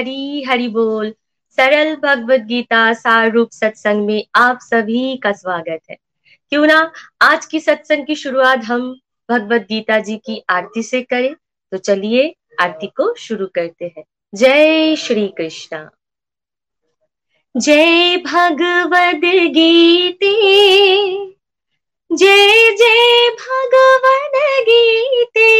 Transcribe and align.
हरी 0.00 0.42
हरि 0.42 0.68
बोल। 0.68 1.14
सरल 1.50 1.96
भगवत 1.96 2.40
गीता 2.40 2.92
सार 2.92 3.30
रूप 3.30 3.50
सत्संग 3.50 4.06
में 4.06 4.26
आप 4.34 4.58
सभी 4.62 5.16
का 5.16 5.32
स्वागत 5.32 5.80
है। 5.90 5.96
क्यों 6.48 6.66
ना 6.66 6.92
आज 7.22 7.46
की 7.46 7.60
सत्संग 7.60 8.06
की 8.06 8.14
शुरुआत 8.14 8.64
हम 8.64 9.00
भगवत 9.30 9.60
गीता 9.60 9.98
जी 9.98 10.16
की 10.16 10.44
आरती 10.48 10.82
से 10.82 11.02
करें। 11.02 11.34
तो 11.70 11.76
चलिए 11.76 12.34
आरती 12.60 12.86
को 12.86 13.14
शुरू 13.14 13.46
करते 13.46 13.84
हैं। 13.84 14.04
जय 14.34 14.96
श्री 14.96 15.28
कृष्णा। 15.28 15.90
जय 17.56 18.16
भगवद 18.16 19.20
गीते। 19.50 20.34
जय 22.12 22.76
जय 22.76 23.28
भगवद 23.28 24.64
गीते। 24.68 25.50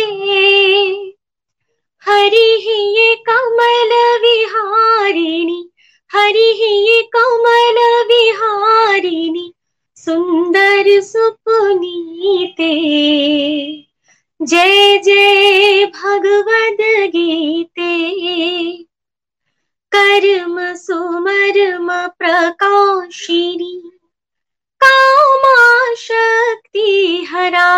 हरि 2.06 2.66
ये 2.98 3.14
कमल 3.14 3.92
विहारिणी, 4.20 5.70
हरि 6.12 6.48
ये 6.86 7.02
कमल 7.16 7.78
विहारिणी, 8.08 9.54
सुंदर 9.96 11.00
सुपुनीते। 11.00 12.70
जय 14.42 14.98
जय 14.98 15.86
भगवद 15.86 16.76
गीते। 17.08 17.90
कर्म 19.94 20.74
सुमर्म 20.74 22.06
प्रकाशिनी 22.06 23.90
कामा 24.84 25.94
शक्ति 25.94 27.26
हरा। 27.30 27.70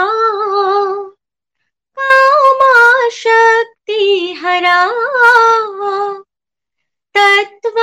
शक्ति 3.10 4.34
हरा। 4.40 4.86
तत्व 7.14 7.74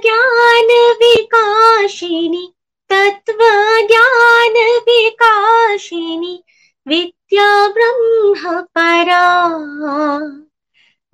ज्ञान 0.00 0.68
विकाशिनी 0.94 2.52
तत्व 2.90 3.38
ज्ञान 3.86 4.54
विकाशिनी 4.80 6.44
विद्या 6.88 7.68
ब्रह्म 7.68 8.60
परा। 8.60 9.48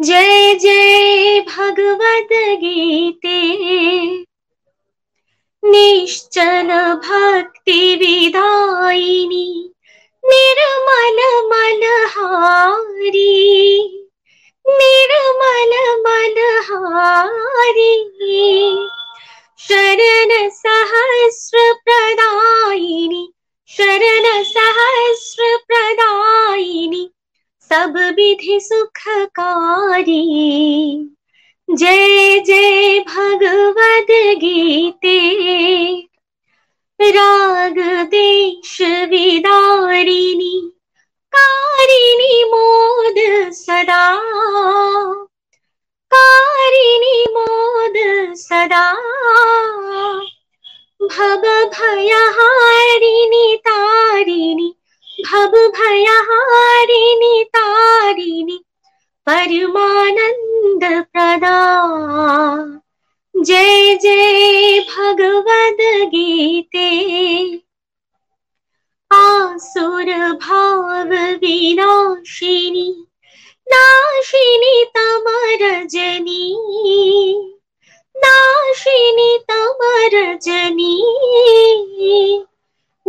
जय 0.00 0.54
जय 0.54 1.40
भगवद 1.40 2.28
गीते 2.32 3.40
निश्चल 5.64 6.94
भक्ति 6.94 7.96
विदायिनी 7.96 9.72
निर्मल 10.28 11.18
मनहारी 11.46 13.32
निर्मल 14.68 15.72
मनहारी। 16.06 17.92
शरण 19.58 20.48
सहस्र 20.48 21.72
प्रदायिनी, 21.84 23.32
शरण 23.68 24.42
सहस्र 24.42 25.58
प्रदायिनी, 25.68 27.10
सब 27.68 27.94
विधि 28.16 28.58
सुखकारी। 28.62 30.22
जय 31.70 32.40
जय 32.40 33.00
भगवद 33.00 34.06
गीते 34.10 35.18
राग 37.00 37.78
देश 38.04 38.76
विदारिणी 38.82 40.54
कारिणी 41.32 42.44
मोद 42.44 43.18
सदा। 43.52 44.02
कारिणी 46.14 47.24
मोद 47.30 47.96
सदा। 48.36 48.84
भव 51.02 51.44
भयहारिणी 51.74 53.56
तारिणी। 53.56 54.72
भव 55.30 55.56
भयहारिणी 55.68 57.42
तारिणी। 57.56 58.58
परमानंद 59.26 60.84
प्रदा। 61.12 61.56
जय 63.46 63.96
जय 63.96 64.80
भगवद 64.80 65.76
गीते। 66.14 66.88
आसुर 69.12 70.32
भाव 70.32 70.90
विनाशिनी, 71.34 73.06
नाशिनी 73.68 74.84
तमरजनी 74.84 76.44
नाशिनी 78.16 79.38
तमरजनी 79.50 80.96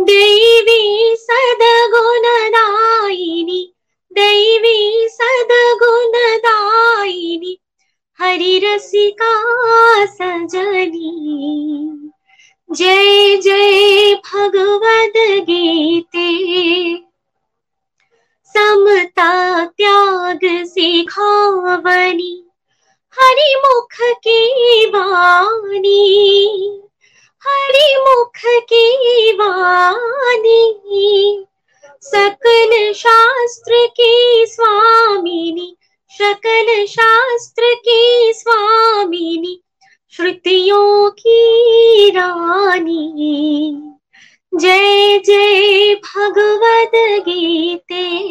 देवी 0.00 1.16
सदगुणदायिनी 1.16 3.74
दैवी 4.12 5.08
सदगुणदायिनी 5.10 7.58
हरिरसिका 8.20 9.32
सजनी। 10.06 11.10
जय 12.72 13.36
जय 13.36 14.14
भगवद 14.14 15.12
गीते। 15.42 16.28
समता 18.46 19.64
त्याग 19.66 20.64
सिखावनी। 20.66 22.44
हरि 23.12 23.54
मुख 23.56 23.96
की 24.00 24.86
वाणी। 24.86 26.02
हरि 27.42 27.96
मुख 28.00 28.40
की 28.72 29.32
वाणी। 29.32 30.64
सकल 32.02 32.92
शास्त्र 32.92 33.86
की 33.86 34.46
स्वामिनी। 34.48 35.76
सकल 36.10 36.86
शास्त्र 36.86 37.74
की 37.74 38.32
स्वामिनी, 38.32 39.62
श्रुतियों 40.10 41.10
की 41.10 42.10
रानी। 42.10 43.82
जय 44.54 45.18
जय 45.18 45.94
भगवद 45.94 47.24
गीते। 47.28 48.28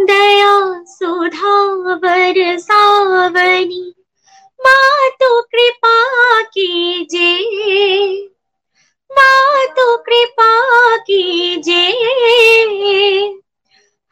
दया 0.00 0.84
सुधा 0.84 1.94
बरसावनी 1.94 3.94
मातु 4.60 5.40
कृपा 5.40 6.42
कीजे 6.42 7.42
मातु 9.12 9.96
कृपा 9.96 10.96
कीजे 10.96 12.08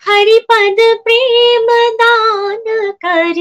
हरिपद 0.07 0.77
प्रेम 1.05 1.67
दान 1.95 2.91
कर, 3.05 3.41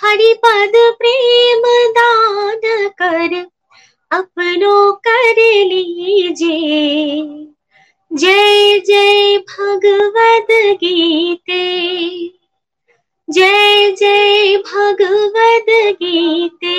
हरिपद 0.00 0.72
प्रेम 0.98 1.62
दान 1.90 2.88
कर, 3.02 3.34
अपनो 4.10 4.92
कर 4.92 5.40
लीजे। 5.64 6.58
जय 8.12 8.78
जय 8.78 9.38
भगवद 9.38 10.46
गीते। 10.52 11.62
जय 13.28 13.90
जय 13.90 14.56
भगवद 14.56 15.66
गीते। 16.02 16.76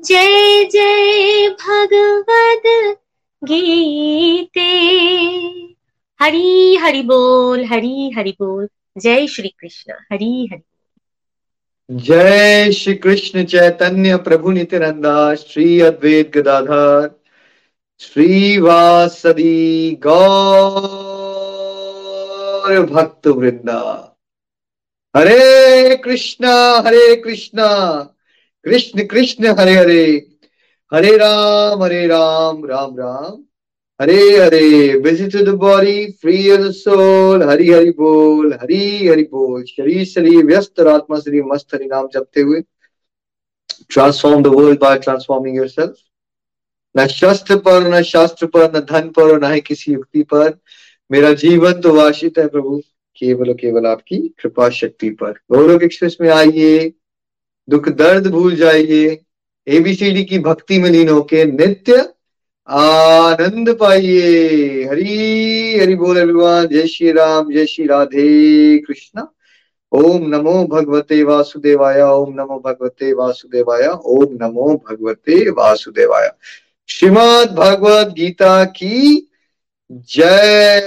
जय 0.00 0.64
जय 0.64 1.48
भगवद 1.48 2.96
गीते। 3.42 4.70
हरी 6.22 6.76
हरि 6.76 7.02
बोल, 7.02 7.64
हरी 7.64 8.10
हरि 8.10 8.30
बोल। 8.30 8.68
जय 8.98 9.26
श्री 9.26 9.48
कृष्ण, 9.48 9.92
हरी 9.92 10.48
हरि 10.52 10.62
जय 11.90 12.72
श्री 12.72 12.94
कृष्ण 12.94 13.44
चैतन्य 13.44 14.16
प्रभु 14.16 14.50
नित्यानंदा, 14.50 15.34
श्री 15.34 15.80
अद्वैत 15.80 16.36
गदाधर, 16.36 17.20
श्रीवासदी 18.00 19.94
गौर 19.94 22.86
भक्त 22.86 23.26
वृंदा। 23.26 24.16
Hare 25.16 25.96
Krishna 25.96 26.82
Hare 26.86 27.16
Krishna, 27.16 27.96
Krishna 28.64 29.06
Krishna, 29.06 29.46
Hare 29.46 29.74
Hare. 29.74 30.26
Hare 30.94 31.16
Ram 31.16 31.82
Hare 31.82 32.06
Ram 32.06 32.64
Ram 32.64 32.96
Ram. 32.96 33.44
Hare 34.00 34.20
Hare 34.36 34.98
busy 35.00 35.26
to 35.28 35.44
the 35.44 35.54
body 35.58 36.10
free 36.20 36.36
the 36.56 36.70
soul 36.70 37.42
Hari 37.42 37.68
Hari 37.70 37.90
बोल, 37.90 38.52
हरि 38.52 39.08
हरि 39.08 39.22
बोल। 39.22 39.64
शरीर 39.64 40.04
शरीर 40.04 40.44
व्यस्त 40.44 40.80
आत्मा 40.80 41.18
शरीर 41.18 41.42
मस्त 41.44 41.74
हरि 41.74 41.86
नाम 41.86 42.06
जपते 42.14 42.40
हुए। 42.40 42.60
Transform 43.90 44.42
the 44.42 44.46
world 44.46 44.78
by 44.80 44.98
transforming 44.98 45.56
yourself 45.56 45.94
न 46.94 47.06
शस्त्र 47.06 47.56
पर, 47.56 47.88
न 47.88 48.02
शास्त्र 48.02 48.46
पर, 48.46 48.70
न 48.76 48.80
धन 48.80 49.08
पर 49.08 49.22
और 49.22 49.40
न 49.44 49.52
ही 49.52 49.60
किसी 49.60 49.92
युक्ति 49.92 50.22
पर। 50.22 50.58
मेरा 51.10 51.32
जीवन 51.32 51.72
तो 51.72 51.92
वाशित 51.94 52.38
है 52.38 52.46
प्रभु, 52.48 52.80
केवल 53.16 53.52
केवल 53.54 53.86
आपकी 53.86 54.18
कृपा 54.38 54.68
शक्ति 54.70 55.10
पर। 55.10 55.32
गौरव 55.52 55.82
एक्सप्रेस 55.82 56.16
में 56.20 56.28
आइए, 56.30 56.92
दुख 57.68 57.88
दर्द 57.88 58.26
भूल 58.26 58.56
जाइए। 58.56 59.20
एबीसीडी 59.66 60.24
की 60.24 60.38
भक्ति 60.38 60.78
में 60.78 60.88
लीन 60.90 61.08
होके 61.08 61.44
नित्य 61.44 62.08
आनंद 62.70 63.76
पाइए। 63.80 64.84
हरी, 64.84 65.78
हरि 65.78 65.94
बोल 65.94 66.18
एवरीवन 66.18 66.66
जय 66.66 66.86
श्री 66.86 67.12
राम, 67.12 67.52
जय 67.52 67.66
श्री 67.66 67.86
राधे 67.86 68.78
कृष्णा। 68.78 69.32
ओम 69.92 70.28
नमो 70.28 70.64
भगवते 70.64 71.22
वासुदेवाय, 71.22 72.02
ओम 72.02 72.34
नमो 72.34 72.62
भगवते 72.66 73.12
वासुदेवाय, 73.12 73.86
ओम 73.86 74.38
नमो 74.42 74.84
भगवते 74.90 75.50
वासुदेवाय। 75.50 76.30
श्रीमद 76.88 77.54
भगवत 77.58 78.06
गीता 78.06 78.64
की 78.64 79.30
जय। 79.92 80.86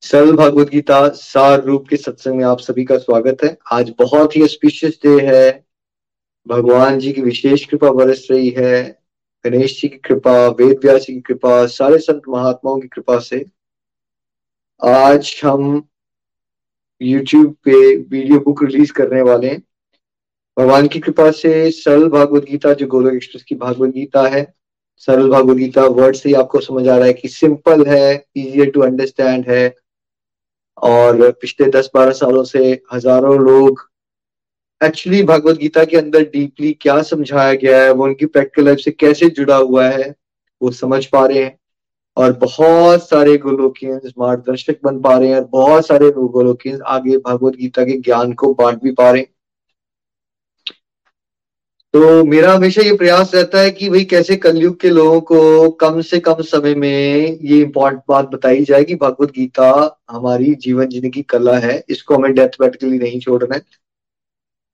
सरल 0.00 0.32
भगवत 0.32 0.68
गीता 0.68 1.08
सार 1.08 1.62
रूप 1.62 1.88
के 1.88 1.96
सत्संग 1.96 2.36
में 2.36 2.44
आप 2.44 2.60
सभी 2.60 2.84
का 2.84 2.98
स्वागत 2.98 3.38
है। 3.44 3.58
आज 3.72 3.94
बहुत 3.98 4.36
ही 4.36 4.48
स्पीशियस 4.48 4.98
डे 5.04 5.20
है। 5.20 5.71
भगवान 6.46 6.98
जी 6.98 7.12
की 7.12 7.22
विशेष 7.22 7.64
कृपा 7.64 7.90
बरस 7.90 8.26
रही 8.30 8.48
है। 8.50 8.82
गणेश 9.44 9.80
जी 9.80 9.88
की 9.88 9.96
कृपा, 9.96 10.46
वेद 10.48 10.80
व्यास 10.84 11.04
की 11.06 11.20
कृपा, 11.20 11.66
सारे 11.66 11.98
संत 11.98 12.22
महात्माओं 12.28 12.80
की 12.80 12.88
कृपा 12.88 13.18
से। 13.18 13.44
आज 14.80 15.40
हम 15.44 15.82
YouTube 17.00 17.52
पे 17.64 17.96
वीडियो 17.96 18.38
बुक 18.40 18.62
रिलीज़ 18.64 18.92
करने 18.92 19.22
वाले 19.22 19.48
हैं। 19.48 19.62
भगवान 20.56 20.88
की 20.88 21.00
कृपा 21.00 21.30
से 21.30 21.70
सरल 21.70 22.08
भागवत 22.08 22.44
गीता, 22.44 22.72
जो 22.72 22.86
गोलोक 22.86 23.14
एक्सप्रेस 23.14 23.42
की 23.42 23.54
भागवत 23.54 23.90
गीता 23.90 24.26
है, 24.28 24.54
सरल 24.96 25.30
भागवत 25.30 25.56
गीता 25.56 25.84
वर्ड 25.84 26.16
से 26.16 26.28
ही 26.28 26.34
आपको 26.34 26.60
समझ 26.60 26.86
आ 26.88 26.96
रहा 26.96 27.06
है 27.06 27.12
कि 27.12 27.28
सिंपल 27.28 27.86
है 27.86 28.26
इजियर 28.36 28.70
टू 28.70 28.80
अंडरस्टैंड 28.80 29.48
है। 29.48 29.74
और 30.78 31.30
पिछले 31.30 31.68
दस 31.70 31.90
बारह 31.94 32.12
सालों 32.12 32.44
से 32.44 32.82
हज़ारों 32.92 33.38
लोग 33.40 33.80
एक्चुअली 34.84 35.22
भगवत 35.22 35.56
गीता 35.56 35.84
के 35.84 35.96
अंदर 35.96 36.22
डीपली 36.22 36.72
क्या 36.72 37.02
समझाया 37.02 37.54
गया 37.54 37.82
है? 37.82 37.92
वो 37.92 38.04
उनकी 38.04 38.26
प्रैक्टिकल 38.26 38.64
लाइफ 38.64 38.78
से 38.78 38.90
कैसे 38.90 39.30
जुड़ा 39.30 39.56
हुआ 39.56 39.88
है? 39.88 40.14
वो 40.62 40.70
समझ 40.70 41.06
पा 41.06 41.26
रहे 41.26 41.38
हैं। 41.38 41.58
और 42.16 42.32
बहुत 42.32 43.08
सारे 43.08 43.36
गोलोकियंस, 43.38 44.12
मार्गदर्शक 44.18 44.76
बन 44.84 45.00
पा 45.00 45.18
रहे 45.18 45.28
हैं 45.28 45.36
और 45.36 45.44
बहुत 45.44 45.86
सारे 45.86 46.10
गोलोकियंस 46.10 46.80
आगे 46.86 47.18
भगवत 47.18 47.54
गीता 47.54 47.84
के 47.84 48.00
ज्ञान 48.00 48.32
को 48.32 48.54
बांट 48.54 48.82
भी 48.82 48.92
पा 48.92 49.10
रहे 49.10 49.20
हैं। 49.20 49.28
तो 51.92 52.24
मेरा 52.24 52.52
हमेशा 52.52 52.82
ये 52.82 52.96
प्रयास 52.96 53.34
रहता 53.34 53.60
है 53.60 53.70
कि 53.70 53.88
भाई 53.90 54.04
कैसे 54.04 54.36
कलयुग 54.36 54.80
के 54.80 54.90
लोगों 54.90 55.20
को 55.20 55.70
कम 55.70 56.00
से 56.00 56.20
कम 56.20 56.34
समय 56.40 56.74
में 56.74 57.38
ये 57.42 57.60
इंपॉर्टेंट 57.60 58.02
बात 58.08 58.28
बताई 58.28 58.64
जाए 58.64 58.84
कि 58.84 58.94
भगवत 58.94 59.30
गीता 59.30 60.00
हमारी 60.10 60.54
जीवन 60.54 60.88
जीने 60.88 61.10
की 61.10 61.22
कला 61.22 61.58
है। 61.58 61.84
इसको 61.88 62.14
हमें 62.14 62.34
डेथ 62.34 62.48
बेड 62.48 62.76
के 62.76 62.86
लिए 62.86 62.98
नहीं 62.98 63.20
छोड़ना 63.20 63.54
है। 63.54 63.81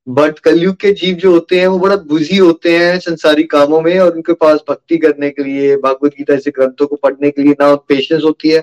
बट 0.09 0.39
कलयुग 0.39 0.77
के 0.77 0.93
जीव 0.93 1.17
जो 1.17 1.33
होते 1.33 1.59
हैं, 1.61 1.67
वो 1.67 1.79
बड़ा 1.79 1.97
बुझी 1.97 2.37
होते 2.37 2.77
हैं 2.77 2.99
संसारी 2.99 3.43
कामों 3.45 3.81
में 3.81 3.99
और 3.99 4.15
उनके 4.15 4.33
पास 4.35 4.61
भक्ति 4.69 4.97
करने 4.99 5.31
के 5.31 5.43
लिए, 5.45 5.77
भगवत 5.77 6.15
गीता 6.19 6.35
ऐसे 6.35 6.51
ग्रंथों 6.51 6.87
को 6.87 6.97
पढ़ने 6.97 7.31
के 7.31 7.43
लिए 7.43 7.53
ना 7.61 7.75
पेशेंस 7.89 8.23
होती 8.25 8.49
है 8.49 8.63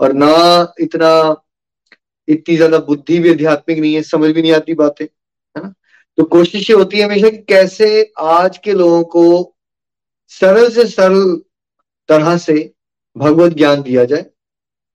और 0.00 0.12
ना 0.12 0.74
इतना, 0.80 1.42
इतनी 2.28 2.56
ज़्यादा 2.56 2.78
बुद्धि 2.78 3.18
भी 3.18 3.30
आध्यात्मिक 3.30 3.78
नहीं 3.78 3.94
है, 3.94 4.02
समझ 4.02 4.30
भी 4.30 4.42
नहीं 4.42 4.52
आती 4.52 4.74
बातें, 4.74 5.04
है 5.04 5.62
ना? 5.62 5.72
तो 6.18 6.24
कोशिश 6.24 6.68
ये 6.70 6.76
होती 6.76 6.98
है 6.98 7.04
हमेशा 7.04 7.28
कि 7.28 7.38
कैसे 7.48 8.12
आज 8.18 8.58
के 8.58 8.72
लोगों 8.72 9.02
को 9.04 9.54
सरल 10.32 10.68
से 10.70 10.86
सरल 10.86 11.34
तरह 12.08 12.36
से 12.36 12.54
भगवत 13.16 13.52
ज्ञान 13.52 13.82
दिया 13.82 14.04
जाए 14.04 14.24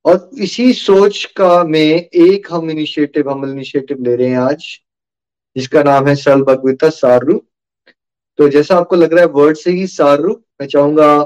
और 0.05 0.29
इसी 0.39 0.71
सोच 0.73 1.23
का 1.37 1.63
में 1.63 1.79
एक 1.79 2.47
हम 2.51 2.69
इनिशिएटिव 2.71 3.29
हम 3.29 3.45
इनिशिएटिव 3.45 4.03
ले 4.03 4.15
रहे 4.15 4.27
हैं 4.27 4.37
आज। 4.37 4.65
जिसका 5.55 5.83
नाम 5.83 6.07
है 6.07 6.15
सरल 6.17 6.41
भगवता 6.43 6.89
सार। 6.91 7.25
तो 8.39 8.47
जैसा 8.49 8.75
आपको 8.75 8.95
लग 8.95 9.13
रहा 9.13 9.21
है 9.21 9.29
वर्ड 9.31 9.57
से 9.57 9.71
ही 9.71 9.87
सार, 9.89 10.21
मैं 10.21 10.67
चाहूँगा 10.67 11.23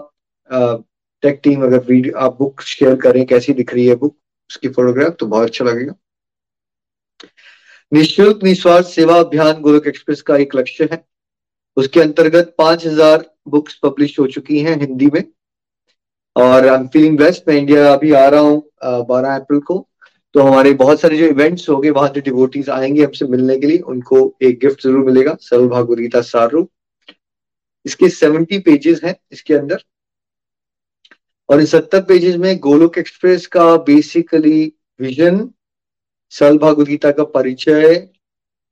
टेक 1.24 1.40
टीम 1.44 1.64
अगर 1.64 1.84
वीडियो, 1.84 2.18
आप 2.18 2.38
बुक 2.40 2.62
शेयर 2.64 2.96
करें, 2.98 3.26
कैसी 3.26 3.54
दिख 3.54 3.74
रही 3.74 3.86
है 3.88 3.96
बुक 3.96 4.16
उसकी 4.50 4.70
फोटोग्राफ 4.70 5.16
तो 5.20 5.26
बहुत 5.28 5.48
अच्छा 5.48 5.66
लगेगा। 5.66 5.94
निःशुल्क 7.92 8.44
निस्वार्थ 8.44 8.86
सेवा 8.88 9.20
अभियान 9.20 9.62
गोलक 9.62 9.88
एक्सप्रेस 9.88 10.22
का 10.22 10.38
एक 10.38 10.56
लक्ष्य 10.56 10.90
है। 10.92 11.04
उसके 11.78 12.02
अंतर्गत 12.02 12.54
पाँच 12.58 12.86
हज़ार 12.86 13.26
बुक्स 13.50 13.80
पब्लिश 13.84 14.20
हो 14.20 14.28
चुकी 14.28 14.60
हैं 14.60 14.80
हिंदी 14.82 15.06
में। 15.14 15.24
और 16.36 16.68
आई 16.68 16.76
एम 16.76 16.88
फीलिंग 16.88 17.18
बेस्ट 17.18 17.48
मैं 17.48 17.56
इंडिया 17.56 17.92
अभी 17.94 18.12
आ 18.14 18.28
रहा 18.28 18.42
हूँ 18.42 19.06
बारह 19.08 19.36
अप्रैल 19.36 19.60
को। 19.62 19.78
तो 20.36 20.42
हमारे 20.42 20.72
बहुत 20.74 21.00
सारे 21.00 21.18
जो 21.18 21.26
इवेंट्स 21.26 21.68
हो 21.70 21.78
गए 21.78 21.90
वहाँ 21.90 22.08
जो 22.10 22.22
डिवोटीज 22.22 22.70
आएँगे 22.70 23.04
हमसे 23.04 23.26
मिलने 23.26 23.58
के 23.58 23.68
लिए, 23.68 23.78
उनको 23.80 24.18
एक 24.44 24.60
गिफ्ट 24.60 24.82
ज़रूर 24.84 25.06
मिलेगा, 25.06 25.36
सर्व 25.42 25.68
भागवत 25.70 25.98
गीता 25.98 26.22
सारू। 26.22 26.68
इसके 27.86 28.10
सेवेंटी 28.10 28.60
पेजेस 28.60 29.04
हैं 29.04 29.16
इसके 29.32 29.54
अंदर। 29.54 29.84
और 31.50 31.60
इन 31.60 31.66
सत्तर 31.66 32.02
पेजेस 32.02 32.36
में 32.36 32.58
गोलोक 32.60 32.98
एक्सप्रेस 32.98 33.48
का 33.48 33.76
बेसिकली 33.86 34.74
विजन 35.00 35.50
सरल 36.34 36.58
भागवत 36.58 36.88
गीता 36.88 37.12
का 37.12 37.24
परिचय, 37.24 38.08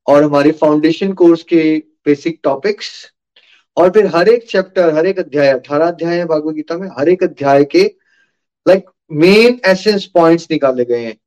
और 0.08 0.24
हमारे 0.24 0.52
फाउंडेशन 0.52 1.14
कोर्स 1.14 1.44
के 1.44 1.78
बेसिक 2.06 2.40
टॉपिक्स 2.44 2.92
और 3.78 3.90
फिर 3.90 4.12
हर 4.16 4.30
एक 4.30 4.48
चैप्टर 4.50 4.94
हर 4.96 5.06
एक 5.08 5.20
अध्याय, 5.20 5.48
अठारह 5.50 5.88
अध्याय 5.88 6.18
है 6.18 6.26
भागवत 6.26 6.56
गीता 6.56 6.78
में, 6.78 6.88
हर 7.00 7.10
एक 7.10 7.24
अध्याय 7.24 7.64
के 7.66 7.84
लाइक 8.66 8.90
मेन 9.12 9.60
एसेंस 9.66 10.06
पॉइंट्स 10.06 10.48
निकाले 10.52 10.86
गए 10.86 11.04
हैं। 11.06 11.18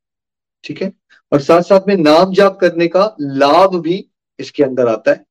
ठीक 0.66 0.82
है? 0.82 0.92
और 1.32 1.40
साथ 1.40 1.62
साथ 1.62 1.88
में 1.88 1.96
नाम 1.96 2.32
जाप 2.34 2.58
करने 2.60 2.86
का 2.88 3.14
लाभ 3.20 3.76
भी 3.82 4.04
इसके 4.38 4.62
अंदर 4.64 4.88
आता 4.88 5.10
है। 5.10 5.24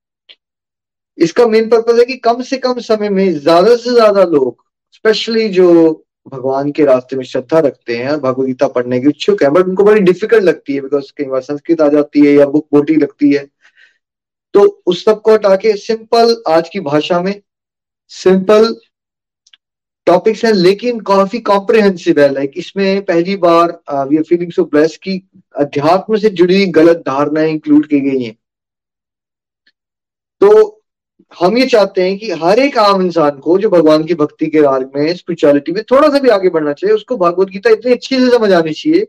इसका 1.18 1.46
मेन 1.48 1.70
पर्पज 1.70 2.00
है 2.00 2.06
कि 2.06 2.15
कम 2.20 2.42
से 2.44 2.58
कम 2.58 2.80
समय 2.82 3.10
में 3.10 3.32
ज़्यादा 3.34 3.75
से 3.75 3.92
ज़्यादा 3.92 4.24
लोग 4.24 4.63
स्पेशली 4.94 5.48
जो 5.50 5.72
भगवान 6.27 6.72
के 6.72 6.86
रास्ते 6.86 7.15
में 7.15 7.24
श्रद्धा 7.24 7.60
रखते 7.60 7.98
हैं 7.98 8.18
भगवत 8.20 8.46
गीता 8.48 8.68
पढ़ने 8.68 9.00
की 9.00 9.10
इच्छुक 9.10 9.44
है 9.44 9.50
बट 9.50 9.65
उनको 9.65 9.84
बड़ी 9.84 10.01
डिफ़िकल्ट 10.01 10.44
लगती 10.44 10.75
है 10.75 10.82
बिकॉज़ 10.82 11.12
कई 11.18 11.25
बार 11.25 11.42
संस्कृत 11.42 11.82
आ 11.82 11.88
जाती 11.88 12.25
है 12.25 12.34
या 12.34 12.46
बुक 12.46 12.68
मोटी 12.74 12.96
लगती 12.96 13.32
है। 13.34 13.46
तो 14.54 14.62
उस 14.86 15.04
सबको 15.06 15.34
हटा 15.34 15.56
के 15.56 15.75
सिंपल 15.77 16.36
आज 16.48 16.70
की 16.70 16.80
भाषा 16.80 17.22
में 17.22 17.34
सिंपल 18.12 18.75
टॉपिक्स 20.07 20.43
हैं, 20.45 20.51
लेकिन 20.53 21.00
काफ़ी 21.01 21.39
कॉम्प्रिहेंसिव 21.41 22.19
है। 22.19 22.31
लाइक 22.33 22.51
इसमें 22.57 23.05
पहली 23.05 23.35
बार 23.38 23.71
we 24.09 24.17
are 24.17 24.24
feeling 24.24 24.51
so 24.51 24.63
bless 24.65 24.97
की 24.97 25.21
अध्यात्म 25.55 26.17
से 26.17 26.29
जुड़ी 26.31 26.65
गलत 26.71 27.03
धारणाएँ 27.07 27.51
इंक्लूड 27.51 27.88
की 27.88 28.00
गई 28.01 28.24
हैं। 28.24 28.35
तो 30.41 30.81
हम 31.31 31.57
ये 31.57 31.65
चाहते 31.67 32.01
हैं 32.03 32.17
कि 32.17 32.29
हर 32.33 32.59
एक 32.59 32.77
आम 32.77 33.01
इंसान 33.01 33.38
को, 33.39 33.57
जो 33.57 33.69
भगवान 33.69 34.03
की 34.05 34.13
भक्ति 34.15 34.47
के 34.47 34.62
राग 34.62 34.91
में 34.95 35.15
स्पिरिचुअलिटी 35.15 35.71
में 35.71 35.83
थोड़ा 35.91 36.09
सा 36.09 36.19
भी 36.19 36.29
आगे 36.29 36.50
बढ़ना 36.50 36.74
चाहिए, 36.74 36.95
उसको 36.95 37.17
भगवत 37.17 37.47
गीता 37.50 37.69
इतनी 37.69 37.91
अच्छी 37.93 38.19
से 38.19 38.29
समझ 38.29 38.51
आनी 38.53 38.74
चाहिए 38.74 39.05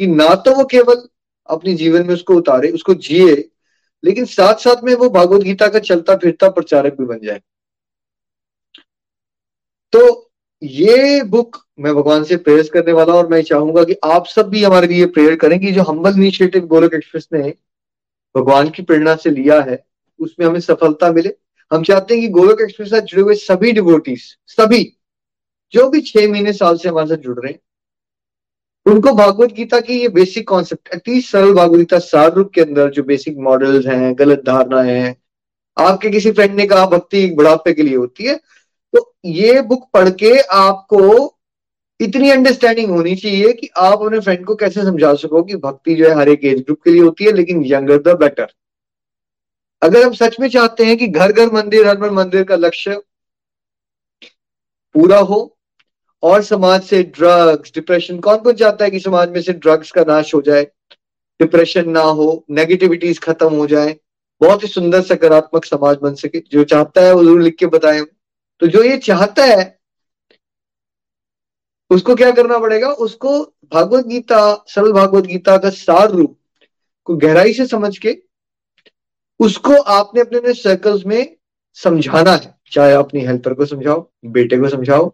कि 0.00 0.06
ना 0.06 0.34
तो 0.36 0.54
वो 0.54 0.64
केवल 0.64 1.06
अपने 1.48 1.74
जीवन 1.74 2.06
में 2.06 2.14
उसको 2.14 2.34
उतारे, 2.34 2.70
उसको 2.70 2.94
जिए, 2.96 3.34
लेकिन 4.04 4.24
साथ 4.26 4.54
साथ 4.60 4.84
में 4.84 4.94
वो 4.94 5.08
भगवत 5.10 5.42
गीता 5.42 5.68
का 5.68 5.78
चलता 5.80 6.16
फिरता 6.16 6.48
प्रचारक 6.50 6.96
भी 7.00 7.06
बन 7.06 7.20
जाए। 7.24 7.40
तो 9.92 10.25
ये 10.62 11.22
बुक 11.22 11.56
मैं 11.78 11.94
भगवान 11.94 12.24
से 12.24 12.36
प्रेयर 12.36 12.68
करने 12.72 12.92
वाला 12.92 13.14
और 13.14 13.28
मैं 13.28 13.42
चाहूँगा 13.42 13.84
कि 13.84 13.96
आप 14.04 14.26
सब 14.26 14.48
भी 14.48 14.62
हमारे 14.64 14.86
लिए 14.86 15.06
प्रेयर 15.06 15.36
करें 15.36 15.58
कि 15.60 15.72
जो 15.72 15.82
हम्बल 15.82 16.14
इनिशिएटिव 16.16 16.66
गोलक 16.66 16.94
एक्सप्रेस 16.94 17.28
ने 17.32 17.54
भगवान 18.34 18.70
की 18.70 18.82
प्रेरणा 18.82 19.14
से 19.16 19.30
लिया 19.30 19.60
है, 19.60 19.84
उसमें 20.20 20.46
हमें 20.46 20.60
सफलता 20.60 21.12
मिले। 21.12 21.34
हम 21.70 21.82
चाहते 21.82 22.14
हैं 22.14 22.22
कि 22.22 22.28
गोलक 22.28 22.60
एक्सप्रेस 22.60 22.90
से 22.90 23.00
जुड़े 23.00 23.22
हुए 23.22 23.34
सभी 23.34 23.72
डिवोटीज 23.72 24.22
सभी, 24.46 24.82
जो 25.74 25.88
भी 25.88 26.00
छह 26.00 26.28
महीने 26.28 26.52
साल 26.52 26.76
से 26.78 26.88
हमारे 26.88 27.08
साथ 27.08 27.16
जुड़ 27.16 27.38
रहे 27.40 27.52
हैं, 27.52 27.60
उनको 28.86 29.12
भागवत 29.14 29.52
गीता 29.52 29.80
की 29.80 30.00
ये 30.00 30.08
बेसिक 30.08 30.48
कॉन्सेप्ट 30.48 30.94
एटलीस्ट 30.94 31.30
सरल 31.30 31.52
भागवत 31.52 31.78
गीता 31.78 31.98
सार 31.98 32.32
रूप 32.32 32.50
के 32.54 32.60
अंदर 32.60 32.90
जो 32.90 33.02
बेसिक 33.02 33.36
मॉडल्स 33.38 33.86
हैं, 33.86 34.18
गलत 34.18 34.42
धारणाएँ 34.46 34.90
हैं, 34.90 35.16
आपके 35.76 36.10
किसी 36.10 36.30
फ्रेंड 36.32 36.54
ने 36.54 36.66
कहा, 36.66 36.86
भक्ति 36.86 37.26
बुढ़ापे 37.36 37.72
के 37.74 37.82
लिए 37.82 37.96
होती 37.96 38.24
है 38.24 38.40
तो 38.96 39.14
ये 39.26 39.60
बुक 39.62 39.88
पढ़ 39.94 40.08
के 40.20 40.38
आपको 40.56 41.00
इतनी 42.00 42.30
अंडरस्टैंडिंग 42.30 42.90
होनी 42.90 43.14
चाहिए 43.16 43.52
कि 43.52 43.68
आप 43.78 44.02
अपने 44.02 44.20
फ्रेंड 44.20 44.44
को 44.46 44.54
कैसे 44.56 44.82
समझा 44.84 45.12
सको 45.14 45.42
कि 45.42 45.56
भक्ति 45.56 45.94
जो 45.94 46.08
है 46.08 46.14
हर 46.16 46.28
एक 46.28 46.44
एज 46.44 46.60
ग्रुप 46.60 46.80
के 46.84 46.90
लिए 46.90 47.02
होती 47.02 47.24
है, 47.24 47.32
लेकिन 47.32 47.64
यंगर 47.66 47.98
द 48.02 48.16
बेटर 48.18 48.52
अगर 49.82 50.04
हम 50.04 50.12
सच 50.14 50.36
में 50.40 50.48
चाहते 50.48 50.84
हैं 50.84 50.96
कि 50.96 51.06
घर 51.08 51.32
घर 51.32 51.52
मंदिर, 51.52 51.86
हर 51.86 52.10
मंदिर 52.10 52.44
का 52.44 52.56
लक्ष्य 52.56 53.00
पूरा 54.94 55.18
हो, 55.20 55.56
और 56.22 56.42
समाज 56.42 56.82
से 56.82 57.02
ड्रग्स 57.16 57.72
डिप्रेशन 57.74 58.18
कौन 58.20 58.38
कौन 58.38 58.54
चाहता 58.54 58.84
है 58.84 58.90
कि 58.90 59.00
समाज 59.00 59.30
में 59.30 59.40
से 59.42 59.52
ड्रग्स 59.54 59.90
का 59.92 60.02
नाश 60.08 60.34
हो 60.34 60.40
जाए 60.42 60.62
डिप्रेशन 61.40 61.90
ना 61.90 62.00
हो 62.00 62.44
नेगेटिविटीज 62.50 63.18
खत्म 63.20 63.54
हो 63.54 63.66
जाए, 63.66 63.96
बहुत 64.40 64.62
ही 64.62 64.68
सुंदर 64.68 65.00
सकारात्मक 65.04 65.64
समाज 65.64 65.96
बन 66.02 66.14
सके, 66.14 66.42
जो 66.42 66.64
चाहता 66.64 67.00
है 67.00 67.12
वो 67.14 67.24
ज़रूर 67.24 67.42
लिख 67.42 67.56
के 67.58 67.66
बताए। 67.68 68.00
तो 68.62 68.66
जो 68.66 68.82
ये 68.82 68.96
चाहता 68.98 69.44
है, 69.44 69.78
उसको 71.90 72.14
क्या 72.14 72.30
करना 72.30 72.58
पड़ेगा? 72.58 72.88
उसको 72.88 73.38
भागवत 73.72 74.06
गीता, 74.06 74.64
सरल 74.68 74.92
भागवत 74.92 75.24
गीता 75.24 75.56
का 75.58 75.70
सार 75.70 76.10
रूप 76.10 76.38
को 77.06 77.16
गहराई 77.16 77.52
से 77.52 77.66
समझ 77.66 77.96
के 77.98 78.16
उसको 79.40 79.76
आपने 79.92 80.20
अपने 80.20 80.38
अपने 80.38 80.52
सर्कल्स 80.54 81.04
में 81.06 81.36
समझाना 81.76 82.32
है। 82.32 82.54
चाहे 82.72 82.92
अपनी 82.92 83.20
हेल्पर 83.20 83.54
को 83.54 83.66
समझाओ, 83.66 84.00
बेटे 84.26 84.58
को 84.58 84.68
समझाओ 84.68 85.12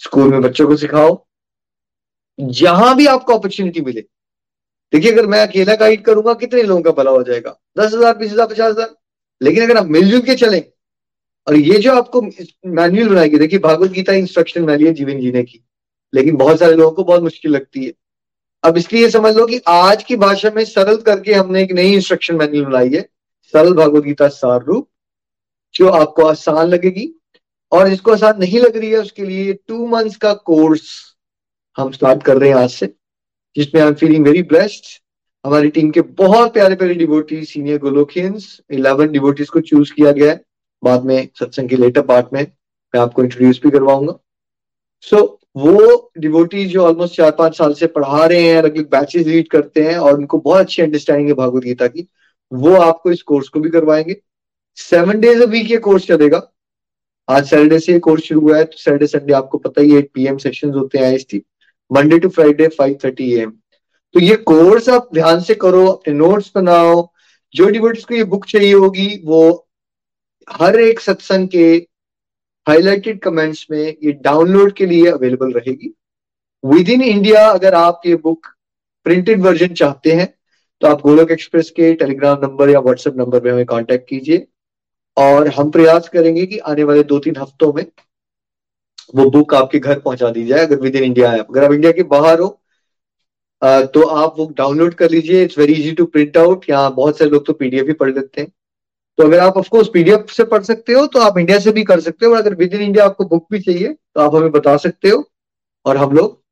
स्कूल 0.00 0.30
में 0.30 0.40
बच्चों 0.42 0.66
को 0.68 0.76
सिखाओ, 0.76 1.26
जहाँ 2.38 2.94
भी 2.96 3.06
आपको 3.06 3.34
अपॉर्चुनिटी 3.34 3.80
मिले। 3.80 4.00
देखिए, 4.92 5.12
अगर 5.12 5.26
मैं 5.26 5.40
अकेला 5.40 5.74
गाइड 5.74 6.04
करूँगा, 6.04 6.34
कितने 6.34 6.62
लोगों 6.62 6.82
का 6.82 6.90
भला 6.92 7.10
हो 7.10 7.22
जाएगा? 7.22 7.56
दस 7.78 7.94
हज़ार, 7.94 8.16
बीस 8.16 8.32
हज़ार, 8.32 8.46
पचास 8.46 8.70
हज़ार। 8.70 8.94
लेकिन 9.40 9.62
अगर 9.62 9.76
आप 9.76 9.86
मिलजुल 9.88 10.20
के 10.20 10.34
चलें 10.36 10.62
और 11.46 11.56
ये 11.56 11.78
जो 11.78 11.92
आपको 11.92 12.20
मैनुअल 12.20 13.08
बनाएगी, 13.08 13.38
देखिए 13.38 13.58
भागवत 13.58 13.90
गीता 13.90 14.12
इंस्ट्रक्शन 14.14 14.64
मैनुअल 14.64 14.92
जीवन 14.94 15.20
जीने 15.20 15.42
की, 15.42 15.60
लेकिन 16.12 16.36
बहुत 16.36 16.58
सारे 16.58 16.74
लोगों 16.74 16.92
को 16.92 17.04
बहुत 17.04 17.22
मुश्किल 17.22 17.52
लगती 17.52 17.84
है। 17.84 17.92
अब 18.64 18.76
इसलिए 18.78 19.08
समझ 19.10 19.34
लो 19.36 19.46
कि 19.46 19.60
आज 19.68 20.02
की 20.04 20.16
भाषा 20.16 20.50
में 20.56 20.64
सरल 20.64 20.96
करके 21.02 21.32
हमने 21.32 21.62
एक 21.62 21.72
नई 21.72 21.94
इंस्ट्रक्शन 21.94 22.36
मैनुअल 22.36 22.64
बनाई 22.64 22.90
है, 22.90 23.00
सरल 23.54 23.72
भागवत 23.74 24.04
गीता 24.04 24.28
सार 24.30 24.62
रूप 24.64 24.88
जो 25.74 25.88
आपको 25.90 26.24
आसान 26.24 26.68
लगेगी 26.68 27.08
और 27.72 27.88
जिसको 27.88 28.12
आसान 28.12 28.38
नहीं 28.38 28.58
लग 28.60 28.76
रही 28.76 28.90
है, 28.90 28.98
उसके 28.98 29.24
लिए 29.24 29.52
टू 29.68 29.86
मंथ्स 29.88 30.16
का 30.16 30.32
कोर्स 30.34 30.90
हम 31.78 31.90
स्टार्ट 31.92 32.22
कर 32.22 32.36
रहे 32.36 32.48
हैं 32.48 32.56
आज 32.56 32.70
से, 32.70 32.86
जिसमें 33.56 33.80
I 33.82 33.88
am 33.88 33.94
feeling 33.94 34.24
very 34.26 34.42
blessed 34.44 34.84
हमारी 35.44 35.68
टीम 35.70 35.90
के 35.90 36.00
बहुत 36.00 36.52
प्यारे 36.54 36.74
प्यारे 36.76 36.94
devotee 36.94 37.44
senior 37.44 37.78
Golokians 37.78 38.60
eleven 38.70 39.12
devotees 39.12 39.48
को 39.48 39.60
चूज़ 39.62 39.92
किया 39.92 40.12
गया 40.12 40.30
है। 40.30 40.40
बाद 40.82 41.04
में 41.04 41.28
सत्संग 41.38 41.68
के 41.68 41.76
लेटर 41.76 42.02
पार्ट 42.02 42.26
में 42.32 42.42
मैं 42.94 43.00
आपको 43.00 43.22
इंट्रोड्यूस 43.22 43.60
भी 43.64 43.70
करवाऊँगा। 43.70 44.18
सो 45.04 45.16
so, 45.16 45.28
वो 45.56 46.10
डिवोटी 46.18 46.64
जो 46.66 46.82
ऑलमोस्ट 46.82 47.16
चार 47.16 47.30
पाँच 47.30 47.56
साल 47.58 47.72
से 47.74 47.86
पढ़ा 47.86 48.24
रहे 48.26 48.42
हैं 48.42 48.56
अलग 48.56 48.78
बैचेस 48.90 49.26
लीड 49.26 49.48
करते 49.48 49.82
हैं 49.82 49.96
और 49.96 50.18
उनको 50.18 50.38
बहुत 50.38 50.60
अच्छी 50.60 50.82
अंडरस्टैंडिंग 50.82 51.28
है 51.28 51.34
भागवत 51.34 51.62
गीता 51.62 51.86
की 51.86 52.06
वो 52.52 52.74
आपको 52.76 53.10
इस 53.12 53.22
कोर्स 53.22 53.48
को 53.48 53.60
भी 53.60 53.70
करवाएँगे। 53.70 54.16
सेवन 54.78 55.20
डेज़ 55.20 55.42
अ 55.42 55.46
वीक 55.46 55.70
ये 55.70 55.76
कोर्स 55.78 56.06
चलेगा। 56.06 56.42
आज 57.28 57.48
सैटरडे 57.50 57.78
से 57.78 57.92
ये 57.92 57.98
कोर्स 57.98 58.22
शुरू 58.22 58.40
हुआ 58.40 58.56
है 58.56 58.64
तो 58.64 58.76
सैटरडे 58.76 59.06
संडे 59.06 59.32
आपको 59.32 59.58
पता 59.58 59.82
ही 59.82 59.96
एट 59.96 60.10
पी 60.14 60.26
एम 60.26 60.36
सेशन 60.36 60.70
होते 60.70 60.98
हैं 60.98 61.06
आई 61.06 61.42
Monday 61.90 62.18
to 62.18 62.28
Friday 62.28 62.68
five 62.68 62.96
thirty 63.04 63.32
AM 63.34 63.50
तो 64.14 64.20
ये 64.20 64.36
कोर्स 64.36 64.88
आप 64.88 65.08
ध्यान 65.14 65.40
से 65.40 65.54
करो 65.54 65.86
अपने 65.86 66.14
नोट्स 66.14 66.50
बनाओ। 66.54 67.08
जो 67.54 67.68
डिवोटीज 67.68 68.04
को 68.04 68.14
ये 68.14 68.24
बुक 68.24 68.44
चाहिए 68.46 68.72
होगी 68.74 69.08
वो 69.24 69.68
हर 70.48 70.80
एक 70.80 71.00
सत्संग 71.00 71.48
के 71.48 71.64
हाईलाइटेड 72.66 73.20
कमेंट्स 73.20 73.66
में 73.70 73.78
ये 73.78 74.12
डाउनलोड 74.22 74.72
के 74.72 74.86
लिए 74.86 75.10
अवेलेबल 75.10 75.52
रहेगी। 75.52 75.92
विद 76.64 76.88
इन 76.90 77.02
इंडिया 77.02 77.46
अगर 77.48 77.74
आप 77.74 78.02
ये 78.06 78.14
बुक 78.18 78.46
प्रिंटेड 79.06 79.40
वर्जन 79.42 79.74
चाहते 79.74 80.12
हैं 80.12 80.32
तो 80.82 80.86
आप 80.86 81.00
गोलक 81.02 81.30
एक्सप्रेस 81.30 81.70
के 81.70 81.92
टेलीग्राम 81.94 82.38
नंबर 82.42 82.70
या 82.70 82.80
व्हाट्सएप 82.80 83.16
नंबर 83.16 83.40
पे 83.40 83.50
हमें 83.50 83.64
कांटेक्ट 83.66 84.08
कीजिए 84.08 84.46
और 85.16 85.48
हम 85.50 85.70
प्रयास 85.70 86.08
करेंगे 86.08 86.46
कि 86.46 86.58
आने 86.60 86.84
वाले 86.84 87.02
दो 87.04 87.18
तीन 87.18 87.36
हफ्तों 87.36 87.72
में 87.72 87.84
वो 89.14 89.28
बुक 89.30 89.54
आपके 89.54 89.78
घर 89.78 89.98
पहुँचा 90.00 90.30
दी 90.30 90.44
जाए, 90.46 90.60
अगर 90.60 90.80
विद 90.80 90.96
इन 90.96 91.04
इंडिया 91.04 91.30
है। 91.30 91.38
अगर 91.40 91.64
आप 91.64 91.72
इंडिया 91.72 91.92
के 91.92 92.02
बाहर 92.04 92.40
हो 92.40 92.58
तो 93.62 94.02
आप 94.02 94.34
वो 94.38 94.52
डाउनलोड 94.56 94.94
कर 94.94 95.10
लीजिए। 95.10 95.42
It's 95.44 95.58
very 95.58 95.72
easy 95.72 95.92
to 95.92 96.04
print 96.06 96.36
out 96.36 96.64
यहाँ 96.70 96.94
बहुत 96.94 97.18
सारे 97.18 97.30
लोग 97.30 97.46
तो 97.46 97.52
पीडीएफ 97.54 97.86
भी 97.86 97.92
पढ़ 97.94 98.10
लेते 98.10 98.40
हैं। 98.40 98.52
तो 99.18 99.24
अगर 99.24 99.38
आप 99.38 99.56
ऑफकोर्स 99.56 99.88
पीडीएफ 99.88 100.26
से 100.30 100.44
पढ़ 100.44 100.62
सकते 100.62 100.92
हो 100.92 101.06
तो 101.06 101.20
आप 101.20 101.38
इंडिया 101.38 101.58
से 101.58 101.72
भी 101.72 101.84
कर 101.84 102.00
सकते 102.00 102.26
हो 102.26 102.32
और 102.32 102.38
अगर 102.38 102.54
विद 102.54 102.74
इन 102.74 102.80
इंडिया 102.80 103.04
आपको 103.04 103.24
बुक 103.24 103.46
भी 103.50 103.60
चाहिए 103.60 103.88
तो 103.88 104.20
आप 104.20 104.34
हमें 104.34 104.50
बता 104.50 104.76
सकते 104.76 105.08
हो 105.08 105.30
और 105.86 105.96
हम 105.96 106.12
लोग 106.12 106.42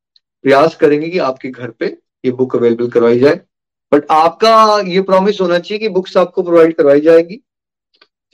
प्रयास 0.45 0.75
करेंगे 0.75 1.09
कि 1.09 1.19
आपके 1.19 1.49
घर 1.49 1.71
पे 1.71 1.87
ये 2.25 2.31
बुक 2.31 2.57
अवेलेबल 2.57 2.89
करवाई 2.91 3.19
जाए। 3.19 3.41
बट 3.93 4.07
आपका 4.11 4.81
ये 4.81 5.01
प्रॉमिस 5.01 5.41
होना 5.41 5.59
चाहिए 5.59 5.79
कि 5.79 5.89
बुक्स 5.89 6.17
आपको 6.17 6.43
प्रोवाइड 6.43 6.75
करवाई 6.77 7.01
जाएगी। 7.01 7.37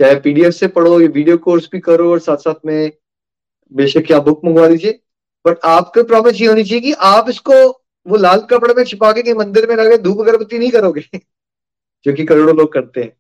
चाहे 0.01 0.15
पीडीएफ 0.15 0.53
से 0.53 0.67
पढ़ो, 0.69 1.01
या 1.01 1.09
वीडियो 1.09 1.37
कोर्स 1.39 1.69
भी 1.73 1.81
करो 1.81 2.11
और 2.11 2.19
साथ 2.19 2.37
साथ 2.37 2.67
में 2.67 2.93
बेशक 3.73 4.13
आप 4.13 4.23
बुक 4.23 4.45
मंगवा 4.45 4.67
लीजिए 4.69 5.01
बट 5.47 5.59
आपके 5.65 6.03
प्रॉमिस 6.03 6.41
ये 6.41 6.47
होनी 6.47 6.65
चाहिए 6.65 6.81
कि 6.81 6.93
आप 6.93 7.29
इसको 7.29 7.55
वो 8.07 8.17
लाल 8.17 8.41
कपड़े 8.41 8.75
में 8.75 8.85
छिपा 8.85 9.13
के 9.13 9.35
मंदिर 9.35 9.69
में 9.69 9.77
लगे 9.77 9.99
धूप 9.99 10.21
अगरबत्ती 10.21 10.59
नहीं 10.59 10.71
करोगे, 10.71 11.01
जो 12.05 12.13
कि 12.13 12.25
करोड़ों 12.25 12.57
लोग 12.57 12.73
करते 12.73 13.03
हैं। 13.03 13.13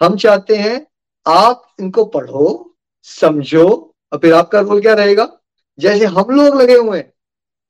हम 0.00 0.16
चाहते 0.16 0.56
हैं 0.56 0.86
आप 1.26 1.74
इनको 1.80 2.04
पढ़ो, 2.04 2.76
समझो, 3.02 3.94
और 4.12 4.18
फिर 4.18 4.32
आपका 4.34 4.60
रोल 4.60 4.80
क्या 4.80 4.94
रहेगा? 4.94 5.38
जैसे 5.78 6.04
हम 6.04 6.24
लोग 6.30 6.60
लगे 6.60 6.74
हुए 6.74 6.98
हैं, 6.98 7.12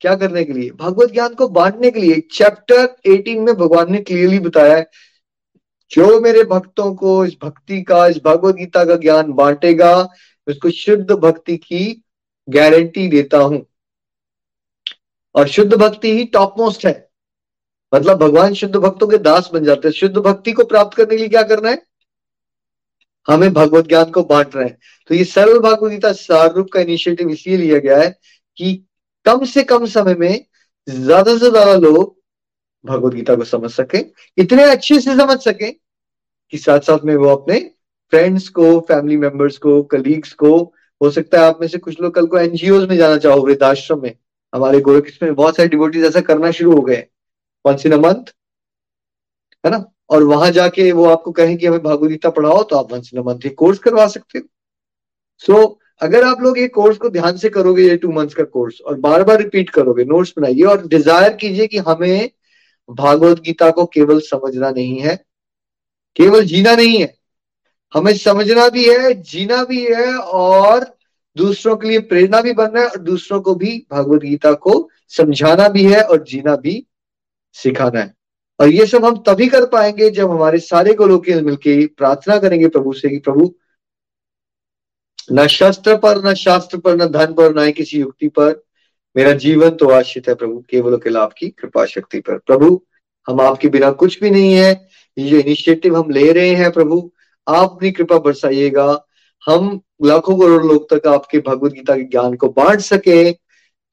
क्या 0.01 0.15
करने 0.17 0.45
के 0.45 0.53
लिए? 0.53 0.71
भगवत 0.71 1.13
ज्ञान 1.13 1.35
को 1.35 1.49
बांटने 1.49 1.91
के 1.91 2.01
लिए 2.01 2.21
चैप्टर 2.33 2.97
18 3.07 3.41
में 3.41 3.55
भगवान 3.55 3.93
ने 3.93 3.99
क्लियरली 3.99 4.39
बताया 4.39 4.77
है, 4.77 4.91
जो 5.91 6.21
मेरे 6.21 6.45
भक्तों 6.45 6.95
को 6.95 7.25
इस 7.25 7.37
भक्ति 7.43 7.83
का, 7.83 8.07
इस 8.07 8.17
भगवत 8.25 8.55
गीता 8.55 8.85
का 8.85 8.97
ज्ञान 8.97 9.33
बांटेगा 9.33 10.09
उसको 10.47 10.71
शुद्ध 10.71 11.11
भक्ति 11.11 11.57
की 11.57 12.05
गारंटी 12.49 13.09
देता 13.09 13.39
हूँ। 13.39 13.67
और 15.35 15.49
शुद्ध 15.49 15.75
भक्ति 15.75 16.19
ही 16.19 16.25
टॉप 16.25 16.55
मोस्ट 16.59 16.87
है। 16.87 17.11
मतलब 17.95 18.19
भगवान 18.19 18.55
शुद्ध 18.55 18.77
भक्तों 18.77 19.07
के 19.07 19.19
दास 19.19 19.51
बन 19.53 19.65
जाते 19.65 19.89
हैं। 19.89 19.93
शुद्ध 19.93 20.17
भक्ति 20.17 20.53
को 20.53 20.65
प्राप्त 20.65 20.97
करने 20.97 21.11
के 21.11 21.17
लिए 21.17 21.29
क्या 21.29 21.43
करना 21.43 21.71
है? 21.71 21.88
हमें 23.29 23.53
भगवत 23.53 23.89
ज्ञान 23.89 24.11
को 24.11 24.23
बांट 24.25 24.55
रहे 24.57 24.65
हैं। 24.65 24.79
तो 25.11 25.15
ये 25.15 25.25
सरल 25.25 25.59
भगवत 25.61 25.91
गीता 25.91 26.13
सार 26.15 26.53
रूप 26.55 26.69
का 26.73 26.81
इनिशिएटिव 26.81 27.31
इसलिए 27.31 27.57
लिया 27.57 27.79
गया 27.79 27.99
है 27.99 28.09
कि 28.59 28.75
कम 29.27 29.45
से 29.47 29.63
कम 29.65 29.87
समय 29.87 30.15
में 30.15 30.45
ज़्यादा 30.89 31.37
से 31.37 31.51
ज़्यादा 31.51 31.75
लोग 31.77 32.17
भगवत 32.85 33.15
गीता 33.15 33.35
को 33.37 33.45
समझ 33.45 33.71
सके, 33.71 33.99
इतने 34.39 34.63
अच्छे 34.65 35.01
से 35.01 35.17
समझ 35.17 35.39
सके 35.41 35.71
कि 36.53 36.59
साथ 36.59 36.81
साथ 36.81 37.05
में 37.05 37.15
वो 37.17 37.29
अपने 37.29 37.59
फ्रेंड्स 38.13 38.49
को 38.49 38.79
फैमिली 38.89 39.17
मेंबर्स 39.17 39.59
को 39.59 39.83
कलीग्स 39.85 40.33
को, 40.35 40.57
हो 41.01 41.11
सकता 41.11 41.41
है 41.41 41.47
आप 41.47 41.59
में 41.61 41.67
से 41.69 41.79
कुछ 41.79 42.01
लोग 42.01 42.15
कल 42.15 42.27
को 42.27 42.39
एनजीओ 42.39 42.87
में 42.87 42.97
जाना 42.97 43.17
चाहो, 43.19 43.41
वृद्धाश्रम 43.43 44.03
में। 44.03 44.15
हमारे 44.53 44.81
गोरखिस 44.81 45.23
में 45.23 45.35
बहुत 45.35 45.57
सारे 45.57 45.69
डिवोटीज 45.69 46.05
ऐसा 46.05 46.21
करना 46.23 46.51
शुरू 46.51 46.73
हो 46.73 46.83
गए 46.83 47.07
वंस 47.65 47.87
इन 47.87 47.93
अ 47.93 47.97
मंथ 47.99 48.33
है 49.65 49.71
ना? 49.71 49.85
और 50.11 50.23
वहाँ 50.25 50.51
जाके 50.51 50.91
वो 50.93 51.05
आपको 51.05 51.31
कहें 51.33 51.57
कि 51.59 51.67
हमें 51.67 51.83
भागवत 51.83 52.11
गीता 52.11 52.31
पढ़ाओ 52.31 52.63
तो 52.63 52.77
आप 52.77 52.93
इन 52.95 53.23
मंथ 53.27 53.47
एक 53.47 53.55
कोर्स 53.59 53.79
करवा 53.79 54.07
सकते 54.07 54.39
हो। 54.39 54.45
सो 55.39 55.53
so, 55.53 55.75
अगर 56.01 56.25
आप 56.25 56.41
लोग 56.43 56.59
ये 56.59 56.67
कोर्स 56.69 56.97
को 56.99 57.09
ध्यान 57.11 57.37
से 57.37 57.49
करोगे 57.49 57.83
ये 57.83 57.97
टू 57.97 58.11
मंथ्स 58.13 58.35
का 58.35 58.45
कोर्स 58.45 58.81
और 58.81 58.99
बार 59.01 59.23
बार 59.25 59.39
रिपीट 59.39 59.71
करोगे 59.71 60.05
नोट्स 60.05 60.33
बनाइए 60.39 60.63
और 60.63 60.87
डिज़ायर 60.87 61.35
कीजिए 61.37 61.67
कि 61.67 61.79
हमें 61.79 62.31
भागवत 62.89 63.41
गीता 63.41 63.71
को 63.71 63.85
केवल 63.87 64.21
समझना 64.21 64.71
नहीं 64.71 64.99
है 64.99 65.17
केवल 66.17 66.45
जीना 66.45 66.75
नहीं 66.75 67.01
है। 67.01 67.15
हमें 67.93 68.17
समझना 68.17 68.69
भी 68.69 68.89
है 68.89 69.13
जीना 69.23 69.63
भी 69.65 69.85
है 69.85 70.15
और 70.17 70.85
दूसरों 71.37 71.77
के 71.77 71.89
लिए 71.89 71.99
प्रेरणा 72.05 72.41
भी 72.41 72.53
बनना 72.53 72.81
है 72.81 72.87
और 72.87 72.99
दूसरों 72.99 73.41
को 73.41 73.55
भी 73.55 73.77
भगवत 73.93 74.21
गीता 74.21 74.53
को 74.53 74.89
समझाना 75.09 75.69
भी 75.69 75.85
है 75.85 76.03
और 76.03 76.23
जीना 76.25 76.57
भी 76.57 76.85
सिखाना 77.57 78.01
है। 78.01 78.15
और 78.61 78.69
ये 78.69 78.87
सब 78.87 79.05
हम 79.05 79.23
तभी 79.27 79.47
कर 79.47 79.67
पाएँगे 79.67 80.11
जब 80.11 80.31
हमारे 80.31 80.59
सारे 80.59 80.95
गोलोकी 80.95 81.35
मिलकर 81.35 81.87
प्रार्थना 81.97 82.39
करेंगे 82.39 82.69
प्रभु 82.69 82.93
से 82.93 83.09
कि 83.09 83.19
प्रभु, 83.19 83.55
न 85.33 85.47
शस्त्र 85.47 85.97
पर, 85.97 86.25
न 86.27 86.35
शास्त्र 86.35 86.79
पर, 86.79 86.97
न 86.97 87.07
धन 87.07 87.35
पर, 87.35 87.55
न 87.59 87.71
किसी 87.73 87.99
युक्ति 88.01 88.29
पर 88.29 88.63
मेरा 89.17 89.33
जीवन 89.33 89.71
तो 89.71 89.89
आश्रित 89.89 90.29
है 90.29 90.35
प्रभु, 90.35 90.65
केवल 90.71 90.97
केवल 90.97 91.17
आपकी 91.17 91.49
कृपा 91.49 91.85
शक्ति 91.85 92.21
पर। 92.21 92.39
प्रभु, 92.39 92.81
हम 93.29 93.41
आपके 93.41 93.69
बिना 93.69 93.91
कुछ 93.91 94.21
भी 94.21 94.31
नहीं 94.31 94.53
है, 94.55 94.89
ये 95.19 95.29
जो 95.31 95.37
इनिशिएटिव 95.37 95.97
हम 95.97 96.11
ले 96.11 96.33
रहे 96.33 96.55
हैं 96.55 96.71
प्रभु, 96.73 97.13
आप 97.49 97.71
अपनी 97.71 97.91
कृपा 97.91 98.19
बरसाइएगा, 98.19 99.05
हम 99.47 99.81
लाखों 100.05 100.39
करोड़ 100.39 100.65
लोग 100.65 100.95
तक 100.95 101.07
आपके 101.07 101.39
भगवत 101.39 101.73
गीता 101.73 101.97
के 101.97 102.03
ज्ञान 102.03 102.35
को 102.35 102.49
बांट 102.49 102.81
सके, 102.81 103.31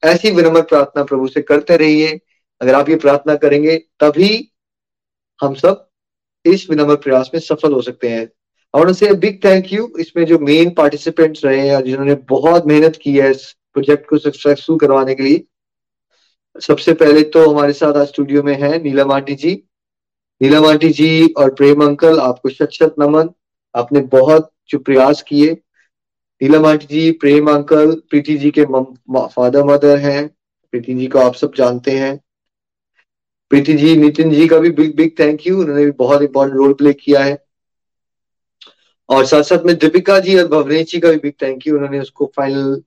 ऐसी 0.02 0.30
विनम्र 0.30 0.62
प्रार्थना 0.62 1.04
प्रभु 1.04 1.28
से 1.28 1.42
करते 1.42 1.76
रहिए, 1.76 2.20
अगर 2.60 2.74
आप 2.74 2.88
ये 2.88 2.96
प्रार्थना 2.96 3.34
करेंगे, 3.34 3.76
तभी 3.76 4.52
हम 5.40 5.54
सब 5.54 5.88
इस 6.44 6.70
विनम्र 6.70 6.96
प्रयास 6.96 7.30
में 7.34 7.40
सफल 7.40 7.72
हो 7.72 7.82
सकते 7.82 8.08
हैं। 8.08 8.28
और 8.74 8.86
उनसे 8.86 9.12
बिग 9.14 9.38
थैंक 9.44 9.72
यू 9.72 9.92
इसमें 10.00 10.24
जो 10.24 10.38
मेन 10.38 10.70
पार्टिसिपेंट्स 10.70 11.44
रहे 11.44 11.68
हैं, 11.68 11.82
जिन्होंने 11.82 12.14
बहुत 12.14 12.66
मेहनत 12.66 12.96
की 12.96 13.18
है 13.18 13.30
इस 13.30 13.56
प्रोजेक्ट 13.74 14.08
को 14.08 14.18
सक्सेसफुल 14.18 14.78
करवाने 14.78 15.14
के 15.14 15.22
लिए। 15.22 15.44
सबसे 16.60 16.92
पहले 16.92 17.22
तो 17.22 17.50
हमारे 17.50 17.72
साथ 17.72 17.94
आज 17.94 18.06
स्टूडियो 18.06 18.42
में 18.42 18.54
है 18.54 18.82
नीलम 18.82 19.12
आंटी 19.12 19.34
जी। 19.34 19.62
नीलम 20.42 20.66
आंटी 20.66 20.88
जी 20.88 21.26
और 21.28 21.54
प्रेम 21.54 21.84
अंकल, 21.84 22.20
आपको 22.20 22.48
शत 22.48 22.68
शत 22.72 22.94
नमन। 22.98 23.28
आपने 23.74 24.00
बहुत 24.00 24.52
जो 24.68 24.78
प्रयास 24.78 25.22
किए। 25.22 25.52
नीलम 26.42 26.66
आंटी 26.66 26.86
जी, 26.86 27.10
प्रेम 27.10 27.50
अंकल, 27.50 27.94
प्रीति 28.10 28.36
जी 28.36 28.50
के 28.50 28.64
फादर 29.28 29.64
मदर 29.64 29.98
हैं। 29.98 30.28
प्रीति 30.70 30.94
जी 30.94 31.06
को 31.06 31.18
आप 31.18 31.34
सब 31.34 31.54
जानते 31.54 31.90
हैं। 31.90 32.20
प्रीति 33.50 33.74
जी, 33.74 33.96
नितिन 33.96 34.30
जी 34.30 34.46
का 34.48 34.58
भी 34.58 34.70
बिग 34.70 34.94
बिग 34.96 35.10
थैंक 35.20 35.46
यू 35.46 35.60
उन्होंने 35.60 35.84
भी 35.84 35.90
बहुत 35.98 36.22
इंपॉर्टेंट 36.22 36.56
रोल 36.58 36.72
प्ले 36.74 36.92
किया 36.92 37.22
है। 37.24 37.36
और 39.08 39.24
साथ 39.26 39.42
साथ 39.42 39.64
में 39.66 39.74
दीपिका 39.76 40.18
जी 40.20 40.38
और 40.38 40.46
भवनेश 40.48 40.90
जी 40.92 41.00
का 41.00 41.10
भी 41.10 41.16
बिग 41.16 41.32
थैंक 41.42 41.66
यू 41.66 41.74
उन्होंने 41.76 42.00
उसको 42.00 42.32
फाइनल 42.36 42.82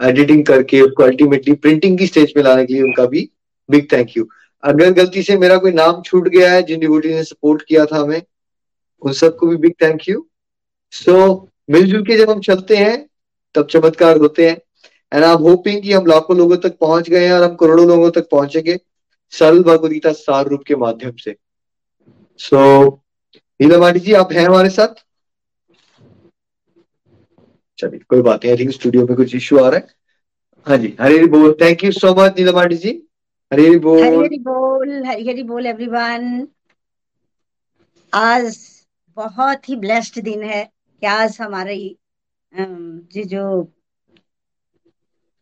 एडिटिंग 0.00 0.44
करके, 0.46 0.80
उसको 0.80 1.02
अल्टीमेटली 1.02 1.54
प्रिंटिंग 1.54 1.98
की 1.98 2.06
स्टेज 2.06 2.34
पे 2.34 2.42
लाने 2.42 2.64
के 2.66 2.74
लिए 2.74 2.82
उनका 2.82 3.06
भी 3.06 3.28
बिग 3.68 3.86
थैंक 3.92 4.16
यू 4.16 4.28
अगर 4.62 4.92
गलती 4.92 5.22
से 5.22 5.36
मेरा 5.38 5.56
कोई 5.56 5.72
नाम 5.72 6.02
छूट 6.02 6.28
गया 6.28 6.52
है, 6.52 6.62
जिन 6.62 6.80
डिवोटी 6.80 7.08
ने 7.08 7.22
सपोर्ट 7.24 7.62
किया 7.62 7.84
था 7.86 7.96
हमें, 7.96 8.22
उन 9.02 9.12
सबको 9.12 9.46
भी 9.46 9.56
बिग 9.56 9.72
थैंक 9.82 10.08
यू 10.08 10.26
सो 10.92 11.48
मिलजुल 11.70 12.02
के 12.02 12.16
जब 12.16 12.30
हम 12.30 12.40
चलते 12.40 12.76
हैं, 12.76 13.08
तब 13.54 13.66
चमत्कार 13.66 14.16
होते 14.16 14.48
हैं। 14.48 14.56
एंड 15.12 15.24
आई 15.24 15.32
एम 15.32 15.38
होपिंग 15.38 15.82
कि 15.82 15.92
हम 15.92 16.06
लाखों 16.06 16.36
लोगों 16.36 16.56
तक 16.56 16.78
पहुँच 16.78 17.10
गए 17.10 17.24
हैं 17.26 17.32
और 17.32 17.42
हम 17.42 17.54
करोड़ों 17.56 17.86
लोगों 17.88 18.10
तक 18.10 18.28
पहुँचेंगे। 18.30 18.78
सरल 19.32 19.62
भगवदगीता 19.62 20.12
सार 20.12 20.46
रूप 20.46 20.62
के 20.66 20.76
माध्यम 20.76 21.16
से। 21.16 21.36
सो 22.40 22.56
so, 22.84 22.98
नीलम 23.60 23.90
जी 23.90 24.12
आप 24.12 24.32
हैं 24.32 24.46
हमारे 24.46 24.70
साथ? 24.70 25.04
चलिए 27.78 28.00
कोई 28.08 28.22
बात 28.22 28.44
नहीं 28.44 28.52
आई 28.52 28.58
थिंक 28.58 28.70
स्टूडियो 28.70 29.06
में 29.06 29.16
कुछ 29.16 29.34
इश्यू 29.34 29.58
आ 29.58 29.68
रहा 29.68 29.78
है। 29.78 29.86
हाँ 30.66 30.76
जी 30.78 30.96
हरी 31.00 31.26
बोल 31.26 31.52
thank 31.60 31.84
you 31.84 31.92
so 31.92 32.14
much 32.14 32.38
Neelam 32.38 32.62
ji. 32.74 32.90
Hari 33.52 33.78
बोल। 33.78 34.24
हरी 34.24 34.38
बोल 34.38 35.04
हरी 35.06 35.42
बोल 35.42 35.66
एवरीवन 35.66 36.46
आज 38.12 38.58
बहुत 39.16 39.68
ही 39.68 39.76
ब्लेस्ड 39.76 40.20
दिन 40.20 40.42
है 40.42 40.64
कि 40.64 41.06
आज 41.06 41.38
हमारी 41.40 41.98
जी 42.52 43.24
जो 43.24 43.44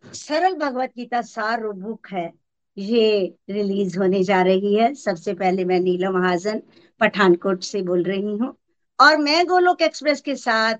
सरल 0.04 0.54
भगवत 0.54 0.92
गीता 0.96 1.20
सार 1.22 1.66
बुक 1.66 2.06
है 2.12 2.32
ये 2.76 3.34
रिलीज़ 3.50 3.98
होने 3.98 4.22
जा 4.24 4.40
रही 4.42 4.74
है। 4.74 4.92
सबसे 4.94 5.34
पहले 5.34 5.64
मैं 5.64 5.78
नीलम 5.80 6.18
महाजन 6.18 6.62
पठानकोट 7.00 7.62
से 7.64 7.82
बोल 7.82 8.02
रही 8.02 8.36
हूँ। 8.36 8.54
और 8.98 9.16
मैं 9.18 9.44
गोलोक 9.46 9.82
एक्सप्रेस 9.82 10.20
के 10.20 10.34
साथ 10.36 10.74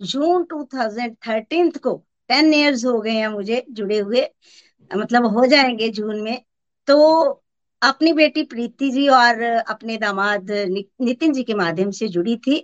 जून 0.00 0.42
2013 0.44 1.78
को 1.82 1.94
टेन 2.28 2.52
इयर्स 2.54 2.84
हो 2.84 3.00
गए 3.00 3.10
हैं 3.10 3.28
मुझे 3.28 3.64
जुड़े 3.70 3.98
हुए 3.98 4.26
मतलब 4.90 5.26
हो 5.36 5.46
जाएँगे 5.46 5.88
जून 5.90 6.20
में। 6.20 6.42
तो 6.88 6.96
अपनी 7.82 8.12
बेटी 8.12 8.42
प्रीति 8.42 8.90
जी 8.90 9.08
और 9.08 9.42
अपने 9.42 9.96
दामाद 9.98 10.50
नितिन 11.00 11.32
जी 11.32 11.42
के 11.42 11.54
माध्यम 11.54 11.90
से 11.90 12.08
जुड़ी 12.08 12.36
थी। 12.36 12.58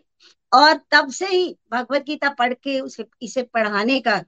और 0.53 0.75
तब 0.93 1.09
से 1.11 1.27
ही 1.27 1.57
भगवत 1.73 2.03
गीता 2.03 2.29
पढ़ 2.31 2.53
के 2.55 2.81
उसे, 2.81 3.05
इसे 3.23 3.43
पढ़ाने 3.43 3.99
का 4.01 4.19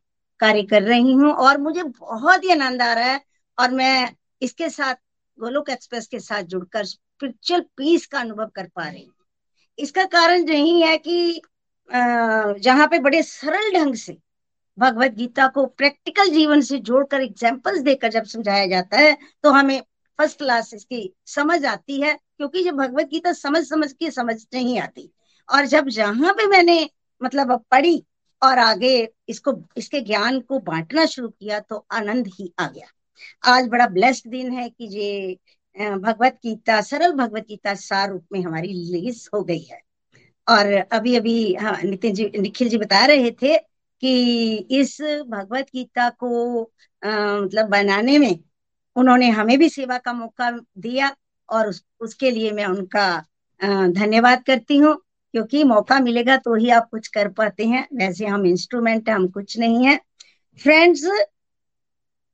कार्य 0.41 0.63
कर 0.63 0.83
रही 0.83 1.13
हूँ। 1.13 1.33
और 1.33 1.59
मुझे 1.59 1.83
बहुत 1.83 2.45
ही 2.45 2.51
आनंद 2.51 2.83
आ 2.83 2.93
रहा 2.95 3.05
है। 3.05 3.21
और 3.59 3.71
मैं 3.71 4.15
इसके 4.43 4.69
साथ, 4.71 4.95
गोलोक 5.39 5.71
एक्सप्रेस 5.71 6.07
के 6.07 6.21
साथ 6.21 6.43
जुड़कर 6.45 6.85
स्पिरिचुअल 6.85 7.61
पीस 7.77 8.07
का 8.07 8.21
अनुभव 8.21 8.51
कर 8.55 8.67
पा 8.67 8.89
रहे 8.89 9.03
हूँ। 9.03 9.15
इसका 9.79 10.05
कारण 10.07 10.49
यही 10.49 10.81
है 10.81 10.97
कि 10.99 11.41
जहाँ 11.91 12.87
पे 12.89 12.99
बड़े 13.01 13.23
सरल 13.23 13.71
ढंग 13.75 13.95
से 13.97 14.17
भगवत 14.79 15.13
गीता 15.13 15.47
को 15.49 15.65
प्रैक्टिकल 15.69 16.29
जीवन 16.31 16.61
से 16.61 16.79
जोड़कर 16.81 17.21
एग्जाम्पल्स 17.21 17.81
देकर 17.83 18.11
जब 18.11 18.25
समझाया 18.25 18.67
जाता 18.67 18.99
है 18.99 19.17
तो 19.45 19.51
हमें 19.51 19.81
फ़र्स्ट 20.19 20.39
क्लास 20.39 20.73
इसकी 20.75 21.13
समझ 21.27 21.65
आती 21.65 22.01
है, 22.01 22.13
क्योंकि 22.37 22.63
जब 22.65 22.77
भगवत 22.77 23.09
गीता 23.09 23.33
समझ 23.33 23.63
समझ 23.65 23.93
के 23.93 24.11
समझ 24.11 24.35
नहीं 24.55 24.79
आती। 24.81 25.11
और 25.49 25.67
जब 25.67 25.89
जहाँ 25.89 26.33
पे 26.33 26.47
मैंने 26.47 26.89
मतलब 27.21 27.53
पढ़ी 27.71 28.03
और 28.43 28.59
आगे 28.59 29.09
इसको, 29.29 29.53
इसके 29.77 30.01
ज्ञान 30.01 30.41
को 30.41 30.59
बांटना 30.61 31.07
शुरू 31.07 31.29
किया 31.29 31.61
तो 31.61 31.87
आनंद 31.93 32.29
ही 32.35 32.53
आ 32.59 32.67
गया। 32.69 32.87
आज 33.49 33.69
बड़ा 33.69 33.87
ब्लेस्ड 33.89 34.29
दिन 34.31 34.53
है 34.53 34.69
कि 34.71 34.85
ये 34.99 35.37
भगवत 35.77 36.39
गीता 36.45 36.81
सरल 36.83 37.13
भगवत 37.15 37.47
गीता 37.49 37.75
सार 37.77 38.11
रूप 38.11 38.25
में 38.33 38.41
हमारी 38.43 38.69
रिलीज़ 38.69 39.29
हो 39.35 39.43
गई 39.45 39.63
है। 39.63 39.81
और 40.47 40.73
अभी 40.93 41.15
अभी 41.17 41.55
हाँ 41.55 41.77
नितिन 41.85 42.15
जी 42.15 42.31
निखिल 42.41 42.69
जी 42.69 42.79
बता 42.79 43.05
रहे 43.07 43.31
थे 43.43 43.57
कि 44.03 44.57
इस 44.73 44.97
भगवत 45.29 45.67
गीता 45.75 46.09
को 46.11 46.63
आ, 47.03 47.09
मतलब 47.41 47.69
बनाने 47.71 48.19
में 48.19 48.39
उन्होंने 48.97 49.29
हमें 49.31 49.59
भी 49.59 49.69
सेवा 49.69 49.99
का 49.99 50.13
मौका 50.13 50.51
दिया 50.79 51.15
और 51.49 51.69
उस, 51.69 51.85
उसके 52.01 52.31
लिए 52.31 52.51
मैं 52.53 52.67
उनका 52.67 53.09
धन्यवाद 53.61 54.43
करती 54.45 54.77
हूँ। 54.79 54.95
क्योंकि 55.35 55.63
मौका 55.65 55.99
मिलेगा 56.01 56.37
तो 56.37 56.55
ही 56.55 56.71
आप 56.71 56.89
कुछ 56.91 57.09
कर 57.09 57.29
पाते 57.33 57.67
हैं। 57.67 57.87
वैसे 57.95 58.27
हम 58.27 58.47
इंस्ट्रूमेंट 58.47 59.09
हम 59.11 59.27
कुछ 59.29 59.59
नहीं 59.59 59.87
है। 59.87 59.97
फ्रेंड्स 60.61 61.05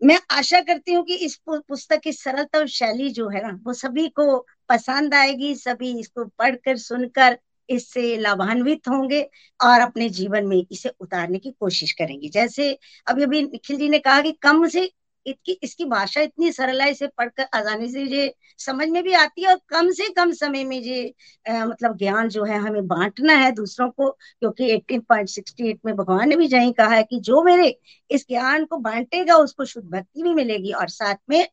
मैं 0.03 0.19
आशा 0.31 0.61
करती 0.61 0.93
हूँ 0.93 1.05
कि 1.05 1.15
इस 1.17 1.37
पुस्तक 1.49 2.01
की 2.01 2.13
सरलता 2.13 2.59
और 2.59 2.69
शैली 2.69 3.09
जो 3.11 3.29
है 3.29 3.43
ना, 3.43 3.59
वो 3.65 3.73
सभी 3.73 4.09
को 4.11 4.39
पसंद 4.69 5.15
आएगी, 5.15 5.55
सभी 5.55 5.99
इसको 6.01 6.25
पढ़कर, 6.39 6.77
सुनकर 6.77 7.39
इससे 7.69 8.17
लाभान्वित 8.17 8.89
होंगे 8.89 9.23
और 9.61 9.81
अपने 9.81 10.09
जीवन 10.11 10.47
में 10.47 10.57
इसे 10.73 10.93
उतारने 11.01 11.39
की 11.39 11.51
कोशिश 11.61 11.93
करेंगे। 11.93 12.29
जैसे 12.29 12.73
अभी 13.07 13.23
अभी 13.23 13.43
निखिल 13.43 13.77
जी 13.79 13.89
ने 13.89 13.99
कहा 13.99 14.21
कि 14.23 14.33
कम 14.43 14.67
से 14.69 14.91
इसकी 15.27 15.53
इसकी 15.63 15.85
भाषा 15.85 16.21
इतनी 16.21 16.51
सरल 16.53 16.81
है 16.81 16.91
इसे 16.91 17.07
पढ़कर 17.09 17.47
आसानी 17.55 17.89
से 17.89 18.03
ये 18.07 18.33
समझ 18.59 18.89
में 18.89 19.03
भी 19.03 19.13
आती 19.15 19.43
है 19.43 19.49
और 19.49 19.61
कम 19.69 19.91
से 19.93 20.09
कम 20.09 20.33
समय 20.33 20.65
में 20.65 20.77
ये 20.77 21.03
मतलब 21.47 21.97
ज्ञान 21.97 22.29
जो 22.29 22.45
है 22.45 22.59
हमें 22.59 22.87
बांटना 22.87 23.35
है 23.35 23.51
दूसरों 23.53 23.89
को 23.91 24.11
क्योंकि 24.11 24.71
18.68 24.73 25.79
में 25.87 25.95
भगवान 25.97 26.29
ने 26.29 26.37
भी 26.37 26.47
यही 26.47 26.73
कहा 26.73 26.95
है 26.95 27.03
कि 27.03 27.21
जो 27.21 27.43
मेरे 27.43 27.69
इस 28.11 28.27
ज्ञान 28.29 28.65
को 28.65 28.77
बांटेगा 28.81 29.37
उसको 29.39 29.65
शुद्ध 29.65 29.89
भक्ति 29.89 30.23
भी 30.23 30.35
मिलेगी 30.35 30.73
और 30.73 30.89
साथ 30.91 31.17
में 31.31 31.47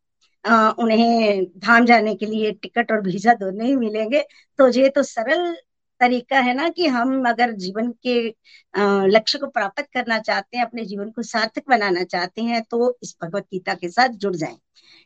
आ, 0.45 0.69
उन्हें 0.71 1.43
धाम 1.59 1.85
जाने 1.85 2.15
के 2.15 2.25
लिए 2.25 2.51
टिकट 2.53 2.91
और 2.91 3.01
वीज़ा 3.01 3.33
दोनों 3.33 3.65
ही 3.67 3.75
मिलेंगे 3.75 4.21
तो 4.59 4.67
ये 4.71 4.89
तो 4.89 5.03
सरल 5.03 5.55
तरीका 6.01 6.39
है 6.39 6.53
ना 6.53 6.67
कि 6.69 6.87
हम 6.87 7.23
अगर 7.29 7.51
जीवन 7.57 7.91
के 8.07 8.19
लक्ष्य 9.07 9.37
को 9.39 9.47
प्राप्त 9.47 9.81
करना 9.93 10.19
चाहते 10.19 10.57
हैं, 10.57 10.65
अपने 10.65 10.85
जीवन 10.85 11.09
को 11.11 11.23
सार्थक 11.23 11.63
बनाना 11.69 12.03
चाहते 12.05 12.41
हैं 12.43 12.61
तो 12.71 12.97
इस 13.03 13.15
भगवत 13.23 13.45
गीता 13.53 13.73
के 13.73 13.89
साथ 13.89 14.09
जुड़ 14.17 14.35
जाएँ। 14.35 14.57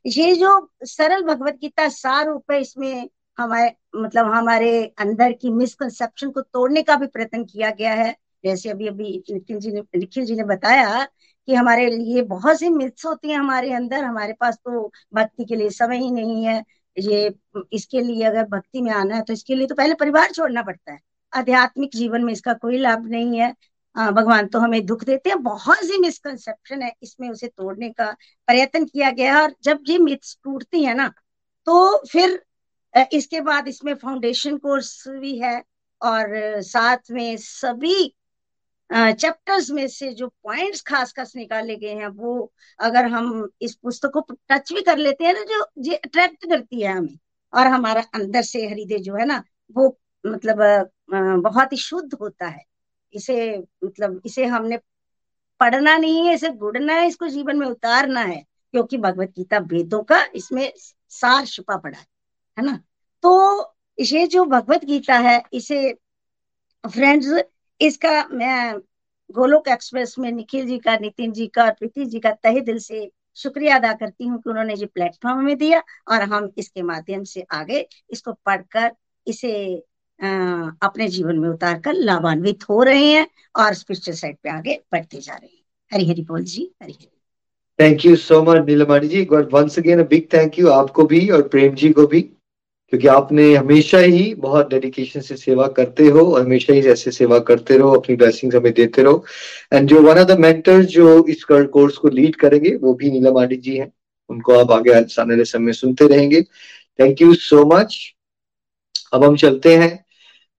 ये 0.05 0.35
जो 0.35 0.49
सरल 0.87 1.23
भगवत 1.25 1.57
गीता 1.61 1.87
सार 1.91 2.25
रूप 2.27 2.51
है, 2.51 2.59
इसमें 2.61 3.09
हमारे 3.37 3.71
मतलब 3.97 4.33
हमारे 4.33 4.83
अंदर 4.99 5.31
की 5.33 5.49
मिसकंसेप्शन 5.51 6.29
को 6.31 6.41
तोड़ने 6.41 6.81
का 6.83 6.95
भी 6.95 7.07
प्रयत्न 7.07 7.43
किया 7.45 7.69
गया 7.71 7.93
है। 7.95 8.15
जैसे 8.43 8.69
अभी 8.69 8.87
अभी 8.87 9.23
निखिल 9.31 9.59
जी 9.59 9.71
ने, 9.71 9.81
निखिल 9.97 10.25
जी 10.25 10.35
ने 10.35 10.43
बताया 10.45 11.03
कि 11.47 11.53
हमारे 11.55 11.89
लिए 11.91 12.21
बहुत 12.23 12.59
सी 12.59 12.69
मिथ्स 12.69 13.05
होती 13.05 13.29
है 13.29 13.35
हमारे 13.37 13.73
अंदर। 13.73 14.03
हमारे 14.03 14.33
पास 14.39 14.55
तो 14.57 14.87
भक्ति 15.15 15.45
के 15.45 15.55
लिए 15.55 15.69
समय 15.71 15.97
ही 15.99 16.11
नहीं 16.11 16.45
है। 16.45 16.63
ये, 16.97 17.33
इसके 17.73 18.01
लिए 18.01 18.23
अगर 18.25 18.43
भक्ति 18.47 18.81
में 18.81 18.91
आना 18.93 19.15
है 19.15 19.21
तो 19.23 19.33
इसके 19.33 19.55
लिए 19.55 19.67
तो 19.67 19.75
पहले 19.75 19.93
परिवार 19.95 20.31
छोड़ना 20.31 20.61
पड़ता 20.63 20.91
है। 20.91 20.99
आध्यात्मिक 21.33 21.91
जीवन 21.95 22.23
में 22.23 22.31
इसका 22.33 22.53
कोई 22.55 22.77
लाभ 22.77 23.07
नहीं 23.07 23.39
है। 23.39 23.53
भगवान 23.95 24.47
तो 24.47 24.59
हमें 24.59 24.85
दुख 24.85 25.03
देते 25.03 25.29
हैं। 25.29 25.41
बहुत 25.43 25.77
सी 25.77 25.97
मिसकंसेप्शन 25.99 26.81
है, 26.81 26.91
इसमें 27.03 27.29
उसे 27.29 27.47
तोड़ने 27.47 27.89
का 27.91 28.11
प्रयत्न 28.47 28.85
किया 28.85 29.09
गया 29.11 29.41
और 29.41 29.53
जब 29.63 29.83
ये 29.87 29.97
मिथ्स 29.99 30.37
टूटती 30.43 30.83
है 30.83 30.93
ना 30.95 31.07
तो 31.67 32.03
फिर 32.07 32.41
इसके 33.13 33.41
बाद 33.41 33.67
इसमें 33.67 33.93
फाउंडेशन 33.95 34.57
कोर्स 34.57 35.03
भी 35.09 35.37
है। 35.39 35.61
और 36.01 36.61
साथ 36.63 37.11
में 37.11 37.37
सभी 37.37 38.13
चैप्टर्स 38.91 39.69
में 39.71 39.87
से 39.87 40.11
जो 40.13 40.27
पॉइंट्स 40.43 40.81
खास 40.81 41.11
खास 41.13 41.35
निकाले 41.35 41.75
गए 41.75 41.93
हैं, 41.95 42.07
वो 42.07 42.51
अगर 42.79 43.05
हम 43.05 43.49
इस 43.61 43.75
पुस्तक 43.75 44.11
को 44.13 44.21
टच 44.49 44.71
भी 44.73 44.81
कर 44.81 44.97
लेते 44.97 45.25
हैं 45.25 45.33
ना, 45.33 45.43
जो 45.43 45.65
ये 45.83 45.95
अट्रैक्ट 45.95 46.45
करती 46.49 46.81
है 46.81 46.93
हमें, 46.97 47.17
और 47.53 47.67
हमारा 47.67 48.01
अंदर 48.15 48.41
से 48.43 48.65
हृदय 48.67 48.99
जो 48.99 49.15
है 49.15 49.25
ना, 49.25 49.43
वो 49.71 49.97
मतलब 50.25 50.91
बहुत 51.43 51.73
ही 51.73 51.77
शुद्ध 51.77 52.13
होता 52.21 52.47
है। 52.47 52.63
इसे 53.13 53.57
मतलब 53.83 54.21
इसे 54.25 54.45
हमने 54.45 54.77
पढ़ना 55.61 55.97
नहीं 55.97 56.25
है, 56.27 56.33
इसे 56.35 56.49
गुड़ना 56.51 56.93
है, 56.93 57.07
इसको 57.07 57.27
जीवन 57.27 57.57
में 57.57 57.67
उतारना 57.67 58.21
है, 58.21 58.43
क्योंकि 58.73 58.97
भगवत 58.97 59.29
गीता 59.37 59.57
वेदों 59.67 60.03
का 60.03 60.23
इसमें 60.35 60.71
सार 61.09 61.45
छुपा 61.45 61.77
पड़ा 61.77 61.97
है 61.97 62.05
है 62.57 62.65
ना? 62.65 62.79
तो 63.23 63.75
ये 63.99 64.25
जो 64.27 64.45
भगवत 64.45 64.85
गीता 64.85 65.17
है, 65.19 65.41
इसे 65.53 65.93
फ्रेंड्स 66.83 67.27
इसका 67.81 68.27
मैं 68.31 68.77
गोलोक 69.29 69.67
एक्सप्रेस 69.67 70.15
में 70.19 70.31
निखिल 70.31 70.67
जी 70.67 70.77
का 70.77 70.97
नितिन 70.97 71.31
जी 71.31 71.47
का 71.47 71.63
और 71.63 71.71
प्रीति 71.71 72.05
जी 72.05 72.19
का 72.19 72.31
तहे 72.31 72.61
दिल 72.61 72.77
से 72.79 73.09
शुक्रिया 73.37 73.75
अदा 73.75 73.93
करती 73.93 74.27
हूँ 74.27 74.41
कि 74.41 74.49
उन्होंने 74.49 74.75
जो 74.75 74.87
प्लेटफॉर्म 74.87 75.43
में 75.45 75.57
दिया 75.57 75.83
और 76.07 76.21
हम 76.21 76.51
इसके 76.57 76.81
माध्यम 76.81 77.23
से 77.23 77.45
आगे 77.51 77.87
इसको 78.11 78.33
पढ़कर 78.45 78.91
इसे 79.27 79.53
आ, 80.19 80.27
अपने 80.81 81.07
जीवन 81.07 81.39
में 81.39 81.49
उतार 81.49 81.79
कर 81.79 81.93
लाभान्वित 81.93 82.63
हो 82.69 82.81
रहे 82.83 83.05
हैं 83.05 83.27
और 83.55 83.73
स्पिरिचुअल 83.73 84.17
साइड 84.17 84.37
पे 84.43 84.49
आगे 84.49 84.81
बढ़ते 84.91 85.19
जा 85.19 85.33
रहे 85.33 85.47
हैं। 85.47 85.63
हरी 85.91 86.09
हरी 86.09 86.21
बोल 86.21 86.43
जी 86.43 86.71
Hari 86.83 86.93
Hari 86.93 87.09
thank 87.79 88.05
you 88.05 88.15
so 88.15 88.41
much 88.43 88.65
Neelmani 88.67 89.07
ji 89.07 89.27
once 89.53 89.77
again 89.79 90.03
big 90.03 90.27
thank 90.33 90.59
you 90.59 90.69
आपको 90.69 91.03
भी 91.03 91.27
और 91.29 91.47
प्रेम 91.47 91.75
जी 91.75 91.91
को 91.91 92.07
भी। 92.07 92.21
क्योंकि 92.89 93.07
आपने 93.07 93.55
हमेशा 93.55 93.97
ही 93.97 94.33
बहुत 94.33 94.69
डेडिकेशन 94.69 95.21
से 95.21 95.35
सेवा 95.37 95.67
करते 95.67 96.07
हो 96.07 96.33
और 96.33 96.41
हमेशा 96.41 96.73
ही 96.73 96.79
ऐसे 96.79 97.11
सेवा 97.11 97.39
करते 97.39 97.77
रहो, 97.77 97.91
अपनी 97.91 98.15
ब्लेसिंग 98.15 98.53
हमें 98.53 98.73
देते 98.73 99.03
रहो। 99.03 99.25
एंड 99.73 99.89
जो 99.89 100.01
वन 100.01 100.19
ऑफ़ 100.19 100.27
द 100.27 100.39
मेंटर्स 100.39 100.85
जो 100.85 101.25
इस 101.29 101.43
कोर्स 101.43 101.97
को 101.97 102.07
लीड 102.07 102.35
करेंगे, 102.35 102.75
वो 102.75 102.93
भी 102.93 103.11
नीलम 103.11 103.37
आंटी 103.37 103.55
जी 103.55 103.77
हैं। 103.77 103.91
उनको 104.29 104.53
आप 104.53 104.71
आगे 104.71 104.91
आने 104.91 105.23
वाले 105.23 105.45
समय 105.45 105.73
सुनते 105.73 106.07
रहेंगे। 106.07 106.41
थैंक 106.99 107.21
यू 107.21 107.33
सो 107.33 107.65
मच 107.65 108.13
अब 109.13 109.23
हम 109.23 109.35
चलते 109.35 109.75
हैं। 109.75 110.05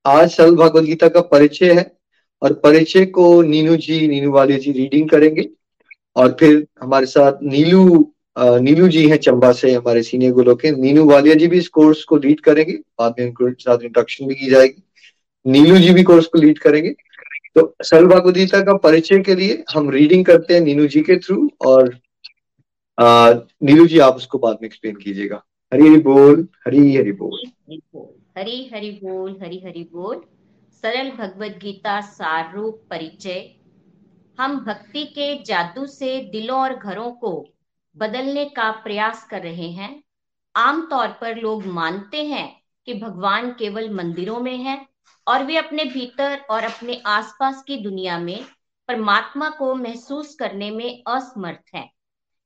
आज 0.07 0.31
सरल 0.31 0.57
भगवद 0.57 0.85
गीता 0.85 1.09
का 1.09 1.21
परिचय 1.21 1.73
है 1.73 1.97
और 2.43 2.53
परिचय 2.53 3.07
को 3.07 3.43
नीनू 3.43 3.77
जी, 3.77 4.09
नीनू 4.09 4.33
वाले 4.33 4.57
जी 4.57 4.73
रीडिंग 4.73 5.09
करेंगे। 5.09 5.49
और 6.17 6.37
फिर 6.41 6.67
हमारे 6.81 7.07
साथ 7.07 7.33
नीलू 7.43 8.15
नीनू 8.39 8.89
जी 8.89 9.09
हैं 9.09 9.17
चंबा 9.17 9.51
से 9.53 9.73
हमारे 9.73 10.03
सीनियर 10.03 10.33
गुलो 10.33 10.55
के। 10.55 10.71
नीनू 10.73 11.05
वालिया 11.05 11.35
जी 11.35 11.47
भी 11.47 11.59
इस 11.59 11.69
कोर्स 11.69 12.03
को 12.05 12.17
लीड 12.17 12.41
करेंगे। 12.41 12.73
बाद 12.99 13.15
में 13.19 13.27
उनको 13.27 13.51
साथ 13.53 13.79
इंट्रोडक्शन 13.79 14.27
भी 14.27 14.35
की 14.35 14.51
जाएगी। 14.51 14.83
नीलू 15.47 15.77
जी 15.77 15.93
भी 15.95 16.03
कोर्स 16.03 16.27
को 16.27 16.39
लीड 16.39 16.59
करेंगे। 16.59 16.91
तो 17.55 17.75
सरल 17.83 18.07
भागवदीता 18.07 18.61
का 18.61 18.77
परिचय 18.77 19.19
के 19.19 19.35
लिए 19.35 19.63
हम 19.75 19.91
रीडिंग 19.91 20.25
करते 20.25 20.55
हैं 20.55 20.61
नीनू 20.61 20.87
जी 20.87 21.01
के 21.01 21.17
थ्रू 21.19 21.51
और 21.67 21.99
नीलू 22.99 23.87
जी 23.87 23.99
आप 23.99 24.17
उसको 24.17 24.39
बाद 24.39 24.59
में 24.63 24.67
एक्सप्लेन 24.67 24.97
कीजिएगा। 24.97 25.43
हरी 25.73 25.89
हरी 25.89 26.01
बोल, 26.03 26.47
हरी 26.67 26.95
हरी 26.97 27.13
बोल। 27.13 27.41
हरी 28.39 28.71
हरी 28.75 28.91
बोल, 29.05 29.37
हरी 29.43 29.63
हरी 29.67 29.89
बोल। 29.93 30.21
सरल 30.83 31.11
भगवत 31.11 31.59
गीता 31.63 32.01
सार 32.01 32.53
रूप 32.57 32.83
परिचय। 32.91 33.51
हम 34.39 34.59
भक्ति 34.65 35.05
के 35.15 35.35
जादू 35.45 35.87
से 35.87 36.19
दिलों 36.33 36.59
और 36.59 36.75
घरों 36.75 37.11
को 37.13 37.31
बदलने 37.97 38.45
का 38.45 38.71
प्रयास 38.71 39.27
कर 39.31 39.43
रहे 39.43 39.71
हैं। 39.71 40.03
आमतौर 40.57 41.09
पर 41.09 41.37
लोग 41.37 41.67
मानते 41.67 42.25
हैं 42.25 42.63
कि 42.87 42.95
भगवान 42.95 43.51
केवल 43.53 43.91
मंदिरों 43.91 44.41
में 44.41 44.57
है 44.57 44.87
और 45.27 45.45
वे 45.45 45.57
अपने 45.57 45.85
भीतर 45.85 46.39
और 46.51 46.65
अपने 46.65 47.03
आसपास 47.07 47.63
की 47.63 47.77
दुनिया 47.77 48.19
में 48.19 48.45
परमात्मा 48.89 49.51
को 49.51 49.75
महसूस 49.75 50.35
करने 50.35 50.71
में 50.71 51.03
असमर्थ 51.07 51.75
हैं। 51.75 51.91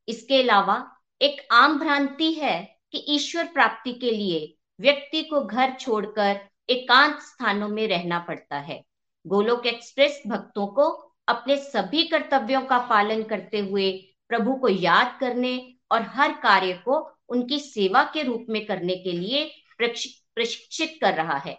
इसके 0.08 0.42
अलावा 0.42 0.96
एक 1.22 1.48
आम 1.52 1.78
भ्रांति 1.78 2.32
है 2.32 2.78
कि 2.92 3.04
ईश्वर 3.08 3.44
प्राप्ति 3.44 3.92
के 3.92 4.10
लिए 4.10 4.54
व्यक्ति 4.80 5.22
को 5.22 5.40
घर 5.40 5.72
छोड़कर 5.80 6.40
एकांत 6.70 7.18
स्थानों 7.20 7.68
में 7.68 7.88
रहना 7.88 8.18
पड़ता 8.18 8.58
है। 8.58 8.82
गोलोक 9.26 9.66
एक्सप्रेस 9.66 10.22
भक्तों 10.26 10.66
को 10.66 10.88
अपने 11.28 11.56
सभी 11.56 12.02
कर्तव्यों 12.02 12.62
का 12.62 12.78
पालन 12.78 13.22
करते 13.22 13.58
हुए 13.58 14.11
प्रभु 14.32 14.54
को 14.54 14.68
याद 14.68 15.16
करने 15.20 15.56
और 15.92 16.02
हर 16.08 16.32
कार्य 16.32 16.72
को 16.84 16.98
उनकी 17.28 17.58
सेवा 17.58 18.02
के 18.04 18.22
रूप 18.22 18.46
में 18.48 18.64
करने 18.66 18.94
के 18.96 19.12
लिए 19.12 19.44
प्रशिक्षित 19.78 20.96
कर 21.02 21.14
रहा 21.14 21.36
है। 21.36 21.56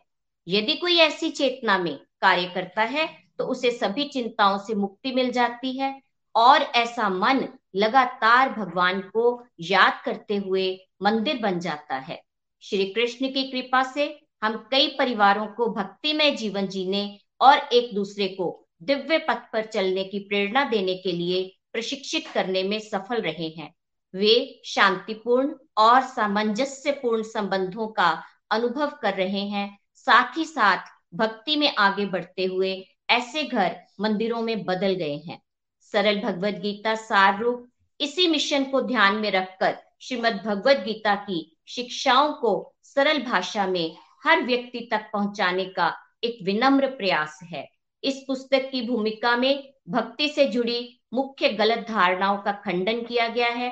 यदि 0.48 0.76
कोई 0.76 0.98
ऐसी 0.98 1.30
चेतना 1.30 1.78
में 1.78 1.96
कार्य 2.22 2.46
करता 2.56 2.82
है 2.82 3.08
तो 3.40 3.46
उसे 3.46 3.72
सभी 3.72 4.04
चिंताओं 4.06 4.58
से 4.58 4.76
मुक्ति 4.76 5.12
मिल 5.12 5.32
जाती 5.32 5.78
है 5.78 5.94
और 6.36 6.62
ऐसा 6.76 7.10
मन 7.10 7.48
लगातार 7.76 8.50
भगवान 8.50 9.00
को 9.14 9.44
याद 9.60 10.02
करते 10.06 10.36
हुए 10.38 10.66
मंदिर 11.02 11.40
बन 11.42 11.60
जाता 11.60 11.96
है। 11.98 12.22
श्री 12.64 12.86
कृष्ण 12.86 13.28
की 13.28 13.44
कृपा 13.52 13.84
से 13.84 14.06
हम 14.44 14.58
कई 14.72 14.88
परिवारों 15.00 15.48
को 15.48 15.68
भक्तिमय 15.74 16.32
जीवन 16.32 16.68
जीने 16.68 17.20
और 17.42 17.58
एक 17.74 17.94
दूसरे 17.96 18.28
को 18.28 18.68
दिव्य 18.84 19.18
पथ 19.20 19.52
पर 19.54 19.66
चलने 19.66 20.04
की 20.04 20.20
प्रेरणा 20.20 20.64
देने 20.64 20.96
के 20.96 21.12
लिए 21.12 21.44
प्रशिक्षित 21.74 22.28
करने 22.28 22.64
में 22.64 22.80
सफल 22.80 23.22
रहे 23.22 23.48
हैं। 23.48 23.74
वे 24.14 24.62
शांतिपूर्ण 24.66 25.54
और 25.78 26.02
सामंजस्यपूर्ण 26.02 27.24
संबंधों 27.24 27.88
का 27.88 28.24
अनुभव 28.52 28.92
कर 29.02 29.14
रहे 29.14 29.46
हैं। 29.48 29.80
साथ 29.96 30.38
ही 30.38 30.46
साथ 30.46 30.92
भक्ति 31.14 31.56
में 31.56 31.76
आगे 31.76 32.06
बढ़ते 32.06 32.46
हुए 32.46 32.76
ऐसे 33.10 33.44
घर 33.44 33.76
मंदिरों 34.00 34.42
में 34.42 34.64
बदल 34.66 34.94
गए 34.94 35.16
हैं। 35.18 35.42
सरल 35.94 36.20
भगवत 36.20 36.54
गीता 36.54 36.96
सार 36.96 37.40
रूप 37.40 37.68
इसी 38.00 38.28
मिशन 38.28 38.64
को 38.64 38.82
ध्यान 38.82 39.16
में 39.16 39.32
रखकर 39.32 39.78
श्रीमद 40.02 40.42
भगवत 40.46 40.78
गीता 40.78 41.16
की 41.16 41.58
शिक्षाओं 41.68 42.32
को 42.34 42.74
सरल 42.84 43.22
भाषा 43.22 43.68
में 43.68 43.96
हर 44.24 44.42
व्यक्ति 44.44 44.88
तक 44.92 45.10
पहुँचाने 45.14 45.66
का 45.66 45.94
एक 46.24 46.38
विनम्र 46.44 46.88
प्रयास 46.88 47.40
है। 47.44 47.68
इस 48.04 48.24
पुस्तक 48.28 48.70
की 48.72 48.82
भूमिका 48.82 49.36
में 49.38 49.74
भक्ति 49.90 50.28
से 50.28 50.46
जुड़ी 50.48 51.00
मुख्य 51.14 51.50
गलत 51.50 51.86
धारणाओं 51.88 52.38
का 52.38 52.52
खंडन 52.52 53.02
किया 53.02 53.28
गया 53.28 53.50
है। 53.50 53.70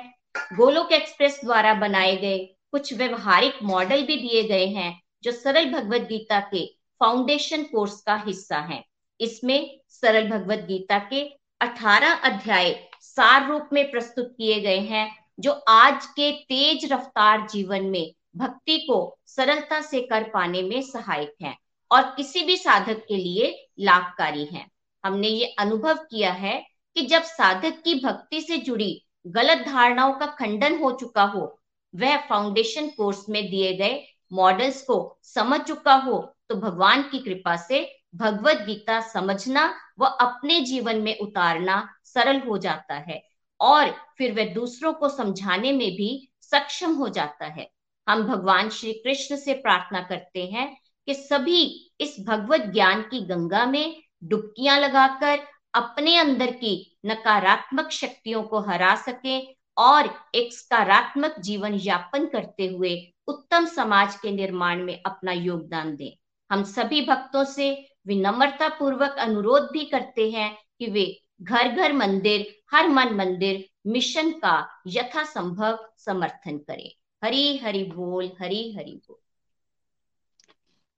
गोलोक 0.52 0.92
एक्सप्रेस 0.92 1.40
द्वारा 1.44 1.74
बनाए 1.74 2.16
गए 2.16 2.38
कुछ 2.72 2.92
व्यवहारिक 2.94 3.62
मॉडल 3.62 4.02
भी 4.02 4.16
दिए 4.16 4.42
गए 4.42 4.66
हैं, 4.66 5.00
जो 5.24 5.32
सरल 5.32 5.70
भगवत 5.72 6.00
गीता 6.00 6.40
के 6.40 6.66
फाउंडेशन 7.00 7.62
कोर्स 7.62 8.00
का 8.00 8.16
हिस्सा 8.26 8.58
है। 8.58 8.84
इसमें 9.20 9.80
सरल 9.88 10.28
भगवत 10.28 10.58
गीता 10.58 10.98
के 10.98 11.22
18 11.60 12.12
अध्याय 12.24 12.88
सार 13.00 13.48
रूप 13.48 13.68
में 13.72 13.90
प्रस्तुत 13.90 14.34
किए 14.38 14.60
गए 14.60 14.78
हैं, 14.78 15.16
जो 15.40 15.52
आज 15.52 16.06
के 16.06 16.30
तेज 16.32 16.92
रफ्तार 16.92 17.46
जीवन 17.46 17.84
में 17.84 18.12
भक्ति 18.36 18.78
को 18.78 19.18
सरलता 19.26 19.80
से 19.80 20.00
कर 20.00 20.22
पाने 20.22 20.62
में 20.62 20.82
सहायक 20.82 21.34
हैं 21.42 21.56
और 21.90 22.02
किसी 22.02 22.42
भी 22.42 22.56
साधक 22.56 23.04
के 23.08 23.16
लिए 23.16 23.66
लाभकारी 23.80 24.44
हैं। 24.44 24.70
हमने 25.04 25.28
ये 25.28 25.46
अनुभव 25.58 25.94
किया 25.94 26.32
है 26.32 26.71
कि 26.96 27.02
जब 27.02 27.22
साधक 27.22 27.82
की 27.84 27.94
भक्ति 28.04 28.40
से 28.40 28.58
जुड़ी 28.58 29.06
गलत 29.26 29.58
धारणाओं 29.66 30.12
का 30.12 30.26
खंडन 30.26 30.78
हो 30.78 30.90
चुका 30.92 31.22
हो, 31.22 31.60
वह 31.94 32.16
फाउंडेशन 32.28 32.88
कोर्स 32.88 33.24
में 33.28 33.50
दिए 33.50 33.72
गए 33.76 34.02
मॉडल्स 34.32 34.82
को 34.82 35.18
समझ 35.22 35.60
चुका 35.60 35.94
हो 35.94 36.18
तो 36.48 36.54
भगवान 36.54 37.02
की 37.02 37.18
कृपा 37.18 37.56
से 37.56 37.80
भगवत 38.14 38.56
गीता 38.56 39.00
समझना 39.00 39.74
व 39.98 40.04
अपने 40.04 40.60
जीवन 40.60 41.00
में 41.00 41.18
उतारना 41.18 41.76
सरल 42.04 42.40
हो 42.40 42.58
जाता 42.58 42.94
है 42.94 43.22
और 43.60 43.94
फिर 44.18 44.32
वह 44.32 44.54
दूसरों 44.54 44.92
को 44.92 45.08
समझाने 45.08 45.72
में 45.72 45.90
भी 45.90 46.32
सक्षम 46.40 46.94
हो 46.94 47.08
जाता 47.08 47.46
है। 47.46 47.70
हम 48.08 48.22
भगवान 48.22 48.68
श्री 48.68 48.92
कृष्ण 48.92 49.36
से 49.36 49.54
प्रार्थना 49.54 50.00
करते 50.00 50.46
हैं 50.46 50.76
कि 51.06 51.14
सभी 51.14 51.92
इस 52.00 52.16
भगवत 52.20 52.60
ज्ञान 52.60 53.02
की 53.02 53.20
गंगा 53.20 53.64
में 53.66 54.02
डुबकियाँ 54.24 54.78
लगाकर 54.80 55.40
अपने 55.74 56.16
अंदर 56.16 56.50
की 56.50 56.98
नकारात्मक 57.06 57.90
शक्तियों 57.90 58.42
को 58.42 58.60
हरा 58.60 58.94
सके 58.96 59.40
और 59.78 60.08
एक 60.34 60.52
सकारात्मक 60.52 61.34
जीवन 61.40 61.74
यापन 61.74 62.26
करते 62.26 62.66
हुए 62.66 63.14
उत्तम 63.26 63.66
समाज 63.66 64.16
के 64.16 64.30
निर्माण 64.30 64.82
में 64.84 65.02
अपना 65.06 65.32
योगदान 65.32 65.96
दें। 65.96 66.12
हम 66.50 66.62
सभी 66.62 67.00
भक्तों 67.06 67.44
से 67.44 67.88
विनम्रता 68.06 68.68
पूर्वक 68.68 69.16
अनुरोध 69.18 69.68
भी 69.72 69.84
करते 69.84 70.30
हैं 70.30 70.58
कि 70.78 70.86
वे 70.86 71.22
घर 71.42 71.68
घर 71.68 71.92
मंदिर, 71.92 72.46
हर 72.72 72.88
मन 72.88 73.14
मंदिर, 73.14 73.64
मिशन 73.86 74.30
का 74.30 74.82
यथासंभव 74.86 75.78
समर्थन 75.98 76.58
करें। 76.58 76.90
हरी 77.24 77.58
हरि 77.58 77.84
बोल, 77.84 78.30
हरी 78.40 78.76
हरि 78.76 79.00
बोल। 79.08 79.21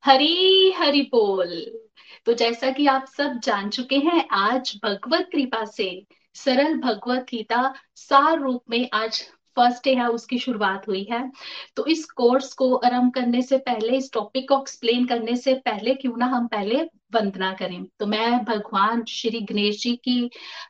हरी 0.04 0.70
हरि 0.70 1.00
बोल। 1.00 1.80
तो 2.26 2.32
जैसा 2.32 2.70
कि 2.70 2.86
आप 2.86 3.06
सब 3.06 3.40
जान 3.44 3.70
चुके 3.70 3.96
हैं, 3.96 4.28
आज 4.32 4.80
भगवत 4.84 5.28
कृपा 5.32 5.64
से, 5.64 6.06
सरल 6.34 6.74
भगवत 6.74 7.26
गीता 7.30 7.74
सार 7.96 8.40
रूप 8.40 8.62
में 8.70 8.88
आज 8.92 9.22
फ़र्स्ट 9.56 9.84
डे 9.84 9.94
है 9.94 10.08
उसकी 10.08 10.38
शुरुआत 10.38 10.88
हुई 10.88 11.06
है। 11.10 11.30
तो 11.76 11.86
इस 11.86 12.04
कोर्स 12.04 12.52
को 12.52 12.74
आरंभ 12.74 13.12
करने 13.12 13.42
से 13.42 13.58
पहले, 13.58 13.96
इस 13.96 14.12
टॉपिक 14.12 14.48
को 14.48 14.60
एक्सप्लेन 14.60 15.06
करने 15.06 15.36
से 15.36 15.54
पहले, 15.54 15.94
क्यों 15.94 16.16
ना 16.16 16.26
हम 16.26 16.46
पहले 16.46 16.88
वंदना 17.14 17.52
करें। 17.52 17.84
तो 18.00 18.06
मैं 18.06 18.44
भगवान 18.44 19.04
श्री 19.08 19.40
गणेश 19.42 19.82
जी 19.82 19.94
की, 19.98 20.20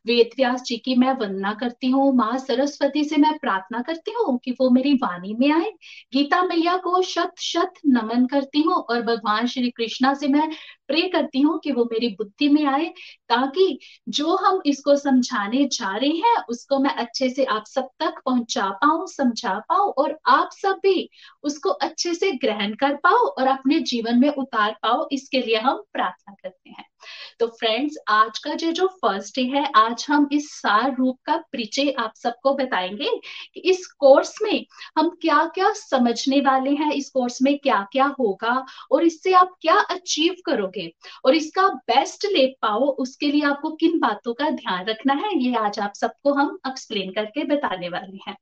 वेद 0.07 0.31
व्यास 0.37 0.63
जी 0.63 0.77
की 0.77 0.95
मैं 0.97 1.13
वंदना 1.19 1.53
करती 1.55 1.91
हूँ, 1.91 2.13
माँ 2.17 2.39
सरस्वती 2.39 3.05
से 3.05 3.17
मैं 3.17 3.37
प्रार्थना 3.39 3.83
करती 3.83 4.13
हूँ 4.13 4.39
कि 4.45 4.51
वो 4.61 4.71
मेरी 4.71 4.95
वाणी 4.95 5.35
में 5.41 5.51
आए। 5.53 5.71
गीता 6.13 6.43
मैया 6.43 6.77
को 6.79 7.03
शत 7.05 7.35
शत 7.41 7.81
नमन 7.87 8.27
करती 8.27 8.63
हूँ 8.63 8.75
और 8.75 9.03
भगवान 9.03 9.47
श्री 9.47 9.71
कृष्णा 9.71 10.15
से 10.15 10.29
मैं 10.29 10.49
प्रे 10.89 11.03
करती 11.09 11.41
हूँ 11.41 11.59
कि 11.61 11.73
वो 11.73 11.85
मेरी 11.85 12.09
बुद्धि 12.19 12.49
में 12.49 12.65
आए, 12.67 12.87
ताकि 13.29 13.79
जो 14.09 14.35
हम 14.37 14.61
इसको 14.67 14.97
समझाने 14.97 15.65
जा 15.73 15.97
रहे 15.97 16.09
हैं, 16.11 16.37
उसको 16.49 16.79
मैं 16.79 16.91
अच्छे 16.97 17.29
से 17.31 17.45
आप 17.47 17.65
सब 17.67 17.89
तक 18.01 18.21
पहुँचा 18.27 18.69
पाऊँ, 18.83 19.07
समझा 19.09 19.59
पाऊँ 19.69 19.93
और 19.93 20.19
आप 20.29 20.51
सब 20.53 20.81
भी 20.83 21.09
उसको 21.45 21.71
अच्छे 21.71 22.15
से 22.15 22.31
ग्रहण 22.37 22.75
कर 22.75 22.95
पाओ 22.97 23.27
और 23.29 23.47
अपने 23.49 23.81
जीवन 23.83 24.19
में 24.19 24.29
उतार 24.31 24.77
पाओ, 24.83 25.09
इसके 25.13 25.41
लिए 25.41 25.59
हम 25.59 25.83
प्रार्थना 25.93 26.34
करते 26.35 26.71
हैं। 26.71 26.85
तो 27.41 27.47
फ्रेंड्स 27.51 27.97
आज 28.09 28.39
का 28.39 28.55
जो 28.55 28.71
जो 28.73 28.87
फ़र्स्ट 29.03 29.37
डे 29.37 29.43
है, 29.49 29.65
आज 29.77 30.07
हम 30.09 30.29
इस 30.33 30.51
सार 30.53 30.95
रूप 30.97 31.19
का 31.27 31.37
परिचय 31.53 31.91
आप 31.99 32.13
सबको 32.17 32.55
बताएँगे 32.55 33.11
कि 33.55 33.61
इस 33.71 33.87
कोर्स 33.99 34.35
में 34.43 34.65
हम 34.99 35.09
क्या 35.23 35.45
क्या 35.55 35.73
समझने 35.75 36.41
वाले 36.41 36.71
हैं, 36.73 36.93
इस 36.93 37.11
कोर्स 37.11 37.39
में 37.43 37.57
क्या 37.59 37.81
क्या 37.93 38.05
होगा 38.21 38.65
और 38.93 39.05
इससे 39.05 39.33
आप 39.35 39.55
क्या 39.61 39.75
अचीव 39.91 40.35
करोगे 40.47 40.91
और 41.25 41.35
इसका 41.35 41.69
बेस्ट 41.69 42.27
ले 42.27 42.47
पाओ, 42.63 42.87
उसके 42.95 43.27
लिए 43.27 43.45
आपको 43.45 43.71
किन 43.77 43.99
बातों 44.01 44.35
का 44.35 44.51
ध्यान 44.51 44.85
रखना 44.87 45.15
है, 45.15 45.31
ये 45.39 45.55
आज 45.57 45.79
आप 45.79 45.93
सबको 45.97 46.33
हम 46.35 46.59
एक्सप्लेन 46.69 47.11
करके 47.13 47.45
बताने 47.45 47.89
वाले 47.89 48.19
हैं। 48.29 48.37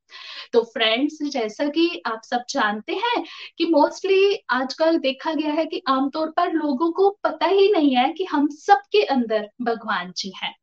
तो 0.53 0.63
फ्रेंड्स 0.65 1.19
जैसा 1.25 1.69
कि 1.69 2.03
आप 2.07 2.23
सब 2.25 2.45
जानते 2.51 2.93
हैं 2.95 3.23
कि 3.59 3.65
मोस्टली 3.67 4.37
आजकल 4.51 4.99
देखा 4.99 5.33
गया 5.35 5.53
है 5.53 5.65
कि 5.67 5.83
आमतौर 5.89 6.31
पर 6.31 6.53
लोगों 6.53 6.91
को 6.93 7.09
पता 7.25 7.47
ही 7.47 7.71
नहीं 7.73 7.95
है 7.97 8.09
कि 8.13 8.25
हम 8.25 8.49
सबके 8.57 9.05
अंदर 9.05 9.49
भगवान 9.63 10.13
जी 10.17 10.33
हैं। 10.43 10.55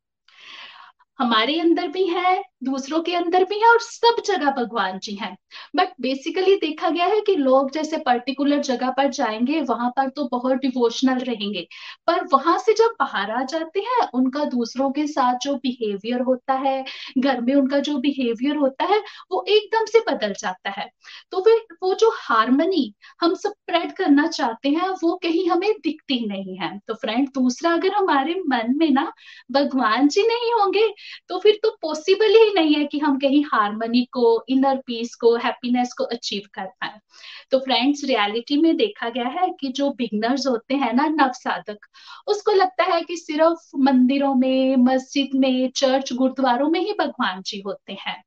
हमारे 1.20 1.58
अंदर 1.60 1.88
भी 1.88 2.04
है, 2.06 2.42
दूसरों 2.64 3.00
के 3.02 3.14
अंदर 3.14 3.44
भी 3.44 3.58
है 3.60 3.68
और 3.70 3.78
सब 3.80 4.22
जगह 4.26 4.50
भगवान 4.50 4.98
जी 4.98 5.14
हैं। 5.14 5.36
बट 5.76 5.88
बेसिकली 6.00 6.56
देखा 6.56 6.90
गया 6.90 7.06
है 7.06 7.20
कि 7.20 7.36
लोग 7.36 7.70
जैसे 7.70 7.96
पर्टिकुलर 7.96 8.58
जगह 8.60 8.90
पर 8.90 9.08
जाएँगे, 9.08 9.60
वहाँ 9.60 9.90
पर 9.90 10.08
तो 10.08 10.28
बहुत 10.32 10.52
डिवोशनल 10.52 11.18
रहेंगे। 11.18 11.66
पर 12.06 12.24
वहाँ 12.32 12.58
से 12.58 12.72
जब 12.72 12.94
बाहर 13.00 13.30
आ 13.30 13.42
जाते 13.44 13.80
हैं, 13.80 14.08
उनका 14.14 14.44
दूसरों 14.44 14.90
के 14.90 15.06
साथ 15.06 15.38
जो 15.42 15.54
बिहेवियर 15.56 16.20
होता 16.20 16.54
है, 16.54 16.84
घर 17.18 17.40
में 17.40 17.54
उनका 17.54 17.78
जो 17.78 17.96
बिहेवियर 17.98 18.56
होता 18.56 18.84
है, 18.84 18.98
वो 19.32 19.44
एकदम 19.48 19.84
से 19.84 20.00
बदल 20.10 20.32
जाता 20.32 20.70
है। 20.70 20.88
तो 21.32 21.40
फिर 21.40 21.76
वो 21.82 21.94
जो 21.94 22.10
हारमनी 22.16 22.94
हम 23.20 23.34
स्प्रेड 23.34 23.92
करना 23.92 24.26
चाहते 24.26 24.68
हैं, 24.68 24.88
वो 25.02 25.16
कहीं 25.22 25.48
हमें 25.48 25.72
दिखती 25.84 26.26
नहीं 26.26 26.56
है। 26.56 26.78
तो 26.88 26.94
फ्रेंड 26.94 27.28
दूसरा 27.28 27.72
अगर 27.72 27.92
हमारे 27.92 28.34
मन 28.46 28.74
में 28.76 28.90
ना, 28.90 29.12
भगवान 29.52 30.08
जी 30.08 30.22
नहीं 30.22 30.52
होंगे 30.52 30.86
तो 31.28 31.38
फिर 31.38 31.58
तो 31.62 31.70
पॉसिबल 31.82 32.36
ही 32.36 32.52
नहीं 32.54 32.74
है 32.74 32.84
कि 32.84 32.98
हम 32.98 33.18
कहीं 33.18 33.44
हारमोनी 33.44 34.04
को 34.12 34.44
इनर 34.48 34.76
पीस 34.86 35.14
को 35.14 35.34
हैप्पीनेस 35.36 35.92
को 35.98 36.04
अचीव 36.06 36.42
कर 36.54 36.66
पाए। 36.80 36.98
तो 37.50 37.58
फ्रेंड्स 37.58 38.04
रियलिटी 38.04 38.56
में 38.56 38.76
देखा 38.76 39.08
गया 39.08 39.28
है 39.30 39.50
कि 39.60 39.68
जो 39.68 39.90
बिगनर्स 39.90 40.46
होते 40.46 40.74
हैं 40.74 40.92
ना 40.92 41.06
नव 41.08 41.32
साधक 41.34 41.86
उसको 42.28 42.52
लगता 42.52 42.84
है 42.84 43.00
कि 43.02 43.16
सिर्फ़ 43.16 43.70
मंदिरों 43.78 44.34
में, 44.34 44.76
मस्जिद 44.76 45.30
में 45.34 45.70
चर्च 45.76 46.12
गुरुद्वारों 46.12 46.68
में 46.70 46.80
ही 46.80 46.92
भगवान 47.00 47.42
जी 47.46 47.60
होते 47.66 47.96
हैं। 48.00 48.22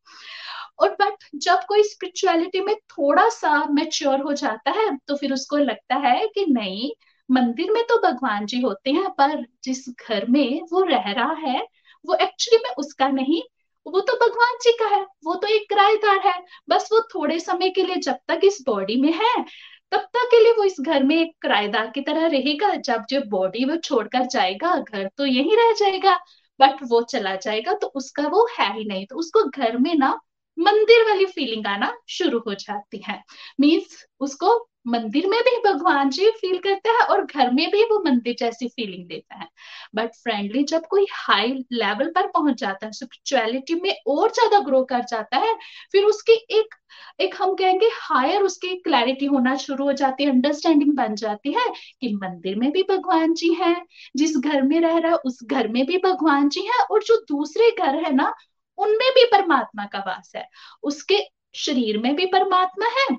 और 0.80 0.90
बट 1.02 1.24
जब 1.36 1.60
कोई 1.68 1.84
स्पिरिचुअलिटी 1.84 2.60
में 2.60 2.76
थोड़ा 2.76 3.28
सा 3.30 3.64
मेच्योर 3.72 4.22
हो 4.22 4.34
जाता 4.34 4.72
है 4.72 4.90
तो 5.08 5.16
फिर 5.16 5.34
उसको 5.34 5.58
लगता 5.58 5.96
है 6.08 6.26
कि 6.28 6.46
नहीं, 6.50 6.92
मंदिर 7.30 7.72
में 7.72 7.84
तो 7.84 7.98
भगवान 8.02 8.46
जी 8.46 8.62
होते 8.62 8.92
हैं, 8.92 9.10
पर 9.12 9.46
जिस 9.64 9.86
घर 9.90 10.26
में 10.30 10.62
वो 10.72 10.84
रह 10.84 11.12
रहा 11.12 11.34
है 11.40 11.66
वो 12.06 12.16
एक्चुअली 12.16 12.62
में 12.64 12.74
उसका 12.78 13.08
नहीं, 13.08 13.42
वो 13.86 14.00
तो 14.00 14.14
भगवान 14.18 14.58
जी 14.62 14.72
का 14.72 14.86
है, 14.86 15.02
वो 15.26 15.36
तो 15.36 15.48
एक 15.48 15.68
किराएदार 15.70 16.20
है। 16.28 16.34
बस 16.70 16.90
वो 16.92 17.00
थोड़े 17.16 17.40
समय 17.40 17.70
के 17.70 17.84
लिए 17.84 17.96
जब 17.96 18.18
तक 18.28 18.42
इस 18.44 18.64
बॉडी 18.66 18.96
में 19.02 19.12
है, 19.14 19.44
तब 19.92 20.00
तक 20.00 20.28
के 20.32 20.40
लिए 20.44 20.52
वो 20.52 20.64
इस 20.64 20.76
घर 20.82 21.04
में 21.04 21.16
एक 21.16 21.32
किराएदार 21.42 21.90
की 21.90 22.02
तरह 22.02 22.28
रहेगा। 22.28 22.74
जब 22.76 23.06
जो 23.10 23.22
बॉडी 23.30 23.66
वो 23.66 23.76
छोड़कर 23.76 24.26
जाएगा, 24.26 24.76
घर 24.78 25.10
तो 25.18 25.26
यही 25.26 25.56
रह 25.56 25.72
जाएगा 25.72 26.16
बट 26.60 26.84
वो 26.84 27.02
चला 27.02 27.36
जाएगा 27.36 27.74
तो 27.74 27.88
उसका 27.88 28.28
वो 28.28 28.48
है 28.60 28.74
ही 28.78 28.86
नहीं। 28.86 29.06
तो 29.06 29.16
उसको 29.16 29.44
घर 29.50 29.78
में 29.78 29.94
ना 29.96 30.20
मंदिर 30.58 31.04
वाली 31.10 31.26
फीलिंग 31.26 31.68
आना 31.68 31.94
शुरू 32.10 32.40
हो 32.40 32.54
जाती 32.54 33.04
है। 33.08 33.22
मीन्स 33.60 34.06
उसको 34.20 34.70
मंदिर 34.86 35.28
में 35.28 35.40
भी 35.42 35.58
भगवान 35.66 36.10
जी 36.10 36.30
फील 36.32 36.58
करता 36.60 36.92
है 36.92 37.06
और 37.08 37.26
घर 37.26 37.52
में 37.52 37.70
भी 37.72 37.84
वो 37.84 38.00
मंदिर 38.06 38.36
जैसी 38.40 38.68
फीलिंग 38.68 39.08
देता 39.08 39.36
है। 39.36 39.48
बट 39.96 40.16
फ्रेंडली 40.16 40.64
जब 40.64 40.86
कोई 40.90 41.06
हाई 41.14 41.54
लेवल 41.74 42.10
पर 42.10 42.28
पहुँच 42.28 42.60
जाता 42.60 42.86
है 42.86 42.92
स्पिरिचुअलिटी 42.92 43.76
में 43.76 43.96
और 44.08 44.32
ज़्यादा 44.32 44.60
ग्रो 44.60 44.84
कर 44.84 45.04
जाता 45.04 45.38
है, 45.38 45.54
फिर 45.92 46.04
उसकी 46.04 46.34
एक 46.52 46.76
एक 47.22 47.36
हम 47.42 47.54
कहेंगे 47.56 47.90
हायर 47.94 48.42
उसकी 48.42 48.76
क्लैरिटी 48.78 49.26
होना 49.26 49.56
शुरू 49.58 49.86
हो 49.86 49.94
जाती 49.94 50.24
है 50.24 50.30
अंडरस्टैंडिंग 50.30 50.94
बन 50.96 51.16
जाती 51.16 51.54
है 51.54 51.68
कि 52.02 52.14
मंदिर 52.16 52.56
में 52.56 52.72
भी 52.72 52.84
भगवान 52.84 53.34
जी 53.34 53.54
हैं, 53.54 53.76
जिस 54.16 54.38
घर 54.38 54.62
में 54.62 54.80
रह 54.82 54.98
रहा 54.98 55.12
है, 55.12 55.18
उस 55.18 55.40
घर 55.44 55.68
में 55.68 55.86
भी 55.86 55.98
भगवान 55.98 56.50
जी 56.50 56.62
हैं 56.62 56.84
और 56.92 57.04
जो 57.04 57.16
दूसरे 57.30 57.72
घर 57.72 58.04
है 58.06 58.14
ना, 58.16 58.34
उनमें 58.78 59.10
भी 59.12 59.26
परमात्मा 59.32 59.86
का 59.86 60.00
वास 60.00 60.32
है। 60.36 60.48
उसके 60.84 61.20
शरीर 61.56 61.98
में 61.98 62.16
भी 62.16 62.26
परमात्मा 62.26 62.88
है 63.00 63.18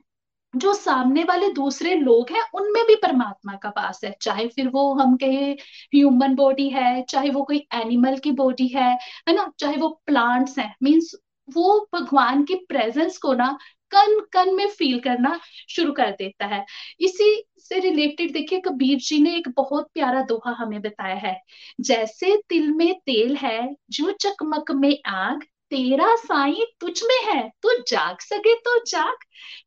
जो 0.57 0.75
सामने 0.75 1.25
वाले 1.25 1.49
दूसरे 1.53 1.95
लोग 1.95 2.31
हैं, 2.31 2.43
उनमें 2.55 2.83
भी 2.87 2.95
परमात्मा 2.95 3.55
का 3.55 3.71
पास 3.71 4.01
है। 4.05 4.15
चाहे 4.23 4.49
फिर 4.49 4.69
वो 4.69 4.95
हम 4.95 5.17
कहे 5.17 5.53
ह्यूमन 5.95 6.35
बॉडी 6.35 6.69
है, 6.69 7.03
चाहे 7.03 7.31
वो 7.31 7.43
कोई 7.43 7.67
एनिमल 7.75 8.19
की 8.19 8.33
बॉडी 8.33 8.69
है 8.69 8.93
है 9.29 9.35
ना? 9.35 9.53
चाहे 9.59 9.77
वो 9.77 9.89
प्लांट्स 10.07 10.59
हैं। 10.59 10.75
मीन्स 10.83 11.15
वो 11.55 11.89
भगवान 11.95 12.45
की 12.45 12.55
प्रेजेंस 12.55 13.19
को 13.19 13.33
ना 13.35 13.59
कन 13.91 14.21
कन 14.33 14.55
में 14.55 14.69
फील 14.69 15.01
करना 15.01 15.41
शुरू 15.69 15.93
कर 15.93 16.11
देता 16.11 16.47
है। 16.47 16.65
इसी 17.01 17.45
से 17.59 17.79
रिलेटेड 17.79 18.33
देखिए, 18.33 18.61
कबीर 18.61 18.99
जी 18.99 19.23
ने 19.23 19.37
एक 19.37 19.49
बहुत 19.57 19.89
प्यारा 19.95 20.23
दोहा 20.23 20.53
हमें 20.59 20.81
बताया 20.83 21.15
है। 21.15 21.41
जैसे 21.81 22.37
तिल 22.49 22.71
में 22.73 22.95
तेल 22.95 23.37
है, 23.37 23.77
जो 23.91 24.11
चकमक 24.11 24.71
में 24.71 24.99
आग 25.07 25.45
तेरा 25.75 26.15
साई 26.17 26.65
तुझ 26.81 27.03
में 27.03 27.19
है 27.25 27.43
तो 27.63 27.77
जाग 27.83 28.21
सके 28.21 28.55
तो 28.57 28.79
जाग। 28.87 29.17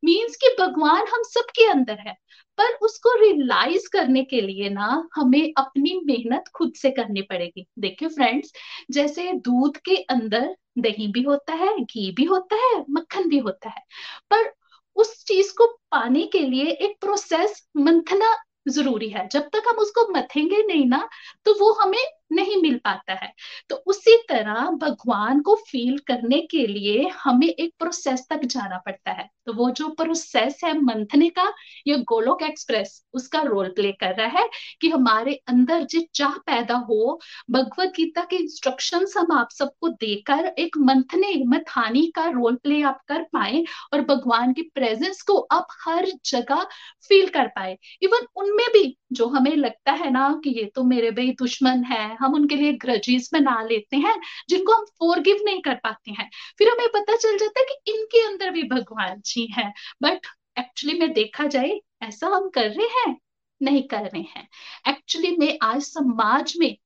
मीन्स 0.04 0.36
कि 0.36 0.54
भगवान 0.60 1.06
हम 1.08 1.22
सबके 1.24 1.66
अंदर 1.70 1.98
है, 1.98 2.14
पर 2.58 2.74
उसको 2.82 3.12
रियलाइज़ 3.20 3.88
करने 3.92 4.22
के 4.24 4.40
लिए 4.40 4.68
ना 4.70 4.86
हमें 5.14 5.52
अपनी 5.58 6.00
मेहनत 6.06 6.44
खुद 6.54 6.72
से 6.76 6.90
करनी 6.90 7.22
पड़ेगी। 7.22 7.66
देखिए 7.78 8.08
फ्रेंड्स 8.08 8.52
जैसे 8.90 9.32
दूध 9.40 9.76
के 9.84 9.96
अंदर 9.96 10.54
दही 10.78 11.06
भी 11.12 11.22
होता 11.22 11.54
है, 11.54 11.78
घी 11.78 12.10
भी 12.12 12.24
होता 12.24 12.56
है, 12.56 12.84
मक्खन 12.90 13.28
भी 13.28 13.38
होता 13.38 13.68
है, 13.68 13.82
पर 14.30 14.52
उस 14.96 15.24
चीज़ 15.24 15.52
को 15.54 15.66
पाने 15.92 16.22
के 16.26 16.38
लिए 16.40 16.70
एक 16.70 16.96
प्रोसेस 17.00 17.62
मंथना 17.76 18.36
ज़रूरी 18.68 19.08
है। 19.08 19.28
जब 19.28 19.48
तक 19.52 19.68
हम 19.68 19.76
उसको 19.78 20.06
मथेंगे 20.12 20.62
नहीं 20.64 20.86
ना 20.86 21.08
तो 21.44 21.54
वो 21.60 21.72
हमें 21.74 22.04
नहीं 22.30 22.56
मिल 22.62 22.76
पाता 22.84 23.14
है। 23.14 23.32
तो 23.70 23.76
उसी 23.86 24.16
तरह 24.28 24.70
भगवान 24.80 25.40
को 25.40 25.54
फील 25.68 25.98
करने 25.98 26.40
के 26.40 26.66
लिए 26.66 27.08
हमें 27.22 27.46
एक 27.46 27.72
प्रोसेस 27.78 28.26
तक 28.30 28.44
जाना 28.44 28.78
पड़ता 28.78 29.10
है। 29.10 29.28
तो 29.46 29.52
वो 29.52 29.70
जो 29.70 29.88
प्रोसेस 29.88 30.60
है 30.64 30.72
मंथने 30.80 31.28
का, 31.28 31.52
ये 31.86 31.96
गोलोक 31.98 32.42
एक्सप्रेस, 32.42 33.04
उसका 33.14 33.42
रोल 33.42 33.68
प्ले 33.68 33.92
कर 33.92 34.14
रहा 34.14 34.38
है 34.38 34.48
कि 34.80 34.88
हमारे 34.88 35.34
अंदर 35.48 35.82
जो 35.82 36.00
चाह 36.14 36.36
पैदा 36.46 36.74
हो 36.88 37.18
भगवत 37.50 37.92
गीता 37.96 38.24
के 38.24 38.36
इंस्ट्रक्शन 38.36 39.06
हम 39.18 39.32
आप 39.32 39.48
सबको 39.50 39.88
देकर 39.88 40.46
एक 40.58 40.76
मंथने, 40.78 41.32
मथानी 41.46 42.06
का 42.16 42.24
रोल 42.30 42.56
प्ले 42.56 42.82
आप 42.82 43.00
कर 43.08 43.22
पाए 43.22 43.64
और 43.92 44.00
भगवान 44.00 44.52
की 44.52 44.62
प्रेजेंस 44.74 45.22
को 45.22 45.38
आप 45.52 45.66
हर 45.84 46.06
जगह 46.24 46.62
फील 47.08 47.28
कर 47.28 47.46
पाए। 47.46 47.76
इवन 48.02 48.26
उनमें 48.36 48.66
भी 48.72 48.96
जो 49.12 49.26
हमें 49.26 49.54
लगता 49.56 49.92
है 49.92 50.10
ना 50.10 50.28
कि 50.44 50.50
ये 50.50 50.64
तो 50.74 50.84
मेरे 50.84 51.10
भाई 51.10 51.30
दुश्मन 51.38 51.84
है 51.84 52.16
हम 52.18 52.34
उनके 52.34 52.56
लिए 52.56 52.72
ग्रजेस 52.72 53.30
बना 53.32 53.60
लेते 53.62 53.96
हैं, 53.96 54.14
जिनको 54.48 54.72
हम 54.72 54.84
फोरगिव 54.98 55.42
नहीं 55.44 55.60
कर 55.60 55.74
पाते 55.74 56.10
हैं। 56.10 56.28
फिर 56.58 56.68
हमें 56.68 56.88
पता 56.88 57.16
चल 57.16 57.38
जाता 57.38 57.60
है 57.60 57.66
कि 57.66 57.92
इनके 57.92 58.26
अंदर 58.26 58.50
भी 58.50 58.62
भगवान 58.62 59.20
जी 59.26 59.46
हैं। 59.52 59.72
बट 60.02 60.26
एक्चुअली 60.58 60.98
में 61.00 61.12
देखा 61.12 61.46
जाए, 61.46 61.80
ऐसा 62.02 62.26
हम 62.26 62.48
कर 62.48 62.70
रहे 62.70 62.88
हैं? 62.98 63.16
नहीं 63.60 63.82
कर 63.82 64.02
रहे 64.02 64.22
हैं। 64.36 64.48
एक्चुअली 64.88 65.36
में 65.36 65.58
आज 65.62 65.82
समाज 65.82 66.54
में, 66.58 66.76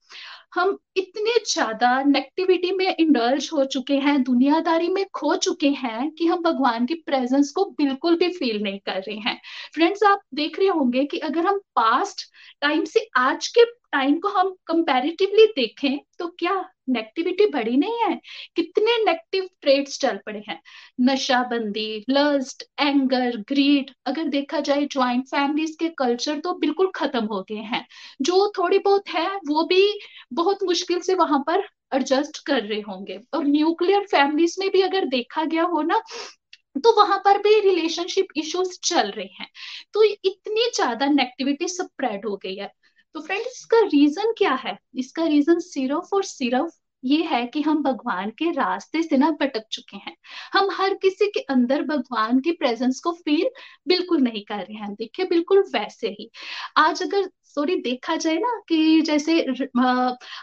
हम 0.55 0.77
इतने 0.97 1.33
ज़्यादा 1.53 2.03
नेगेटिविटी 2.03 2.71
में 2.73 2.97
इंडल्ज 2.97 3.49
हो 3.53 3.65
चुके 3.65 3.95
हैं, 3.95 4.23
दुनियादारी 4.23 4.89
में 4.89 5.05
खो 5.15 5.35
चुके 5.37 5.69
हैं 5.69 6.11
कि 6.11 6.27
हम 6.27 6.43
भगवान 6.43 6.87
की 6.87 6.95
प्रेजेंस 6.95 7.53
को 7.53 7.65
बिल्कुल 7.79 8.17
भी 8.17 8.29
फील 8.29 8.63
नहीं 8.63 8.79
कर 8.79 9.01
रहे 9.01 9.17
हैं। 9.19 9.41
फ्रेंड्स 9.75 10.03
आप 10.03 10.21
देख 10.35 10.59
रहे 10.59 10.69
होंगे 10.69 11.05
कि 11.05 11.19
अगर 11.19 11.47
हम 11.47 11.59
पास्ट 11.77 12.31
टाइम 12.61 12.85
से 12.85 13.09
आज 13.17 13.49
के 13.49 13.65
टाइम 13.93 14.19
को 14.21 14.29
हम 14.31 14.51
कंपैरेटिवली 14.67 15.47
देखें 15.57 15.99
तो 16.19 16.27
क्या 16.39 16.55
नेगेटिविटी 16.91 17.47
बढ़ी 17.51 17.77
नहीं 17.77 17.99
है? 18.03 18.15
कितने 18.57 18.97
नेगेटिव 19.05 19.49
ट्रेड्स 19.63 19.99
चल 20.01 20.19
पड़े 20.27 20.43
हैं? 20.49 20.61
नशाबंदी 21.01 22.05
लस्ट 22.11 22.65
एंगर 22.81 23.37
ग्रीड 23.49 23.91
अगर 24.07 24.29
देखा 24.29 24.61
जाए 24.61 24.85
ज्वाइंट 24.93 25.25
फैमिलीज़ 25.29 25.77
के 25.81 25.89
कल्चर 25.99 26.39
तो 26.41 26.55
बिल्कुल 26.59 26.91
खत्म 26.97 27.25
हो 27.27 27.43
गए 27.51 27.63
हैं। 27.73 27.85
जो 28.23 28.53
थोड़ी 28.59 28.79
बहुत 28.81 29.09
है, 29.09 29.27
वो 29.49 29.65
भी 29.65 29.99
बहुत 30.33 30.63
मुश्किल 30.65 31.01
से 31.01 31.15
वहाँ 31.15 31.39
पर 31.47 31.67
एडजस्ट 31.95 32.39
कर 32.47 32.63
रहे 32.63 32.81
होंगे। 32.81 33.19
और 33.35 33.45
न्यूक्लियर 33.47 34.07
फैमिलीज़ 34.11 34.57
में 34.61 34.71
भी 34.71 34.83
अगर 34.83 35.05
देखा 35.09 35.45
गया 35.47 35.63
हो 35.67 35.83
ना 35.85 36.01
तो 36.77 36.93
वहाँ 36.97 37.19
पर 37.25 37.39
भी 37.39 37.59
रिलेशनशिप 37.61 38.29
इश्यूज़ 38.37 38.79
चल 38.85 39.11
रहे 39.11 39.27
हैं। 39.41 39.49
तो 39.95 40.03
इतनी 40.05 40.71
ज़्यादा 40.75 41.07
नेगेटिविटी 41.07 41.69
स्प्रेड 41.69 42.27
हो 42.27 42.37
गई 42.37 42.55
है। 42.57 42.71
तो 43.15 43.21
फ्रेंड्स 43.21 43.47
इसका 43.49 43.79
रीजन 43.85 44.33
क्या 44.39 44.53
है? 44.55 44.77
इसका 44.97 45.25
रीजन 45.27 45.59
सिर्फ़ 45.61 46.15
और 46.15 46.23
सिर्फ़ 46.25 46.79
ये 47.05 47.23
है 47.25 47.47
कि 47.47 47.61
हम 47.63 47.83
भगवान 47.83 48.31
के 48.39 48.51
रास्ते 48.53 49.03
से 49.03 49.17
ना 49.17 49.31
भटक 49.41 49.65
चुके 49.73 49.97
हैं। 49.97 50.15
हम 50.53 50.69
हर 50.73 50.95
किसी 50.95 51.27
के 51.31 51.41
अंदर 51.51 51.83
भगवान 51.83 52.41
की 52.41 52.53
प्रेजेंस 52.53 53.01
को 53.01 53.13
फील 53.15 53.49
बिल्कुल 53.89 54.21
नहीं 54.21 54.43
कर 54.45 54.59
रहे 54.59 54.75
हैं। 54.75 54.93
देखिए, 54.95 55.27
बिल्कुल 55.27 55.63
वैसे 55.75 56.09
ही। 56.11 56.31
आज 56.77 57.03
अगर 57.03 57.29
सॉरी 57.45 57.77
देखा 57.83 58.17
जाए 58.17 58.37
ना 58.39 58.59
कि 58.69 59.01
जैसे 59.03 59.41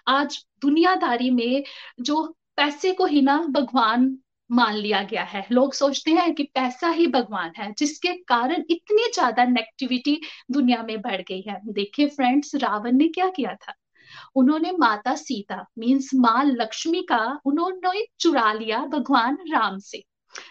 आज 0.09 0.43
दुनियादारी 0.61 1.29
में 1.31 1.63
जो 2.01 2.23
पैसे 2.57 2.91
को 2.93 3.05
ही 3.05 3.21
ना 3.21 3.37
भगवान 3.49 4.07
मान 4.51 4.75
लिया 4.75 5.01
गया 5.03 5.23
है। 5.23 5.45
लोग 5.51 5.73
सोचते 5.73 6.11
हैं 6.11 6.33
कि 6.35 6.43
पैसा 6.43 6.89
ही 6.89 7.07
भगवान 7.07 7.51
है, 7.57 7.73
जिसके 7.77 8.13
कारण 8.13 8.63
इतनी 8.69 9.11
ज़्यादा 9.13 9.45
नेगेटिविटी 9.45 10.21
दुनिया 10.51 10.83
में 10.83 11.01
बढ़ 11.01 11.21
गई 11.21 11.41
है। 11.41 11.59
देखिए 11.73 12.07
फ्रेंड्स 12.07 12.55
रावण 12.55 12.91
ने 12.91 13.07
क्या 13.07 13.29
किया 13.29 13.55
था? 13.55 13.73
उन्होंने 14.35 14.71
माता 14.71 15.15
सीता 15.15 15.65
मीन्स 15.79 16.09
माँ 16.15 16.43
लक्ष्मी 16.45 17.01
का, 17.01 17.39
उन्होंने 17.45 18.05
चुरा 18.19 18.53
लिया 18.53 18.79
भगवान 18.85 19.37
राम 19.53 19.77
से। 19.79 20.03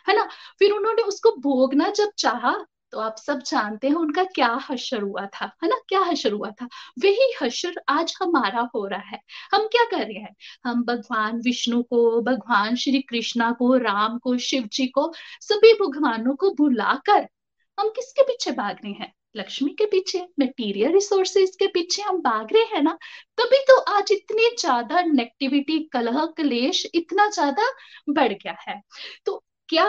है 0.08 0.16
ना? 0.16 0.28
फिर 0.58 0.72
उन्होंने 0.72 1.02
उसको 1.02 1.30
भोगना 1.40 1.88
जब 1.90 2.10
चाहा 2.18 2.56
तो 2.92 2.98
आप 2.98 3.16
सब 3.18 3.42
जानते 3.42 3.88
हैं 3.88 3.94
उनका 3.94 4.24
क्या 4.24 4.48
हशर 4.70 5.02
हुआ 5.02 5.26
था, 5.26 5.44
है 5.64 5.68
ना? 5.68 5.76
क्या 5.88 6.00
हशर 6.00 6.32
हुआ 6.32 6.50
था? 6.50 6.68
वही 6.98 7.32
हशर 7.42 7.80
आज 7.88 8.14
हमारा 8.22 8.68
हो 8.74 8.86
रहा 8.86 9.00
है। 9.00 9.20
हम 9.54 9.66
क्या 9.66 9.84
कर 9.84 10.06
रहे 10.06 10.18
हैं? 10.18 10.34
हम 10.64 10.84
भगवान 10.84 11.40
विष्णु 11.40 11.82
को, 11.82 12.20
भगवान 12.22 12.76
श्री 12.76 13.00
कृष्णा 13.02 13.50
को, 13.52 13.76
राम 13.76 14.18
को 14.18 14.36
शिव 14.38 14.68
जी 14.72 14.86
को, 14.86 15.12
सभी 15.40 15.72
भगवानों 15.74 16.34
को 16.36 16.50
बुलाकर 16.54 17.26
हम 17.78 17.88
किसके 17.88 18.22
पीछे 18.22 18.50
भाग 18.52 18.76
रहे 18.84 18.92
हैं? 18.92 19.12
लक्ष्मी 19.36 19.70
के 19.70 19.86
पीछे 19.86 20.20
मटेरियल 20.40 20.92
रिसोर्सेज 20.92 21.56
के 21.56 21.66
पीछे 21.66 22.02
हम 22.02 22.18
भाग 22.18 22.52
रहे 22.52 22.62
हैं 22.64 22.82
ना? 22.82 22.98
तभी 23.38 23.58
तो 23.68 23.78
आज 23.92 24.12
इतनी 24.12 24.48
ज़्यादा 24.60 25.02
नेगेटिविटी 25.02 25.78
कलह, 25.92 26.24
कलेश 26.26 26.86
इतना 26.94 27.28
ज़्यादा 27.30 27.70
बढ़ 28.10 28.32
गया 28.32 28.56
है। 28.68 28.80
तो 29.26 29.44
क्या 29.68 29.84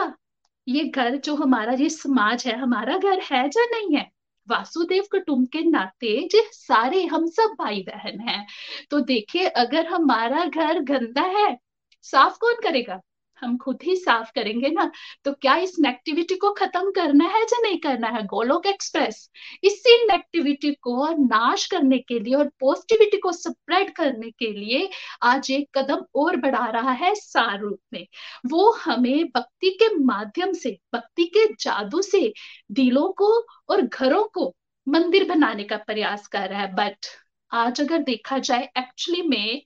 ये 0.69 0.83
घर 0.83 1.17
जो 1.17 1.35
हमारा, 1.35 1.73
ये 1.73 1.89
समाज 1.89 2.47
है, 2.47 2.55
हमारा 2.57 2.97
घर 2.97 3.19
है 3.31 3.43
या 3.47 3.65
नहीं 3.65 3.97
है? 3.97 4.11
वासुदेव 4.49 5.03
कुटुंब 5.11 5.47
के 5.47 5.61
नाते 5.61 6.27
जो 6.31 6.41
सारे 6.51 7.05
हम 7.05 7.27
सब 7.27 7.55
भाई 7.59 7.81
बहन 7.83 8.19
हैं। 8.19 8.47
तो 8.91 8.99
देखिए, 8.99 9.47
अगर 9.47 9.87
हमारा 9.87 10.45
घर 10.45 10.79
गंदा 10.79 11.21
है, 11.21 11.57
साफ़ 12.03 12.37
कौन 12.39 12.55
करेगा? 12.63 13.01
हम 13.41 13.57
खुद 13.57 13.79
ही 13.83 13.95
साफ़ 13.95 14.31
करेंगे 14.35 14.69
ना 14.69 14.89
तो 15.25 15.31
क्या 15.33 15.55
इस 15.57 15.75
नेगेटिविटी 15.79 16.35
को 16.35 16.51
खत्म 16.53 16.91
करना 16.91 17.25
है 17.25 17.41
या 17.41 17.61
नहीं 17.61 17.77
करना 17.79 18.07
है? 18.07 18.23
गोलोक 18.25 18.65
एक्सप्रेस 18.65 19.29
इसी 19.63 19.95
नेगेटिविटी 20.05 20.71
को 20.73 21.07
नाश 21.25 21.65
करने 21.67 21.97
के 21.99 22.19
लिए 22.19 22.35
और 22.35 22.49
पॉजिटिविटी 22.59 23.17
को 23.17 23.31
स्प्रेड 23.31 23.93
करने 23.95 24.29
के 24.31 24.51
लिए 24.53 24.89
आज 25.23 25.51
एक 25.51 25.77
कदम 25.77 26.05
और 26.15 26.35
बढ़ा 26.35 26.65
रहा 26.69 26.91
है 26.91 27.13
सार 27.15 27.59
रूप 27.59 27.79
में। 27.93 28.05
वो 28.45 28.71
हमें 28.73 29.25
भक्ति 29.35 29.69
के 29.81 29.95
माध्यम 29.95 30.53
से, 30.53 30.77
भक्ति 30.95 31.25
के 31.25 31.45
जादू 31.53 32.01
से 32.01 32.33
दिलों 32.71 33.07
को 33.11 33.31
और 33.69 33.81
घरों 33.81 34.23
को 34.23 34.55
मंदिर 34.87 35.27
बनाने 35.29 35.63
का 35.63 35.77
प्रयास 35.77 36.27
कर 36.27 36.49
रहा 36.49 36.61
है। 36.61 36.73
बट 36.75 37.05
आज 37.51 37.81
अगर 37.81 37.97
देखा 38.03 38.37
जाए 38.39 38.69
एक्चुअली 38.77 39.21
में 39.21 39.61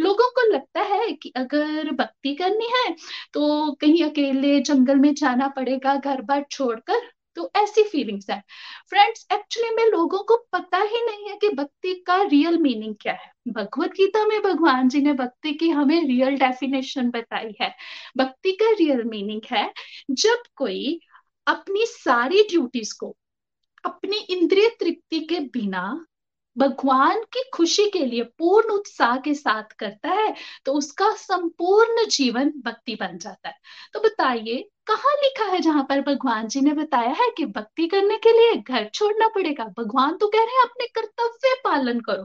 लोगों 0.00 0.30
को 0.30 0.48
लगता 0.52 0.80
है 0.84 1.12
कि 1.12 1.32
अगर 1.36 1.90
भक्ति 1.92 2.34
करनी 2.34 2.68
है 2.74 2.94
तो 3.34 3.72
कहीं 3.72 4.02
अकेले 4.04 4.60
जंगल 4.60 4.96
में 4.96 5.12
जाना 5.14 5.48
पड़ेगा, 5.48 5.94
घर 5.96 6.22
बार 6.22 6.44
छोड़कर 6.50 7.10
तो 7.36 7.50
ऐसी 7.56 7.82
फीलिंग्स 7.82 8.28
है। 8.30 8.38
फ्रेंड्स 8.90 9.26
एक्चुअली 9.32 9.70
में 9.74 9.84
लोगों 9.90 10.18
को 10.24 10.36
पता 10.52 10.78
ही 10.78 11.04
नहीं 11.06 11.28
है 11.28 11.36
कि 11.36 11.48
भक्ति 11.48 11.94
का 12.06 12.20
रियल 12.22 12.58
मीनिंग 12.58 12.94
क्या 13.00 13.12
है। 13.12 13.30
भगवत 13.48 13.92
गीता 13.92 14.24
में 14.26 14.40
भगवान 14.42 14.88
जी 14.88 15.00
ने 15.00 15.12
भक्ति 15.12 15.52
की 15.52 15.68
हमें 15.68 16.00
रियल 16.02 16.36
डेफिनेशन 16.36 17.10
बताई 17.10 17.54
है। 17.60 17.72
भक्ति 18.16 18.52
का 18.52 18.70
रियल 18.70 19.02
मीनिंग 19.04 19.40
है, 19.50 19.72
जब 20.10 20.42
कोई 20.56 20.98
अपनी 21.46 21.86
सारी 21.86 22.42
ड्यूटीज़ 22.42 22.94
को, 23.00 23.16
अपनी 23.84 24.18
इंद्रिय 24.30 24.68
तृप्ति 24.80 25.20
के 25.20 25.40
बिना 25.52 26.06
भगवान 26.56 27.22
की 27.32 27.42
खुशी 27.54 27.88
के 27.90 28.04
लिए, 28.06 28.22
पूर्ण 28.22 28.72
उत्साह 28.72 29.16
के 29.18 29.34
साथ 29.34 29.72
करता 29.78 30.10
है 30.10 30.34
तो 30.66 30.72
उसका 30.72 31.10
संपूर्ण 31.16 32.04
जीवन 32.08 32.52
भक्ति 32.64 32.94
बन 32.94 33.18
जाता 33.18 33.48
है। 33.48 33.54
तो 33.94 34.00
बताइए, 34.00 34.56
कहाँ 34.86 35.14
लिखा 35.16 35.44
है 35.46 35.60
जहाँ 35.60 35.82
पर 35.88 36.00
भगवान 36.02 36.48
जी 36.48 36.60
ने 36.60 36.72
बताया 36.74 37.14
है 37.14 37.30
कि 37.36 37.46
भक्ति 37.48 37.86
करने 37.86 38.16
के 38.18 38.32
लिए 38.32 38.54
घर 38.58 38.88
छोड़ना 38.94 39.28
पड़ेगा? 39.28 39.64
भगवान 39.78 40.16
तो 40.16 40.28
कह 40.28 40.38
रहे 40.38 40.56
हैं, 40.56 40.62
अपने 40.64 40.86
कर्तव्य 40.94 41.54
पालन 41.64 42.00
करो, 42.00 42.24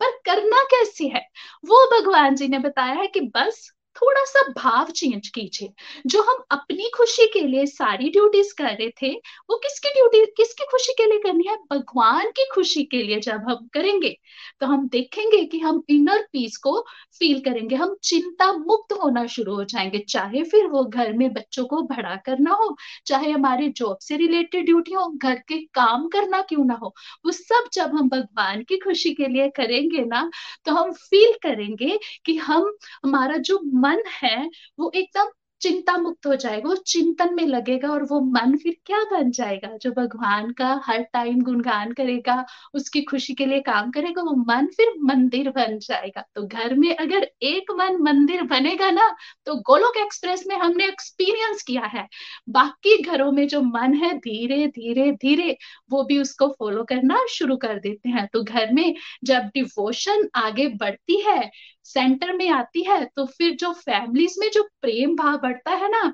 पर 0.00 0.10
करना 0.26 0.62
कैसे 0.70 1.06
है? 1.06 1.26
वो 1.64 1.86
भगवान 1.92 2.34
जी 2.34 2.48
ने 2.48 2.58
बताया 2.58 2.94
है 2.94 3.06
कि 3.06 3.20
बस 3.34 3.70
थोड़ा 3.96 4.24
सा 4.24 4.42
भाव 4.52 4.90
चेंज 4.92 5.28
कीजिए। 5.28 5.72
जो 6.06 6.22
हम 6.22 6.42
अपनी 6.50 6.90
खुशी 6.96 7.26
के 7.26 7.40
लिए 7.40 7.66
सारी 7.66 8.08
ड्यूटीज़ 8.10 8.52
कर 8.58 8.64
रहे 8.66 8.88
थे, 9.02 9.12
वो 9.50 9.56
किसकी 9.56 9.88
ड्यूटी 9.90 10.24
किसकी 10.36 10.64
खुशी 10.70 10.92
के 10.92 11.06
लिए 11.06 11.18
करनी 11.20 11.44
है? 11.48 11.56
भगवान 11.72 12.30
की 12.30 12.46
खुशी 12.54 12.82
के 12.84 13.02
लिए 13.02 13.20
जब 13.20 13.44
हम 13.50 13.68
करेंगे 13.74 14.16
तो 14.60 14.66
हम 14.66 14.86
देखेंगे 14.88 15.44
कि 15.44 15.58
हम 15.58 15.82
इनर 15.88 16.22
पीस 16.32 16.56
को 16.56 16.80
फील 17.18 17.40
करेंगे। 17.40 17.76
हम 17.76 17.94
चिंता 18.04 18.52
मुक्त 18.52 18.92
होना 18.94 19.26
शुरू 19.26 19.54
हो 19.54 19.64
जाएँगे, 19.64 19.98
चाहे 20.08 20.42
फिर 20.44 20.66
वो 20.66 20.84
घर 20.84 21.12
में 21.12 21.32
बच्चों 21.32 21.64
को 21.66 21.80
बड़ा 21.84 22.14
करना 22.16 22.52
हो, 22.52 22.76
चाहे 23.06 23.30
हमारे 23.30 23.68
जॉब 23.68 23.98
से 24.00 24.16
रिलेटेड 24.16 24.64
ड्यूटी 24.64 24.92
हो, 24.92 25.06
घर 25.16 25.34
के 25.48 25.58
काम 25.74 26.06
करना 26.08 26.40
क्यों 26.42 26.64
ना 26.64 26.74
हो। 26.74 26.94
वो 27.24 27.32
सब 27.32 27.68
जब 27.72 27.94
हम 27.94 28.08
भगवान 28.08 28.62
की 28.62 28.76
खुशी 28.78 29.12
के 29.14 29.28
लिए 29.28 29.48
करेंगे 29.56 30.04
ना 30.04 30.30
तो 30.64 30.72
हम 30.72 30.92
फील 30.92 31.32
करेंगे 31.42 31.98
कि 32.26 32.36
हम, 32.38 32.72
हमारा 33.04 33.36
जो 33.38 33.60
मन 33.76 33.85
है, 34.22 34.50
वो 34.78 34.92
एकदम 34.94 35.30
चिंता 35.60 35.96
मुक्त 35.98 36.26
हो 36.26 36.34
जाएगा, 36.36 36.68
वो 36.68 36.74
चिंतन 36.76 37.34
में 37.34 37.46
लगेगा 37.46 37.88
और 37.88 38.02
वो 38.04 38.20
मन 38.20 38.56
फिर 38.56 38.76
क्या 38.86 38.98
बन 39.12 39.30
जाएगा? 39.30 39.68
जो 39.82 39.90
भगवान 39.90 40.50
का 40.52 40.80
हर 40.84 41.02
टाइम 41.12 41.40
गुणगान 41.40 41.92
करेगा, 41.92 42.44
उसकी 42.74 43.02
खुशी 43.02 43.34
के 43.34 43.46
लिए 43.46 43.60
काम 43.60 43.90
करेगा, 43.90 44.22
वो 44.22 44.34
मन 44.44 44.66
फिर 44.66 44.92
मंदिर 45.02 45.50
बन 45.50 45.78
जाएगा। 45.78 46.24
तो 46.34 46.46
घर 46.46 46.74
में 46.74 46.96
अगर 46.96 47.28
एक 47.42 47.70
मन 47.72 47.96
मंदिर 48.02 48.42
बनेगा 48.42 48.90
ना 48.90 49.08
तो 49.46 49.54
गोलोक 49.56 49.96
एक्सप्रेस 49.96 50.44
में 50.46 50.56
हमने 50.56 50.86
एक्सपीरियंस 50.88 51.62
किया 51.62 51.84
है। 51.86 52.06
बाकी 52.48 53.02
घरों 53.02 53.32
में 53.32 53.46
जो 53.48 53.60
मन 53.62 53.94
है, 53.94 54.12
धीरे 54.18 54.66
धीरे 54.66 55.10
धीरे, 55.12 55.56
वो 55.90 56.02
भी 56.04 56.18
उसको 56.18 56.48
फॉलो 56.48 56.84
करना 56.84 57.24
शुरू 57.30 57.56
कर 57.56 57.78
देते 57.78 58.08
हैं। 58.08 58.28
तो 58.32 58.42
घर 58.44 58.72
में 58.72 58.94
जब 59.24 59.50
डिवोशन 59.54 60.28
आगे 60.34 60.68
बढ़ती 60.68 61.20
है 61.20 61.50
सेंटर 61.86 62.32
में 62.32 62.48
आती 62.50 62.82
है 62.82 63.04
तो 63.16 63.26
फिर 63.28 63.54
जो 63.56 63.72
फैमिलीज़ 63.74 64.38
में 64.40 64.50
जो 64.50 64.62
प्रेम 64.82 65.16
भाव 65.16 65.38
बढ़ता 65.38 65.70
है 65.74 65.90
ना, 65.90 66.12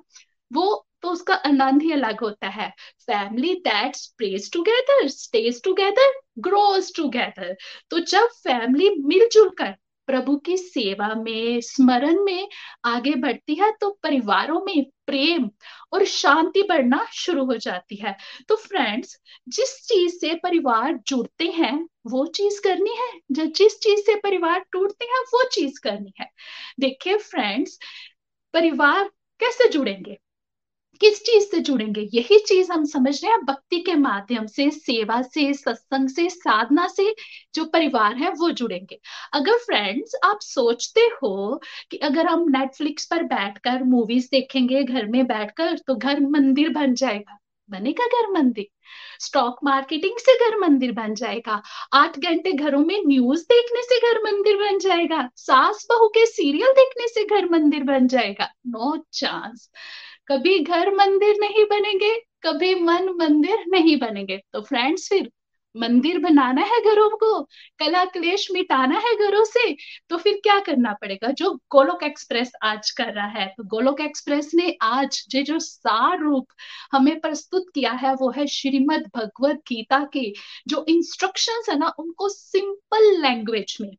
वो 0.51 0.87
तो 1.03 1.11
उसका 1.11 1.35
आनंद 1.47 1.83
ही 1.83 1.93
अलग 1.93 2.21
होता 2.21 2.49
है। 2.49 2.69
Family 3.07 3.55
that 3.61 3.97
prays 4.19 4.51
together 4.53 5.09
stays 5.09 5.63
together 5.65 6.13
grows 6.41 6.93
together 6.97 7.57
तो 7.91 7.99
जब 8.07 8.29
फैमिली 8.45 8.91
मिलजुल 9.07 9.49
कर 9.59 9.75
प्रभु 10.13 10.37
की 10.37 10.57
सेवा 10.57 11.15
में, 11.15 11.61
स्मरण 11.61 12.25
में 12.25 12.49
आगे 12.85 13.15
बढ़ती 13.15 13.55
है 13.55 13.73
तो 13.81 13.91
परिवारों 14.03 14.61
में 14.61 14.85
प्रेम 15.07 15.51
और 15.93 16.05
शांति 16.05 16.63
बढ़ना 16.63 17.07
शुरू 17.13 17.45
हो 17.45 17.57
जाती 17.57 17.97
है। 17.97 18.17
तो 18.49 18.57
फ्रेंड्स 18.57 19.21
जिस 19.49 19.89
चीज़ 19.89 20.17
से 20.17 20.35
परिवार 20.35 21.01
जुड़ते 21.07 21.45
हैं, 21.45 21.89
वो 22.07 22.27
चीज़ 22.27 22.61
करनी 22.63 22.97
है? 22.97 23.21
जो 23.33 23.47
जिस 23.47 23.81
चीज़ 23.81 24.01
से 24.01 24.17
परिवार 24.17 24.65
टूटते 24.73 25.05
हैं, 25.05 25.21
वो 25.21 25.49
चीज़ 25.49 25.81
करनी 25.81 26.15
है। 26.21 26.31
देखिए 26.81 27.17
फ्रेंड्स 27.17 27.79
परिवार 28.55 29.11
कैसे 29.41 29.69
जुड़ेंगे? 29.69 30.19
किस 31.03 31.23
चीज़ 31.23 31.45
से 31.45 31.59
जुड़ेंगे? 31.61 32.01
यही 32.15 32.39
चीज़ 32.39 32.73
हम 32.73 32.85
समझ 32.85 33.25
रहे 33.25 33.33
हैं। 33.33 33.45
भक्ति 33.45 33.79
के 33.79 33.95
माध्यम 33.95 34.47
से, 34.47 34.71
सेवा 34.71 35.23
से, 35.23 35.53
सत्संग 35.55 36.09
से, 36.09 36.29
साधना 36.31 36.87
से 36.89 37.15
जो 37.55 37.65
परिवार 37.65 38.15
है, 38.17 38.31
वो 38.31 38.51
जुड़ेंगे। 38.51 39.01
अगर 39.33 39.53
फ्रेंड्स 39.53 40.15
आप 40.25 40.39
सोचते 40.41 41.01
हो 41.01 41.61
कि 41.91 41.97
अगर 41.97 42.27
हम 42.27 42.45
नेटफ्लिक्स 42.49 43.07
पर 43.07 43.23
बैठकर 43.23 43.83
मूवीज़ 43.83 44.29
देखेंगे, 44.31 44.83
घर 44.83 45.07
में 45.07 45.27
बैठकर 45.27 45.79
तो 45.79 45.95
घर 45.95 46.21
मंदिर 46.21 46.69
बन 46.69 46.95
जाएगा। 46.95 47.39
बनेगा 47.71 48.07
घर 48.07 48.31
मंदिर? 48.31 48.67
स्टॉक 49.21 49.57
मार्केटिंग 49.65 50.19
से 50.19 50.51
घर 50.51 50.59
मंदिर 50.59 50.93
बन 50.93 51.15
जाएगा। 51.15 51.63
आठ 51.93 52.19
घंटे 52.19 52.53
घरों 52.53 52.85
में 52.85 53.03
न्यूज़ 53.07 53.43
देखने 53.43 53.83
से 53.83 53.99
घर 53.99 54.19
मंदिर 54.25 54.57
बन 54.57 54.79
जाएगा। 54.79 55.29
सास 55.37 55.87
बहू 55.91 56.09
के 56.09 56.27
सीरियल 56.27 56.73
देखने 56.73 57.09
से 57.09 57.25
घर 57.25 57.49
मंदिर 57.49 57.85
बन 57.85 58.07
जाएगा। 58.07 58.45
नो 58.45 59.05
चांस 59.13 59.71
कभी 60.29 60.59
घर 60.59 60.95
मंदिर 60.95 61.37
नहीं 61.41 61.65
बनेंगे, 61.67 62.15
कभी 62.43 62.75
मन 62.77 63.09
मंदिर 63.19 63.65
नहीं 63.69 63.97
बनेंगे। 63.99 64.41
तो 64.53 64.61
फ्रेंड्स 64.63 65.09
फिर 65.09 65.31
मंदिर 65.75 66.19
बनाना 66.19 66.63
है 66.63 66.81
घरों 66.83 67.09
को, 67.11 67.43
कला 67.79 68.05
क्लेश 68.07 68.47
मिटाना 68.53 68.99
है 68.99 69.15
घरों 69.17 69.45
से 69.45 69.77
तो 70.11 70.17
फिर 70.17 70.35
क्या 70.43 70.59
करना 70.61 70.93
पड़ेगा? 70.93 71.29
जो 71.31 71.51
गोलोक 71.71 72.03
एक्सप्रेस 72.03 72.53
आज 72.63 72.91
कर 72.91 73.13
रहा 73.15 73.27
है 73.29 73.47
तो 73.49 73.65
गोलोक 73.67 74.01
एक्सप्रेस 74.01 74.51
ने 74.55 74.77
आज 74.83 75.23
जो 75.31 75.43
जो 75.43 75.59
सार 75.59 76.19
रूप 76.21 76.47
हमें 76.93 77.21
प्रस्तुत 77.21 77.67
किया 77.75 77.93
है, 77.93 78.15
वो 78.15 78.31
है 78.31 78.47
श्रीमद 78.47 79.11
भगवत 79.17 79.63
गीता 79.69 80.05
के 80.13 80.33
जो 80.69 80.85
इंस्ट्रक्शंस 80.89 81.69
है 81.71 81.79
ना, 81.79 81.93
उनको 81.99 82.29
सिंपल 82.29 83.11
लैंग्वेज 83.23 83.77
में, 83.81 83.91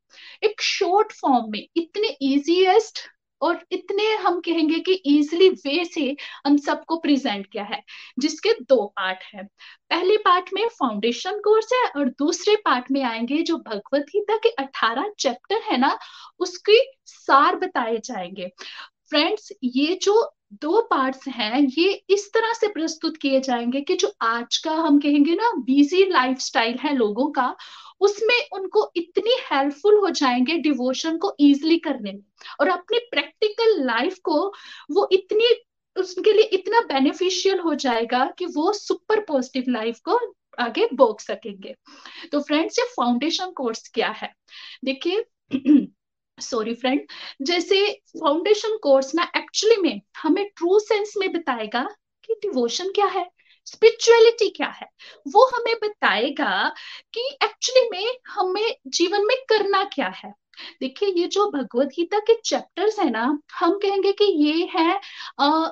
एक 0.43 0.61
शॉर्ट 0.61 1.11
फॉर्म 1.13 1.51
में, 1.51 1.65
इतने 1.75 2.07
इजीएस्ट 2.23 2.99
और 3.43 3.63
इतने 3.71 4.11
हम 4.17 4.39
कहेंगे 4.39 4.79
कि 4.79 4.93
इजिली 5.07 5.49
वे 5.49 5.83
से 5.85 6.15
हम 6.47 6.57
सबको 6.57 6.97
प्रेजेंट 6.97 7.45
किया 7.47 7.63
है, 7.63 7.81
जिसके 8.19 8.53
दो 8.61 8.85
पार्ट 8.97 9.23
है। 9.33 9.43
पहले 9.89 10.17
पार्ट 10.17 10.49
में 10.53 10.67
फाउंडेशन 10.79 11.39
कोर्स 11.39 11.73
है 11.73 11.83
और 11.91 12.09
दूसरे 12.19 12.55
पार्ट 12.65 12.91
में 12.91 13.01
आएँगे 13.03 13.41
जो 13.43 13.57
भगवत 13.59 14.05
गीता 14.09 14.37
के 14.37 14.49
अठारह 14.59 15.11
चैप्टर 15.19 15.61
है 15.63 15.77
ना, 15.77 15.97
उसकी 16.39 16.79
सार 17.05 17.55
बताए 17.55 17.97
जाएँगे। 17.97 18.47
फ्रेंड्स 19.09 19.51
ये 19.63 19.99
जो 20.03 20.13
दो 20.61 20.81
पार्ट्स 20.81 21.27
हैं, 21.27 21.59
ये 21.69 21.91
इस 22.09 22.29
तरह 22.33 22.53
से 22.53 22.67
प्रस्तुत 22.67 23.17
किए 23.17 23.39
जाएँगे 23.41 23.81
कि 23.81 23.95
जो 23.95 24.11
आज 24.21 24.57
का 24.57 24.71
हम 24.71 24.99
कहेंगे 24.99 25.35
ना 25.35 25.51
बिज़ी 25.59 26.05
लाइफस्टाइल 26.05 26.77
है 26.79 26.95
लोगों 26.95 27.29
का 27.31 27.55
उसमें 28.01 28.49
उनको 28.53 28.91
इतनी 28.95 29.35
हेल्पफुल 29.51 29.95
हो 29.95 30.09
जाएँगे 30.09 30.57
डिवोशन 30.57 31.17
को 31.17 31.35
इजिली 31.39 31.77
करने 31.77 32.11
में। 32.11 32.23
और 32.61 32.67
अपनी 32.67 32.99
प्रैक्टिकल 32.99 33.85
लाइफ 33.85 34.17
को 34.23 34.53
वो 34.91 35.09
इतनी, 35.11 35.63
उसके 35.95 36.33
लिए 36.33 36.43
इतना 36.43 36.81
बेनिफिशियल 36.81 37.59
हो 37.59 37.75
जाएगा 37.75 38.25
कि 38.37 38.45
वो 38.45 38.73
सुपर 38.73 39.19
पॉजिटिव 39.19 39.63
लाइफ 39.67 39.99
को 39.99 40.19
आगे 40.59 40.89
बोक 40.93 41.21
सकेंगे। 41.21 41.75
तो 42.31 42.39
फ्रेंड्स 42.39 42.79
ये 42.79 42.85
फाउंडेशन 42.85 43.51
कोर्स 43.51 43.87
क्या 43.87 44.09
है? 44.09 44.33
देखिए 44.85 45.25
सॉरी 46.41 46.73
फ्रेंड 46.75 47.01
जैसे 47.41 47.93
फाउंडेशन 48.19 48.77
कोर्स 48.77 49.15
ना 49.15 49.31
एक्चुअली 49.37 49.75
में 49.77 50.01
हमें 50.17 50.45
ट्रू 50.49 50.79
सेंस 50.79 51.13
में 51.17 51.33
बताएगा 51.33 51.83
कि 52.23 52.33
डिवोशन 52.33 52.91
क्या 52.91 53.05
है। 53.05 53.29
स्पिरिचुअलिटी 53.65 54.49
क्या 54.49 54.67
है? 54.67 54.87
वो 55.27 55.45
हमें 55.55 55.75
बताएगा 55.83 56.69
कि 57.13 57.27
एक्चुअली 57.43 57.89
में 57.89 58.17
हमें 58.27 58.75
जीवन 58.87 59.25
में 59.25 59.37
करना 59.49 59.83
क्या 59.83 60.07
है। 60.07 60.33
देखिए 60.79 61.09
ये 61.09 61.27
जो 61.27 61.49
भगवत 61.51 61.87
गीता 61.87 62.19
के 62.19 62.35
चैप्टर्स 62.45 62.99
है 62.99 63.09
ना 63.09 63.39
हम 63.59 63.77
कहेंगे 63.77 64.11
कि 64.11 64.25
ये 64.45 64.69
है 64.75 64.99
आ, 65.39 65.67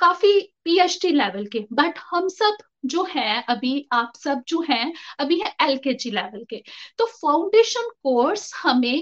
काफ़ी 0.00 0.40
पीएचडी 0.64 1.10
लेवल 1.10 1.46
के। 1.46 1.66
बट 1.72 1.98
हम 2.10 2.28
सब 2.28 2.56
जो 2.84 3.06
है 3.10 3.42
अभी 3.48 3.88
आप 3.92 4.12
सब 4.16 4.42
जो 4.48 4.60
हैं 4.70 4.92
अभी 5.18 5.40
है 5.40 5.54
एलकेजी 5.62 6.10
लेवल 6.10 6.44
के। 6.50 6.62
तो 6.98 7.06
फाउंडेशन 7.06 7.88
कोर्स 8.02 8.52
हमें 8.62 8.94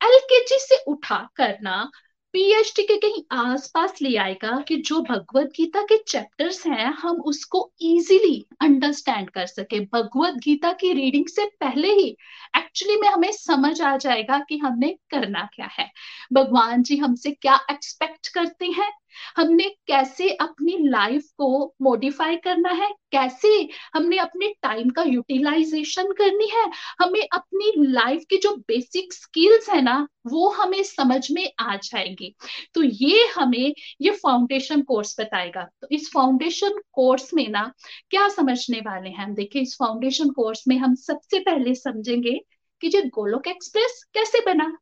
एलकेजी 0.00 0.58
से 0.60 0.82
उठा 0.88 1.28
करना 1.36 1.90
पीएचडी 2.36 2.82
के 2.82 2.96
कहीं 2.96 3.22
आसपास 3.32 4.02
ले 4.02 4.16
आएगा 4.16 4.60
कि 4.60 4.76
जो 4.76 5.00
भगवत 5.00 5.46
गीता 5.46 5.82
के 5.82 5.96
चैप्टर्स 6.08 6.66
हैं, 6.66 6.86
हम 6.86 7.16
उसको 7.20 7.72
इजीली 7.80 8.46
अंडरस्टैंड 8.60 9.30
कर 9.30 9.46
सके। 9.46 9.80
भगवत 9.80 10.34
गीता 10.34 10.72
की 10.72 10.92
रीडिंग 10.92 11.26
से 11.26 11.46
पहले 11.60 11.92
ही 11.92 12.16
एक्चुअली 12.56 12.96
में 12.96 13.08
हमें 13.08 13.32
समझ 13.32 13.80
आ 13.80 13.96
जाएगा 13.96 14.38
कि 14.48 14.58
हमने 14.58 14.98
करना 15.10 15.48
क्या 15.54 15.66
है। 15.66 15.90
भगवान 16.32 16.82
जी 16.82 16.96
हमसे 16.96 17.30
क्या 17.30 17.58
एक्सपेक्ट 17.70 18.28
करते 18.28 18.66
हैं 18.66 18.92
हमने 19.36 19.64
कैसे 19.86 20.30
अपनी 20.30 20.76
लाइफ 20.80 21.24
को 21.38 21.74
मॉडिफाई 21.82 22.36
करना 22.36 22.70
है? 22.70 22.90
कैसे 23.12 23.68
हमने 23.94 24.18
अपने 24.18 24.54
टाइम 24.62 24.90
का 24.90 25.02
यूटिलाइजेशन 25.02 26.12
करनी 26.12 26.46
है? 26.46 26.70
हमें 27.00 27.28
अपनी 27.32 27.72
लाइफ 27.76 28.24
की 28.30 28.36
जो 28.36 28.56
बेसिक 28.56 29.12
स्किल्स 29.12 29.70
है 29.70 29.82
ना, 29.82 30.08
वो 30.26 30.48
हमें 30.48 30.82
समझ 30.82 31.32
में 31.32 31.52
आ 31.60 31.76
जाएँगी। 31.76 32.36
तो 32.74 32.82
ये 32.82 33.26
हमें 33.26 33.74
ये 34.00 34.10
फाउंडेशन 34.10 34.82
कोर्स 34.82 35.20
बताएगा। 35.20 35.68
तो 35.80 35.88
इस 35.92 36.10
फाउंडेशन 36.14 36.80
कोर्स 36.92 37.34
में 37.34 37.48
ना, 37.48 37.72
क्या 38.10 38.28
समझने 38.28 38.80
वाले 38.80 39.08
हैं 39.08 39.24
हम? 39.24 39.34
देखिए, 39.34 39.62
इस 39.62 39.76
फाउंडेशन 39.78 40.30
कोर्स 40.30 40.64
में 40.68 40.78
हम 40.78 40.94
सबसे 40.94 41.38
पहले 41.38 41.74
समझेंगे 41.74 42.40
कि 42.80 42.88
जो 42.88 43.02
गोलोक 43.02 43.48
एक्सप्रेस 43.48 44.04
कैसे 44.14 44.40
बना? 44.46 44.78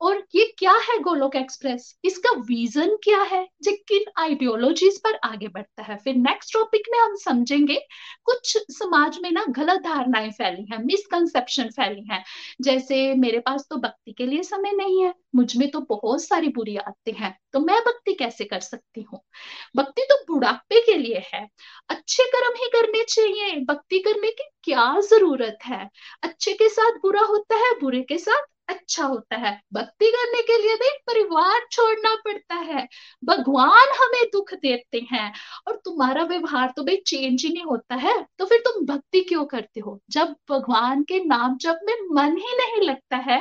और 0.00 0.22
ये 0.34 0.44
क्या 0.58 0.72
है 0.82 0.98
गोलोक 1.00 1.36
एक्सप्रेस? 1.36 1.94
इसका 2.04 2.30
विजन 2.40 2.96
क्या 3.04 3.20
है? 3.22 3.42
जो 3.62 3.72
किन 3.88 4.04
आइडियोलॉजीज 4.18 4.98
पर 5.04 5.18
आगे 5.24 5.48
बढ़ता 5.48 5.82
है? 5.82 5.96
फिर 5.96 6.14
नेक्स्ट 6.16 6.52
टॉपिक 6.52 6.88
में 6.92 6.98
हम 6.98 7.14
समझेंगे, 7.16 7.78
कुछ 8.24 8.56
समाज 8.72 9.18
में 9.22 9.30
ना 9.32 9.44
गलत 9.50 9.80
धारणाएँ 9.82 10.30
फैली 10.30 10.66
हैं 10.72 10.78
मिसकंसेप्शन 10.84 11.68
फैली 11.70 12.04
हैं। 12.10 12.22
जैसे 12.62 13.14
मेरे 13.14 13.38
पास 13.40 13.66
तो 13.70 13.76
भक्ति 13.76 14.12
के 14.12 14.26
लिए 14.26 14.42
समय 14.42 14.72
नहीं 14.72 15.02
है, 15.04 15.14
मुझमें 15.34 15.70
तो 15.70 15.80
बहुत 15.90 16.22
सारी 16.24 16.48
बुरी 16.48 16.76
आदतें 16.76 17.12
हैं 17.14 17.36
तो 17.52 17.60
मैं 17.60 17.80
भक्ति 17.80 18.12
कैसे 18.14 18.44
कर 18.44 18.60
सकती 18.60 19.02
हूँ? 19.02 19.20
भक्ति 19.76 20.02
तो 20.10 20.16
बुढ़ापे 20.26 20.80
के 20.86 20.94
लिए 20.94 21.22
है। 21.34 21.46
अच्छे 21.90 22.24
कर्म 22.26 22.54
ही 22.56 22.68
करने 22.72 23.02
चाहिए। 23.04 23.54
भक्ति 23.64 23.98
करने 23.98 24.30
की 24.30 24.48
क्या 24.64 24.84
ज़रूरत 25.00 25.58
है? 25.64 25.88
अच्छे 26.22 26.52
के 26.52 26.68
साथ 26.68 26.98
बुरा 27.02 27.22
होता 27.22 27.56
है, 27.56 27.72
बुरे 27.80 28.02
के 28.02 28.18
साथ 28.18 28.46
अच्छा 28.68 29.04
होता 29.04 29.36
है। 29.36 29.50
भक्ति 29.72 30.06
करने 30.10 30.40
के 30.42 30.56
लिए 30.62 30.74
भी 30.76 30.88
परिवार 31.06 31.66
छोड़ना 31.72 32.14
पड़ता 32.24 32.54
है। 32.54 32.86
भगवान 33.24 33.92
हमें 33.98 34.24
दुख 34.32 34.52
देते 34.54 35.00
हैं 35.12 35.32
और 35.68 35.76
तुम्हारा 35.84 36.22
व्यवहार 36.24 36.72
तो 36.76 36.82
भाई 36.84 36.96
चेंज 37.06 37.44
ही 37.44 37.52
नहीं 37.52 37.64
होता 37.64 37.94
है। 37.96 38.14
तो 38.38 38.44
फिर 38.46 38.58
तुम 38.64 38.84
भक्ति 38.86 39.20
क्यों 39.20 39.44
करते 39.44 39.80
हो? 39.80 40.00
जब 40.10 40.34
भगवान 40.50 41.02
के 41.02 41.24
नाम 41.24 41.56
जब 41.56 41.78
में 41.84 41.94
मन 42.12 42.36
ही 42.38 42.56
नहीं 42.56 42.82
लगता 42.82 43.16
है 43.28 43.40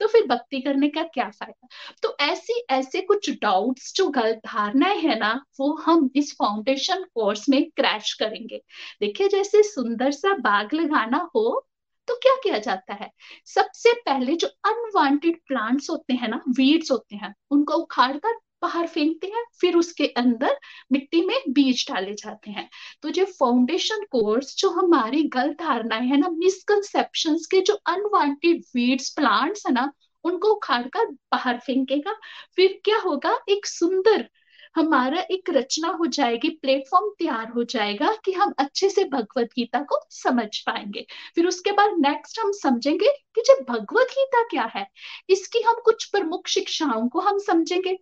तो 0.00 0.06
फिर 0.08 0.26
भक्ति 0.26 0.60
करने 0.60 0.88
का 0.88 1.02
क्या 1.04 1.28
फ़ायदा? 1.30 1.68
तो 2.02 2.16
ऐसी, 2.20 2.52
ऐसे 2.70 3.00
कुछ 3.00 3.30
डाउट्स 3.42 3.92
जो 3.96 4.06
गलत 4.10 4.40
धारणाएँ 4.46 4.98
है 4.98 5.18
ना, 5.18 5.32
वो 5.60 5.72
हम 5.76 6.08
इस 6.16 6.32
फाउंडेशन 6.34 7.02
कोर्स 7.14 7.48
में 7.48 7.62
क्रैश 7.70 8.12
करेंगे। 8.14 8.60
देखिए, 9.00 9.28
जैसे 9.28 9.62
सुंदर 9.62 10.10
सा 10.12 10.34
बाग 10.38 10.74
लगाना 10.74 11.28
हो 11.36 11.66
तो 12.10 12.14
क्या 12.16 12.34
किया 12.42 12.58
जाता 12.58 12.94
है? 12.94 13.10
सबसे 13.46 13.92
पहले 13.92 14.34
जो 14.36 14.46
अनवांटेड 14.46 15.36
प्लांट्स 15.46 15.90
होते 15.90 16.14
हैं 16.14 16.28
ना 16.28 16.42
वीड्स 16.48 16.90
होते 16.90 17.16
हैं, 17.16 17.34
उनको 17.50 17.74
उखाड़ 17.74 18.16
कर 18.16 18.32
बाहर 18.62 18.86
फेंकते 18.86 19.26
हैं, 19.26 19.44
फिर 19.60 19.76
उसके 19.76 20.06
अंदर 20.06 20.58
मिट्टी 20.92 21.26
में 21.26 21.40
बीज 21.48 21.86
डाले 21.88 22.14
जाते 22.14 22.50
हैं। 22.50 22.68
तो 23.02 23.10
जो 23.10 23.24
फाउंडेशन 23.24 24.04
कोर्स 24.10 24.56
जो 24.58 24.70
हमारी 24.70 25.22
गलत 25.22 25.56
धारणाएँ 25.60 26.06
है 26.08 26.16
ना 26.16 26.28
मिसकनसेप्शन 26.28 27.36
के 27.50 27.60
जो 27.60 27.74
अनवांटेड 27.74 28.62
वीड्स 28.76 29.10
प्लांट्स 29.10 29.66
है 29.66 29.72
ना, 29.72 29.92
उनको 30.24 30.48
उखाड़ 30.48 30.86
कर 30.88 31.06
बाहर 31.06 31.58
फेंकेगा। 31.58 32.16
फिर 32.56 32.80
क्या 32.84 32.98
होगा? 32.98 33.38
एक 33.48 33.66
सुंदर 33.66 34.28
हमारा 34.76 35.20
एक 35.30 35.50
रचना 35.50 35.88
हो 35.88 36.06
जाएगी 36.06 36.48
प्लेटफॉर्म 36.62 37.10
तैयार 37.18 37.48
हो 37.48 37.64
जाएगा 37.64 38.12
कि 38.24 38.32
हम 38.32 38.54
अच्छे 38.58 38.90
से 38.90 39.04
भगवत 39.04 39.48
गीता 39.56 39.80
को 39.82 40.00
समझ 40.10 40.48
पाएँगे। 40.60 41.06
फिर 41.34 41.46
उसके 41.46 41.72
बाद 41.72 41.90
नेक्स्ट 41.98 42.40
हम 42.40 42.52
समझेंगे 42.52 43.12
कि 43.34 43.42
जब 43.46 43.64
भगवत 43.68 44.06
गीता 44.10 44.42
क्या 44.42 44.70
है, 44.76 44.86
इसकी 45.28 45.60
हम 45.60 45.80
कुछ 45.84 46.04
प्रमुख 46.04 46.48
शिक्षाओं 46.48 47.08
को 47.08 47.20
हम 47.20 47.38
समझेंगे। 47.38 47.98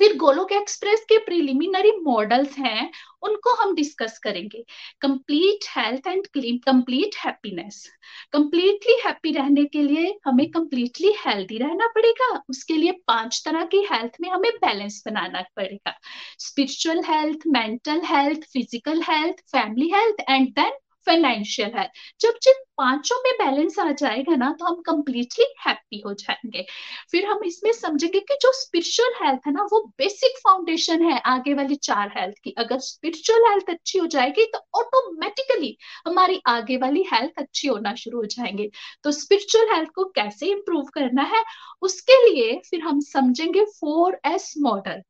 फिर 0.00 0.16
गोलोक 0.16 0.52
एक्सप्रेस 0.52 1.04
के 1.08 1.18
प्रिलिमिनरी 1.18 1.90
मॉडल्स 2.02 2.58
हैं, 2.58 2.90
उनको 3.22 3.54
हम 3.54 3.74
डिस्कस 3.74 4.18
करेंगे। 4.18 4.64
Complete 5.00 5.64
health 5.76 6.06
and 6.06 6.26
complete 6.36 7.16
happiness 7.16 7.84
completely 8.32 8.96
happy 9.06 9.32
रहने 9.32 9.64
के 9.64 9.82
लिए 9.82 10.14
हमें 10.26 10.50
कंप्लीटली 10.50 11.12
हेल्दी 11.26 11.58
रहना 11.58 11.86
पड़ेगा। 11.86 12.42
उसके 12.50 12.74
लिए 12.74 12.92
पाँच 13.06 13.42
तरह 13.44 13.64
की 13.64 13.86
हेल्थ 13.92 14.16
में 14.20 14.28
हमें 14.30 14.50
बैलेंस 14.56 15.02
बनाना 15.06 15.42
पड़ेगा। 15.56 15.94
Spiritual 16.38 17.02
health 17.04 17.46
mental 17.46 18.00
health 18.04 18.44
physical 18.52 19.02
health 19.02 19.40
family 19.52 19.90
health 19.94 20.24
and 20.30 20.48
then 20.48 20.72
financial 21.08 21.70
है। 21.76 21.88
जब 22.20 22.38
जिन 22.42 22.54
पाँचों 22.78 23.16
में 23.18 23.32
बैलेंस 23.38 23.78
आ 23.78 23.90
जाएगा 23.92 24.34
ना 24.36 24.50
तो 24.60 24.66
हम 24.66 24.80
कंप्लीटली 24.82 25.44
हैप्पी 25.66 26.02
हो 26.06 26.12
जाएँगे। 26.14 26.64
फिर 27.10 27.26
हम 27.26 27.40
इसमें 27.44 27.72
समझेंगे 27.72 28.20
कि 28.20 28.34
जो 28.42 28.52
स्पिरिचुअल 28.54 29.12
हेल्थ 29.22 29.46
है 29.46 29.52
ना, 29.52 29.62
वो 29.72 29.80
बेसिक 29.98 30.38
फाउंडेशन 30.38 31.02
है 31.02 31.18
आगे 31.26 31.54
वाली 31.54 31.74
चार 31.82 32.12
हेल्थ 32.18 32.36
की। 32.44 32.54
अगर 32.58 32.78
स्पिरिचुअल 32.80 33.48
हेल्थ 33.50 33.70
अच्छी 33.70 33.98
हो 33.98 34.06
जाएगी 34.08 34.44
तो 34.54 34.58
ऑटोमेटिकली 34.80 35.76
हमारी 36.06 36.40
आगे 36.46 36.76
वाली 36.76 37.04
हेल्थ 37.12 37.38
अच्छी 37.38 37.68
होना 37.68 37.94
शुरू 37.94 38.18
हो 38.18 38.24
जाएँगे। 38.26 38.70
तो 39.04 39.12
स्पिरिचुअल 39.12 39.74
हेल्थ 39.74 39.90
को 39.94 40.04
कैसे 40.14 40.46
इंप्रूव 40.46 40.84
करना 40.94 41.22
है, 41.34 41.42
उसके 41.82 42.22
लिए 42.30 42.60
फिर 42.70 42.80
हम 42.80 43.00
समझेंगे 43.02 43.64
फोर 43.80 44.18
एस 44.26 44.52
मॉडल 44.58 45.02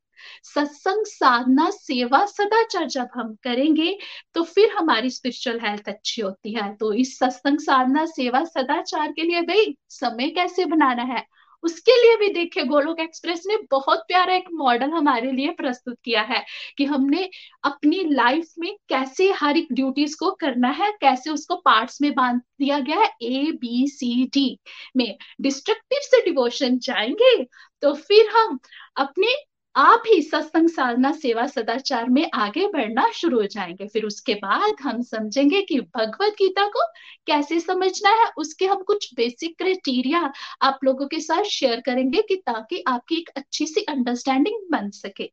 सत्संग, 0.45 1.05
साधना, 1.05 1.69
सेवा 1.69 2.25
सदाचार 2.25 2.85
जब 2.87 3.07
हम 3.15 3.35
करेंगे 3.43 3.97
तो 4.35 4.43
फिर 4.43 4.71
हमारी 4.77 5.09
स्पिरिचुअल 5.09 5.59
हेल्थ 5.59 5.89
अच्छी 5.89 6.21
होती 6.21 6.53
है। 6.53 6.73
तो 6.75 6.93
इस 6.93 7.17
सत्संग, 7.19 7.59
साधना, 7.59 8.05
सेवा 8.05 8.43
सदाचार 8.45 9.11
के 9.11 9.23
लिए 9.23 9.41
भाई 9.43 9.75
समय 9.89 10.29
कैसे 10.29 10.65
बनाना 10.65 11.03
है? 11.13 11.25
उसके 11.63 11.91
लिए 11.91 12.15
भी 12.17 12.27
देखिए, 12.33 12.63
गोलोक 12.63 12.99
एक्सप्रेस 12.99 13.43
ने 13.47 13.55
बहुत 13.71 14.03
प्यारा 14.07 14.33
एक 14.33 14.45
मॉडल 14.53 14.91
हमारे 14.91 15.31
लिए 15.31 15.49
प्रस्तुत 15.51 15.97
किया 16.03 16.21
है 16.21 16.43
कि 16.77 16.85
हमने 16.85 17.29
अपनी 17.63 18.03
लाइफ 18.05 18.53
में 18.59 18.75
कैसे 18.89 19.29
हर 19.31 19.57
एक 19.57 19.67
ड्यूटीज़ 19.71 20.15
को 20.19 20.31
करना 20.31 20.69
है, 20.69 20.91
कैसे 21.01 21.29
उसको 21.29 21.55
पार्ट्स 21.55 22.01
में 22.01 22.13
बाँध 22.13 22.39
दिया 22.59 22.79
गया 22.79 22.99
है 22.99 23.09
ए 23.23 23.51
बी 23.61 23.87
सी 23.87 24.25
डी 24.25 24.57
में। 24.97 25.17
डिस्ट्रक्टिव 25.41 25.99
से 26.01 26.21
डिवोशन 26.25 26.77
जाएँगे 26.79 27.43
तो 27.83 27.93
फिर 27.93 28.29
हम 28.29 28.59
अपने 28.97 29.33
आप 29.75 30.03
ही 30.07 30.21
सत्संग 30.21 30.69
साधना 30.69 31.11
सेवा 31.11 31.47
सदाचार 31.47 32.09
में 32.09 32.31
आगे 32.33 32.67
बढ़ना 32.67 33.11
शुरू 33.11 33.39
हो 33.39 33.45
जाएँगे। 33.45 33.87
फिर 33.87 34.03
उसके 34.03 34.33
बाद 34.33 34.75
हम 34.81 35.01
समझेंगे 35.01 35.61
कि 35.61 35.79
भगवत 35.79 36.33
गीता 36.33 36.67
को 36.67 36.85
कैसे 37.27 37.59
समझना 37.59 38.09
है, 38.09 38.31
उसके 38.37 38.65
हम 38.65 38.83
कुछ 38.83 39.13
बेसिक 39.13 39.57
क्राइटेरिया 39.57 40.31
आप 40.61 40.79
लोगों 40.83 41.07
के 41.07 41.19
साथ 41.19 41.43
शेयर 41.43 41.81
करेंगे 41.81 42.21
कि 42.21 42.35
ताकि 42.35 42.83
आपकी 42.87 43.15
एक 43.15 43.29
अच्छी 43.35 43.67
सी 43.67 43.81
अंडरस्टैंडिंग 43.81 44.71
बन 44.71 44.89
सके। 44.89 45.31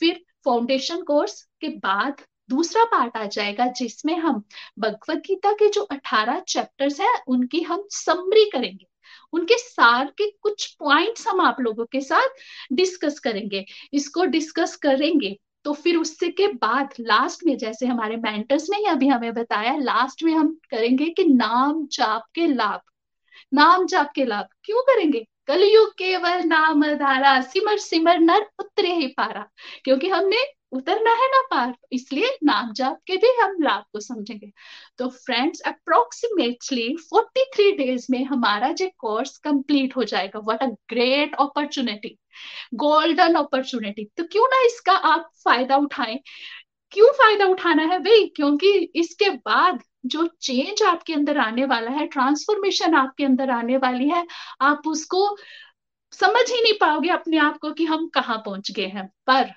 फिर 0.00 0.24
फाउंडेशन 0.44 1.02
कोर्स 1.02 1.42
के 1.60 1.68
बाद 1.68 2.22
दूसरा 2.50 2.84
पार्ट 2.84 3.16
आ 3.16 3.24
जाएगा, 3.24 3.66
जिसमें 3.66 4.16
हम 4.18 4.42
भगवत 4.78 5.18
गीता 5.18 5.52
के 5.52 5.68
जो 5.70 5.82
18 5.82 6.40
चैप्टर्स 6.40 7.00
हैं, 7.00 7.14
उनकी 7.28 7.60
हम 7.60 7.84
समरी 7.90 8.44
करेंगे। 8.44 8.86
उनके 9.32 9.58
सार 9.58 10.04
के 10.18 10.30
कुछ 10.30 10.66
पॉइंट्स 10.74 11.28
हम 11.28 11.40
आप 11.40 11.56
लोगों 11.60 11.84
के 11.84 12.00
साथ 12.00 12.28
डिस्कस 12.72 13.18
करेंगे। 13.18 13.64
इसको 13.92 14.24
डिस्कस 14.24 14.76
करेंगे 14.76 15.38
तो 15.64 15.72
फिर 15.72 15.96
उससे 15.96 16.28
के 16.28 16.46
बाद 16.46 16.94
लास्ट 17.00 17.40
में 17.44 17.58
जैसे 17.58 17.86
हमारे 17.86 18.16
मेंटर्स 18.16 18.66
ने 18.70 18.88
अभी 18.88 19.08
हमें 19.08 19.32
बताया 19.34 19.76
लास्ट 19.76 20.22
में 20.22 20.32
हम 20.32 20.58
करेंगे 20.70 21.06
कि 21.06 21.24
नाम 21.24 21.86
जाप 21.86 22.22
के 22.34 22.46
लाभ। 22.46 22.80
नाम 23.54 23.86
जाप 23.86 24.10
के 24.14 24.24
लाभ 24.24 24.46
क्यों 24.64 24.82
करेंगे? 24.82 25.26
कलयुग 25.46 25.88
केवल 25.88 26.42
नाम 26.44 26.84
धारा, 26.86 27.40
सिमर 27.40 27.78
सिमर 27.78 28.18
नर 28.18 28.46
उतरे 28.58 28.94
ही 28.94 29.06
पारा। 29.06 29.48
क्योंकि 29.84 30.08
हमने 30.08 30.36
उतरना 30.76 31.10
है 31.14 31.28
ना 31.28 31.40
पार। 31.50 31.74
इसलिए 31.92 32.36
नाम 32.44 32.72
जाप 32.72 32.98
के 33.06 33.16
भी 33.16 33.28
हम 33.40 33.56
लाभ 33.62 33.84
को 33.92 34.00
समझेंगे। 34.00 34.50
तो 34.98 35.08
फ्रेंड्स 35.18 35.60
अप्रोक्सीमेटली 35.66 36.88
43 37.04 37.70
डेज़ 37.78 38.06
में 38.10 38.24
हमारा 38.24 38.72
जो 38.72 38.88
कोर्स 38.98 39.36
कंप्लीट 39.38 39.96
हो 39.96 40.04
जाएगा। 40.04 40.40
What 40.40 40.62
a 40.62 40.66
great 40.90 41.34
opportunity 41.40 42.16
golden 42.76 43.34
opportunity 43.34 44.04
तो 44.18 44.24
क्यों 44.24 44.46
ना 44.48 44.64
इसका 44.66 44.92
आप 45.06 45.30
फ़ायदा 45.44 45.76
उठाएँ? 45.76 46.18
क्यों 46.92 47.08
फ़ायदा 47.14 47.46
उठाना 47.46 47.82
है 47.84 47.98
भाई? 48.00 48.26
क्योंकि 48.36 48.72
इसके 48.96 49.30
बाद 49.30 49.82
जो 50.06 50.26
चेंज 50.42 50.82
आपके 50.82 51.14
अंदर 51.14 51.38
आने 51.38 51.64
वाला 51.66 51.90
है 51.90 52.06
ट्रांसफॉर्मेशन 52.06 52.94
आपके 52.94 53.24
अंदर 53.24 53.50
आने 53.50 53.76
वाली 53.76 54.08
है, 54.10 54.26
आप 54.62 54.82
उसको 54.88 55.36
समझ 56.12 56.44
ही 56.50 56.62
नहीं 56.62 56.74
पाओगे 56.80 57.08
अपने 57.10 57.38
आप 57.38 57.58
को 57.58 57.72
कि 57.72 57.84
हम 57.84 58.08
कहाँ 58.08 58.38
पहुँच 58.38 58.70
गए 58.72 58.86
हैं। 58.86 59.06
पर 59.26 59.50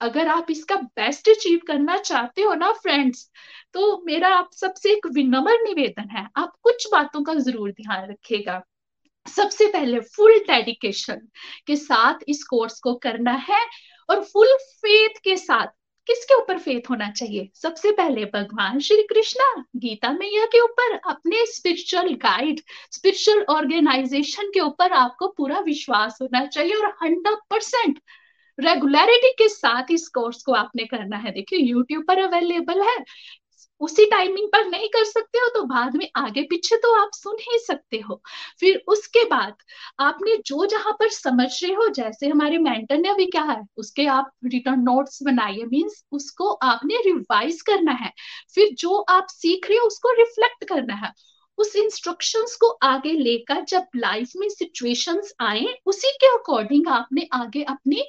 अगर 0.00 0.28
आप 0.28 0.50
इसका 0.50 0.76
बेस्ट 0.76 1.28
अचीव 1.28 1.60
करना 1.66 1.96
चाहते 1.98 2.42
हो 2.42 2.54
ना 2.54 2.72
फ्रेंड्स 2.74 3.30
तो 3.74 4.02
मेरा 4.06 4.28
आप 4.28 4.50
सबसे 4.52 4.92
एक 4.92 5.06
विनम्र 5.14 5.58
निवेदन 5.62 6.08
है, 6.10 6.26
आप 6.36 6.52
कुछ 6.62 6.86
बातों 6.92 7.22
का 7.22 7.34
ज़रूर 7.36 7.70
ध्यान 7.72 8.08
रखिएगा। 8.10 8.62
सबसे 9.26 9.66
पहले 9.66 10.00
फुल 10.00 10.38
डेडिकेशन 10.48 11.20
के 11.66 11.76
साथ 11.76 12.18
इस 12.28 12.42
कोर्स 12.44 12.78
को 12.80 12.94
करना 12.96 13.32
है 13.48 13.60
और 14.08 14.22
फुल 14.24 14.56
फेथ 14.56 15.18
के 15.24 15.36
साथ 15.36 15.66
किसके 16.06 16.34
ऊपर 16.34 16.58
फेथ 16.58 16.90
होना 16.90 17.10
चाहिए? 17.10 17.48
सबसे 17.54 17.90
पहले 17.92 18.24
भगवान 18.24 18.78
श्री 18.80 19.02
कृष्णा, 19.04 19.64
गीता 19.76 20.10
मैया 20.12 20.44
के 20.46 20.60
ऊपर, 20.60 20.94
अपने 21.10 21.44
स्पिरिचुअल 21.46 22.12
गाइड 22.22 22.60
स्पिरिचुअल 22.92 23.44
ऑर्गेनाइजेशन 23.50 24.50
के 24.54 24.60
ऊपर 24.60 24.92
आपको 24.94 25.28
पूरा 25.36 25.60
विश्वास 25.60 26.18
होना 26.22 26.44
चाहिए 26.46 26.74
और 26.74 26.86
हंड्रेड 27.02 27.38
परसेंट 27.50 27.98
रेगुलरिटी 28.58 29.32
के 29.32 29.48
साथ 29.48 29.90
इस 29.90 30.08
कोर्स 30.08 30.42
को 30.42 30.52
आपने 30.52 30.84
करना 30.84 31.16
है। 31.16 31.32
देखिए 31.32 31.58
यूट्यूब 31.58 32.04
पर 32.08 32.18
अवेलेबल 32.18 32.82
है। 32.82 32.96
उसी 33.80 34.04
टाइमिंग 34.06 34.48
पर 34.48 34.64
नहीं 34.66 34.88
कर 34.88 35.04
सकते 35.04 35.38
हो 35.38 35.48
तो 35.54 35.62
बाद 35.64 35.96
में 35.96 36.08
आगे 36.16 36.42
पीछे 36.42 36.76
तो 36.76 36.92
आप 37.02 37.10
सुन 37.14 37.36
ही 37.40 37.58
सकते 37.58 37.98
हो। 38.00 38.20
फिर 38.60 38.82
उसके 38.88 39.24
बाद 39.24 39.54
आपने 40.00 40.36
जो 40.46 40.66
जहाँ 40.66 40.92
पर 40.92 41.08
समझ 41.08 41.48
रहे 41.64 41.72
हो, 41.72 41.88
जैसे 41.88 42.28
हमारे 42.28 42.58
मेंटर 42.58 42.98
ने 42.98 43.08
अभी 43.08 43.26
क्या 43.26 43.42
है, 43.42 43.60
उसके 43.76 44.06
आप 44.06 44.30
रिटर्न 44.44 44.80
नोट्स 44.80 45.22
बनाइए। 45.22 45.64
मीन्स 45.64 46.04
उसको 46.12 46.50
आपने 46.64 47.02
रिवाइज 47.06 47.62
करना 47.62 47.92
है। 47.92 48.12
फिर 48.54 48.74
जो 48.78 48.98
आप 49.10 49.26
सीख 49.30 49.68
रहे 49.70 49.78
हो, 49.78 49.86
उसको 49.86 50.12
रिफ्लेक्ट 50.12 50.64
करना 50.64 50.94
है। 50.94 51.12
उस 51.58 51.74
इंस्ट्रक्शंस 51.76 52.56
को 52.60 52.68
आगे 52.82 53.12
लेकर 53.12 53.60
जब 53.64 53.86
लाइफ 53.96 54.32
में 54.36 54.48
सिचुएशंस 54.48 55.32
आए, 55.40 55.64
उसी 55.86 56.10
के 56.14 56.26
अकॉर्डिंग 56.34 56.88
आपने 56.88 57.28
आगे 57.32 57.62
अपनी 57.64 58.04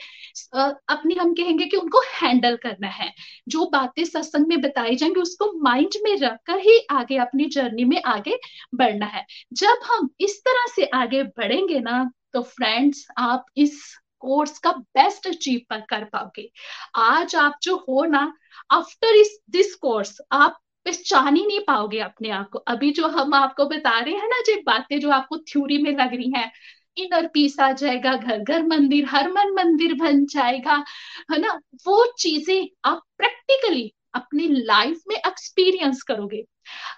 अपनी 0.89 1.15
हम 1.15 1.33
कहेंगे 1.33 1.65
कि 1.65 1.77
उनको 1.77 2.01
हैंडल 2.13 2.55
करना 2.55 2.87
है। 2.87 3.11
जो 3.47 3.65
बातें 3.65 4.03
सत्संग 4.05 4.47
में 4.47 4.61
बताई 4.61 4.95
जाएँगी, 4.95 5.21
उसको 5.21 5.51
माइंड 5.59 6.01
में 6.03 6.17
रखकर 6.17 6.59
ही 6.59 6.79
आगे 6.91 7.17
अपनी 7.17 7.45
जर्नी 7.47 7.83
में 7.85 8.01
आगे 8.05 8.37
बढ़ना 8.75 9.05
है। 9.05 9.25
जब 9.53 9.79
हम 9.85 10.09
इस 10.19 10.39
तरह 10.39 10.65
से 10.75 10.85
आगे 10.95 11.23
बढ़ेंगे 11.23 11.79
ना 11.79 12.09
तो 12.33 12.41
फ्रेंड्स 12.41 13.05
आप 13.17 13.45
इस 13.57 13.81
कोर्स 14.19 14.57
का 14.59 14.71
बेस्ट 14.71 15.27
अचीव 15.27 15.61
कर 15.81 16.03
पाओगे। 16.03 16.49
आज 16.95 17.35
आप 17.35 17.57
जो 17.63 17.75
हो 17.79 18.05
ना 18.05 18.31
आफ्टर 18.71 19.15
इस 19.15 19.37
दिस 19.49 19.75
कोर्स 19.75 20.17
आप 20.31 20.59
पहचान 20.87 21.35
ही 21.35 21.45
नहीं 21.45 21.59
पाओगे 21.59 21.99
अपने 21.99 22.29
आप 22.29 22.49
को। 22.49 22.59
अभी 22.59 22.91
जो 22.91 23.07
हम 23.07 23.33
आपको 23.33 23.65
बता 23.65 23.99
रहे 23.99 24.13
हैं 24.13 24.27
ना, 24.27 24.39
जो 24.39 24.61
बातें 24.61 24.99
जो 24.99 25.09
आपको 25.09 25.37
थ्योरी 25.37 25.77
में 25.77 25.91
लग 25.91 26.13
रही 26.13 26.31
हैं, 26.31 26.51
इनर 26.97 27.27
पीस 27.27 27.59
आ 27.59 27.71
जाएगा, 27.71 28.13
घर 28.13 28.37
घर 28.37 28.63
मंदिर, 28.63 29.05
हर 29.05 29.31
मन 29.31 29.53
मंदिर 29.53 29.93
बन 29.93 30.25
जाएगा, 30.25 30.83
है 31.31 31.37
ना? 31.37 31.59
वो 31.87 32.13
चीज़ें 32.19 32.67
आप 32.85 33.01
प्रैक्टिकली 33.17 33.93
अपनी 34.13 34.47
लाइफ 34.47 35.01
में 35.07 35.15
एक्सपीरियंस 35.15 36.03
करोगे। 36.03 36.45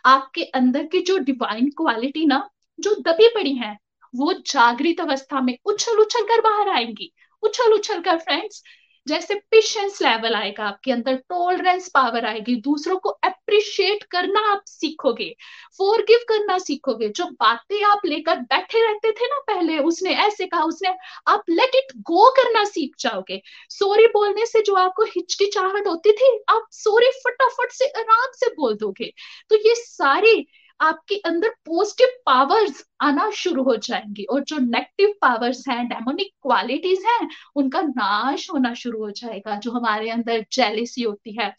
आपके 0.06 0.44
अंदर 0.44 0.84
की 0.84 1.02
जो 1.02 1.18
डिवाइन 1.18 1.70
क्वालिटी 1.70 2.26
ना, 2.26 2.50
जो 2.80 2.96
दबी 2.96 3.28
पड़ी 3.28 3.54
है, 3.56 3.78
वो 4.16 4.34
जागृत 4.34 5.00
अवस्था 5.00 5.42
में 5.42 5.58
उछल 5.66 5.98
उछल 5.98 6.24
कर 6.24 6.42
बाहर 6.42 6.70
आएँगी। 6.70 7.14
उछल 7.44 7.74
उछल 7.74 8.02
कर 8.02 8.18
फ्रेंड्स 8.18 8.64
जैसे 9.10 9.36
पेशेंस 9.52 10.02
लेवल 10.02 10.36
आएगा, 10.36 10.64
आपके 10.64 10.92
अंदर 10.92 11.16
टॉलरेंस 11.30 11.88
पावर 11.90 12.26
आएगी, 12.26 12.56
दूसरों 12.56 12.98
को 12.98 13.10
अप्रिशिएट 13.10 14.04
करना 14.04 14.40
आप 14.52 14.64
सीखोगे 14.68 15.36
फॉरगिव 15.78 16.20
करना 16.30 16.58
सीखोगे। 16.58 17.10
जो 17.10 17.26
बातें 17.26 17.84
आप 17.84 18.02
लेकर 18.06 18.36
बैठे 18.36 18.82
रहते 18.88 19.12
थे 19.12 19.26
ना 19.26 19.40
पहले, 19.48 19.78
उसने 19.80 20.16
ऐसे 20.26 20.46
कहा, 20.46 20.64
उसने, 20.64 20.90
आप 21.28 21.44
लेट 21.50 21.76
इट 21.76 21.94
गो 22.02 22.30
करना 22.32 22.64
सीख 22.64 22.96
जाओगे। 23.00 23.42
सॉरी 23.70 24.08
बोलने 24.08 24.46
से 24.46 24.62
जो 24.62 24.76
आपको 24.76 25.04
हिचकिचाहट 25.04 25.88
होती 25.88 26.12
थी, 26.12 26.40
आप 26.50 26.68
सॉरी 26.72 27.12
फटाफट 27.26 27.72
से 27.72 27.86
आराम 27.98 28.32
से 28.36 28.48
बोल 28.48 28.76
दोगे। 28.76 29.14
तो 29.50 29.56
ये 29.56 29.76
सारी 29.76 30.48
आपके 30.80 31.16
अंदर 31.26 31.50
पॉजिटिव 31.66 32.08
पावर्स 32.26 32.84
आना 33.02 33.30
शुरू 33.32 33.64
हो 33.64 33.76
जाएँगी 33.76 34.24
और 34.24 34.44
जो 34.44 34.58
नेगेटिव 34.58 35.14
पावर्स 35.22 35.64
हैं 35.70 35.88
डेमोनिक 35.88 36.32
क्वालिटीज 36.42 37.04
हैं, 37.08 37.30
उनका 37.56 37.82
नाश 37.82 38.50
होना 38.54 38.74
शुरू 38.74 39.00
हो 39.00 39.12
जाएगा, 39.12 39.56
जो 39.56 39.72
हमारे 39.72 40.10
अंदर 40.10 40.46
जेलिसी 40.54 41.02
होती 41.04 41.38
है 41.42 41.54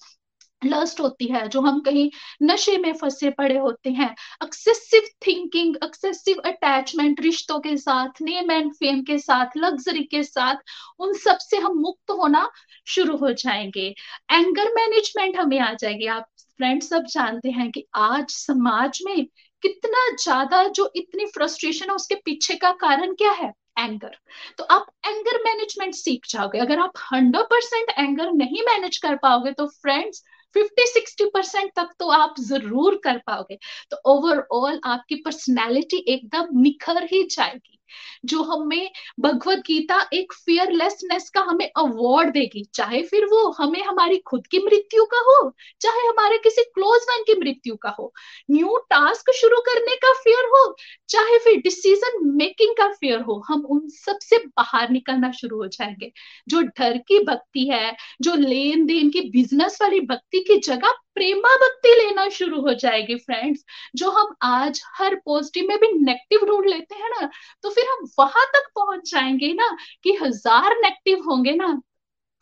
लस्ट 0.64 1.00
होती 1.00 1.26
है, 1.26 1.48
जो 1.48 1.60
हम 1.60 1.80
कहीं 1.80 2.10
नशे 2.42 2.76
में 2.78 2.92
फंसे 2.92 3.30
पड़े 3.30 3.58
होते 3.58 3.90
हैं 3.90 4.10
एक्सेसिव 4.44 5.02
थिंकिंग 5.26 5.76
एक्सेसिव 5.84 6.40
अटैचमेंट 6.44 7.20
रिश्तों 7.20 7.58
के 7.60 7.76
साथ 7.76 8.22
नेम 8.22 8.50
एंड 8.50 8.72
फेम 8.74 9.02
के 9.02 9.18
साथ 9.18 9.56
लग्जरी 9.56 10.04
के 10.04 10.22
साथ, 10.22 10.56
उन 10.98 11.12
सबसे 11.14 11.56
हम 11.56 11.78
मुक्त 11.78 12.10
होना 12.10 12.48
शुरू 12.86 13.16
हो 13.16 13.32
जाएँगे। 13.32 13.86
एंगर 14.32 14.72
मैनेजमेंट 14.74 15.36
हमें 15.36 15.58
आ 15.60 15.72
जाएगी, 15.74 16.06
आप 16.06 16.26
फ्रेंड्स 16.60 16.88
सब 16.88 17.04
जानते 17.08 17.50
हैं 17.50 17.70
कि 17.72 17.84
आज 17.96 18.30
समाज 18.30 18.98
में 19.06 19.24
कितना 19.62 20.00
ज़्यादा 20.16 20.62
जो 20.68 20.90
इतनी 20.96 21.26
फ्रस्ट्रेशन 21.26 21.90
है, 21.90 21.94
उसके 21.94 22.14
पीछे 22.16 22.54
का 22.54 22.72
कारण 22.80 23.14
क्या 23.14 23.30
है? 23.32 23.52
एंगर 23.78 24.16
तो 24.58 24.64
आप 24.64 24.86
एंगर 25.06 25.38
मैनेजमेंट 25.44 25.94
सीख 25.94 26.26
जाओगे। 26.30 26.58
अगर 26.58 26.78
आप 26.78 26.92
हंड्रेड 27.12 27.44
परसेंट 27.44 27.90
एंगर 27.98 28.32
नहीं 28.34 28.62
मैनेज 28.64 28.98
कर 28.98 29.16
पाओगे 29.16 29.52
तो 29.52 29.66
फ्रेंड्स 29.82 30.22
फिफ्टी 30.56 30.86
सिक्सटी 30.86 31.24
परसेंट 31.34 31.72
तक 31.76 31.94
तो 31.98 32.08
आप 32.10 32.34
ज़रूर 32.40 33.00
कर 33.04 33.18
पाओगे। 33.26 33.58
तो 33.90 34.00
ओवरऑल 34.06 34.80
आपकी 34.86 35.22
पर्सनैलिटी 35.24 36.04
एकदम 36.08 36.60
निखर 36.60 37.02
ही 37.04 37.22
जाएगी। 37.30 37.78
जो 38.24 38.42
हमें 38.42 38.90
भगवत 39.20 39.58
गीता 39.66 40.00
एक 40.12 40.32
फियरलेसनेस 40.36 41.28
का 41.30 41.40
हमें 41.40 41.66
अवार्ड 41.76 42.32
देगी, 42.32 42.64
चाहे 42.74 43.02
फिर 43.02 43.24
वो 43.24 43.48
हमें 43.58 43.82
हमारी 43.82 44.18
खुद 44.26 44.46
की 44.46 44.58
मृत्यु 44.58 45.04
का 45.04 45.20
हो, 45.20 45.50
चाहे 45.80 46.06
हमारे 46.08 46.38
किसी 46.38 46.62
क्लोज 46.74 47.06
वन 47.10 47.22
की 47.26 47.34
मृत्यु 47.40 47.76
का 47.76 47.94
हो 47.98 48.12
न्यू 48.50 48.76
टास्क 48.90 49.30
शुरू 49.32 49.60
करने 49.60 49.96
का 49.96 50.12
फियर 50.22 50.44
हो, 50.46 50.74
चाहे 51.08 51.38
फिर 51.38 51.56
डिसीज़न 51.60 52.18
मेकिंग 52.36 52.74
का 52.78 52.88
फियर 52.92 53.20
हो, 53.20 53.42
हम 53.48 53.64
उन 53.70 53.88
सबसे 53.88 54.38
बाहर 54.38 54.90
निकलना 54.90 55.30
शुरू 55.32 55.56
हो 55.56 55.66
जाएँगे। 55.68 56.10
जो 56.48 56.60
डर 56.60 56.96
की 57.08 57.18
भक्ति 57.24 57.66
है, 57.68 57.94
जो 58.22 58.34
लेन 58.34 58.86
देन 58.86 59.10
की 59.10 59.20
बिज़नेस 59.30 59.78
वाली 59.82 60.00
भक्ति 60.06 60.40
की 60.48 60.56
जगह 60.60 60.92
प्रेमा 61.14 61.54
भक्ति 61.56 61.94
लेना 61.94 62.28
शुरू 62.28 62.60
हो 62.60 62.72
जाएगी 62.74 63.14
फ्रेंड्स 63.16 63.64
जो 63.96 64.10
हम 64.10 64.34
आज 64.42 64.80
हर 64.98 65.14
पॉजिटिव 65.24 65.66
में 65.68 65.78
भी 65.78 65.88
नेगेटिव 65.94 66.46
ढूंढ 66.46 66.66
लेते 66.66 66.94
हैं 66.94 67.10
ना 67.10 67.28
तो 67.62 67.70
फिर 67.70 67.79
फिर 67.80 67.90
हम 67.90 68.06
वहाँ 68.18 68.46
तक 68.54 68.70
पहुँच 68.76 69.10
जाएँगे 69.10 69.52
ना 69.54 69.76
कि 70.04 70.16
हज़ार 70.22 70.76
नेगेटिव 70.76 71.22
होंगे 71.30 71.54
ना 71.54 71.72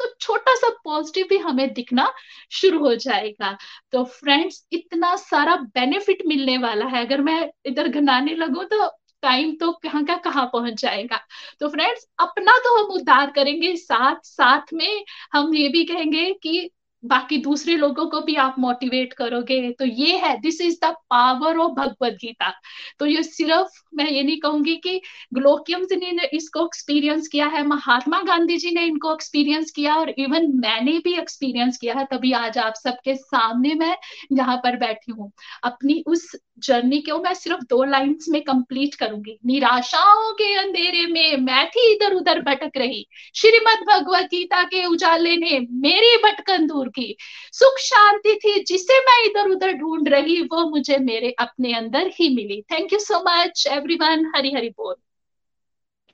तो 0.00 0.06
छोटा 0.20 0.54
सा 0.54 0.68
पॉजिटिव 0.84 1.26
भी 1.30 1.36
हमें 1.38 1.72
दिखना 1.74 2.12
शुरू 2.52 2.78
हो 2.80 2.94
जाएगा। 2.96 3.56
तो 3.92 4.04
फ्रेंड्स 4.06 4.66
इतना 4.72 5.14
सारा 5.16 5.56
बेनिफिट 5.74 6.22
मिलने 6.26 6.56
वाला 6.58 6.86
है। 6.86 7.04
अगर 7.06 7.20
मैं 7.22 7.50
इधर 7.66 7.88
घनाने 7.90 8.34
लगू 8.34 8.64
तो 8.64 8.88
टाइम 9.22 9.54
तो 9.56 9.72
कहाँ 9.84 10.04
का 10.04 10.16
कहाँ 10.24 10.46
पहुँच 10.52 10.80
जाएगा। 10.82 11.20
तो 11.60 11.68
फ्रेंड्स 11.68 12.06
अपना 12.20 12.56
तो 12.58 12.76
हम 12.78 12.90
उद्धार 12.92 13.30
करेंगे। 13.30 13.74
साथ 13.76 14.20
साथ 14.24 14.72
में 14.74 15.04
हम 15.34 15.54
ये 15.54 15.68
भी 15.68 15.84
कहेंगे 15.84 16.32
कि 16.42 16.70
बाकी 17.08 17.36
दूसरे 17.38 17.76
लोगों 17.76 18.06
को 18.06 18.20
भी 18.20 18.34
आप 18.38 18.54
मोटिवेट 18.58 19.12
करोगे। 19.12 19.60
तो 19.72 19.84
ये 19.84 20.16
है 20.18 20.36
this 20.40 20.60
is 20.60 20.76
the 20.84 20.94
power 21.10 21.58
of 21.58 21.72
Bhagavad 21.72 22.18
Gita 22.22 22.52
तो 23.00 23.06
ये 23.06 23.22
सिर्फ़, 23.22 23.80
मैं 23.94 24.08
ये 24.10 24.22
नहीं 24.22 24.38
कहूँगी 24.40 24.74
कि 24.76 25.00
ग्लोकियम 25.34 25.86
ने 25.92 26.28
इसको 26.28 26.64
एक्सपीरियंस 26.64 27.28
किया 27.28 27.46
है, 27.46 27.62
महात्मा 27.66 28.20
गांधी 28.22 28.56
जी 28.56 28.70
ने 28.70 28.84
इनको 28.86 29.12
एक्सपीरियंस 29.14 29.70
किया 29.70 29.94
और 29.94 30.10
इवन 30.18 30.50
मैंने 30.56 30.98
भी 30.98 31.12
एक्सपीरियंस 31.14 31.78
किया 31.78 31.94
है, 31.94 32.04
तभी 32.04 32.32
आज 32.34 32.58
आप 32.58 32.74
सबके 32.76 33.14
सामने 33.16 33.74
मैं 33.74 33.96
यहाँ 34.32 34.56
पर 34.56 34.76
बैठी 34.76 35.12
हूँ। 35.12 35.30
अपनी 35.64 36.02
उस 36.06 36.30
जर्नी 36.60 36.98
को 37.00 37.18
मैं 37.22 37.32
सिर्फ़ 37.34 37.60
दो 37.70 37.82
लाइंस 37.84 38.26
में 38.28 38.40
कंप्लीट 38.42 38.94
करूँगी। 38.94 39.38
निराशाओं 39.46 40.32
के 40.32 40.52
अंधेरे 40.56 41.06
में 41.06 41.36
मैं 41.42 41.66
थी 41.68 41.92
इधर 41.92 42.14
उधर 42.14 42.40
भटक 42.42 42.76
रही। 42.76 43.06
श्रीमद 43.34 43.84
भगवत 43.88 44.24
गीता 44.26 44.62
के 44.64 44.84
उजाले 44.86 45.36
ने 45.36 45.58
मेरी 45.82 46.16
भटकन 46.24 46.66
दूर 46.66 46.88
की 46.98 47.16
सुख 47.52 47.78
शांति 47.78 48.38
थी, 48.44 48.64
जिसे 48.64 48.98
मैं 48.98 49.24
इधर 49.24 49.50
उधर 49.50 49.72
ढूंढ 49.72 50.08
रही, 50.08 50.42
वो 50.42 50.70
मुझे 50.70 50.98
मेरे 50.98 51.34
अपने 51.38 51.74
अंदर 51.74 52.06
ही 52.06 52.34
मिली। 52.34 52.62
Thank 52.62 52.92
you 52.92 52.98
so 52.98 53.24
much 53.28 53.68
everyone 53.72 54.32
Hari 54.36 54.52
Hari 54.52 54.68
बोल। 54.68 54.94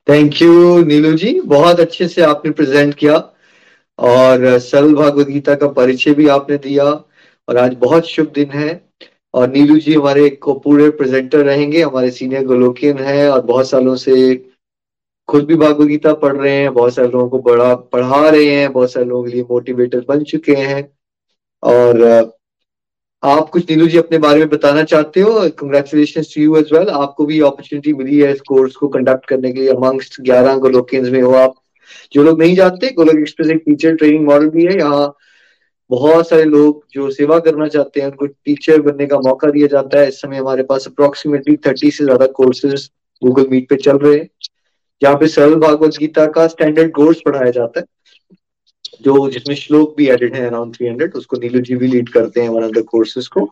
Thank 0.08 0.42
you 0.42 0.84
Neelu 0.84 1.12
ji. 1.12 1.40
बहुत 1.40 1.80
अच्छे 1.80 2.08
से 2.08 2.22
आपने 2.22 2.50
प्रेजेंट 2.52 2.94
किया। 2.94 3.30
और 3.98 4.58
सरल 4.58 4.94
भागवत 4.94 5.26
गीता 5.26 5.54
का 5.54 5.68
परिचय 5.68 6.14
भी 6.14 6.28
आपने 6.28 6.56
दिया। 6.56 6.84
और 7.48 7.56
आज 7.56 7.74
बहुत 7.74 8.06
शुभ 8.06 8.26
दिन 8.26 8.50
है। 8.50 8.88
और 9.34 9.48
नीलू 9.48 9.78
जी 9.78 9.94
हमारे 9.94 10.38
पूरे 10.48 10.90
प्रेजेंटर 10.90 11.38
रहेंगे। 11.38 11.82
हमारे 11.82 12.10
सीनियर 12.10 12.44
गोलोकियन 12.44 12.98
है 12.98 13.30
और 13.30 13.40
बहुत 13.40 13.70
सालों 13.70 13.96
से 13.96 14.14
खुद 15.28 15.44
भी 15.44 15.54
भागवत 15.56 15.88
गीता 15.88 16.12
पढ़ 16.14 16.36
रहे 16.36 16.52
हैं, 16.52 16.72
बहुत 16.74 16.94
सारे 16.94 17.08
लोगों 17.08 17.28
को 17.28 17.38
बड़ा, 17.42 17.74
पढ़ा 17.74 18.28
रहे 18.28 18.44
हैं, 18.46 18.72
बहुत 18.72 18.92
सारे 18.92 19.06
लोगों 19.06 19.24
के 19.24 19.30
लिए 19.30 19.42
मोटिवेटर 19.50 20.04
बन 20.08 20.22
चुके 20.24 20.54
हैं। 20.54 20.88
और 21.62 22.02
आप 23.22 23.48
कुछ 23.50 23.70
नीलू 23.70 23.86
जी 23.86 23.98
अपने 23.98 24.18
बारे 24.18 24.38
में 24.38 24.48
बताना 24.48 24.82
चाहते 24.84 25.20
हो? 25.20 25.48
Congratulation 25.58 26.22
to 26.34 26.40
you 26.42 26.56
as 26.56 26.72
well 26.72 26.88
आपको 26.90 27.24
भी 27.26 27.40
अपॉर्चुनिटी 27.40 27.92
मिली 27.94 28.18
है 28.18 28.32
इस 28.32 28.40
कोर्स 28.48 28.74
को 28.76 28.88
कंडक्ट 28.88 29.28
करने 29.28 29.52
के 29.52 29.60
लिए 29.60 29.70
अमंगस्ट 29.70 30.20
ग्यारह 30.20 30.56
गोलोकियंस 30.58 31.08
में 31.08 31.20
हो 31.22 31.32
आप। 31.34 31.54
जो 32.12 32.22
लोग 32.22 32.40
नहीं 32.42 32.54
जानते, 32.56 32.90
गोलोक 32.90 33.16
एक्सप्रेस 33.16 33.50
एक 33.50 33.62
टीचर 33.66 33.94
ट्रेनिंग 33.96 34.26
मॉडल 34.26 34.48
भी 34.48 34.64
है। 34.64 34.78
यहाँ 34.78 35.14
बहुत 35.90 36.28
सारे 36.28 36.44
लोग 36.44 36.84
जो 36.92 37.10
सेवा 37.10 37.38
करना 37.38 37.68
चाहते 37.68 38.00
हैं, 38.00 38.06
उनको 38.08 38.26
टीचर 38.26 38.80
बनने 38.82 39.06
का 39.06 39.18
मौका 39.20 39.50
दिया 39.50 39.66
जाता 39.66 39.98
है। 39.98 40.08
इस 40.08 40.20
समय 40.20 40.36
हमारे 40.36 40.62
पास 40.62 40.86
अप्रोक्सीमेटली 40.86 41.56
थर्टी 41.66 41.90
से 41.90 42.04
ज़्यादा 42.04 42.26
कोर्सेज 42.36 42.90
गूगल 43.22 43.46
मीट 43.50 43.68
पे 43.68 43.76
चल 43.78 43.98
रहे 43.98 44.18
हैं। 44.18 44.28
जहाँ 45.02 45.16
पे 45.16 45.26
सरल 45.28 45.54
भागवत 45.56 45.96
गीता 45.98 46.26
का 46.26 46.46
स्टैंडर्ड 46.48 46.92
कोर्स 46.92 47.20
पढ़ाया 47.26 47.50
जाता 47.50 47.80
है, 47.80 47.86
जो 49.02 49.28
जिसमें 49.30 49.54
श्लोक 49.56 49.94
भी 49.96 50.08
एडिड 50.08 50.34
है 50.34 50.46
अराउंड 50.46 50.74
थ्री 50.76 50.86
हंड्रेड 50.86 51.14
उसको 51.14 51.36
नीलू 51.36 51.60
जी 51.60 51.76
भी 51.76 51.86
लीड 51.86 52.08
करते 52.08 52.40
हैं 52.40 52.48
वन 52.48 52.64
ऑफ़ 52.64 52.72
द 52.72 52.84
कोर्सेज 52.88 53.28
को। 53.28 53.50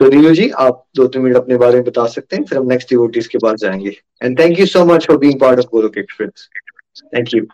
तो 0.00 0.08
नीलू 0.10 0.32
जी, 0.34 0.48
आप 0.50 0.84
दो 0.96 1.06
तीन 1.06 1.22
मिनट 1.22 1.36
अपने 1.36 1.56
बारे 1.56 1.74
में 1.74 1.84
बता 1.84 2.06
सकते 2.06 2.36
हैं, 2.36 2.44
फिर 2.44 2.58
हम 2.58 2.66
नेक्स्ट 2.68 2.88
डिवोटीज 2.90 3.26
के 3.26 3.38
पास 3.38 3.60
जाएँगे। 3.60 3.96
And 4.22 4.38
thank 4.40 4.58
you 4.60 4.66
so 4.66 4.84
much 4.84 5.06
for 5.06 5.16
being 5.18 5.40
part 5.40 5.58
of 5.58 5.66
Golok 5.72 5.98
express 5.98 6.48
thank 7.14 7.34
you 7.34 7.46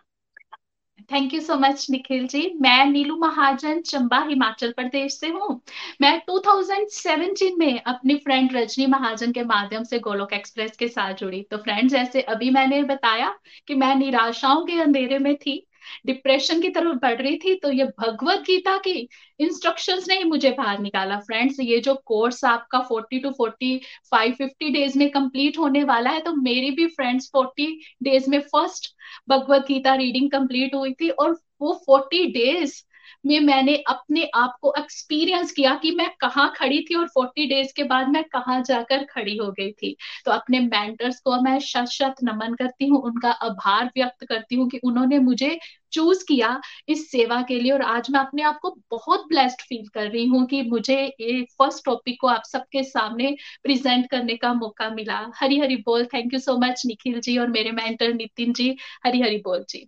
thank 1.10 1.34
you 1.34 1.40
so 1.40 1.54
much 1.54 1.86
Nikhil 1.90 2.26
ji 2.26 2.40
मैं 2.60 2.84
नीलू 2.86 3.16
महाजन, 3.16 3.80
चंबा, 3.80 4.18
हिमाचल 4.24 4.72
प्रदेश 4.72 5.18
से 5.18 5.28
हूँ। 5.28 5.60
मैं 6.00 6.12
2017 6.26 7.56
में 7.58 7.80
अपनी 7.82 8.16
फ्रेंड 8.16 8.56
रजनी 8.56 8.86
महाजन 8.86 9.32
के 9.32 9.44
माध्यम 9.44 9.84
से 9.84 9.98
गोलोक 9.98 10.32
एक्सप्रेस 10.32 10.76
के 10.76 10.88
साथ 10.88 11.14
जुड़ी। 11.14 11.42
तो 11.50 11.56
फ्रेंड्स 11.56 11.92
जैसे 11.92 12.22
अभी 12.22 12.50
मैंने 12.50 12.82
बताया 12.82 13.34
कि 13.66 13.74
मैं 13.74 13.94
निराशाओं 13.94 14.64
के 14.66 14.80
अंधेरे 14.80 15.18
में 15.18 15.34
थी 15.36 15.66
डिप्रेशन 16.06 16.60
की 16.62 16.68
तरफ़ 16.70 16.96
बढ़ 17.02 17.20
रही 17.22 17.36
थी 17.38 17.54
तो 17.54 17.70
ये 17.72 17.84
भगवत 18.00 18.40
गीता 18.46 18.76
की 18.78 19.08
इंस्ट्रक्शंस 19.40 20.08
ने 20.08 20.16
ही 20.18 20.24
मुझे 20.24 20.50
बाहर 20.50 20.78
निकाला। 20.78 21.18
फ्रेंड्स 21.20 21.60
ये 21.60 21.78
जो 21.80 21.94
कोर्स 22.06 22.44
आपका 22.44 22.78
40 22.88 23.18
टू 23.22 23.30
45 23.40 24.36
50 24.40 24.70
डेज़ 24.72 24.98
में 24.98 25.08
कंप्लीट 25.10 25.58
होने 25.58 25.84
वाला 25.84 26.10
है 26.10 26.20
तो 26.20 26.34
मेरी 26.42 26.70
भी 26.70 26.86
फ्रेंड्स 26.88 27.30
40 27.36 27.66
डेज़ 28.02 28.30
में 28.30 28.40
first 28.42 28.94
Bhagavad 29.28 29.66
Gita 29.68 29.94
reading 29.94 30.30
complete 30.30 30.74
हुई 30.74 30.92
थी 30.92 31.08
और 31.10 31.38
वो 31.60 31.74
40 31.84 32.26
डेज़ 32.32 32.82
में 33.26 33.38
मैंने 33.40 33.76
अपने 33.88 34.24
आप 34.36 34.56
को 34.62 34.72
एक्सपीरियंस 34.78 35.52
किया 35.52 35.74
कि 35.76 35.90
मैं 35.94 36.08
कहाँ 36.20 36.52
खड़ी 36.56 36.80
थी 36.82 36.94
और 36.94 37.08
40 37.08 37.46
डेज़ 37.48 37.72
के 37.76 37.82
बाद 37.84 38.08
मैं 38.08 38.22
कहाँ 38.26 38.60
जाकर 38.62 39.04
खड़ी 39.06 39.36
हो 39.36 39.50
गई 39.52 39.70
थी। 39.72 39.96
तो 40.24 40.30
अपने 40.30 40.60
मेंटर्स 40.60 41.20
को 41.20 41.40
मैं 41.42 41.58
शत 41.62 41.86
शत 41.92 42.14
नमन 42.24 42.54
करती 42.54 42.86
हूँ, 42.88 43.02
उनका 43.02 43.30
आभार 43.42 43.86
व्यक्त 43.96 44.24
करती 44.26 44.54
हूँ 44.54 44.68
कि 44.68 44.78
उन्होंने 44.84 45.18
मुझे 45.20 45.58
चूज़ 45.92 46.24
किया 46.28 46.60
इस 46.88 47.10
सेवा 47.10 47.40
के 47.42 47.58
लिए 47.60 47.72
और 47.72 47.82
आज 47.84 48.10
मैं 48.10 48.20
अपने 48.20 48.42
आप 48.42 48.58
को 48.62 48.70
बहुत 48.90 49.26
ब्लेस्ड 49.28 49.62
फील 49.62 49.86
कर 49.94 50.08
रही 50.10 50.26
हूँ 50.26 50.44
कि 50.46 50.62
मुझे 50.62 50.96
ये 51.20 51.42
फ़र्स्ट 51.58 51.84
टॉपिक 51.84 52.20
को 52.20 52.26
आप 52.28 52.42
सबके 52.44 52.82
सामने 52.84 53.34
प्रेजेंट 53.62 54.10
करने 54.10 54.36
का 54.36 54.52
मौका 54.54 54.88
मिला। 54.90 55.20
हरी 55.36 55.58
हरी 55.58 55.76
बोल। 55.86 56.04
Thank 56.06 56.34
you 56.34 56.40
so 56.40 56.58
much 56.58 56.82
Nikhil 56.86 57.20
ji 57.20 57.38
और 57.38 57.48
मेरे 57.50 57.72
मेंटर 57.72 58.14
नितिन 58.14 58.52
जी। 58.52 58.76
हरी 59.06 59.20
हरी 59.20 59.38
बोल 59.44 59.64
जी। 59.68 59.86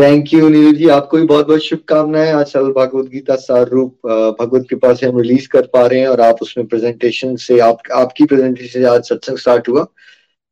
थैंक 0.00 0.32
यू 0.32 0.48
नीलू 0.48 0.72
जी 0.72 0.88
आपको 0.88 1.16
भी 1.16 1.26
बहुत 1.26 1.46
बहुत 1.46 1.60
शुभकामनाएँ। 1.60 2.30
आज 2.32 2.46
सल 2.46 2.70
भगवत 2.72 3.08
गीता 3.08 3.34
सार 3.36 3.68
रूप 3.68 4.06
भगवत 4.40 4.66
कृपा 4.70 4.92
से 4.94 5.06
हम 5.06 5.18
रिलीज़ 5.20 5.48
कर 5.48 5.66
पा 5.66 5.86
रहे 5.86 6.00
हैं 6.00 6.08
और 6.08 6.20
आप 6.20 6.36
उसमें 6.42 6.66
प्रेजेंटेशन 6.66 7.36
से, 7.36 7.58
आप, 7.58 7.78
आपकी 7.92 8.24
प्रेजेंटेशन 8.24 8.80
से 8.80 8.86
आज 8.86 9.02
सत्संग 9.02 9.38
स्टार्ट 9.38 9.68
हुआ। 9.68 9.86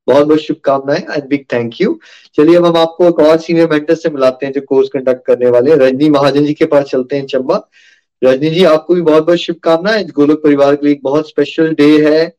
बहुत 0.06 0.26
बहुत 0.26 0.40
शुभकामनाएँ 0.40 1.00
एंड 1.00 1.28
बिग 1.28 1.44
थैंक 1.52 1.80
यू 1.80 1.98
चलिए, 2.34 2.56
अब 2.56 2.66
हम 2.66 2.76
आपको 2.76 3.08
एक 3.08 3.18
और 3.20 3.38
सीनियर 3.38 3.70
मेंटर 3.70 3.94
से 3.94 4.10
मिलाते 4.10 4.46
हैं 4.46 4.52
जो 4.52 4.60
कोर्स 4.60 4.88
कंडक्ट 4.88 5.26
करने 5.26 5.50
वाले 5.50 5.70
हैं। 5.70 5.78
रजनी 5.78 6.10
महाजन 6.10 6.44
जी 6.44 6.54
के 6.54 6.66
पास 6.66 6.84
चलते 6.84 7.16
हैं 7.16 7.26
चंबा। 7.26 7.68
रजनी 8.24 8.50
जी, 8.50 8.64
आपको 8.64 8.94
भी 8.94 9.00
बहुत 9.00 9.26
बहुत 9.26 9.38
शुभकामनाएँ। 9.38 10.04
गोलोक 10.04 10.42
परिवार 10.42 10.76
के 10.76 10.86
लिए 10.86 10.94
एक 10.94 11.02
बहुत 11.02 11.28
स्पेशल 11.28 11.74
डे 11.74 11.90
है। 12.08 12.36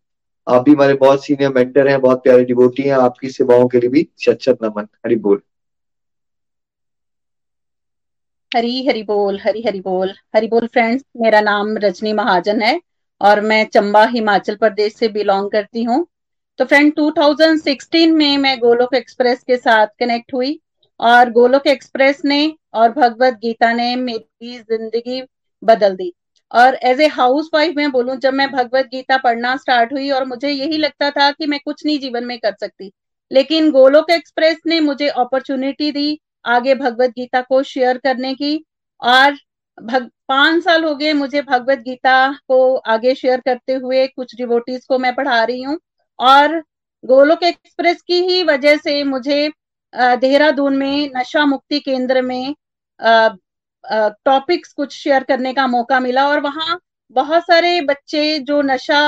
आप 0.47 0.63
भी 0.63 0.71
हमारे 0.71 0.93
बहुत 0.93 1.25
सीनियर 1.25 1.53
मेंटर 1.55 1.87
हैं, 1.87 2.01
बहुत 2.01 2.23
प्यारे 2.23 2.43
डिवोटी 2.43 2.83
हैं। 2.83 2.95
आपकी 2.97 3.29
सेवाओं 3.29 3.67
के 3.67 3.79
लिए 3.79 3.89
भी 3.89 4.07
शत 4.19 4.57
नमन। 4.63 4.87
हरि 5.05 5.15
बोल। 5.15 5.41
हरी 8.51 8.85
हरी 8.87 9.01
बोल, 9.03 9.39
हरी 9.39 9.61
हरी 9.63 9.79
बोल। 9.81 10.13
हरी 10.35 10.47
बोल 10.47 10.67
फ्रेंड्स 10.67 11.03
मेरा 11.17 11.39
नाम 11.41 11.77
रजनी 11.77 12.13
महाजन 12.13 12.61
है 12.61 12.79
और 13.21 13.41
मैं 13.41 13.63
चंबा, 13.65 14.03
हिमाचल 14.05 14.55
प्रदेश 14.55 14.93
से 14.95 15.07
बिलोंग 15.09 15.49
करती 15.51 15.83
हूँ। 15.83 16.05
तो 16.59 16.65
फ्रेंड 16.65 16.93
2016 16.95 18.13
में 18.13 18.37
मैं 18.37 18.57
गोलोक 18.59 18.95
एक्सप्रेस 18.95 19.43
के 19.43 19.57
साथ 19.57 19.87
कनेक्ट 19.99 20.33
हुई 20.33 20.59
और 20.99 21.29
गोलोक 21.31 21.67
एक्सप्रेस 21.67 22.21
ने 22.25 22.41
और 22.73 22.91
भगवत 22.91 23.33
गीता 23.41 23.71
ने 23.73 23.95
मेरी 23.97 24.57
ज़िंदगी 24.57 25.21
बदल 25.63 25.95
दी। 25.95 26.11
और 26.51 26.75
एज 26.83 27.01
ए 27.01 27.07
हाउस 27.09 27.49
वाइफ 27.53 27.75
मैं 27.77 27.91
बोलूँ, 27.91 28.15
जब 28.17 28.33
मैं 28.33 28.49
भगवत 28.51 28.85
गीता 28.87 29.17
पढ़ना 29.19 29.55
स्टार्ट 29.57 29.93
हुई 29.93 30.09
और 30.11 30.25
मुझे 30.25 30.49
यही 30.49 30.77
लगता 30.77 31.09
था 31.11 31.29
कि 31.31 31.47
मैं 31.47 31.59
कुछ 31.65 31.85
नहीं 31.85 31.99
जीवन 31.99 32.25
में 32.25 32.37
कर 32.39 32.55
सकती, 32.59 32.91
लेकिन 33.31 33.69
गोलोक 33.71 34.09
एक्सप्रेस 34.11 34.57
ने 34.67 34.79
मुझे 34.81 35.07
अपॉर्चुनिटी 35.09 35.91
दी 35.91 36.19
आगे 36.45 36.75
भगवत 36.75 37.09
गीता 37.11 37.41
को 37.41 37.61
शेयर 37.65 37.97
करने 37.97 38.33
की। 38.33 38.63
और 39.01 39.37
भग 39.77 40.09
पाँच 40.27 40.63
साल 40.63 40.83
हो 40.83 40.95
गए 40.95 41.13
मुझे 41.13 41.41
भगवत 41.41 41.79
गीता 41.79 42.15
को 42.47 42.75
आगे 42.87 43.13
शेयर 43.15 43.39
करते 43.41 43.73
हुए 43.75 44.05
कुछ 44.07 44.35
डिवोटीज 44.37 44.85
को 44.85 44.97
मैं 44.99 45.13
पढ़ा 45.15 45.43
रही 45.43 45.61
हूँ। 45.63 45.79
और 46.19 46.57
गोलोक 47.03 47.43
एक्सप्रेस 47.43 48.01
की 48.01 48.21
ही 48.23 48.43
वजह 48.43 48.77
से 48.77 49.03
मुझे 49.05 49.49
देहरादून 49.93 50.77
में 50.77 51.11
नशा 51.15 51.45
मुक्ति 51.45 51.79
केंद्र 51.79 52.21
में 52.21 52.53
टॉपिक्स 54.25 54.73
कुछ 54.73 54.93
शेयर 54.93 55.23
करने 55.23 55.53
का 55.53 55.67
मौका 55.67 55.99
मिला। 55.99 56.27
और 56.29 56.39
वहाँ 56.41 56.79
बहुत 57.15 57.43
सारे 57.43 57.79
बच्चे 57.81 58.39
जो 58.39 58.61
नशा 58.63 58.99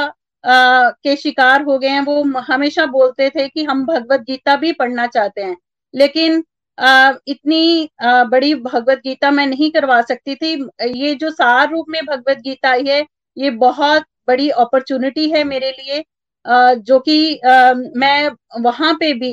आ, 0.43 0.89
के 0.93 1.15
शिकार 1.15 1.61
हो 1.63 1.77
गए 1.79 1.87
हैं 1.87 2.01
वो 2.01 2.23
हमेशा 2.43 2.85
बोलते 2.87 3.29
थे 3.29 3.47
कि 3.49 3.63
हम 3.63 3.85
भगवत 3.85 4.21
गीता 4.21 4.55
भी 4.55 4.71
पढ़ना 4.73 5.05
चाहते 5.07 5.41
हैं। 5.41 5.55
लेकिन 5.93 6.43
आ, 6.81 7.13
इतनी 7.27 7.89
आ, 8.01 8.23
बड़ी 8.25 8.53
भगवत 8.55 9.01
गीता 9.05 9.31
मैं 9.31 9.45
नहीं 9.47 9.71
करवा 9.71 10.01
सकती 10.03 10.35
थी। 10.35 10.53
ये 10.97 11.13
जो 11.15 11.29
सार 11.31 11.69
रूप 11.71 11.85
में 11.89 12.01
भगवत 12.05 12.37
गीता 12.39 12.69
है 12.87 13.05
ये 13.37 13.49
बहुत 13.59 14.03
बड़ी 14.27 14.49
अपॉर्चुनिटी 14.51 15.29
है 15.31 15.43
मेरे 15.43 15.71
लिए। 15.71 16.03
जो 16.79 16.99
कि 16.99 17.39
मैं 17.97 18.29
वहाँ 18.61 18.93
पे 18.99 19.13
भी 19.13 19.31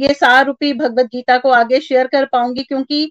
ये 0.00 0.12
सार 0.14 0.44
रूपी 0.46 0.72
भगवत 0.74 1.06
गीता 1.12 1.38
को 1.38 1.50
आगे 1.52 1.80
शेयर 1.80 2.06
कर 2.06 2.24
पाऊँगी 2.32 2.62
क्योंकि 2.64 3.04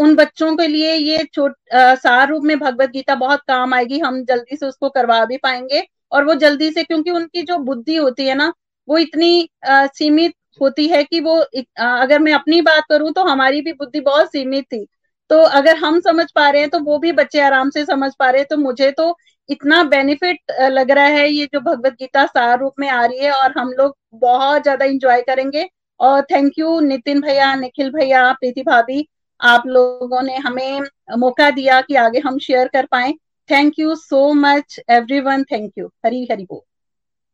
उन 0.00 0.14
बच्चों 0.16 0.54
के 0.56 0.66
लिए 0.68 0.94
ये 0.94 1.24
छोट 1.34 1.54
सार 1.74 2.28
रूप 2.28 2.42
में 2.44 2.58
भगवत 2.58 2.90
गीता 2.90 3.14
बहुत 3.16 3.40
काम 3.48 3.74
आएगी। 3.74 3.98
हम 4.00 4.22
जल्दी 4.24 4.56
से 4.56 4.66
उसको 4.66 4.88
करवा 4.90 5.24
भी 5.26 5.36
पाएँगे। 5.38 5.82
और 6.12 6.24
वो 6.24 6.34
जल्दी 6.36 6.70
से 6.72 6.82
क्योंकि 6.84 7.10
उनकी 7.10 7.42
जो 7.42 7.58
बुद्धि 7.60 7.96
होती 7.96 8.26
है 8.26 8.34
ना 8.34 8.52
वो 8.88 8.98
इतनी 8.98 9.48
सीमित 9.66 10.34
होती 10.60 10.86
है 10.88 11.02
कि 11.04 11.20
वो 11.20 11.36
अगर 11.80 12.18
मैं 12.18 12.32
अपनी 12.34 12.60
बात 12.62 12.84
करूँ 12.90 13.12
तो 13.12 13.24
हमारी 13.24 13.60
भी 13.62 13.72
बुद्धि 13.74 14.00
बहुत 14.02 14.32
सीमित 14.32 14.64
थी। 14.64 14.86
तो 15.30 15.38
अगर 15.52 15.76
हम 15.76 16.00
समझ 16.00 16.26
पा 16.34 16.48
रहे 16.50 16.60
हैं 16.60 16.70
तो 16.70 16.78
वो 16.80 16.98
भी 16.98 17.12
बच्चे 17.12 17.40
आराम 17.40 17.70
से 17.70 17.84
समझ 17.84 18.10
पा 18.18 18.30
रहे 18.30 18.40
हैं। 18.40 18.46
तो 18.50 18.56
मुझे 18.58 18.90
तो 18.92 19.16
इतना 19.48 19.82
बेनिफिट 19.84 20.52
लग 20.62 20.90
रहा 20.90 21.04
है 21.06 21.28
ये 21.30 21.46
जो 21.54 21.60
भगवत 21.62 21.92
गीता 21.92 22.24
सार 22.26 22.58
रूप 22.60 22.72
में 22.80 22.88
आ 22.90 23.04
रही 23.04 23.18
है 23.18 23.32
और 23.32 23.52
हम 23.58 23.72
लोग 23.72 23.96
बहुत 24.16 24.62
ज़्यादा 24.62 24.84
इंजॉय 24.86 25.22
करेंगे। 25.22 25.68
और 26.00 26.22
थैंक 26.24 26.58
यू 26.58 26.78
नितिन 26.80 27.20
भैया, 27.20 27.54
निखिल 27.54 27.90
भैया, 27.90 28.32
प्रीति 28.32 28.62
भाभी, 28.62 29.06
आप 29.40 29.66
लोगों 29.66 30.22
ने 30.22 30.36
हमें 30.38 30.80
मौका 31.18 31.50
दिया 31.50 31.80
कि 31.80 31.94
आगे 31.96 32.18
हम 32.20 32.38
शेयर 32.40 32.68
कर 32.68 32.86
पाए। 32.86 33.12
Thank 33.48 33.78
you 33.78 33.94
so 33.96 34.32
much 34.34 34.80
everyone 34.90 35.44
thank 35.44 35.72
you 35.78 35.86
Hari 36.06 36.26
Hari 36.30 36.44
बोल। 36.44 36.60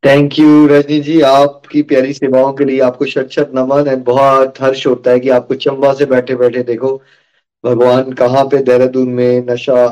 थैंक 0.02 0.38
यू 0.38 0.66
रजनी 0.66 0.98
जी 1.00 1.20
आपकी 1.20 1.80
प्यारी 1.82 2.12
सेवाओं 2.12 2.52
के 2.52 2.64
लिए 2.64 2.80
आपको 2.80 3.04
शत 3.04 3.28
शत 3.32 3.50
नमन 3.54 3.88
एंड 3.88 4.04
बहुत 4.04 4.60
हर्ष 4.60 4.86
होता 4.86 5.10
है 5.10 5.20
कि 5.20 5.28
आपको 5.28 5.54
चंबा 5.54 5.92
से 5.94 6.06
बैठे 6.06 6.34
बैठे 6.36 6.62
देखो। 6.62 6.90
भगवान 7.64 8.12
कहाँ 8.12 8.44
पे 8.44 8.58
देहरादून 8.58 9.08
में 9.08 9.46
नशा 9.50 9.86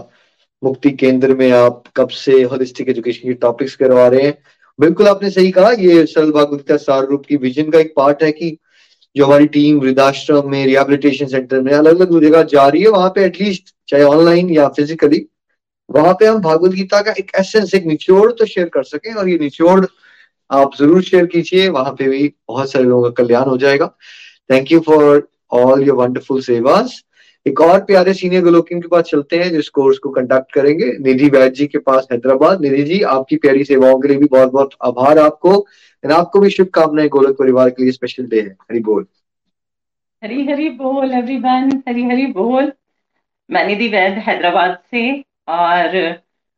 मुक्ति 0.63 0.91
केंद्र 0.93 1.35
में 1.35 1.51
आप 1.53 1.83
कब 1.97 2.09
से 2.09 2.43
होलिस्टिक 2.43 2.89
एजुकेशन 2.89 3.29
के 3.29 3.35
टॉपिक्स 3.35 3.77
करवा 3.77 4.07
रहे 4.09 4.23
हैं? 4.23 4.39
बिल्कुल 4.79 5.09
आपने 5.09 5.31
सही 5.31 5.51
कहा, 5.51 5.71
ये 5.71 6.07
सरल 6.07 6.31
भागवता 6.33 6.77
सार 6.77 7.07
रूप 7.07 7.27
की 7.27 7.37
विजन 7.37 7.71
का 7.71 7.79
एक 7.79 7.93
पार्ट 7.97 8.23
है 8.23 8.33
कि 8.33 8.57
जो 9.17 9.27
हमारी 9.27 9.47
टीम 9.49 9.81
वृद्धाश्रम 9.81 10.51
में 10.51 10.65
रिहेबिलिटेशन 10.67 11.27
सेंटर 11.27 11.61
में 11.61 11.73
अलग 11.73 12.01
अलग 12.01 12.21
जगह 12.23 12.43
जा 12.45 12.69
रही 12.69 12.83
है, 12.83 12.89
वहाँ 12.89 13.11
पे 13.15 13.25
एटलीस्ट 13.25 13.75
चाहे 13.89 14.03
ऑनलाइन 14.05 14.51
या 14.51 14.69
फिजिकली 14.69 15.27
वहाँ 15.89 16.13
पे 16.15 16.27
हम 16.27 16.41
भागवत 16.41 16.73
गीता 16.73 17.01
का 17.03 17.13
एक 17.19 17.31
एसेंस 17.41 17.75
एक 17.75 17.85
निचोड़ 17.87 18.31
तो 18.33 18.47
शेयर 18.47 18.69
कर 18.69 18.83
सकें 18.85 19.13
और 19.15 19.29
ये 19.29 19.39
निचोड़ 19.39 19.85
आप 20.51 20.75
ज़रूर 20.79 21.03
शेयर 21.03 21.27
कीजिए। 21.27 21.69
वहाँ 21.69 21.93
पे 21.93 22.09
भी 22.09 22.33
बहुत 22.49 22.71
सारे 22.73 22.85
लोगों 22.85 23.11
का 23.11 23.23
कल्याण 23.23 23.45
हो 23.45 23.57
जाएगा। 23.59 23.87
Thank 24.51 24.73
you 24.73 24.81
for 24.81 25.29
all 25.53 25.83
your 25.83 25.97
wonderful 25.97 26.41
सेवास 26.43 27.03
एक 27.47 27.61
और 27.61 27.81
प्यारे 27.85 28.13
सीनियर 28.15 28.43
गोलोकिन 28.43 28.81
के 28.81 28.89
पास 28.89 29.05
चलते 29.05 29.39
हैं, 29.39 29.51
जिस 29.51 29.69
कोर्स 29.69 29.99
को 29.99 30.11
कंडक्ट 30.11 30.53
करेंगे। 30.53 30.87
निधि 31.01 31.29
वैद 31.31 31.53
जी 31.53 31.67
के 31.67 31.79
पास 31.79 32.07
हैदराबाद। 32.13 32.61
निधि 32.61 32.83
जी, 32.83 33.01
आपकी 33.03 33.37
प्यारी 33.37 33.65
सेवाओं 33.65 33.99
के 34.01 34.09
लिए 34.09 34.17
भी 34.17 34.27
बहुत 34.27 34.53
बहुत 34.53 34.71
आभार 34.85 35.19
आपको। 35.19 35.67
आपको 36.05 36.41
भी 36.41 36.51
शुभकामनाएँ 36.51 37.09
गोलक 37.09 37.37
परिवार 37.39 37.71
के 37.71 37.83
लिए 37.83 37.93
स्पेशल 37.93 38.27
डे 38.27 38.41
है। 38.41 38.57
हरी 38.63 38.81
बोल। 38.81 39.07
हरी 40.23 40.47
हरी 40.47 40.69
बोल 40.73 41.13
एवरीवन 41.13 41.71
हरी 41.89 42.05
हरी 42.05 42.27
बोल। 42.33 42.73
मैं 43.51 43.67
निधि 43.67 43.89
वैद 43.89 44.19
हैदराबाद 44.19 44.79
से। 44.91 45.11
और 45.49 45.97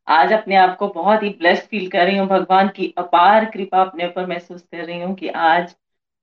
आज 0.09 0.33
अपने 0.33 0.57
आप 0.57 0.77
को 0.79 0.89
बहुत 0.89 1.23
ही 1.23 1.29
ब्लेस्ड 1.31 1.65
फील 1.65 1.89
कर 1.91 2.05
रही 2.07 2.19
हूँ। 2.19 2.27
भगवान 2.29 2.69
की 2.69 2.93
अपार 2.99 3.45
कृपा 3.45 3.83
अपने 3.83 4.07
ऊपर 4.07 4.27
महसूस 4.27 4.63
कर 4.63 4.85
रही 4.85 5.01
हूँ 5.03 5.15
कि 5.15 5.29
आज 5.29 5.75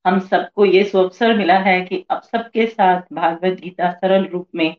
हम 0.05 0.19
सबको 0.21 0.65
ये 0.65 0.83
सुअवसर 0.83 1.35
मिला 1.37 1.57
है 1.59 1.79
कि 1.81 2.03
अब 2.11 2.21
सबके 2.23 2.65
साथ 2.67 3.01
भागवत 3.13 3.59
गीता 3.61 3.91
सरल 3.93 4.25
रूप 4.27 4.47
में 4.55 4.75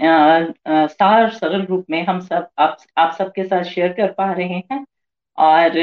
सार 0.00 1.28
सरल 1.30 1.64
रूप 1.66 1.84
में 1.90 2.04
हम 2.06 2.20
सब 2.20 2.48
आप 2.58 2.76
आप 2.98 3.14
सबके 3.18 3.44
साथ 3.44 3.64
शेयर 3.64 3.92
कर 3.92 4.12
पा 4.12 4.32
रहे 4.32 4.62
हैं। 4.72 4.84
और 5.38 5.78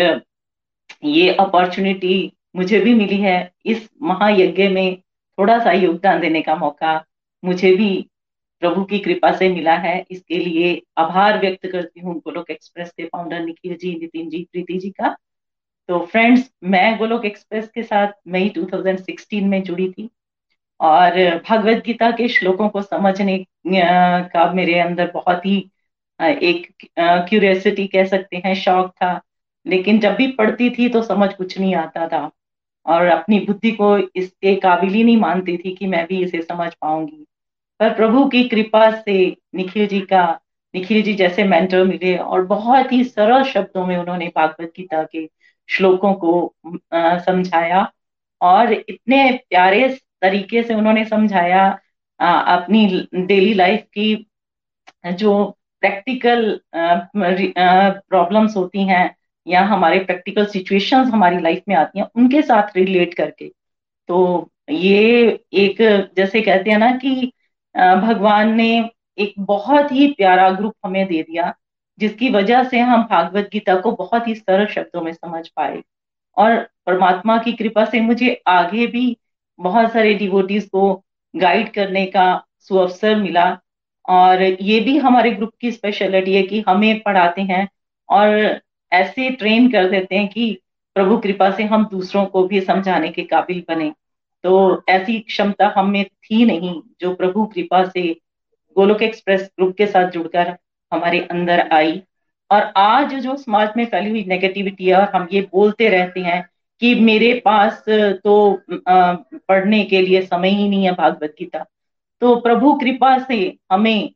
ये 1.05 1.33
अपॉर्चुनिटी 1.35 2.31
मुझे 2.55 2.79
भी 2.79 2.93
मिली 2.95 3.17
है। 3.21 3.51
इस 3.65 3.89
महायज्ञ 4.01 4.67
में 4.69 4.95
थोड़ा 5.37 5.57
सा 5.59 5.71
योगदान 5.71 6.19
देने 6.21 6.41
का 6.41 6.55
मौका 6.55 6.93
मुझे 7.43 7.75
भी 7.75 7.89
प्रभु 8.61 8.83
की 8.85 8.99
कृपा 8.99 9.31
से 9.35 9.49
मिला 9.49 9.75
है। 9.77 9.97
इसके 10.11 10.37
लिए 10.37 10.81
आभार 10.97 11.39
व्यक्त 11.41 11.67
करती 11.71 11.99
हूँ 11.99 12.15
गोलोक 12.19 12.49
एक्सप्रेस 12.51 12.91
के 12.91 13.05
फाउंडर 13.05 13.39
निखिल 13.39 13.75
जी, 13.77 13.91
नितिन 13.93 14.29
जी, 14.29 14.47
प्रीति 14.51 14.77
जी 14.79 14.89
का। 14.91 15.15
तो 15.89 15.99
फ्रेंड्स 16.05 16.49
मैं 16.65 16.97
गोलोक 16.97 17.25
एक्सप्रेस 17.25 17.67
के 17.75 17.83
साथ 17.83 18.11
मई 18.27 18.49
2016 18.49 19.47
में 19.49 19.61
जुड़ी 19.63 19.89
थी 19.91 20.09
और 20.79 21.15
भगवत 21.49 21.83
गीता 21.85 22.09
के 22.11 22.27
श्लोकों 22.29 22.69
को 22.69 22.81
समझने 22.81 23.37
का 23.67 24.51
मेरे 24.53 24.79
अंदर 24.79 25.11
बहुत 25.13 25.45
ही 25.45 25.57
एक 26.19 26.67
क्यूरियोसिटी 26.99 27.87
कह 27.87 28.05
सकते 28.07 28.37
हैं, 28.45 28.53
शौक 28.55 28.91
था। 28.93 29.19
लेकिन 29.65 29.99
जब 29.99 30.15
भी 30.15 30.27
पढ़ती 30.33 30.69
थी 30.69 30.89
तो 30.89 31.01
समझ 31.03 31.33
कुछ 31.33 31.57
नहीं 31.59 31.75
आता 31.75 32.07
था 32.07 32.29
और 32.85 33.05
अपनी 33.07 33.39
बुद्धि 33.39 33.71
को 33.71 33.97
इसके 33.97 34.55
काबिल 34.59 34.93
ही 34.93 35.03
नहीं 35.03 35.17
मानती 35.17 35.57
थी 35.57 35.75
कि 35.75 35.87
मैं 35.87 36.05
भी 36.07 36.23
इसे 36.23 36.41
समझ 36.41 36.71
पाऊँगी। 36.73 37.25
पर 37.79 37.93
प्रभु 37.93 38.25
की 38.29 38.43
कृपा 38.49 38.89
से 38.91 39.15
निखिल 39.55 39.87
जी 39.87 39.99
का, 40.01 40.39
निखिल 40.73 41.01
जी 41.01 41.13
जैसे 41.13 41.43
मेंटर 41.43 41.83
मिले 41.83 42.15
और 42.17 42.45
बहुत 42.45 42.91
ही 42.91 43.03
सरल 43.03 43.43
शब्दों 43.43 43.85
में 43.85 43.95
उन्होंने 43.97 44.27
भागवत 44.35 44.71
गीता 44.77 45.03
के 45.03 45.27
श्लोकों 45.69 46.13
को 46.15 46.55
समझाया 46.95 47.91
और 48.41 48.73
इतने 48.73 49.31
प्यारे 49.49 49.87
तरीके 50.21 50.63
से 50.63 50.75
उन्होंने 50.75 51.05
समझाया 51.05 51.67
अपनी 52.19 52.85
डेली 53.15 53.53
लाइफ 53.53 53.83
की 53.93 54.15
जो 55.13 55.33
प्रैक्टिकल 55.81 56.59
प्रॉब्लम्स 56.75 58.55
होती 58.57 58.83
हैं 58.87 59.15
या 59.47 59.61
हमारे 59.65 59.99
प्रैक्टिकल 59.99 60.45
सिचुएशंस 60.45 61.07
हमारी 61.13 61.39
लाइफ 61.41 61.63
में 61.67 61.75
आती 61.75 61.99
हैं, 61.99 62.07
उनके 62.15 62.41
साथ 62.41 62.77
रिलेट 62.77 63.13
करके। 63.13 63.47
तो 64.09 64.49
ये 64.69 65.27
एक 65.53 65.77
जैसे 66.17 66.41
कहते 66.41 66.71
हैं 66.71 66.77
ना 66.77 66.91
कि 66.97 67.31
भगवान 67.75 68.55
ने 68.55 68.89
एक 69.17 69.33
बहुत 69.39 69.91
ही 69.91 70.07
प्यारा 70.07 70.49
ग्रुप 70.49 70.73
हमें 70.85 71.05
दे 71.07 71.21
दिया, 71.23 71.53
जिसकी 71.99 72.29
वजह 72.29 72.63
से 72.63 72.79
हम 72.79 73.03
भागवत 73.03 73.49
गीता 73.53 73.75
को 73.75 73.91
बहुत 73.91 74.27
ही 74.27 74.35
सरल 74.35 74.65
शब्दों 74.65 75.01
में 75.01 75.13
समझ 75.13 75.47
पाए। 75.47 75.81
और 76.37 76.55
परमात्मा 76.85 77.37
की 77.37 77.53
कृपा 77.53 77.85
से 77.85 78.01
मुझे 78.01 78.41
आगे 78.47 78.87
भी 78.87 79.17
बहुत 79.59 79.91
सारे 79.91 80.13
डिवोटीज 80.13 80.65
को 80.65 80.93
गाइड 81.35 81.73
करने 81.73 82.05
का 82.05 82.43
सुअवसर 82.59 83.15
मिला। 83.15 83.59
और 84.09 84.41
ये 84.41 84.79
भी 84.79 84.97
हमारे 84.97 85.31
ग्रुप 85.31 85.51
की 85.61 85.71
स्पेशलिटी 85.71 86.33
है 86.35 86.41
कि 86.43 86.63
हमें 86.67 86.99
पढ़ाते 86.99 87.41
हैं 87.41 87.67
और 88.09 88.59
ऐसे 88.91 89.29
ट्रेन 89.29 89.71
कर 89.71 89.89
देते 89.89 90.15
हैं 90.15 90.27
कि 90.27 90.61
प्रभु 90.95 91.17
कृपा 91.17 91.49
से 91.51 91.63
हम 91.63 91.85
दूसरों 91.85 92.25
को 92.25 92.47
भी 92.47 92.61
समझाने 92.61 93.09
के 93.09 93.23
काबिल 93.23 93.63
बने। 93.69 93.91
तो 94.43 94.83
ऐसी 94.89 95.19
क्षमता 95.19 95.73
हमें 95.77 96.03
थी 96.05 96.45
नहीं, 96.45 96.81
जो 97.01 97.13
प्रभु 97.15 97.45
कृपा 97.45 97.83
से 97.85 98.01
गोलोक 98.75 99.01
एक्सप्रेस 99.03 99.49
ग्रुप 99.55 99.75
के 99.77 99.85
साथ 99.87 100.11
जुड़कर 100.11 100.55
हमारे 100.91 101.19
अंदर 101.31 101.67
आई। 101.73 102.01
और 102.51 102.71
आज 102.77 103.13
जो 103.15 103.35
समाज 103.37 103.73
में 103.77 103.85
फैली 103.85 104.09
हुई 104.09 104.23
नेगेटिविटी 104.27 104.85
है, 104.85 104.95
और 104.95 105.09
हम 105.15 105.27
ये 105.31 105.41
बोलते 105.53 105.89
रहते 105.89 106.19
हैं 106.19 106.41
कि 106.81 106.93
मेरे 106.95 107.33
पास 107.45 107.83
तो 107.89 108.61
पढ़ने 108.69 109.83
के 109.85 110.01
लिए 110.01 110.21
समय 110.21 110.49
ही 110.49 110.69
नहीं 110.69 110.85
है 110.85 110.91
भागवत 110.93 111.35
गीता। 111.39 111.65
तो 112.21 112.35
प्रभु 112.41 112.73
कृपा 112.73 113.17
से 113.19 113.57
हमें 113.71 114.09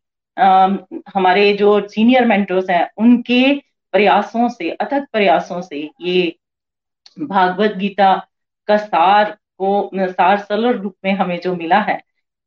हमारे 1.16 1.54
जो 1.54 1.80
सीनियर 1.88 2.26
मेंटर्स 2.26 2.70
हैं, 2.70 2.90
उनके 2.98 3.54
प्रयासों 3.94 4.48
से, 4.50 4.70
अथक 4.72 5.06
प्रयासों 5.12 5.62
से 5.62 5.90
ये 6.02 6.36
भागवत 7.20 7.76
गीता 7.78 8.16
का 8.68 8.78
सार 8.78 9.38
को 9.60 9.90
सार 9.96 10.38
सरल 10.40 10.74
रूप 10.74 10.96
में 11.06 11.12
हमें 11.14 11.40
जो 11.40 11.56
मिला 11.56 11.80
है, 11.80 12.00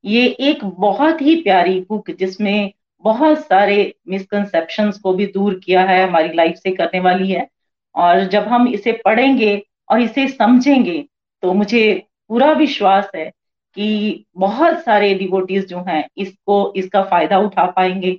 ये 0.04 0.26
एक 0.26 0.64
बहुत 0.64 1.22
ही 1.22 1.34
प्यारी 1.42 1.80
बुक 1.80 2.10
जिसमें 2.10 2.72
बहुत 3.04 3.38
सारे 3.46 3.94
मिसकनसेप्शन 4.08 4.90
को 5.02 5.12
भी 5.14 5.26
दूर 5.26 5.60
किया 5.64 5.82
है, 5.82 6.06
हमारी 6.08 6.32
लाइफ 6.34 6.56
से 6.56 6.70
करने 6.70 7.00
वाली 7.00 7.30
है। 7.30 7.48
और 7.94 8.24
जब 8.24 8.48
हम 8.48 8.68
इसे 8.68 8.92
पढ़ेंगे 9.04 9.62
और 9.90 10.00
इसे 10.00 10.28
समझेंगे 10.28 11.04
तो 11.42 11.52
मुझे 11.52 12.02
पूरा 12.28 12.52
विश्वास 12.52 13.10
है 13.16 13.24
कि 13.76 14.24
बहुत 14.36 14.78
सारे 14.84 15.14
डिवोटीज 15.14 15.66
जो 15.68 15.78
हैं, 15.78 16.08
इसको, 16.16 16.72
इसका 16.76 17.02
फ़ायदा 17.02 17.38
उठा 17.38 17.64
पाएँगे। 17.66 18.12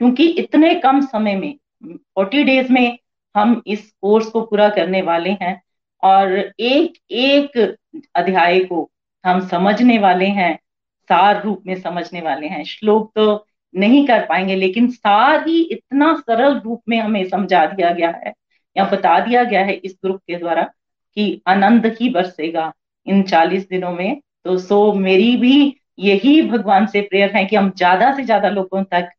क्योंकि 0.00 0.26
इतने 0.28 0.74
कम 0.74 1.00
समय 1.00 1.36
में 1.36 1.54
फोर्टी 1.86 2.42
डेज़ 2.44 2.72
में 2.72 2.98
हम 3.34 3.62
इस 3.66 3.90
कोर्स 4.02 4.26
को 4.26 4.40
पूरा 4.40 4.68
करने 4.68 5.02
वाले 5.02 5.30
हैं। 5.42 5.60
और 6.04 6.32
एक 6.60 6.94
एक 7.12 7.58
अध्याय 8.16 8.58
को 8.60 8.90
हम 9.24 9.46
समझने 9.48 9.98
वाले 9.98 10.26
हैं, 10.28 10.54
सार 11.10 11.42
रूप 11.44 11.62
में 11.66 11.74
समझने 11.76 12.20
वाले 12.20 12.46
हैं। 12.46 12.64
श्लोक 12.64 13.12
तो 13.16 13.46
नहीं 13.74 14.06
कर 14.06 14.24
पाएँगे, 14.26 14.54
लेकिन 14.56 14.90
सार 14.90 15.46
ही 15.48 15.60
इतना 15.62 16.14
सरल 16.18 16.58
रूप 16.60 16.82
में 16.88 16.98
हमें 17.00 17.24
समझा 17.28 17.64
दिया 17.66 17.90
गया 17.92 18.10
है, 18.16 18.32
या 18.76 18.84
बता 18.90 19.18
दिया 19.20 19.44
गया 19.44 19.64
है 19.64 19.74
इस 19.74 19.96
ग्रुप 20.04 20.20
के 20.28 20.36
द्वारा 20.36 20.62
कि 21.16 21.42
आनंद 21.48 21.86
ही 22.00 22.08
बरसेगा 22.10 22.72
इन 23.06 23.22
चालीस 23.22 23.68
दिनों 23.68 23.92
में। 23.92 24.20
तो 24.44 24.56
सो 24.58 24.92
मेरी 24.94 25.36
भी 25.36 25.76
यही 25.98 26.40
भगवान 26.42 26.86
से 26.86 27.00
प्रेयर 27.00 27.36
है 27.36 27.44
कि 27.44 27.56
हम 27.56 27.70
ज़्यादा 27.76 28.14
से 28.16 28.24
ज़्यादा 28.24 28.48
लोगों 28.50 28.82
तक 28.84 29.10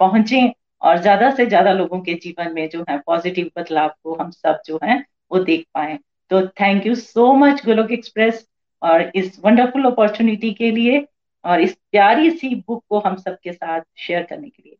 पहुँचे 0.00 0.52
और 0.82 0.98
ज़्यादा 0.98 1.30
से 1.34 1.46
ज़्यादा 1.46 1.72
लोगों 1.72 2.00
के 2.00 2.14
जीवन 2.14 2.52
में 2.54 2.68
जो 2.68 2.84
है 2.88 2.98
पॉजिटिव 3.06 3.50
बदलाव 3.58 3.88
को 4.04 4.14
हम 4.14 4.30
सब 4.30 4.60
जो 4.66 4.78
है 4.84 5.02
वो 5.32 5.38
देख 5.38 5.66
पाए। 5.74 5.98
तो 6.30 6.46
thank 6.46 6.86
you 6.86 6.94
so 6.94 7.32
much 7.32 7.64
Golok 7.64 7.90
express 7.90 8.48
और 8.82 9.12
इस 9.14 9.40
वंडरफुल 9.44 9.84
अपॉर्चुनिटी 9.84 10.52
के 10.52 10.70
लिए 10.70 11.06
और 11.44 11.60
इस 11.60 11.74
प्यारी 11.74 12.30
सी 12.30 12.54
बुक 12.54 12.84
को 12.88 12.98
हम 12.98 13.16
सबके 13.16 13.52
साथ 13.52 13.80
शेयर 13.96 14.22
करने 14.22 14.48
के 14.48 14.62
लिए। 14.62 14.76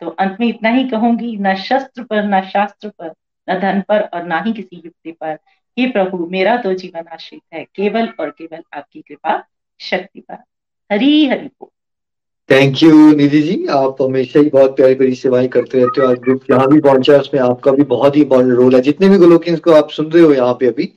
तो 0.00 0.08
अंत 0.08 0.36
में 0.40 0.46
इतना 0.46 0.68
ही 0.68 0.88
कहूँगी, 0.88 1.36
न 1.36 1.54
शस्त्र 1.54 2.02
पर, 2.02 2.24
न 2.24 2.40
शास्त्र 2.48 2.88
पर, 2.88 3.12
न 3.50 3.58
धन 3.60 3.80
पर 3.88 4.00
और 4.00 4.24
ना 4.24 4.40
ही 4.40 4.52
किसी 4.52 4.82
युक्ति 4.84 5.12
पर। 5.12 5.38
हे 5.78 5.90
प्रभु, 5.90 6.26
मेरा 6.26 6.56
तो 6.56 6.74
जीवन 6.74 7.06
आश्रित 7.06 7.42
है, 7.54 7.64
केवल 7.64 8.08
और 8.20 8.30
केवल 8.30 8.62
आपकी 8.74 9.00
कृपा, 9.00 9.44
शक्ति 9.80 10.20
पर। 10.20 10.44
हरी 10.92 11.26
हरि 11.26 11.46
बोल। 11.46 11.68
थैंक 12.50 12.82
यू 12.82 12.90
निधि 13.16 13.40
जी 13.42 13.54
आप 13.70 13.96
हमेशा 14.02 14.40
ही 14.40 14.48
बहुत 14.50 14.74
प्यारी 14.76 14.94
प्यारी 14.94 15.14
सेवाएँ 15.14 15.48
करते 15.48 15.78
रहते 15.78 16.00
हो। 16.00 16.06
आज 16.06 16.18
ग्रुप 16.20 16.40
जहाँ 16.48 16.66
भी 16.68 16.80
पहुँचा 16.80 17.12
है, 17.12 17.20
उसमें 17.20 17.40
आपका 17.40 17.72
भी 17.72 17.82
बहुत 17.92 18.16
ही 18.16 18.22
इंपॉर्टेंट 18.22 18.54
रोल 18.54 18.74
है। 18.74 18.80
जितने 18.80 19.08
भी 19.08 19.18
गोलोकियंस 19.18 19.60
को 19.60 19.72
आप 19.72 19.90
सुन 19.90 20.10
रहे 20.12 20.22
हो 20.22 20.32
यहाँ 20.32 20.54
पे 20.60 20.66
अभी 20.66 20.88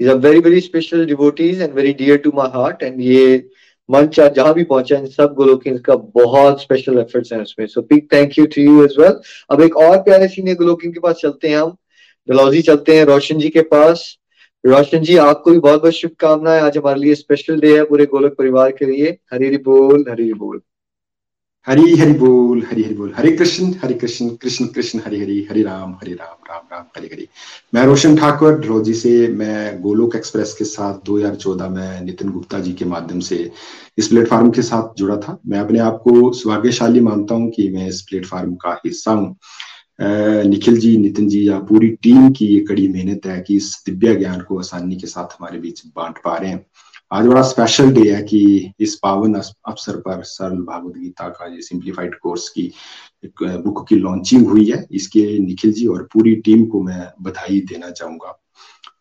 is 0.00 0.08
a 0.08 0.14
very 0.16 0.38
very 0.38 0.60
special 0.60 1.04
devotees 1.06 1.60
and 1.62 1.74
very 1.74 1.92
dear 1.94 2.16
to 2.18 2.30
my 2.36 2.48
heart 2.54 2.82
and 2.82 3.00
ये 3.00 3.48
मंच 3.88 4.20
आज 4.20 4.34
जहाँ 4.34 4.54
भी 4.54 4.64
पहुँचा 4.64 4.96
इन 4.98 5.06
सब 5.08 5.34
गोलोकियंस 5.34 5.80
का 5.80 5.96
बहुत 6.14 6.62
स्पेशल 6.62 6.98
एफर्ट्स 6.98 7.32
हैं 7.32 7.40
उसमें। 7.42 7.66
So 7.66 7.82
big 7.82 8.06
thank 8.12 8.38
you 8.38 8.46
to 8.46 8.62
you 8.62 8.84
as 8.84 8.94
well 9.00 9.20
अब 9.50 9.60
एक 9.62 9.76
और 9.78 9.96
प्यारे 10.02 10.28
सीनियर 10.28 10.56
गोलोकियन 10.56 10.92
के 10.92 11.00
पास 11.00 11.16
चलते 11.22 11.48
हैं 11.48 11.58
हम। 11.58 11.76
डलौजी 12.28 12.62
चलते 12.62 12.96
हैं 12.96 13.04
रोशन 13.04 13.38
जी 13.38 13.48
के 13.48 13.62
पास। 13.74 14.06
रोशन 14.64 15.00
जी, 15.00 15.16
आपको 15.16 15.50
भी 15.50 15.58
बहुत 15.58 15.80
बहुत 15.82 15.94
शुभकामनाएँ। 15.94 16.60
आज 16.60 16.78
हमारे 16.78 17.00
लिए 17.00 17.14
स्पेशल 17.14 17.60
डे 17.60 17.76
है 17.76 17.84
पूरे 17.84 18.06
गोलक 18.06 18.34
परिवार 18.38 18.70
के 18.70 18.86
लिए। 18.86 19.16
हरी 19.32 19.56
बोल 19.58 20.04
हरी 20.10 20.32
बोल। 20.34 20.60
हरी 21.68 21.96
हरि 21.96 22.12
बोल, 22.12 22.62
हरी 22.70 22.82
हरि 22.82 22.94
बोल। 22.94 23.12
हरे 23.16 23.30
कृष्ण 23.36 23.72
हरे 23.82 23.94
कृष्ण 23.94 24.28
कृष्ण 24.42 24.66
कृष्ण, 24.66 25.00
हरि 25.06 25.20
हरि, 25.20 25.46
हरे 25.50 25.62
राम 25.62 25.92
हरे 25.92 26.12
राम 26.12 26.36
राम 26.50 26.62
राम, 26.72 26.84
हरे 26.96 27.06
हरि। 27.12 27.26
मैं 27.74 27.84
रोशन 27.86 28.16
ठाकुर 28.16 28.58
ड्रोजी 28.60 28.94
से, 28.94 29.28
मैं 29.28 29.80
गोलोक 29.82 30.16
एक्सप्रेस 30.16 30.54
के 30.58 30.64
साथ 30.64 31.04
2014 31.06 31.68
में 31.68 32.00
नितिन 32.04 32.30
गुप्ता 32.30 32.60
जी 32.60 32.72
के 32.72 32.84
माध्यम 32.84 33.20
से 33.20 33.50
इस 33.98 34.08
प्लेटफॉर्म 34.08 34.50
के 34.50 34.62
साथ 34.62 34.98
जुड़ा 34.98 35.16
था। 35.16 35.38
मैं 35.46 35.58
अपने 35.60 35.78
आप 35.78 36.00
को 36.04 36.32
सौभाग्यशाली 36.32 37.00
मानता 37.00 37.34
हूँ 37.34 37.50
कि 37.50 37.68
मैं 37.68 37.88
इस 37.88 38.02
प्लेटफॉर्म 38.02 38.54
का 38.54 38.80
हिस्सा 38.86 39.12
हूँ। 39.12 39.36
निखिल 40.00 40.76
जी, 40.76 40.96
नितिन 40.96 41.28
जी, 41.28 41.48
या 41.48 41.58
पूरी 41.58 41.88
टीम 42.02 42.30
की 42.30 42.46
ये 42.46 42.60
कड़ी 42.60 42.88
मेहनत 42.88 43.26
है 43.26 43.40
कि 43.40 43.56
इस 43.56 43.82
दिव्या 43.86 44.14
ज्ञान 44.14 44.40
को 44.40 44.58
आसानी 44.58 44.96
के 44.96 45.06
साथ 45.06 45.24
हमारे 45.24 45.58
बीच 45.58 45.82
बांट 45.86 46.18
पा 46.18 46.36
रहे 46.36 46.50
हैं। 46.50 46.66
आज 47.12 47.26
बड़ा 47.26 47.42
स्पेशल 47.42 47.90
डे 47.92 48.10
है 48.12 48.22
कि 48.22 48.72
इस 48.80 48.94
पावन 48.94 49.34
अवसर 49.34 49.96
पर 49.96 50.22
सरल 50.22 50.56
भागवत 50.56 50.96
गीता 50.96 51.28
का 51.28 51.46
ये 51.46 51.62
सिंप्लीफाइड 51.62 52.14
कोर्स 52.14 52.48
की 52.48 52.62
एक 53.24 53.42
बुक 53.64 53.88
की 53.88 53.96
लॉन्चिंग 53.96 54.46
हुई 54.48 54.64
है। 54.70 54.86
इसके 54.90 55.38
निखिल 55.38 55.72
जी 55.72 55.86
और 55.86 56.02
पूरी 56.12 56.34
टीम 56.36 56.64
को 56.66 56.82
मैं 56.82 57.08
बधाई 57.22 57.60
देना 57.60 57.90
चाहूँगा। 57.90 58.38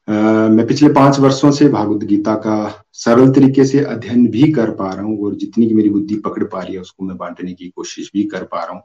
Uh, 0.10 0.50
मैं 0.50 0.66
पिछले 0.68 0.90
पाँच 0.90 1.20
वर्षों 1.20 1.52
से 1.52 1.68
भागवत 1.70 2.04
गीता 2.04 2.34
का 2.36 2.86
सरल 2.94 3.32
तरीके 3.34 3.66
से 3.66 3.80
अध्ययन 3.86 4.28
भी 4.28 4.52
कर 4.52 4.70
पा 4.72 4.92
रहा 4.94 5.04
हूँ 5.04 5.26
और 5.26 5.36
जितनी 5.36 5.68
की 5.68 5.74
मेरी 5.74 5.90
बुद्धि 5.90 6.16
पकड़ 6.16 6.44
पा 6.44 6.62
रही 6.62 6.74
है 6.74 6.82
उसको 6.82 7.06
मैं 7.06 7.18
बांटने 7.18 7.54
की 7.54 7.68
कोशिश 7.70 8.10
भी 8.14 8.24
कर 8.24 8.44
पा 8.44 8.64
रहा 8.64 8.74
हूँ। 8.74 8.82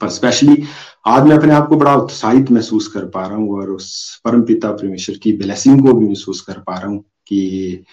पर 0.00 0.08
स्पेशली 0.08 0.62
आज 1.06 1.22
मैं 1.22 1.36
अपने 1.36 1.52
आप 1.52 1.68
को 1.68 1.76
बड़ा 1.76 1.94
उत्साहित 1.94 2.50
महसूस 2.50 2.88
कर 2.88 3.04
पा 3.04 3.26
रहा 3.26 3.36
हूँ 3.36 3.58
और 3.58 3.70
उस 3.70 4.20
परम 4.24 4.42
पिता 4.42 4.72
परमेश्वर 4.72 5.16
की 5.16 5.32
ब्लेसिंग 5.32 5.86
को 5.86 5.92
भी 5.92 6.08
महसूस 6.08 6.40
कर 6.40 6.58
पा 6.58 6.78
रहा 6.78 6.86
हूँ 6.86 7.00
कि 7.26 7.84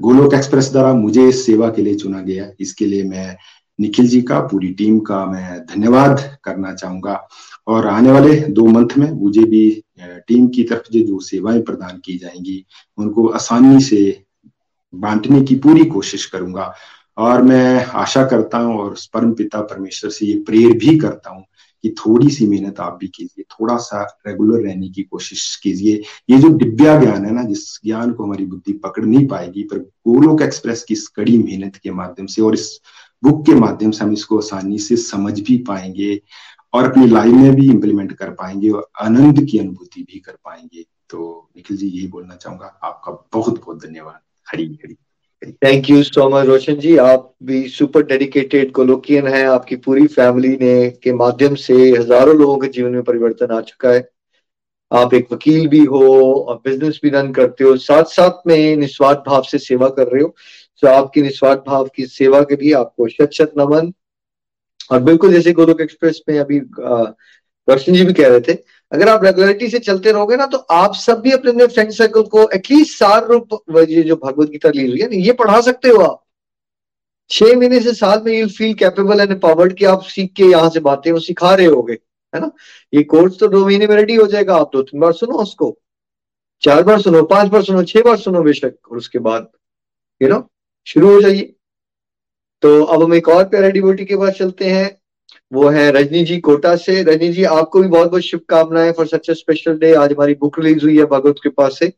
गोलोक 0.00 0.34
एक्सप्रेस 0.34 0.70
द्वारा 0.72 0.92
मुझे 0.94 1.28
इस 1.28 1.44
सेवा 1.46 1.68
के 1.68 1.82
लिए 1.82 1.94
चुना 1.94 2.20
गया। 2.20 2.50
इसके 2.60 2.86
लिए 2.86 3.02
मैं 3.04 3.36
निखिल 3.78 4.08
जी 4.08 4.20
का, 4.22 4.40
पूरी 4.40 4.68
टीम 4.72 4.98
का 5.00 5.24
मैं 5.26 5.60
धन्यवाद 5.66 6.20
करना 6.44 6.74
चाहूँगा। 6.74 7.28
और 7.66 7.86
आने 7.86 8.12
वाले 8.12 8.34
दो 8.50 8.66
मंथ 8.66 8.96
में 8.98 9.10
मुझे 9.10 9.44
भी 9.44 9.82
टीम 10.00 10.48
की 10.48 10.62
तरफ़ 10.62 10.92
से 10.92 11.00
जो 11.00 11.20
सेवाएँ 11.20 11.60
प्रदान 11.62 12.00
की 12.04 12.16
जाएँगी, 12.18 12.64
उनको 12.98 13.26
आसानी 13.28 13.80
से 13.80 14.24
बांटने 14.94 15.40
की 15.40 15.54
पूरी 15.54 15.84
कोशिश 15.84 16.26
करूँगा। 16.26 16.74
और 17.18 17.42
मैं 17.42 17.84
आशा 17.84 18.24
करता 18.26 18.58
हूँ 18.58 18.78
और 18.78 18.94
परम 19.14 19.32
पिता 19.32 19.60
परमेश्वर 19.60 20.10
से 20.10 20.26
ये 20.26 20.34
प्रेर 20.46 20.76
भी 20.78 20.98
करता 20.98 21.30
हूँ 21.30 21.44
कि 21.82 21.90
थोड़ी 21.90 22.30
सी 22.30 22.46
मेहनत 22.46 22.80
आप 22.80 22.98
भी 23.00 23.08
कीजिए 23.08 23.42
थोड़ा 23.42 23.76
सा 23.76 24.20
रेगुलर 24.26 24.62
रहने 24.62 24.88
की 24.88 25.02
कोशिश 25.02 25.56
कीजिए। 25.56 26.02
ये 26.30 26.38
जो 26.38 26.48
दिव्या 26.48 27.00
ज्ञान 27.00 27.24
है 27.24 27.32
ना, 27.32 27.42
जिस 27.42 27.80
ज्ञान 27.84 28.12
को 28.12 28.24
हमारी 28.24 28.46
बुद्धि 28.46 28.72
पकड़ 28.72 29.04
नहीं 29.04 29.26
पाएगी, 29.26 29.62
पर 29.62 29.78
गोलोक 29.78 30.42
एक्सप्रेस 30.42 30.82
की 30.82 30.94
इस 30.94 31.08
कड़ी 31.08 31.38
मेहनत 31.38 31.76
के 31.76 31.90
माध्यम 31.90 32.26
से 32.26 32.42
और 32.42 32.54
इस 32.54 32.80
बुक 33.24 33.46
के 33.46 33.54
माध्यम 33.54 33.90
से 33.90 34.04
हम 34.04 34.12
इसको 34.12 34.38
आसानी 34.38 34.78
से 34.78 34.96
समझ 34.96 35.40
भी 35.40 35.56
पाएँगे 35.58 36.22
और 36.72 36.90
अपनी 36.90 37.06
लाइफ 37.06 37.34
में 37.34 37.54
भी 37.54 37.66
इम्प्लीमेंट 37.66 38.12
कर 38.12 38.30
पाएँगे 38.30 38.70
और 38.70 38.90
आनंद 39.00 39.46
की 39.50 39.58
अनुभूति 39.58 40.02
भी 40.02 40.18
कर 40.18 40.32
पाएँगे। 40.32 40.84
तो 41.10 41.50
निखिल 41.56 41.76
जी, 41.76 41.88
यही 41.88 42.08
बोलना 42.08 42.36
चाहूँगा। 42.36 42.66
आपका 42.66 43.12
बहुत 43.32 43.60
बहुत 43.60 43.86
धन्यवाद। 43.86 44.20
Hari 44.52 44.78
Hari 44.84 44.96
thank 45.42 45.88
you 45.90 46.02
so 46.02 46.28
much 46.30 46.46
Roshan 46.46 46.74
ji 46.76 46.96
आप 46.96 47.32
भी 47.44 47.66
सुपर 47.68 48.02
डेडिकेटेड 48.06 48.70
गोलोकियन 48.72 49.26
हैं. 49.26 49.44
आपकी 49.46 49.76
पूरी 49.76 50.06
फैमिली 50.08 50.48
ने 50.56 50.88
के 51.02 51.12
माध्यम 51.14 51.54
से 51.54 51.74
हज़ारों 51.90 52.36
लोगों 52.38 52.56
के 52.58 52.68
जीवन 52.68 52.90
में 52.90 53.02
परिवर्तन 53.02 53.54
आ 53.54 53.60
चुका 53.60 53.90
है। 53.90 54.08
आप 54.90 55.14
एक 55.14 55.32
वकील 55.32 55.66
भी 55.68 55.84
हो 55.84 56.02
और 56.34 56.56
बिज़नेस 56.64 57.00
भी 57.02 57.10
रन 57.10 57.32
करते 57.32 57.64
हो 57.64 57.76
साथ 57.78 58.04
साथ 58.10 58.46
में 58.46 58.76
निस्वार्थ 58.76 59.18
भाव 59.26 59.42
से 59.42 59.58
सेवा 59.58 59.88
कर 59.88 60.08
रहे 60.08 60.22
हो। 60.22 60.34
तो 60.82 60.88
आपकी 60.88 61.22
निस्वार्थ 61.22 61.60
भाव 61.66 61.88
की 61.96 62.06
सेवा 62.06 62.40
के 62.42 62.56
लिए 62.56 62.72
आपको 62.74 63.08
शत 63.08 63.30
शत 63.32 63.52
नमन। 63.58 63.92
और 64.90 65.00
बिल्कुल 65.02 65.32
जैसे 65.32 65.52
गोलोक 65.52 65.80
एक्सप्रेस 65.80 66.22
में 66.28 66.38
अभी 66.38 66.60
रोशन 67.68 67.92
जी 67.92 68.04
भी 68.04 68.12
कह 68.12 68.28
रहे 68.28 68.40
थे, 68.42 68.52
अगर 68.92 69.08
आप 69.08 69.24
रेगुलरिटी 69.24 69.68
से 69.68 69.78
चलते 69.80 70.12
रहोगे 70.12 70.36
ना 70.36 70.46
तो 70.46 70.58
आप 70.72 70.94
सब 70.96 71.20
भी 71.20 71.32
अपने 71.32 71.50
अपने 71.50 71.66
फ्रेंड 71.66 71.90
सर्कल 71.92 72.22
को 72.28 72.48
एटलीस्ट 72.54 72.98
सार 72.98 73.26
रूप 73.26 73.62
ये 73.88 74.02
जो 74.02 74.16
भगवत 74.16 74.48
गीता 74.50 74.70
ली 74.70 74.86
हुई 74.86 75.00
है 75.00 75.08
ना, 75.08 75.16
ये 75.16 75.32
पढ़ा 75.34 75.60
सकते 75.60 75.88
हो 75.88 76.02
आप। 76.02 76.22
छह 77.30 77.56
महीने 77.56 77.80
से 77.80 77.92
साल 77.94 78.22
में 78.24 78.32
you 78.32 78.48
feel 78.50 78.74
capable 78.76 79.20
and 79.20 79.40
powered 79.40 79.74
कि 79.74 79.84
आप 79.86 80.02
सीख 80.04 80.32
के 80.36 80.44
यहाँ 80.44 80.70
से 80.70 80.80
बातें 80.82 81.18
सिखा 81.20 81.54
रहे 81.54 81.66
होगे, 81.66 81.92
है 82.34 82.40
ना? 82.40 82.50
ये 82.92 83.02
कोर्स 83.04 83.38
तो 83.40 83.48
दो 83.48 83.64
महीने 83.66 83.86
में 83.86 83.94
रेडी 83.96 84.14
हो 84.14 84.26
जाएगा, 84.26 84.56
आप 84.56 84.70
दो 84.72 84.82
तीन 84.82 85.00
बार 85.00 85.12
सुनो 85.14 85.38
उसको, 85.38 85.76
चार 86.62 86.82
बार 86.82 87.00
सुनो, 87.00 87.22
पाँच 87.24 87.48
बार 87.50 87.62
सुनो, 87.62 87.82
छह 87.84 88.02
बार 88.02 88.16
सुनो 88.18 88.42
बेशक, 88.42 88.74
और 88.90 88.96
उसके 88.96 89.18
बाद 89.20 89.48
यू 90.20 90.28
नो 90.28 90.48
शुरू 90.86 91.12
हो 91.12 91.20
जाइए। 91.20 91.54
तो 92.62 92.82
अब 92.84 93.02
हम 93.02 93.14
एक 93.14 93.28
और 93.28 93.70
डिवोटी 93.70 94.04
के 94.04 94.16
बाद 94.16 94.32
चलते 94.32 94.64
हैं। 94.66 94.90
वो 95.52 95.68
है 95.68 95.90
रजनी 95.92 96.22
जी 96.24 96.38
कोटा 96.40 96.74
से। 96.76 97.02
रजनी 97.02 97.28
जी, 97.32 97.44
आपको 97.44 97.80
भी 97.82 97.88
बहुत 97.88 98.10
बहुत 98.10 98.22
शुभकामनाएँ 98.22 98.92
for 98.92 99.06
such 99.06 99.30
a 99.30 99.34
special 99.34 99.78
day 99.78 99.92
आज 99.94 100.12
हमारी 100.12 100.34
बुक 100.34 100.58
रिलीज़ 100.58 100.84
हुई 100.84 100.98
है 100.98 101.04
भगवत 101.06 101.36
के 101.42 101.48
पास 101.50 101.78
से 101.78 101.92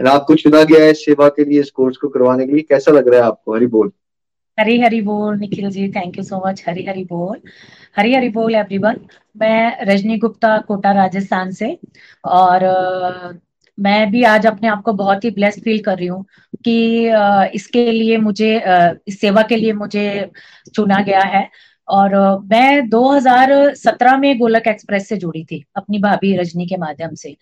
आपको 0.00 0.34
चुना 0.34 0.62
गया 0.64 0.84
है 0.84 0.92
सेवा 0.94 1.28
के 1.28 1.44
लिए 1.44 1.60
इस 1.60 1.70
कोर्स 1.70 1.96
को 1.96 2.08
करवाने 2.08 2.46
के 2.46 2.52
लिए। 2.52 2.62
कैसा 2.68 2.92
लग 2.92 3.08
रहा 3.08 3.20
है 3.20 3.26
आपको? 3.26 3.54
हरी 3.54 3.66
बोल। 3.66 3.90
हरी 4.58 4.80
हरी 4.80 5.00
बोल 5.02 5.36
Nikhil 5.38 5.70
ji 5.70 5.88
thank 5.88 6.18
you 6.18 6.24
so 6.24 6.42
much 6.46 6.62
Hari 6.68 6.84
Hari 6.86 7.04
बोल। 7.04 7.36
हरी 7.96 8.14
हरी 8.14 8.28
बोल 8.28 8.54
एवरीवन 8.54 8.96
मैं 9.36 9.84
रजनी 9.84 10.16
गुप्ता, 10.18 10.56
कोटा, 10.58 10.92
राजस्थान 10.92 11.50
से। 11.52 11.78
और 12.24 13.38
मैं 13.78 14.10
भी 14.10 14.22
आज 14.24 14.46
अपने 14.46 14.68
आप 14.68 14.82
को 14.82 14.92
बहुत 14.92 15.24
ही 15.24 15.30
ब्लेस्ड 15.30 15.62
फील 15.64 15.78
कर 15.82 15.96
रही 15.98 16.06
हूँ 16.06 16.24
कि 16.64 16.76
इसके 17.54 17.90
लिए 17.92 18.16
मुझे 18.18 18.54
इस 19.08 19.20
सेवा 19.20 19.42
के 19.42 19.56
लिए 19.56 19.72
मुझे 19.72 20.30
चुना 20.74 21.02
गया 21.02 21.20
है। 21.26 21.48
और 21.90 22.14
मैं 22.44 22.88
2017 22.88 24.18
में 24.18 24.38
गोलक 24.38 24.66
एक्सप्रेस 24.66 25.08
से 25.08 25.16
जुड़ी 25.16 25.44
थी 25.44 25.64
अपनी 25.76 25.98
भाभी 25.98 26.36
रजनी 26.36 26.66
के 26.66 26.76
माध्यम 26.76 27.14
से। 27.14 27.36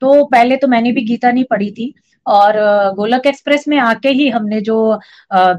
तो 0.00 0.24
पहले 0.24 0.56
तो 0.56 0.68
मैंने 0.68 0.92
भी 0.92 1.02
गीता 1.02 1.30
नहीं 1.30 1.44
पढ़ी 1.44 1.70
थी 1.70 1.94
और 2.26 2.54
गोलक 2.94 3.26
एक्सप्रेस 3.26 3.68
में 3.68 3.78
आके 3.78 4.08
ही 4.08 4.28
हमने 4.28 4.60
जो 4.60 5.00
आ, 5.32 5.54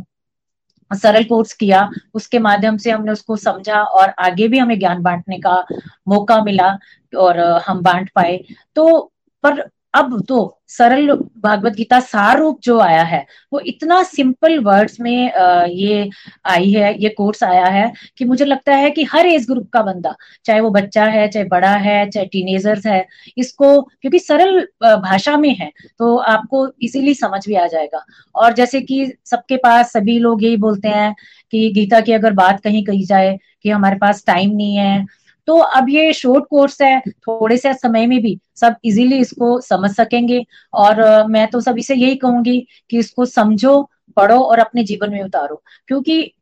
सरल 0.91 1.23
कोर्स 1.23 1.53
किया 1.53 1.89
उसके 2.13 2.39
माध्यम 2.39 2.77
से 2.77 2.91
हमने 2.91 3.11
उसको 3.11 3.35
समझा 3.35 3.81
और 3.81 4.09
आगे 4.19 4.47
भी 4.47 4.57
हमें 4.57 4.79
ज्ञान 4.79 5.01
बांटने 5.01 5.37
का 5.37 5.65
मौका 6.07 6.43
मिला 6.43 6.77
और 7.17 7.39
हम 7.67 7.81
बांट 7.81 8.09
पाए। 8.15 8.43
तो 8.75 9.11
पर 9.43 9.69
अब 9.93 10.21
तो 10.27 10.37
सरल 10.69 11.11
भागवत 11.43 11.73
गीता 11.73 11.99
सार 12.01 12.39
रूप 12.39 12.59
जो 12.63 12.79
आया 12.79 13.01
है, 13.03 13.25
वो 13.53 13.59
इतना 13.61 14.01
सिंपल 14.03 14.57
वर्ड्स 14.59 14.99
में 14.99 15.31
ये 15.69 16.09
आई 16.47 16.71
है, 16.71 16.93
ये 17.03 17.09
कोर्स 17.09 17.43
आया 17.43 17.65
है 17.67 17.91
कि 18.17 18.25
मुझे 18.25 18.45
लगता 18.45 18.75
है 18.75 18.89
कि 18.91 19.03
हर 19.11 19.25
एज 19.27 19.45
ग्रुप 19.47 19.69
का 19.73 19.81
बंदा, 19.83 20.15
चाहे 20.45 20.59
वो 20.59 20.69
बच्चा 20.71 21.05
है, 21.05 21.27
चाहे 21.27 21.45
बड़ा 21.47 21.71
है, 21.77 22.09
चाहे 22.09 22.25
टीनेजर्स 22.27 22.85
है, 22.87 23.05
इसको, 23.37 23.81
क्योंकि 23.81 24.19
सरल 24.19 24.59
भाषा 24.83 25.37
में 25.37 25.49
है 25.55 25.71
तो 25.99 26.15
आपको 26.17 26.67
इसीलिए 26.81 27.13
समझ 27.15 27.45
भी 27.47 27.55
आ 27.55 27.67
जाएगा। 27.67 28.05
और 28.35 28.53
जैसे 28.53 28.81
कि 28.81 29.05
सबके 29.25 29.57
पास, 29.57 29.91
सभी 29.93 30.19
लोग 30.19 30.43
यही 30.43 30.57
बोलते 30.57 30.87
हैं 30.89 31.13
कि 31.53 31.69
गीता 31.75 31.99
की 32.01 32.13
अगर 32.13 32.33
बात 32.35 32.61
कहीं 32.61 32.83
कही 32.85 33.05
जाए 33.05 33.37
कि 33.63 33.69
हमारे 33.69 33.97
पास 33.97 34.23
टाइम 34.27 34.55
नहीं 34.55 34.75
है 34.75 35.05
तो 35.47 35.57
अब 35.57 35.89
ये 35.89 36.13
शॉर्ट 36.13 36.45
कोर्स 36.49 36.81
है, 36.81 36.99
थोड़े 37.09 37.57
से 37.57 37.73
समय 37.73 38.07
में 38.07 38.19
भी 38.21 38.39
सब 38.55 38.75
इजीली 38.85 39.17
इसको 39.17 39.59
समझ 39.61 39.91
सकेंगे। 39.91 40.43
और 40.73 41.27
मैं 41.27 41.47
तो 41.47 41.59
सभी 41.61 41.83
से 41.83 41.95
यही 41.95 42.15
कहूँगी 42.15 42.59
कि 42.89 42.99
इसको 42.99 43.25
समझो, 43.25 43.81
पढ़ो 44.17 44.39
और 44.39 44.59
अपने 44.59 44.83
जीवन 44.83 45.11
में 45.11 45.21
उतारो। 45.23 45.61
क्योंकि 45.87 46.33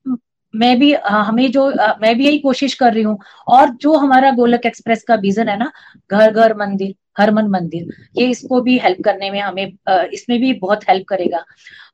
मैं 0.53 0.77
भी 0.79 0.93
हमें 1.05 1.51
जो 1.51 1.67
मैं 2.01 2.15
भी 2.17 2.25
यही 2.25 2.37
कोशिश 2.39 2.73
कर 2.75 2.93
रही 2.93 3.03
हूँ। 3.03 3.17
और 3.49 3.69
जो 3.81 3.93
हमारा 3.95 4.31
गोलक 4.33 4.65
एक्सप्रेस 4.65 5.03
का 5.03 5.15
विजन 5.17 5.49
है 5.49 5.57
ना 5.59 5.71
घर 6.11 6.31
घर 6.31 6.55
मंदिर 6.57 6.93
हर 7.17 7.31
मन 7.33 7.47
मंदिर, 7.49 7.87
ये 8.17 8.27
इसको 8.29 8.59
भी 8.61 8.77
हेल्प 8.79 8.97
करने 9.05 9.29
में 9.31 9.39
हमें 9.41 9.65
इसमें 10.13 10.39
भी 10.41 10.51
बहुत 10.55 10.83
हेल्प 10.89 11.05
करेगा। 11.07 11.43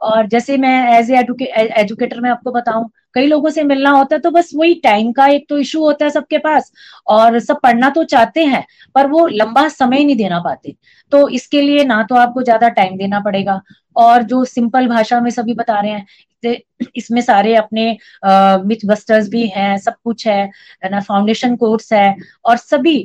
और 0.03 0.27
जैसे 0.27 0.57
मैं 0.57 0.99
एज 0.99 1.09
एजुकेटर 1.11 2.19
में 2.21 2.29
आपको 2.29 2.51
बताऊँ, 2.51 2.89
कई 3.15 3.27
लोगों 3.27 3.49
से 3.49 3.63
मिलना 3.63 3.89
होता 3.91 4.15
है 4.15 4.19
तो 4.21 4.31
बस 4.31 4.51
वही 4.55 4.73
टाइम 4.83 5.11
का 5.11 5.27
एक 5.27 5.45
तो 5.49 5.57
इशू 5.59 5.79
होता 5.81 6.05
है 6.05 6.11
सबके 6.11 6.37
पास, 6.39 6.71
और 7.07 7.39
सब 7.39 7.59
पढ़ना 7.63 7.89
तो 7.89 8.03
चाहते 8.05 8.43
हैं, 8.45 8.63
पर 8.95 9.07
वो 9.07 9.25
लंबा 9.29 9.67
समय 9.69 10.03
नहीं 10.03 10.15
देना 10.15 10.39
पाते। 10.41 10.75
तो 11.11 11.27
इसके 11.29 11.61
लिए 11.61 11.83
ना 11.85 12.01
तो 12.03 12.15
आपको 12.17 12.43
ज़्यादा 12.43 12.69
टाइम 12.71 12.97
देना 12.97 13.19
पड़ेगा, 13.21 13.61
और 13.95 14.23
जो 14.23 14.43
सिंपल 14.45 14.87
भाषा 14.87 15.19
में 15.21 15.29
सभी 15.31 15.53
बता 15.55 15.79
रहे 15.79 15.91
हैं 15.91 16.05
इसमें 16.43 17.21
सारे 17.21 17.55
अपने 17.55 17.85
मिथ 18.65 18.85
बस्टर्स 18.85 19.29
भी 19.29 19.45
हैं, 19.47 19.77
सब 19.79 19.95
कुछ 20.03 20.27
है 20.27 20.89
ना? 20.91 20.99
फाउंडेशन 21.01 21.55
कोर्स 21.55 21.91
है, 21.93 22.15
और 22.45 22.57
सभी 22.57 22.97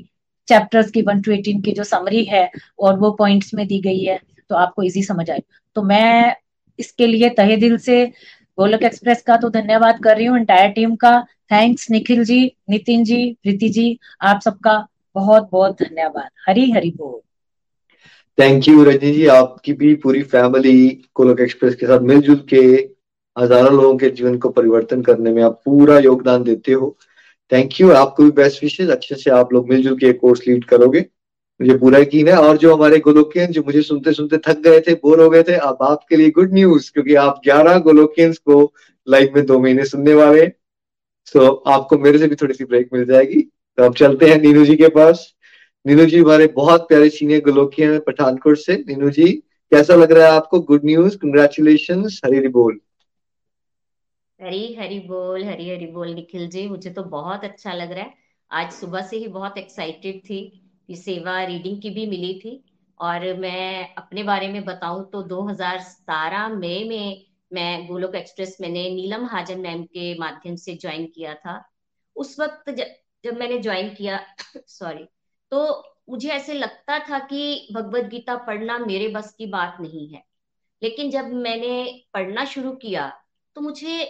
चैप्टर्स 0.48 0.90
की 0.90 1.02
वन 1.02 1.20
टू 1.22 1.32
एटीन 1.32 1.60
की 1.62 1.72
जो 1.72 1.84
समरी 1.84 2.24
है, 2.24 2.50
और 2.78 2.98
वो 2.98 3.10
पॉइंट्स 3.18 3.54
में 3.54 3.66
दी 3.66 3.80
गई 3.80 3.98
है 4.00 4.18
तो 4.50 4.54
आपको 4.56 4.82
इजी 4.82 5.02
समझ 5.02 5.30
आए। 5.30 5.42
तो 5.76 5.82
मैं 5.84 6.34
इसके 6.78 7.06
लिए 7.06 7.28
तहे 7.30 7.56
दिल 7.56 7.76
से 7.80 8.04
गोलक 8.58 8.82
एक्सप्रेस 8.82 9.22
का 9.22 9.36
तो 9.36 9.48
धन्यवाद 9.50 9.98
कर 10.04 10.16
रही 10.16 10.26
हूँ 10.26 10.38
एंटायर 10.38 10.70
टीम 10.70 10.94
का। 10.96 11.20
थैंक्स 11.52 11.90
निखिल 11.90 12.24
जी 12.24 12.44
नितिन 12.70 13.04
जी 13.04 13.36
प्रीति 13.42 13.68
जी, 13.68 13.98
आप 14.22 14.40
सबका 14.40 14.86
बहुत 15.16 15.48
बहुत 15.52 15.82
धन्यवाद। 15.82 16.28
हरी 16.48 16.70
हरी 16.70 16.90
बोल। 16.90 17.20
थैंक 18.38 18.68
यू 18.68 18.84
रजनी 18.84 19.12
जी, 19.12 19.26
आपकी 19.28 19.72
भी 19.72 19.94
पूरी 19.96 20.22
फैमिली 20.24 20.88
गोलक 21.16 21.40
एक्सप्रेस 21.40 21.74
के 21.74 21.86
साथ 21.86 22.00
मिलजुल 22.02 22.36
के 22.52 22.62
हज़ारों 23.38 23.72
लोगों 23.72 23.96
के 23.98 24.08
जीवन 24.10 24.38
को 24.38 24.48
परिवर्तन 24.48 25.02
करने 25.02 25.32
में 25.32 25.42
आप 25.42 25.60
पूरा 25.64 25.98
योगदान 25.98 26.42
देते 26.42 26.72
हो। 26.72 26.96
थैंक 27.52 27.80
यू 27.80 27.90
आपको 27.90 28.22
भी 28.22 28.30
बेस्ट 28.30 28.62
विशेष 28.62 28.88
अच्छे 28.88 29.14
से 29.14 29.30
आप 29.30 29.52
लोग 29.52 29.68
मिलजुल 29.68 29.96
के 29.98 30.12
कोर्स 30.12 30.46
लीड 30.48 30.64
करोगे। 30.64 31.00
मुझे 31.60 31.76
पूरा 31.78 31.98
यकीन 31.98 32.28
है। 32.28 32.36
और 32.36 32.56
जो 32.56 32.74
हमारे 32.76 32.98
गोलोकियन 32.98 33.52
जो 33.52 33.62
मुझे 33.62 33.82
सुनते 33.82 34.12
सुनते 34.12 34.38
थक 34.38 34.58
गए 34.58 34.80
थे 34.80 34.94
बोर 34.94 35.20
हो 35.20 35.30
गए 35.30 35.42
थे 35.42 35.54
अब 35.54 35.78
आपके 35.82 36.16
लिए 36.16 36.30
गुड 36.30 36.52
न्यूज़ 36.52 36.92
क्योंकि 36.92 37.14
आप 37.14 37.40
11 37.46 37.78
गोलोकियंस 37.78 38.38
को 38.38 38.72
लाइव 39.08 39.32
में 39.36 39.46
दो 39.46 39.58
महीने 39.58 39.84
सुनने 39.84 40.14
वाले 40.14 40.46
सो 41.26 41.38
so, 41.38 41.72
आपको 41.72 41.98
मेरे 41.98 42.18
से 42.18 42.28
भी 42.28 42.34
थोड़ी 42.34 42.54
सी 42.54 42.64
ब्रेक 42.64 42.88
मिल 42.92 43.04
जाएगी। 43.04 43.42
तो 43.78 43.82
अब 43.84 43.94
चलते 43.94 44.26
हैं 44.26 44.40
नीनू 44.42 44.64
जी 44.64 44.76
के 44.76 44.88
पास। 44.88 45.34
नीनू 45.86 46.04
जी 46.06 46.18
हमारे 46.18 46.46
बहुत 46.46 46.88
प्यारे 46.88 47.08
सीनियर 47.08 47.40
गोलोकियन 47.40 47.98
पठानकोट 47.98 48.56
से। 48.56 48.84
नीनू 48.88 49.10
जी 49.10 49.26
कैसा 49.72 49.94
लग 49.94 50.12
रहा 50.12 50.26
है 50.26 50.32
आपको? 50.32 50.60
गुड 50.60 50.84
न्यूज़ 50.84 51.16
कंग्रेचुलेशन 51.16 52.04
हरी 52.24 52.48
बोल। 52.48 52.80
हरी 54.42 54.74
हरी 54.74 54.98
बोल, 55.00 55.44
हरी 55.44 55.68
हरी 55.70 55.86
बोल 55.86 56.08
निखिल 56.14 56.48
जी, 56.48 56.66
मुझे 56.68 56.90
तो 56.90 57.02
बहुत 57.04 57.44
अच्छा 57.44 57.72
लग 57.72 57.92
रहा 57.92 58.04
है। 58.04 58.14
आज 58.50 58.70
सुबह 58.72 59.02
से 59.02 59.16
ही 59.16 59.28
बहुत 59.28 59.58
एक्साइटेड 59.58 60.20
थी 60.24 60.40
कि 60.88 60.96
सेवा 60.96 61.42
रीडिंग 61.44 61.80
की 61.82 61.90
भी 61.90 62.06
मिली 62.06 62.32
थी। 62.40 62.62
और 63.00 63.24
मैं 63.38 63.94
अपने 63.94 64.22
बारे 64.22 64.48
में 64.48 64.64
बताऊँ 64.64 65.04
तो 65.10 65.22
2017 65.22 66.48
मई 66.48 66.84
में 66.88 67.24
मैं 67.50 67.86
गोलोक 67.86 68.14
एक्सप्रेस 68.14 68.56
मैंने 68.60 68.88
नीलम 68.90 69.24
हाजन 69.26 69.60
मैम 69.60 69.82
के 69.84 70.14
माध्यम 70.18 70.56
से 70.56 70.74
ज्वाइन 70.74 71.06
किया 71.06 71.34
था। 71.34 71.62
उस 72.16 72.38
वक्त 72.40 72.70
जब 73.24 73.34
मैंने 73.34 73.58
ज्वाइन 73.58 73.94
किया 73.94 74.20
सॉरी 74.68 75.04
तो 75.52 75.64
मुझे 76.10 76.28
ऐसे 76.28 76.54
लगता 76.54 76.98
था 77.10 77.18
कि 77.26 77.68
भगवत 77.74 78.04
गीता 78.04 78.36
पढ़ना 78.46 78.78
मेरे 78.78 79.08
बस 79.08 79.32
की 79.34 79.46
बात 79.46 79.76
नहीं 79.80 80.08
है। 80.08 80.22
लेकिन 80.82 81.10
जब 81.10 81.32
मैंने 81.34 81.84
पढ़ना 82.14 82.44
शुरू 82.46 82.72
किया 82.76 83.08
तो 83.56 83.60
मुझे 83.60 84.04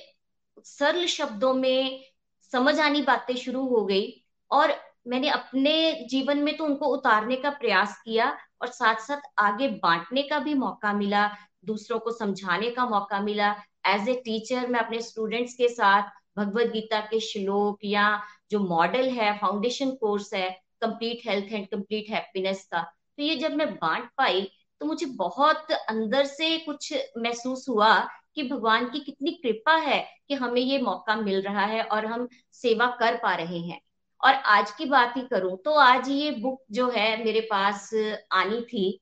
सरल 0.58 1.06
शब्दों 1.06 1.52
में 1.54 2.04
समझ 2.52 2.78
आनी 2.80 3.02
बातें 3.02 3.34
शुरू 3.36 3.66
हो 3.68 3.84
गई 3.84 4.06
और 4.50 4.74
मैंने 5.08 5.28
अपने 5.30 6.06
जीवन 6.10 6.38
में 6.38 6.56
तो 6.56 6.64
उनको 6.64 6.86
उतारने 6.86 7.36
का 7.36 7.50
प्रयास 7.50 8.00
किया 8.04 8.26
और 8.62 8.68
साथ 8.68 9.00
साथ 9.06 9.20
आगे 9.38 9.68
बांटने 9.82 10.22
का 10.22 10.38
भी 10.38 10.54
मौका 10.54 10.92
मिला, 10.92 11.28
दूसरों 11.64 11.98
को 11.98 12.12
समझाने 12.12 12.70
का 12.70 12.86
मौका 12.86 13.20
मिला। 13.20 13.54
एज 13.86 14.08
ए 14.08 14.14
टीचर 14.24 14.66
मैं 14.66 14.80
अपने 14.80 15.00
स्टूडेंट्स 15.02 15.54
के 15.54 15.68
साथ 15.68 16.10
भगवत 16.36 16.66
गीता 16.72 17.00
के 17.00 17.20
श्लोक 17.20 17.78
या 17.84 18.06
जो 18.50 18.58
मॉडल 18.60 19.08
है 19.10 19.36
फाउंडेशन 19.38 19.90
कोर्स 20.00 20.32
है 20.34 20.48
complete 20.82 21.26
health 21.26 21.52
and 21.52 21.66
complete 21.68 22.10
happiness 22.10 22.66
का 22.72 22.82
तो 22.82 23.22
ये 23.22 23.36
जब 23.36 23.54
मैं 23.56 23.74
बांट 23.74 24.08
पाई 24.16 24.50
तो 24.80 24.86
मुझे 24.86 25.06
बहुत 25.18 25.72
अंदर 25.72 26.24
से 26.26 26.56
कुछ 26.58 26.92
महसूस 27.18 27.68
हुआ 27.68 27.94
कि 28.36 28.42
भगवान 28.42 28.88
की 28.90 29.00
कितनी 29.00 29.30
कृपा 29.32 29.74
है 29.76 30.00
कि 30.28 30.34
हमें 30.34 30.60
ये 30.60 30.78
मौका 30.78 31.16
मिल 31.16 31.40
रहा 31.42 31.64
है 31.66 31.82
और 31.84 32.06
हम 32.06 32.28
सेवा 32.52 32.86
कर 33.00 33.16
पा 33.16 33.34
रहे 33.34 33.58
हैं। 33.60 33.80
और 34.20 34.34
आज 34.34 34.70
की 34.70 34.84
बात 34.84 35.16
ही 35.16 35.22
करूँ 35.22 35.56
तो 35.64 35.72
आज 35.74 36.08
ये 36.08 36.30
बुक 36.32 36.62
जो 36.70 36.88
है 36.90 37.24
मेरे 37.24 37.40
पास 37.40 37.90
आनी 38.32 38.60
थी 38.62 39.00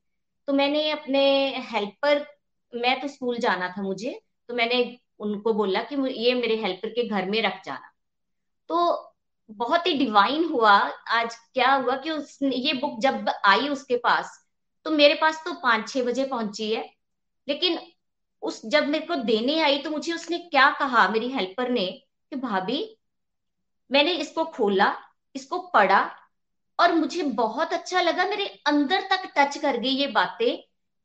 तो 0.49 0.53
मैंने 0.53 0.91
अपने 0.91 1.23
हेल्पर 1.71 2.25
मैं 2.73 3.01
तो 3.01 3.09
स्कूल 3.09 3.39
जाना 3.39 3.69
था 3.69 3.83
मुझे 3.83 4.21
तो 4.49 4.55
मैंने 4.55 4.99
उनको 5.21 5.53
बोला 5.55 5.83
कि 5.83 5.97
ये 6.13 6.35
मेरे 6.35 6.57
हेल्पर 6.57 6.89
के 6.89 7.09
घर 7.09 7.31
में 7.31 7.41
रख 7.43 7.61
जाना। 7.65 7.91
तो 8.71 9.07
बहुत 9.51 9.87
ही 9.87 9.93
डिवाइन 9.95 10.45
हुआ, 10.45 10.73
आज 11.09 11.35
क्या 11.55 11.73
हुआ 11.75 11.97
कि 11.97 12.11
उस 12.11 12.39
ये 12.43 12.73
बुक 12.75 12.99
जब 13.01 13.29
आई 13.45 13.69
उसके 13.69 13.97
पास 13.97 14.39
तो 14.87 14.91
मेरे 14.91 15.15
पास 15.15 15.43
तो 15.45 15.53
पाँच 15.63 15.89
छह 15.89 16.03
बजे 16.05 16.25
पहुँची 16.25 16.71
है, 16.73 16.85
लेकिन 17.49 17.79
उस, 18.43 18.61
जब 18.67 18.89
मेरे 18.89 19.07
को 19.07 19.15
देने 19.17 19.61
आई 19.61 19.79
तो 19.79 19.91
मुझे 19.91 20.13
उसने 20.13 20.39
क्या 20.41 20.71
कहा 20.71 21.09
मेरी 21.09 21.29
हेल्पर 21.29 21.71
ने 21.71 21.87
कि, 21.87 22.37
भाभी, 22.37 22.97
मैंने 23.91 24.13
इसको 24.15 24.45
खोला, 24.47 24.95
इसको 25.35 25.59
पढ़ा 25.75 26.01
और 26.79 26.95
मुझे 26.95 27.23
बहुत 27.23 27.73
अच्छा 27.73 28.01
लगा, 28.03 28.25
मेरे 28.25 28.47
अंदर 28.67 29.01
तक 29.11 29.33
टच 29.39 29.59
कर 29.59 29.77
गई 29.77 29.91
ये 29.91 30.07
बातें 30.07 30.57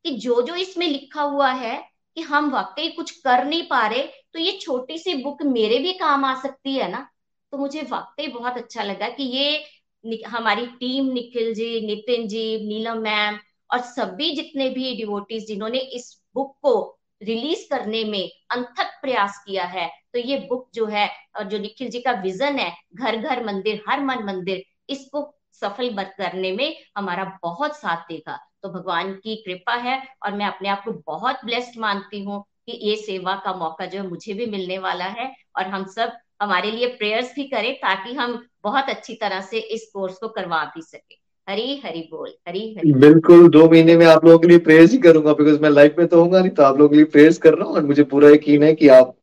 कि 0.06 0.12
जो 0.18 0.42
जो 0.42 0.56
इसमें 0.56 0.88
लिखा 0.88 1.22
हुआ 1.22 1.52
है 1.52 1.78
कि 2.18 2.22
हम 2.22 2.50
वाकई 2.52 2.90
कुछ 2.90 3.12
कर 3.22 3.46
नहीं 3.46 3.64
पा 3.70 3.86
रहे 3.88 4.02
तो 4.34 4.40
ये 4.40 4.58
छोटी 4.62 4.98
सी 4.98 5.14
बुक 5.24 5.42
मेरे 5.44 5.78
भी 5.80 5.94
काम 5.94 6.26
आ 6.26 6.36
सकती 6.42 6.76
है 6.76 6.90
ना? 6.92 7.08
तो 7.54 7.58
मुझे 7.58 7.82
वाकई 7.92 8.28
बहुत 8.28 8.58
अच्छा 8.58 8.84
लगा 8.84 9.10
कि 9.10 9.24
ये 9.24 10.24
हमारी 10.28 10.66
टीम 10.68 11.06
निखिल 11.14 11.54
जी, 11.54 11.86
नितिन 11.88 12.28
जी, 12.28 12.68
नीलम 12.68 12.98
मैम 12.98 13.40
और 13.70 13.80
सभी 13.82 14.32
जितने 14.36 14.70
भी 14.70 14.96
डिवोटीज 14.96 15.48
जिन्होंने 15.48 15.80
इस 15.80 16.22
बुक 16.36 16.58
को 16.62 17.00
रिलीज़ 17.26 17.70
करने 17.70 18.04
में 18.04 18.30
अंथक 18.52 19.00
प्रयास 19.02 19.44
किया 19.48 19.64
है। 19.64 19.88
तो 20.14 20.20
ये 20.20 20.38
बुक 20.50 20.68
जो 20.74 20.86
है, 20.86 21.10
और 21.38 21.44
जो 21.44 21.58
निखिल 21.60 21.90
जी 21.90 22.02
का 22.02 22.12
विजन 22.22 22.60
है 22.60 22.72
घर 22.96 23.18
घर 23.18 23.44
मंदिर, 23.46 23.82
हर 23.90 24.02
मन 24.02 24.24
मंदिर, 24.24 24.64
इसको 24.90 25.32
सफल 25.54 26.04
करने 26.04 26.52
में 26.52 26.76
हमारा 26.98 27.24
बहुत 27.44 27.78
साथ 27.78 27.98
देगा। 28.10 28.40
तो 28.64 28.70
भगवान 28.70 29.14
की 29.14 29.36
कृपा 29.36 29.74
है, 29.74 30.02
और 30.26 30.34
मैं 30.34 30.46
अपने 30.46 30.70
आप 30.70 30.84
को 30.86 30.92
बहुत 31.08 31.46
ब्लेस्ड 31.46 31.80
मानती 31.80 32.24
हूँ 32.24 32.44
कि 32.66 32.80
ये 32.90 32.96
सेवा 32.96 33.36
का 33.36 33.54
मौका 33.54 33.86
जो 33.86 34.02
है 34.02 34.08
मुझे 34.08 34.34
भी 34.34 34.46
मिलने 34.46 34.78
वाला 34.78 35.06
है, 35.06 35.34
और 35.58 35.68
हम 35.68 35.86
सब 35.86 36.18
हमारे 36.42 36.72
लिए 36.72 36.88
प्रेयर्स 36.88 37.34
भी 37.36 37.44
करें 37.44 37.74
ताकि 37.76 38.14
हम 38.14 38.48
बहुत 38.64 38.90
अच्छी 38.90 39.16
तरह 39.16 39.42
से 39.42 39.60
इस 39.60 39.90
कोर्स 39.94 40.18
को 40.18 40.28
करवा 40.30 40.64
भी 40.66 40.82
सके। 40.82 41.25
हरी 41.48 41.82
हरी 41.86 42.00
बोल, 42.12 42.30
हरी 42.48 42.60
हरी 42.78 42.92
बिल्कुल, 42.94 43.48
दो 43.50 43.70
महीने 43.70 43.96
में 43.98 44.06
आप 44.06 44.24
लोगों 44.26 44.38
के 44.40 44.48
लिए 44.48 44.58
प्रेयर्स 44.60 44.92
ही 44.92 44.98
करूँगा 44.98 45.34
बिकॉज़ 45.34 45.60
मैं 45.62 45.70
लाइफ 45.70 45.96
में 46.00 46.08
तो 46.08 46.22
होगा 46.22 46.40
नहीं 46.40 46.50
तो 46.52 46.64
आप 46.64 46.78
लोगों 46.78 46.90
के 46.90 46.96
लिए 46.96 47.06
प्रेयर्स 47.06 47.38
कर 47.38 47.54
रहा 47.54 47.68
हूँ, 47.68 47.76
और 47.76 47.86
मुझे 47.86 48.04
पूरा 48.04 48.30
यकीन 48.30 48.64
है 48.64 48.74
कि 48.74 48.88
आप 48.90 49.14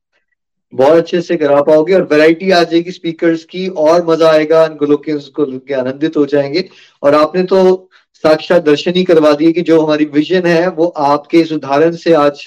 बहुत 0.73 0.97
अच्छे 0.97 1.20
से 1.23 1.37
करा 1.37 1.61
पाओगे, 1.62 1.95
और 1.95 2.03
वैरायटी 2.03 2.51
आ 2.51 2.62
जाएगी 2.62 2.91
स्पीकर्स 2.91 3.45
की, 3.45 3.66
और 3.68 4.07
मज़ा 4.07 4.31
आएगा 4.31 4.66
के 4.83 5.75
आनंदित 5.75 6.16
हो 6.16 6.25
जाएँगे। 6.27 6.68
और 7.03 7.14
आपने 7.14 7.43
तो 7.45 7.89
साक्षात 8.25 8.62
दर्शन 8.64 8.93
ही 8.97 9.05
करवा 9.05 9.33
दिए 9.35 9.53
कि 9.53 9.62
जो 9.62 9.81
हमारी 9.81 10.05
विजन 10.14 10.47
है, 10.47 10.68
वो 10.68 10.87
आपके 10.87 11.41
इस 11.41 11.53
उदाहरण 11.53 11.97
से 11.97 12.12
आज 12.14 12.47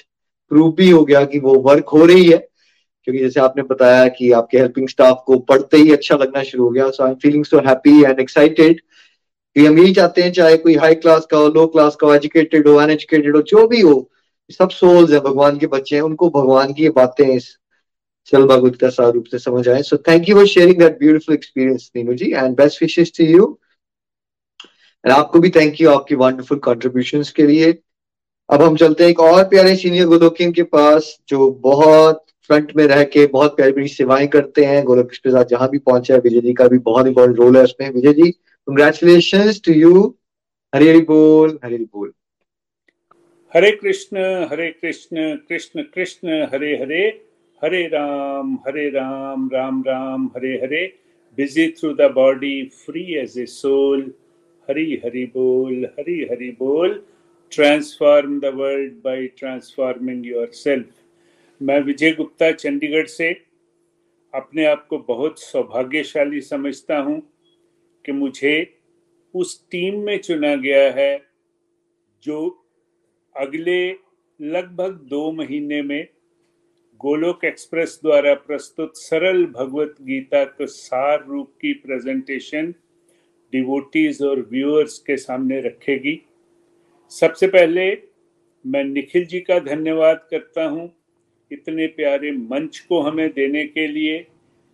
प्रूव 0.52 0.74
भी 0.74 0.90
हो 0.90 1.04
गया 1.06 1.24
कि 1.26 1.40
वो 1.40 1.60
वर्क 1.62 1.90
हो 1.90 2.06
रही 2.06 2.26
है। 2.26 2.38
क्योंकि 2.38 3.20
जैसे 3.20 3.40
आपने 3.40 3.64
बताया 3.64 4.08
कि 4.10 4.32
आपके 4.32 4.58
हेल्पिंग 4.58 4.88
स्टाफ 4.90 5.24
को 5.26 5.38
पढ़ते 5.50 5.78
ही 5.78 5.92
अच्छा 5.92 6.16
लगना 6.16 6.44
शुरू 6.44 6.64
हो 6.64 6.70
गया 6.70 6.90
so 6.90 7.04
I 7.04 7.10
am 7.10 7.16
feeling 7.22 7.44
so 7.46 7.60
happy 7.68 8.02
and 8.04 8.20
excited 8.20 8.82
कि 9.56 9.66
हम 9.66 9.78
यही 9.80 9.94
चाहते 9.94 10.22
हैं, 10.22 10.32
चाहे 10.32 10.58
कोई 10.58 10.76
हाई 10.76 10.96
क्लास 10.96 11.26
का 11.26 11.38
हो 11.38 11.48
लो 11.50 11.66
क्लास 11.68 11.96
का 11.96 12.08
हो 12.08 12.14
एजुकेटेड 12.14 12.68
हो 12.68 12.76
अनएजुकेटेड 12.76 13.36
हो, 13.36 13.42
जो 13.42 13.68
भी 13.68 13.82
हो, 13.82 14.10
सब 14.50 14.70
सोल्स 14.70 15.12
है, 15.12 15.20
भगवान 15.20 15.58
के 15.60 15.68
बच्चे 15.68 15.96
हैं, 15.96 16.02
उनको 16.04 16.30
भगवान 16.30 16.74
की 16.74 16.90
बातें 16.90 17.26
इस 17.28 17.56
चल 18.28 18.46
भगवत 18.46 18.76
का 18.76 18.90
सार 18.90 19.12
रूप 19.12 19.26
से 19.32 19.40
समझ 19.40 19.68
आए। 19.70 19.82
So 19.82 19.98
thank 19.98 20.30
you 20.30 20.36
for 20.36 20.48
sharing 20.48 20.78
that 20.80 20.98
beautiful 21.00 21.36
experience 21.36 21.92
Neenu 21.96 22.14
ji 22.14 22.32
and 22.32 22.56
best 22.58 22.82
wishes 22.82 23.12
to 23.18 23.24
you 23.24 23.58
and 25.06 25.14
आपको 25.14 25.40
भी 25.40 25.50
थैंक 25.50 25.82
यू 25.82 25.90
आपकी 25.90 26.16
वंडरफुल 26.16 26.58
कॉन्ट्रीब्यूशन 26.60 27.24
के 27.36 27.46
लिए। 27.48 27.72
अब 28.50 28.62
हम 28.62 28.76
चलते 28.76 29.04
हैं 29.04 29.12
एक 29.12 29.20
और 29.20 29.44
प्यारे 29.44 29.76
सीनियर 29.76 30.06
गोलोकियन 30.06 30.52
के 30.52 30.64
पास, 30.64 31.18
जो 31.30 31.50
बहुत 31.52 32.24
फ्रंट 32.50 32.72
में 32.76 32.86
रह 32.88 33.04
के 33.04 33.26
बहुत 33.28 33.56
प्यारी 33.56 33.72
प्यारी 33.72 33.88
सेवाएँ 33.88 34.28
करते 34.28 34.66
हैं। 34.66 34.84
गोलोक 34.86 35.06
एक्सप्रेस 35.06 35.36
आज 35.36 35.50
जहाँ 35.50 35.70
भी 35.70 35.78
पहुँचे 35.78 36.18
विजय 36.18 36.42
जी 36.42 36.54
का 36.54 36.68
भी 36.68 36.78
बहुत 36.80 37.08
इंपॉर्टेंट 37.08 37.38
रोल 37.38 37.58
है 37.58 37.64
उसमें। 37.64 37.90
Vijay 37.90 38.14
ji 38.14 38.34
Congratulations 38.68 39.60
to 39.60 39.74
you. 39.74 40.18
Hare 40.74 40.86
Hari 40.86 41.02
Bol, 41.02 41.50
Hare 41.62 41.70
Hari 41.70 41.86
Bol. 41.86 42.10
Hare 43.50 43.78
Krishna, 43.78 44.48
Hare 44.48 44.74
Krishna, 44.74 45.38
Krishna 45.46 45.86
Krishna, 45.86 46.48
Hare 46.48 46.78
Hare, 46.78 47.14
Hare 47.62 47.92
Ram, 47.92 48.60
Hare 48.66 48.92
Ram, 48.92 49.50
Ram 49.50 49.84
Ram, 49.84 50.32
Hare 50.34 50.60
Hare. 50.62 50.94
Busy 51.36 51.74
through 51.74 51.94
the 51.94 52.10
body, 52.10 52.70
free 52.70 53.20
as 53.20 53.38
a 53.38 53.46
soul. 53.46 54.02
Hari 54.68 55.00
Hari 55.00 55.28
Bol, 55.28 55.86
Hari 55.96 56.28
Hari 56.28 56.52
Bol. 56.52 57.02
Transform 57.52 58.40
the 58.40 58.52
world 58.52 59.04
by 59.04 59.28
transforming 59.38 60.24
yourself. 60.24 60.90
मैं 61.62 61.80
विजय 61.82 62.12
गुप्ता 62.12 62.52
चंडीगढ़ 62.52 63.06
से 63.08 63.30
अपने 64.36 64.66
आप 64.66 64.88
को 64.90 64.98
बहुत 64.98 65.40
सौभाग्यशाली 65.40 66.42
समझता 66.42 66.98
हूँ 67.00 67.22
कि 68.06 68.12
मुझे 68.12 68.56
उस 69.34 69.68
टीम 69.72 70.00
में 70.00 70.18
चुना 70.18 70.56
गया 70.56 70.92
है 70.92 71.26
जो 72.24 72.40
अगले 73.36 73.80
लगभग 74.40 75.00
दो 75.10 75.32
महीने 75.32 75.82
में 75.82 76.08
गोलोक 77.00 77.44
एक्सप्रेस 77.46 78.00
द्वारा 78.04 78.34
प्रस्तुत 78.34 78.98
सरल 78.98 79.46
भगवत 79.46 79.96
गीता 80.02 80.44
के 80.44 80.68
सार 80.68 81.26
रूप 81.26 81.52
की 81.62 81.74
प्रेजेंटेशन 81.74 82.74
डिवोटीज 83.54 84.22
और 84.22 84.40
व्यूअर्स 84.52 84.98
के 85.00 85.18
सामने 85.18 85.60
रखेगी। 85.62 86.22
सबसे 87.12 87.48
पहले 87.48 87.86
मैं 88.66 88.84
निखिल 88.84 89.26
जी 89.26 89.40
का 89.40 89.60
धन्यवाद 89.60 90.28
करता 90.32 90.64
हूँ 90.66 90.90
इतने 91.52 91.88
प्यारे 91.88 92.32
मंच 92.32 92.80
को 92.80 93.02
हमें 93.02 93.30
देने 93.30 93.66
के 93.68 93.88
लिए। 93.88 94.26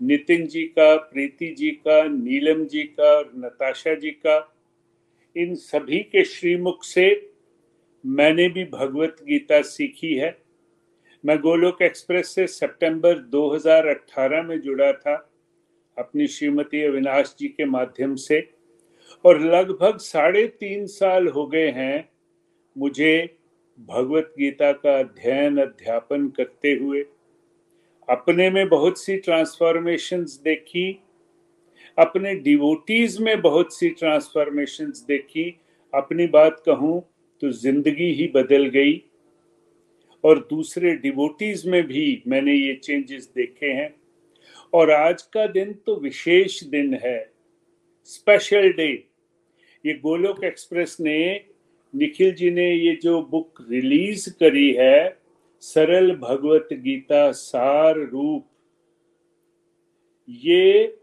नितिन 0.01 0.47
जी 0.47 0.63
का, 0.63 0.95
प्रीति 0.95 1.47
जी 1.47 1.71
का, 1.71 2.03
नीलम 2.03 2.65
जी 2.65 2.83
का 2.83 3.17
और 3.17 3.31
नताशा 3.37 3.93
जी 3.93 4.11
का, 4.11 4.55
इन 5.37 5.55
सभी 5.55 5.99
के 5.99 6.25
श्रीमुख 6.25 6.83
से 6.83 7.31
मैंने 8.05 8.49
भी 8.49 8.65
भगवत 8.65 9.15
गीता 9.21 9.61
सीखी 9.61 10.13
है। 10.15 10.41
मैं 11.25 11.39
गोलोक 11.39 11.81
एक्सप्रेस 11.81 12.27
से 12.35 12.47
सितंबर 12.47 13.17
2018 13.17 14.43
में 14.43 14.61
जुड़ा 14.61 14.93
था 14.93 15.31
अपनी 15.97 16.27
श्रीमती 16.27 16.83
अविनाश 16.83 17.35
जी 17.39 17.47
के 17.47 17.65
माध्यम 17.65 18.15
से 18.15 18.49
और 19.25 19.39
लगभग 19.39 19.97
साढ़े 19.97 20.47
तीन 20.47 20.85
साल 20.85 21.27
हो 21.27 21.47
गए 21.47 21.69
हैं 21.71 22.09
मुझे 22.77 23.37
भगवत 23.79 24.33
गीता 24.39 24.71
का 24.71 24.99
अध्ययन, 24.99 25.57
अध्यापन 25.57 26.29
करते 26.29 26.73
हुए। 26.73 27.05
अपने 28.07 28.49
में 28.49 28.67
बहुत 28.69 28.99
सी 28.99 29.17
ट्रांसफॉर्मेशंस 29.17 30.39
देखी, 30.43 30.91
अपने 31.97 32.33
डिवोटीज 32.35 33.17
में 33.21 33.41
बहुत 33.41 33.73
सी 33.75 33.89
ट्रांसफॉर्मेशंस 33.89 35.05
देखी, 35.07 35.49
अपनी 35.93 36.27
बात 36.27 36.61
कहूँ 36.65 37.01
तो 37.41 37.51
ज़िंदगी 37.51 38.11
ही 38.13 38.27
बदल 38.35 38.65
गई। 38.65 39.01
और 40.23 40.39
दूसरे 40.49 40.95
डिवोटीज 40.95 41.65
में 41.67 41.83
भी 41.87 42.23
मैंने 42.27 42.53
ये 42.53 42.73
चेंजेस 42.75 43.31
देखे 43.35 43.65
हैं। 43.65 43.93
और 44.73 44.91
आज 44.91 45.21
का 45.21 45.45
दिन 45.47 45.73
तो 45.85 45.95
विशेष 45.95 46.63
दिन 46.63 46.93
है 47.03 47.19
स्पेशल 48.09 48.71
डे 48.73 48.91
ये 49.85 49.93
गोलोक 49.93 50.43
एक्सप्रेस 50.43 50.97
ने 51.01 51.19
निखिल 51.93 52.33
जी 52.33 52.51
ने 52.51 52.69
ये 52.71 52.95
जो 53.03 53.21
बुक 53.21 53.65
रिलीज़ 53.71 54.29
करी 54.29 54.71
है 54.73 55.20
सरल 55.61 56.11
भगवत 56.11 56.67
गीता 56.73 57.31
सार 57.31 57.99
रूप। 57.99 58.45
ये 60.29 60.97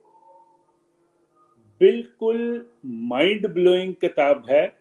बिल्कुल 1.81 2.71
माइंड 2.87 3.47
ब्लोइंग 3.49 3.95
किताब 3.95 4.47
है। 4.51 4.79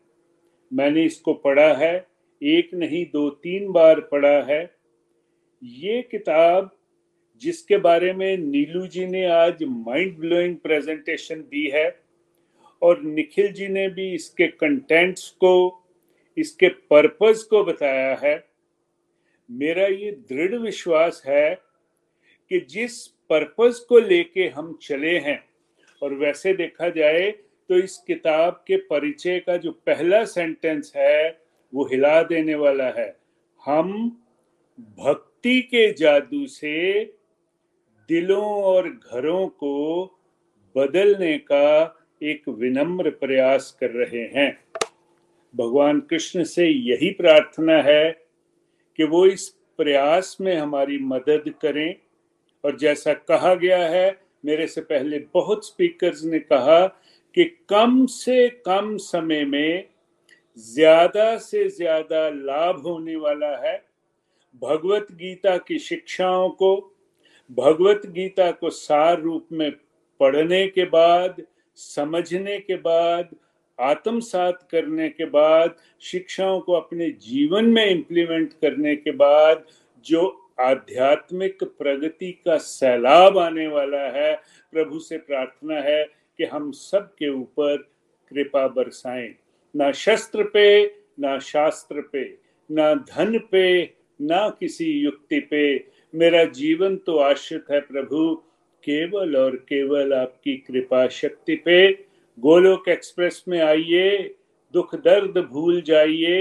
मैंने 0.74 1.04
इसको 1.04 1.34
पढ़ा 1.34 1.74
है, 1.74 2.08
एक 2.42 2.74
नहीं, 2.74 3.06
दो, 3.06 3.30
तीन 3.30 3.72
बार 3.72 4.00
पढ़ा 4.02 4.42
है। 4.44 4.62
ये 5.64 6.02
किताब 6.02 6.72
जिसके 7.42 7.78
बारे 7.78 8.14
में 8.14 8.38
नीलू 8.38 8.88
जी 8.88 9.06
ने 9.06 9.26
आज 9.26 9.64
माइंड 9.64 10.18
ब्लोइंग 10.18 10.56
प्रेजेंटेशन 10.58 11.42
दी 11.42 11.68
है 11.70 12.00
और 12.82 13.02
निखिल 13.02 13.52
जी 13.52 13.68
ने 13.68 13.88
भी 13.90 14.14
इसके 14.14 14.48
कंटेंट्स 14.48 15.30
को, 15.30 15.84
इसके 16.38 16.68
पर्पस 16.68 17.44
को 17.44 17.64
बताया 17.64 18.16
है। 18.16 18.47
मेरा 19.50 19.86
ये 19.88 20.12
दृढ़ 20.30 20.56
विश्वास 20.56 21.22
है 21.28 21.56
कि 22.52 22.60
जिस 22.70 23.06
पर्पस 23.30 23.86
को 23.90 24.00
लेके 24.00 24.48
हम 24.48 24.78
चले 24.82 25.18
हैं, 25.18 25.44
और 26.02 26.14
वैसे 26.14 26.54
देखा 26.54 26.90
जाए 26.90 27.30
तो 27.70 27.78
इस 27.78 27.98
किताब 27.98 28.64
के 28.68 28.78
परिचय 28.78 29.40
का 29.40 29.58
जो 29.58 29.72
पहला 29.86 30.24
सेंटेंस 30.26 30.92
है, 30.96 31.42
वो 31.74 31.86
हिला 31.86 32.22
देने 32.24 32.56
वाला 32.56 32.90
है। 32.90 33.16
हम 33.66 34.10
भक्ति 35.00 35.60
के 35.62 35.92
जादू 35.94 36.46
से 36.48 37.04
दिलों 38.10 38.46
और 38.64 38.90
घरों 38.90 39.48
को 39.48 40.06
बदलने 40.76 41.38
का 41.38 41.94
एक 42.24 42.48
विनम्र 42.50 43.10
प्रयास 43.10 43.76
कर 43.80 43.90
रहे 43.92 44.24
हैं। 44.36 44.52
भगवान 45.54 46.00
कृष्ण 46.00 46.44
से 46.44 46.68
यही 46.68 47.10
प्रार्थना 47.12 47.82
है 47.82 48.27
कि 49.00 49.04
वो 49.04 49.26
इस 49.26 49.48
प्रयास 49.80 50.38
में 50.42 50.56
हमारी 50.56 50.98
मदद 51.00 51.54
करें। 51.62 51.96
और 52.64 52.78
जैसा 52.78 53.14
कहा 53.14 53.54
गया 53.56 53.78
है, 53.88 54.20
मेरे 54.46 54.68
से 54.68 54.82
पहले 54.82 55.20
बहुत 55.34 55.68
स्पीकर्स 55.68 56.24
ने 56.24 56.40
कहा 56.40 56.86
कि 57.38 57.44
कम 57.70 58.06
से 58.06 58.48
कम 58.66 58.96
समय 58.98 59.44
में 59.46 59.86
ज़्यादा 60.58 61.38
से 61.38 61.68
ज़्यादा 61.70 62.28
लाभ 62.30 62.82
होने 62.82 63.16
वाला 63.16 63.56
है 63.58 63.76
भगवत 64.62 65.08
गीता 65.12 65.58
की 65.58 65.80
शिक्षाओं 65.80 66.50
को। 66.52 66.76
भगवत 67.50 68.02
गीता 68.08 68.50
को 68.52 68.70
सार 68.70 69.20
रूप 69.22 69.48
में 69.52 69.72
पढ़ने 70.20 70.66
के 70.68 70.86
बाद, 70.86 71.42
समझने 71.78 72.58
के 72.60 72.76
बाद 72.78 73.30
आत्मसात 73.80 74.68
करने 74.72 75.10
के 75.10 75.26
बाद, 75.26 75.76
शिक्षाओं 76.02 76.60
को 76.60 76.74
अपने 76.74 77.10
जीवन 77.10 77.66
में 77.66 77.86
इंप्लीमेंट 77.86 78.54
करने 78.54 78.96
के 78.96 79.12
बाद, 79.12 79.66
जो 80.06 80.50
आध्यात्मिक 80.60 81.64
प्रगति 81.64 82.32
का 82.32 82.58
सैलाब 82.58 83.38
आने 83.38 83.68
वाला 83.68 84.02
है, 84.02 84.36
प्रभु 84.72 85.00
से 85.00 85.18
प्रार्थना 85.18 85.76
है 85.76 86.04
कि 86.38 86.44
हम 86.44 86.72
सब 86.72 87.16
के 87.16 87.30
ऊपर 87.30 87.78
कृपा 88.30 88.68
बरसाएँ। 88.68 89.36
ना 89.76 89.92
शस्त्र 89.92 90.44
पे, 90.44 90.86
ना 91.20 91.40
शास्त्र 91.40 92.02
पे, 92.02 92.38
ना 92.72 92.94
धन 92.94 93.40
पे, 93.52 93.94
ना 94.22 94.50
किसी 94.50 94.92
युक्ति 94.92 95.40
पे। 95.40 95.88
मेरा 96.16 96.44
जीवन 96.44 96.98
तो 96.98 97.18
आश्रित 97.18 97.66
है 97.72 97.80
प्रभु, 97.80 98.36
केवल 98.84 99.38
और 99.38 99.56
केवल 99.56 100.14
आपकी 100.14 100.58
कृपा 100.58 101.08
शक्ति 101.08 101.56
पे। 101.56 102.07
गोलोक 102.38 102.88
एक्सप्रेस 102.90 103.44
में 103.48 103.60
आइए, 103.62 104.36
दुख 104.74 104.96
दर्द 104.98 105.38
भूल 105.52 105.82
जाइए 105.82 106.40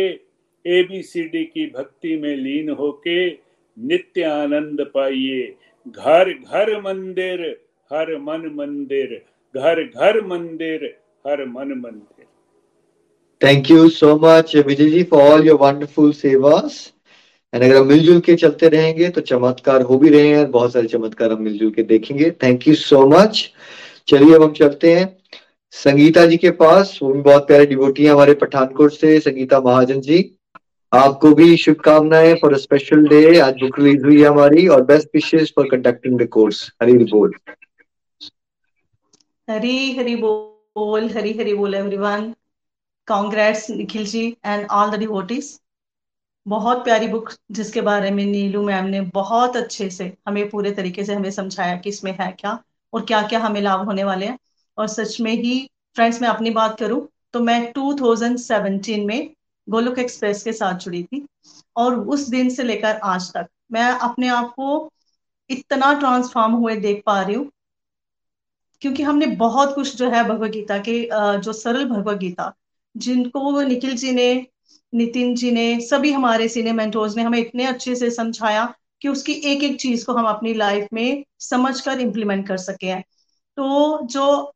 एबीसीडी 0.65 1.45
की 1.45 1.67
भक्ति 1.69 2.17
में 2.17 2.37
लीन 2.37 2.69
होके 2.71 3.29
नित्य 3.77 4.23
आनंद 4.25 4.81
पाइए। 4.95 5.55
घर 5.87 6.33
घर 6.33 6.81
मंदिर, 6.83 7.45
हर 7.91 8.17
मन 8.19 8.51
मंदिर, 8.55 9.23
घर 9.55 9.83
घर 9.85 10.21
मंदिर, 10.27 10.85
हर 11.27 11.45
मन 11.47 11.73
मंदिर। 11.77 12.25
Thank 13.41 13.71
you 13.71 13.89
so 13.91 14.15
much 14.19 14.55
Vijay 14.57 14.89
ji 14.91 15.03
for 15.05 15.23
all 15.23 15.47
your 15.47 15.59
wonderful 15.61 16.13
सेवास 16.15 16.93
and 17.53 17.63
अगर 17.63 17.77
हम 17.77 17.87
मिलजुल 17.87 18.21
के 18.21 18.35
चलते 18.37 18.69
रहेंगे 18.69 19.09
तो 19.09 19.21
चमत्कार 19.23 19.83
हो 19.83 19.99
भी 19.99 20.09
रहे 20.09 20.29
हैं, 20.29 20.51
बहुत 20.51 20.73
सारे 20.73 20.87
चमत्कार 20.89 21.33
हम 21.33 21.43
मिलजुल 21.43 21.71
के 21.71 21.83
देखेंगे। 21.85 22.31
थैंक 22.43 22.69
यू 22.69 22.75
सो 22.77 23.07
मच 23.09 23.51
चलिए 24.09 24.35
अब 24.35 24.43
हम 24.43 24.53
चलते 24.53 24.93
हैं। 24.95 25.17
संगीता 25.73 26.25
जी 26.27 26.37
के 26.37 26.51
पास, 26.51 26.99
वो 27.03 27.13
भी 27.13 27.21
बहुत 27.23 27.47
प्यारे 27.47 27.67
डिवोटी 27.67 28.05
हैं 28.05 28.13
हमारे 28.13 28.35
पठानकोट 28.35 28.93
से, 28.93 29.19
संगीता 29.21 29.61
महाजन 29.61 30.01
जी। 30.01 30.19
आपको 30.93 31.35
भी 31.35 31.57
शुभकामनाएँ 31.57 32.35
फॉर 32.35 32.55
अ 32.55 32.57
स्पेशल 32.57 33.07
डे 33.09 33.39
आज 33.41 33.55
बुक 33.61 33.79
रिलीज़ 33.79 34.05
हुई 34.05 34.21
है 34.23 34.29
हमारी 34.29 34.67
और 34.69 34.83
best 34.83 35.09
wishes 35.15 35.51
for 35.51 35.69
conducting 35.71 36.19
the 36.21 36.29
course 36.29 36.71
Hari 36.83 36.93
बोल। 37.05 37.33
हरी 39.49 39.97
हरी 39.97 40.17
बोल, 40.17 41.11
हरी 41.11 41.33
हरी 41.33 41.55
बोल 41.55 41.75
everyone 41.75 42.35
congrats 43.09 43.71
Nikhil 43.71 44.07
ji 44.07 44.27
and 44.47 44.67
all 44.71 44.91
the 44.91 44.99
devotees 44.99 45.61
बहुत 46.47 46.85
प्यारी 46.85 47.09
बुक 47.09 47.31
जिसके 47.51 47.81
बारे 47.81 48.11
में 48.11 48.25
नीलू 48.27 48.63
मैम 48.63 48.85
ने 48.85 49.01
बहुत 49.01 49.57
अच्छे 49.57 49.91
से 49.91 50.13
हमें 50.29 50.49
पूरे 50.51 50.71
तरीके 50.71 51.05
से 51.05 51.15
हमें 51.15 51.31
समझाया 51.31 51.77
कि 51.77 51.89
इसमें 51.89 52.13
है 52.21 52.31
क्या 52.33 52.59
और 52.93 53.05
क्या 53.05 53.23
क्या 53.23 53.41
हमें 53.41 53.61
लाभ 53.61 53.85
होने 53.87 54.05
वाले 54.05 54.27
हैं। 54.27 54.39
और 54.79 54.89
सच 54.89 55.21
में 55.21 55.33
ही 55.33 55.59
फ्रेंड्स 55.97 56.21
मैं 56.23 56.29
अपनी 56.29 56.51
बात 56.51 56.79
करूँ 56.79 57.07
तो 57.33 57.41
मैं 57.41 57.61
2017 57.73 59.07
में 59.07 59.31
गोलोक 59.69 59.99
एक्सप्रेस 59.99 60.43
के 60.43 60.53
साथ 60.53 60.79
जुड़ी 60.79 61.03
थी 61.05 61.25
और 61.77 61.99
उस 62.09 62.29
दिन 62.29 62.49
से 62.51 62.63
लेकर 62.63 63.01
आज 63.05 63.33
तक 63.33 63.47
मैं 63.73 63.89
अपने 64.01 64.29
आप 64.29 64.53
को 64.57 64.91
इतना 65.51 65.93
ट्रांसफॉर्म 65.99 66.53
हुए 66.53 66.77
देख 66.77 67.03
पा 67.07 67.21
रही 67.23 67.35
हूँ, 67.35 67.51
क्योंकि 68.83 69.03
हमने 69.03 69.27
बहुत 69.37 69.75
कुछ 69.75 69.97
जो 69.97 70.11
है 70.11 70.23
भगवत 70.25 70.51
गीता 70.51 70.79
के 70.79 70.99
जो 71.41 71.53
सरल 71.53 71.85
भगवत 71.85 72.19
गीता, 72.19 72.53
जिनको 72.95 73.61
निखिल 73.63 73.97
जी 73.97 74.13
ने, 74.13 74.47
नितिन 74.93 75.35
जी 75.35 75.51
ने, 75.51 75.81
सभी 75.81 76.13
हमारे 76.13 76.49
सीनियर 76.49 76.75
मेंटोर्स 76.75 77.17
ने 77.17 77.23
हमें 77.23 77.39
इतने 77.39 77.65
अच्छे 77.67 77.95
से 77.97 78.11
समझाया 78.11 78.73
कि 79.03 79.09
उसकी 79.09 79.33
एक 79.33 79.63
एक 79.63 79.81
चीज़ 79.81 80.05
को 80.07 80.13
हम 80.13 80.27
अपनी 80.27 80.55
लाइफ 80.55 80.89
में 80.93 81.25
समझकर 81.41 82.01
इम्प्लीमेंट 82.01 82.47
कर 82.49 82.57
सके 82.59 82.87
हैं। 82.87 83.03
तो 83.57 83.99
जो 84.07 84.53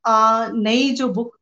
नई 0.54 0.90
जो 0.94 1.08
बुक 1.10 1.36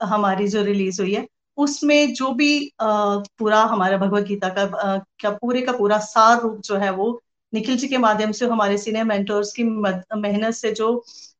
हमारी 0.00 0.48
जो 0.48 0.62
रिलीज़ 0.64 1.00
हुई 1.02 1.14
है, 1.14 1.26
उसमें 1.58 2.12
जो 2.14 2.32
भी 2.34 2.48
पूरा 2.80 3.62
हमारा 3.64 3.96
भगवत 3.98 4.24
गीता 4.26 4.48
का 4.58 4.96
क्या 5.20 5.30
पूरे 5.32 5.62
का 5.62 5.72
पूरा 5.72 5.98
सार 6.00 6.40
रूप 6.42 6.60
जो 6.64 6.76
है 6.78 6.90
वो 6.92 7.20
निखिल 7.52 7.76
जी 7.76 7.88
के 7.88 7.98
माध्यम 7.98 8.32
से, 8.32 8.46
हमारे 8.46 8.78
सीनियर 8.78 9.04
मेंटर्स 9.04 9.52
की 9.52 9.64
मेहनत 9.64 10.54
से 10.54 10.72
जो 10.74 10.88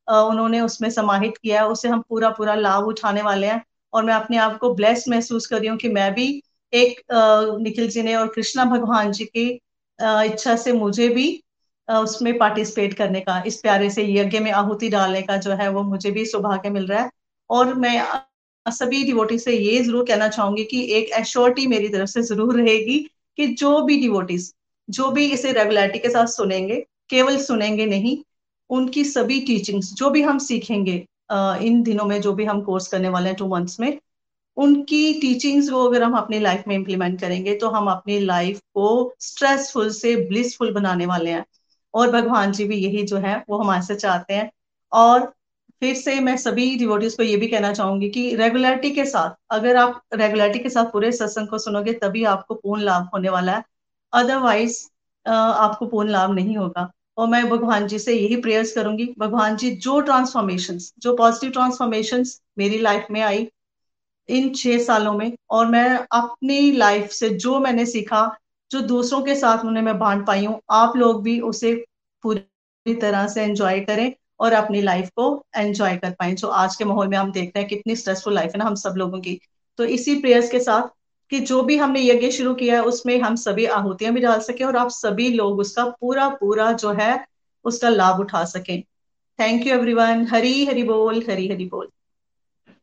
उन्होंने 0.09 0.61
उसमें 0.61 0.89
समाहित 0.91 1.37
किया 1.37 1.61
है, 1.61 1.67
उसे 1.67 1.89
हम 1.89 2.01
पूरा 2.09 2.29
पूरा 2.31 2.55
लाभ 2.55 2.85
उठाने 2.87 3.21
वाले 3.21 3.47
हैं। 3.47 3.63
और 3.93 4.03
मैं 4.05 4.13
अपने 4.13 4.37
आप 4.37 4.57
को 4.59 4.73
ब्लेस 4.75 5.05
महसूस 5.09 5.47
कर 5.47 5.59
रही 5.59 5.67
हूँ 5.69 5.77
कि 5.77 5.89
मैं 5.89 6.13
भी 6.13 6.27
एक 6.73 7.01
निखिल 7.61 7.87
जी 7.89 8.03
ने 8.03 8.15
और 8.15 8.27
कृष्णा 8.27 8.65
भगवान 8.65 9.11
जी 9.11 9.25
की 9.27 9.47
इच्छा 9.99 10.55
से 10.57 10.73
मुझे 10.73 11.07
भी 11.09 11.27
उसमें 11.89 12.37
पार्टिसिपेट 12.37 12.93
करने 12.93 13.19
का, 13.21 13.41
इस 13.47 13.59
प्यारे 13.61 13.89
से 13.89 14.03
यज्ञ 14.05 14.39
में 14.39 14.51
आहुति 14.53 14.89
डालने 14.89 15.21
का 15.21 15.37
जो 15.37 15.51
है, 15.53 15.69
वो 15.69 15.83
मुझे 15.83 16.11
भी 16.11 16.25
सौभाग्य 16.25 16.69
मिल 16.69 16.87
रहा 16.87 17.01
है। 17.01 17.09
और 17.49 17.73
मैं 17.75 18.01
सभी 18.65 19.03
डिवोटी 19.03 19.37
से 19.39 19.53
ये 19.53 19.81
ज़रूर 19.83 20.05
कहना 20.05 20.27
चाहूँगी 20.29 20.63
कि 20.65 20.81
एक 20.93 21.11
एश्योरिटी 21.19 21.67
मेरी 21.67 21.89
तरफ़ 21.89 22.09
से 22.09 22.21
ज़रूर 22.23 22.55
रहेगी 22.55 22.97
कि 23.37 23.47
जो 23.49 23.81
भी 23.81 23.97
डिवोटीज 24.01 24.53
जो 24.89 25.09
भी 25.11 25.25
इसे 25.31 25.51
रेगुलरिटी 25.53 25.99
के 25.99 26.09
साथ 26.09 26.27
सुनेंगे, 26.27 26.75
केवल 27.09 27.37
सुनेंगे 27.39 27.85
नहीं, 27.85 28.17
उनकी 28.69 29.03
सभी 29.05 29.39
टीचिंग्स 29.41 29.93
जो 29.93 30.09
भी 30.09 30.21
हम 30.21 30.37
सीखेंगे 30.39 30.95
इन 31.61 31.81
दिनों 31.83 32.05
में 32.05 32.19
जो 32.21 32.33
भी 32.33 32.45
हम 32.45 32.61
कोर्स 32.61 32.87
करने 32.87 33.09
वाले 33.09 33.29
हैं 33.29 33.37
टू 33.37 33.47
मंथ्स 33.47 33.79
में, 33.79 33.97
उनकी 34.57 35.13
टीचिंग्स 35.21 35.69
वो 35.69 35.83
अगर 35.87 36.03
हम 36.03 36.13
अपनी 36.17 36.39
लाइफ 36.39 36.63
में 36.67 36.75
इम्प्लीमेंट 36.75 37.19
करेंगे 37.21 37.55
तो 37.55 37.69
हम 37.69 37.89
अपनी 37.91 38.19
लाइफ 38.21 38.59
को 38.73 39.13
स्ट्रेसफुल 39.21 39.89
से 39.93 40.15
ब्लिसफुल 40.27 40.73
बनाने 40.73 41.05
वाले 41.05 41.31
हैं। 41.31 41.45
और 41.97 42.11
भगवान 42.11 42.51
जी 42.51 42.65
भी 42.65 42.75
यही 42.77 43.03
जो 43.03 43.17
है, 43.17 43.43
वो 43.49 43.57
हमारे 43.57 43.81
से 43.85 43.95
चाहते 43.95 44.33
हैं। 44.33 44.51
और 44.91 45.33
फिर 45.81 45.95
से 45.95 46.19
मैं 46.19 46.35
सभी 46.37 46.75
डिवोटीज 46.77 47.15
को 47.15 47.23
ये 47.23 47.37
भी 47.37 47.47
कहना 47.47 47.71
चाहूँगी 47.73 48.09
कि 48.09 48.35
रेगुलरिटी 48.35 48.91
के 48.91 49.05
साथ, 49.05 49.35
अगर 49.51 49.75
आप 49.75 50.01
रेगुलरिटी 50.13 50.59
के 50.59 50.69
साथ 50.69 50.91
पूरे 50.91 51.11
सत्संग 51.11 51.47
को 51.47 51.57
सुनोगे, 51.57 51.93
तभी 51.95 52.23
आपको 52.25 52.55
पूर्ण 52.55 52.81
लाभ 52.81 53.09
होने 53.13 53.29
वाला 53.29 53.55
है। 53.55 53.63
अदरवाइज़ 54.13 54.85
आपको 55.25 55.85
पूर्ण 55.85 56.09
लाभ 56.09 56.31
नहीं 56.31 56.57
होगा। 56.57 56.91
और 57.17 57.27
मैं 57.27 57.47
भगवान 57.49 57.87
जी 57.87 57.99
से 57.99 58.13
यही 58.13 58.35
प्रेयर्स 58.37 58.71
करूँगी। 58.73 59.13
भगवान 59.19 59.55
जी, 59.57 59.71
जो 59.71 59.99
ट्रांसफॉर्मेशन 60.01 60.77
जो 60.99 61.15
पॉजिटिव 61.15 61.51
ट्रांसफॉर्मेशन 61.51 62.23
मेरी 62.57 62.77
लाइफ 62.77 63.07
में 63.11 63.21
आई 63.21 63.47
इन 64.29 64.53
छह 64.53 64.77
सालों 64.77 65.13
में, 65.13 65.31
और 65.49 65.65
मैं 65.67 65.89
अपनी 66.11 66.71
लाइफ 66.71 67.11
से 67.11 67.29
जो 67.29 67.59
मैंने 67.59 67.85
सीखा 67.85 68.25
जो 68.71 68.81
दूसरों 68.81 69.21
के 69.21 69.35
साथ 69.35 69.65
उन्हें 69.65 69.83
मैं 69.83 69.97
बांट 69.99 70.25
पाई 70.27 70.45
हूँ, 70.45 70.59
आप 70.69 70.97
लोग 70.97 71.21
भी 71.23 71.39
उसे 71.39 71.73
पूरी 72.23 72.93
तरह 72.95 73.27
से 73.27 73.43
एंजॉय 73.43 73.79
करें 73.79 74.11
और 74.39 74.53
अपनी 74.53 74.81
लाइफ 74.81 75.09
को 75.09 75.45
एंजॉय 75.55 75.97
कर 75.97 76.11
पाए। 76.11 76.33
जो 76.33 76.47
आज 76.47 76.75
के 76.75 76.85
माहौल 76.85 77.07
में 77.07 77.17
हम 77.17 77.31
देख 77.31 77.47
रहे 77.47 77.59
हैं, 77.59 77.69
कितनी 77.69 77.95
स्ट्रेसफुल 77.95 78.33
लाइफ 78.33 78.51
है 78.51 78.57
ना 78.57 78.65
हम 78.65 78.75
सब 78.75 78.93
लोगों 78.97 79.19
की। 79.21 79.39
तो 79.77 79.85
इसी 79.85 80.15
प्रेयर्स 80.15 80.51
के 80.51 80.59
साथ 80.59 80.87
कि 81.31 81.39
जो 81.39 81.61
भी 81.61 81.77
हमने 81.77 82.01
यज्ञ 82.01 82.31
शुरू 82.31 82.53
किया 82.53 82.75
है, 82.75 82.81
उसमें 82.83 83.19
हम 83.21 83.35
सभी 83.35 83.65
आहुतियाँ 83.65 84.13
भी 84.13 84.21
डाल 84.21 84.39
सके 84.39 84.63
और 84.63 84.75
आप 84.77 84.89
सभी 84.89 85.29
लोग 85.29 85.59
उसका 85.59 85.85
पूरा 86.01 86.27
पूरा 86.29 86.71
जो 86.73 86.91
है, 86.91 87.25
उसका 87.65 87.89
लाभ 87.89 88.19
उठा 88.19 88.43
सकें। 88.45 88.81
Thank 89.39 89.67
you 89.67 89.73
everyone 89.73 90.25
Hari 90.27 90.65
Hari 90.65 90.83
बोल 90.83 91.23
हरी 91.29 91.47
हरी 91.47 91.65
बोल। 91.65 91.89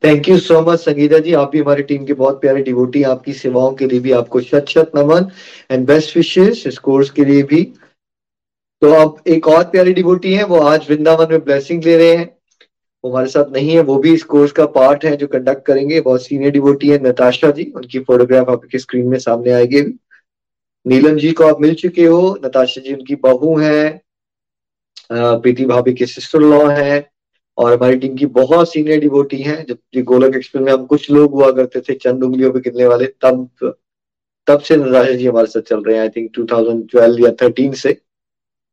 Thank 0.05 0.29
you 0.29 0.39
so 0.39 0.61
much 0.63 0.79
Sangeeta 0.81 1.19
ji 1.19 1.33
आप 1.35 1.51
भी 1.51 1.59
हमारी 1.59 1.83
टीम 1.83 2.05
के 2.07 2.15
बहुत 2.15 2.41
प्यारे 2.41 2.63
डिवोटी 2.63 3.03
आपकी 3.03 3.33
सेवाओं 3.33 3.75
के 3.75 3.87
लिए 3.87 4.01
भी 4.01 4.11
आपको 4.13 4.41
शत 4.41 4.67
शत 4.69 4.91
नमन 4.97 5.31
एंड 5.71 5.87
बेस्ट 5.87 6.17
विशेष 6.17 6.67
इस 6.67 6.79
कोर्स 6.79 7.11
के 7.11 7.25
लिए 7.25 7.43
भी। 7.43 7.63
तो 8.83 8.93
आप 8.95 9.29
एक 9.29 9.49
और 9.49 9.63
प्यारी 9.65 9.93
डिवोटी 9.93 10.33
है, 10.35 10.45
वो 10.45 10.59
आज 10.59 10.87
वृंदावन 10.91 11.31
में 11.31 11.45
ब्लेसिंग 11.45 11.85
ले 11.85 11.97
रहे 11.97 12.17
हैं। 12.17 12.27
वो 13.05 13.11
हमारे 13.11 13.29
साथ 13.29 13.53
नहीं 13.53 13.71
है, 13.71 13.81
वो 13.81 13.97
भी 13.99 14.13
इस 14.15 14.23
कोर्स 14.25 14.53
का 14.53 14.67
पार्ट 14.67 15.05
है 15.05 15.17
जो 15.17 15.27
कंडक्ट 15.27 15.65
करेंगे। 15.67 16.01
बहुत 16.01 16.23
सीनियर 16.23 16.53
डिवोटी 16.53 16.89
है 16.89 16.99
नताशा 17.03 17.51
जी, 17.51 17.65
उनकी 17.77 17.99
फोटोग्राफ 18.01 18.51
आपके 18.51 18.79
स्क्रीन 18.79 19.07
में 19.09 19.19
सामने 19.19 19.51
आएगी। 19.53 19.81
नीलम 20.87 21.17
जी 21.17 21.33
को 21.33 21.45
आप 21.45 21.61
मिल 21.61 21.75
चुके 21.75 22.05
हो, 22.05 22.39
नताशा 22.45 22.81
जी 22.81 22.95
उनकी 22.95 23.15
बहू 23.17 23.57
है 23.59 24.01
प्रीति 25.13 25.65
भाभी 25.65 25.95
के 25.95 26.07
सिस्टर 26.07 26.41
लॉ 26.41 26.67
है। 26.69 27.14
और 27.59 27.73
हमारी 27.73 27.97
टीम 27.97 28.17
की 28.17 28.27
बहुत 28.37 28.73
सीनियर 28.73 29.01
डिवोटी 29.01 29.37
हैं 29.43 29.65
जब 29.67 30.03
गोलक 30.05 30.37
एक्सप्रेस 30.37 30.65
में 30.65 30.73
हम 30.73 30.87
कुछ 30.87 31.11
लोग 31.11 31.35
हुआ 31.35 31.51
करते 31.51 31.81
थे 31.81 31.95
चंद 31.95 32.25
उंगलियों 32.25 32.53
पे 32.53 32.61
गिरने 32.61 32.87
वाले 32.87 33.07
तब 33.23 33.49
तब 34.47 34.61
से 34.61 34.77
नताशा 34.77 35.13
जी 35.13 35.27
हमारे 35.27 35.47
साथ 35.47 35.63
चल 35.69 35.83
रहे 35.83 35.97
हैं 35.97 36.03
आई 36.03 36.09
थिंक 36.17 36.31
2012 36.39 37.21
या 37.21 37.31
13 37.43 37.75
से। 37.75 37.97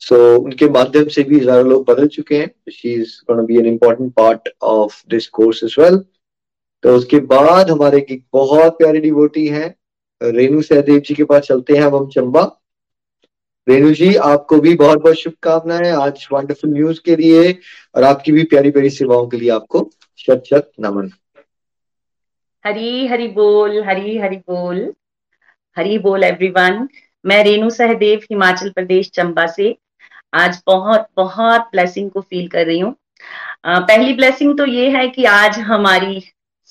सो 0.01 0.15
so, 0.15 0.43
उनके 0.43 0.69
माध्यम 0.69 1.07
से 1.07 1.23
भी 1.23 1.39
ज़्यादा 1.39 1.61
लोग 1.61 1.85
बदल 1.89 2.07
चुके 2.07 2.37
हैं 2.37 2.71
she 2.71 2.93
is 2.93 3.11
be 3.31 3.57
an 3.57 3.65
important 3.65 4.13
part 4.13 4.49
of 4.61 5.01
this 5.09 5.27
course 5.27 5.63
as 5.63 5.75
well 5.79 5.97
तो 6.83 6.95
उसके 6.97 7.19
बाद 7.33 7.69
हमारे 7.71 7.97
एक 7.99 8.23
बहुत 8.33 8.77
प्यारी 8.77 8.99
डिवोटी 8.99 9.47
हैं 9.47 9.67
रेणु 10.21 10.61
सहदेव 10.61 10.99
जी 10.99 11.13
के 11.15 11.23
पास 11.23 11.43
चलते 11.47 11.75
हैं 11.75 11.83
अब 11.83 11.95
हम 11.95 12.07
चंबा। 12.09 12.43
रेणु 13.67 13.91
जी, 13.93 14.13
आपको 14.27 14.59
भी 14.61 14.73
बहुत 14.75 15.01
बहुत 15.01 15.15
शुभकामनाएँ 15.15 15.91
आज 15.93 16.27
वंडरफुल 16.31 16.69
न्यूज़ 16.69 16.99
के 17.05 17.15
लिए 17.15 17.51
और 17.95 18.03
आपकी 18.03 18.31
भी 18.31 18.43
प्यारी 18.45 18.71
प्यारी 18.71 18.89
सेवाओं 18.89 19.27
के 19.27 19.37
लिए 19.37 19.49
आपको 19.51 19.89
शत 20.19 20.43
शत 20.49 20.71
नमन। 20.79 21.09
हरी 22.65 23.07
हरी 23.07 23.27
बोल, 23.27 23.83
हरी 23.83 24.17
हरी 24.17 24.37
बोल 24.37 24.93
हरी 25.77 25.97
बोल 25.99 26.23
एवरीवन 26.23 26.87
मैं 27.25 27.43
रेणु 27.43 27.69
सहदेव, 27.69 28.19
हिमाचल 28.31 28.69
प्रदेश, 28.69 29.09
चंबा 29.13 29.45
से। 29.47 29.75
आज 30.33 30.61
बहुत 30.65 31.07
बहुत 31.15 31.61
ब्लेसिंग 31.71 32.09
को 32.11 32.21
फील 32.21 32.47
कर 32.47 32.65
रही 32.65 32.79
हूँ। 32.79 32.95
पहली 33.65 34.13
ब्लेसिंग 34.13 34.57
तो 34.57 34.65
ये 34.65 34.89
है 34.89 35.07
कि 35.07 35.25
आज 35.25 35.59
हमारी 35.61 36.21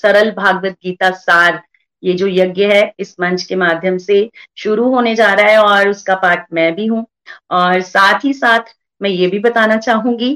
सरल 0.04 0.30
भागवत 0.30 0.76
गीता 0.84 1.10
सार 1.10 1.62
ये 2.02 2.12
जो 2.14 2.26
यज्ञ 2.28 2.64
है, 2.64 2.92
इस 3.00 3.14
मंच 3.20 3.42
के 3.42 3.56
माध्यम 3.56 3.98
से 3.98 4.28
शुरू 4.58 4.88
होने 4.90 5.14
जा 5.14 5.32
रहा 5.34 5.46
है 5.46 5.58
और 5.58 5.88
उसका 5.88 6.14
पार्ट 6.16 6.44
मैं 6.52 6.74
भी 6.74 6.86
हूँ। 6.86 7.06
और 7.52 7.80
साथ 7.82 8.24
ही 8.24 8.32
साथ 8.32 8.74
मैं 9.00 9.10
ये 9.10 9.26
भी 9.26 9.38
बताना 9.38 9.76
चाहूँगी 9.78 10.34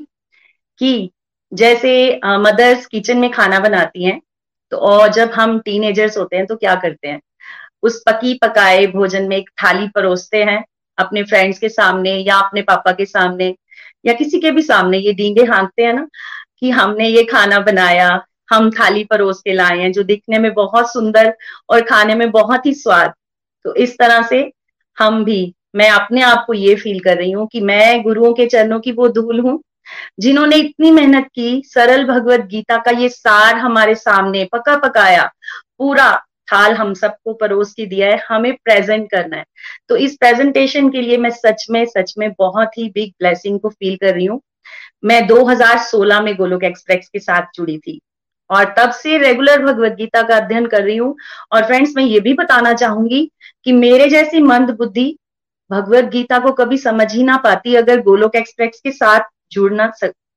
कि 0.81 1.11
जैसे 1.53 2.21
मदर्स 2.25 2.87
किचन 2.87 3.19
में 3.19 3.31
खाना 3.33 3.59
बनाती 3.61 4.05
हैं 4.05 4.21
तो 4.73 4.77
और 4.79 5.09
जब 5.13 5.31
हम 5.31 5.59
टीनेजर्स 5.61 6.17
होते 6.19 6.37
हैं 6.37 6.47
तो 6.47 6.57
क्या 6.57 6.75
करते 6.75 7.09
हैं? 7.09 7.21
उस 7.83 8.03
पकी 8.09 8.35
पकाए 8.35 8.87
भोजन 8.87 9.29
में 9.29 9.37
एक 9.37 9.51
थाली 9.63 9.89
परोसते 9.89 10.43
हैं 10.45 10.65
अपने 10.99 11.23
फ्रेंड्स 11.23 11.59
के 11.59 11.69
सामने 11.69 12.15
या 12.19 12.37
अपने 12.37 12.63
पापा 12.63 12.93
के 12.93 13.05
सामने 13.07 13.55
या 14.05 14.13
किसी 14.15 14.41
के 14.41 14.51
भी 14.51 14.63
सामने। 14.63 14.99
ये 14.99 15.13
डींगे 15.13 15.45
हाँकते 15.45 15.83
हैं 15.83 15.93
ना 15.93 16.07
कि 16.61 16.71
हमने 16.71 17.09
ये 17.09 17.25
खाना 17.25 17.59
बनाया 17.61 18.11
हम 18.55 18.71
थाली 18.71 19.05
परोस 19.05 19.41
के 19.41 19.53
लाए 19.53 19.79
हैं, 19.79 19.93
जो 19.93 20.03
दिखने 20.03 20.39
में 20.39 20.53
बहुत 20.55 20.93
सुंदर 20.93 21.35
और 21.71 21.83
खाने 21.83 22.15
में 22.15 22.31
बहुत 22.31 22.67
ही 22.67 22.75
स्वाद। 22.75 23.13
तो 23.65 23.75
इस 23.75 23.99
तरह 23.99 24.23
से 24.23 24.51
हम 24.99 25.25
भी, 25.25 25.55
मैं 25.77 25.91
अपने 25.91 26.23
आप 26.23 26.45
को 26.47 26.55
ये 26.55 26.75
फील 26.75 27.01
कर 27.01 27.17
रही 27.17 27.31
हूँ 27.31 27.47
कि 27.47 27.61
मैं 27.61 28.03
गुरुओं 28.03 28.33
के 28.33 28.47
चरणों 28.47 28.81
की 28.81 28.93
वो 28.93 29.09
धूल 29.09 29.41
हूँ, 29.41 29.63
जिन्होंने 30.21 30.57
इतनी 30.57 30.91
मेहनत 30.91 31.27
की, 31.35 31.63
सरल 31.65 32.05
भगवत 32.05 32.41
गीता 32.41 32.77
का 32.77 32.91
ये 32.91 33.09
सार 33.09 33.57
हमारे 33.57 33.95
सामने 33.95 34.45
पका 34.45 34.77
पकाया, 34.77 35.25
पूरा 35.79 36.13
थाल 36.53 36.73
हम 36.73 36.95
सबको 36.95 37.33
परोस 37.33 37.73
के 37.73 37.87
दिया 37.87 38.09
है, 38.09 38.21
हमें 38.29 38.53
प्रेजेंट 38.55 39.11
करना 39.11 39.37
है। 39.37 39.45
तो 39.89 39.97
इस 39.97 40.17
प्रेजेंटेशन 40.17 40.89
के 40.89 41.01
लिए 41.01 41.17
मैं 41.17 41.31
सच 41.31 41.67
में 41.71 41.85
सच 41.87 42.15
में 42.19 42.31
बहुत 42.39 42.79
ही 42.79 42.89
बिग 42.89 43.11
ब्लेसिंग 43.11 43.61
को 43.61 43.69
फील 43.69 43.97
कर 43.97 44.15
रही 44.15 44.27
हूँ। 44.27 44.41
मैं 45.05 45.27
2016 45.27 46.21
में 46.21 46.35
गोलोक 46.37 46.65
एक्सप्रेस 46.65 47.09
के 47.13 47.19
साथ 47.19 47.43
जुड़ी 47.55 47.79
थी। 47.79 48.01
और 48.51 48.75
तब 48.79 48.91
से 48.93 49.19
रेगुलर 49.19 49.63
भगवत 49.63 49.93
गीता 49.93 50.23
का 50.23 50.37
अध्ययन 50.37 50.67
कर 50.67 50.83
रही 50.83 50.97
हूँ। 50.97 51.15
और 51.53 51.65
फ्रेंड्स 51.65 51.93
मैं 51.97 52.05
ये 52.05 52.21
भी 52.21 52.35
बताना 52.35 52.73
चाहूँगी 52.73 53.31
कि 53.65 53.73
मेरे 53.73 54.09
जैसी 54.09 54.41
मंद 54.43 54.71
बुद्धि 54.71 55.17
भगवत 55.71 56.05
गीता 56.05 56.39
को 56.39 56.53
कभी 56.53 56.79
समझ 56.79 57.13
ही 57.15 57.23
ना 57.23 57.37
पाती 57.37 57.75
अगर 57.75 58.01
गोलोक 58.01 58.37
एक्सप्रेस 58.37 58.81
के 58.85 58.91
साथ 58.93 59.21
जुड़ना 59.53 59.91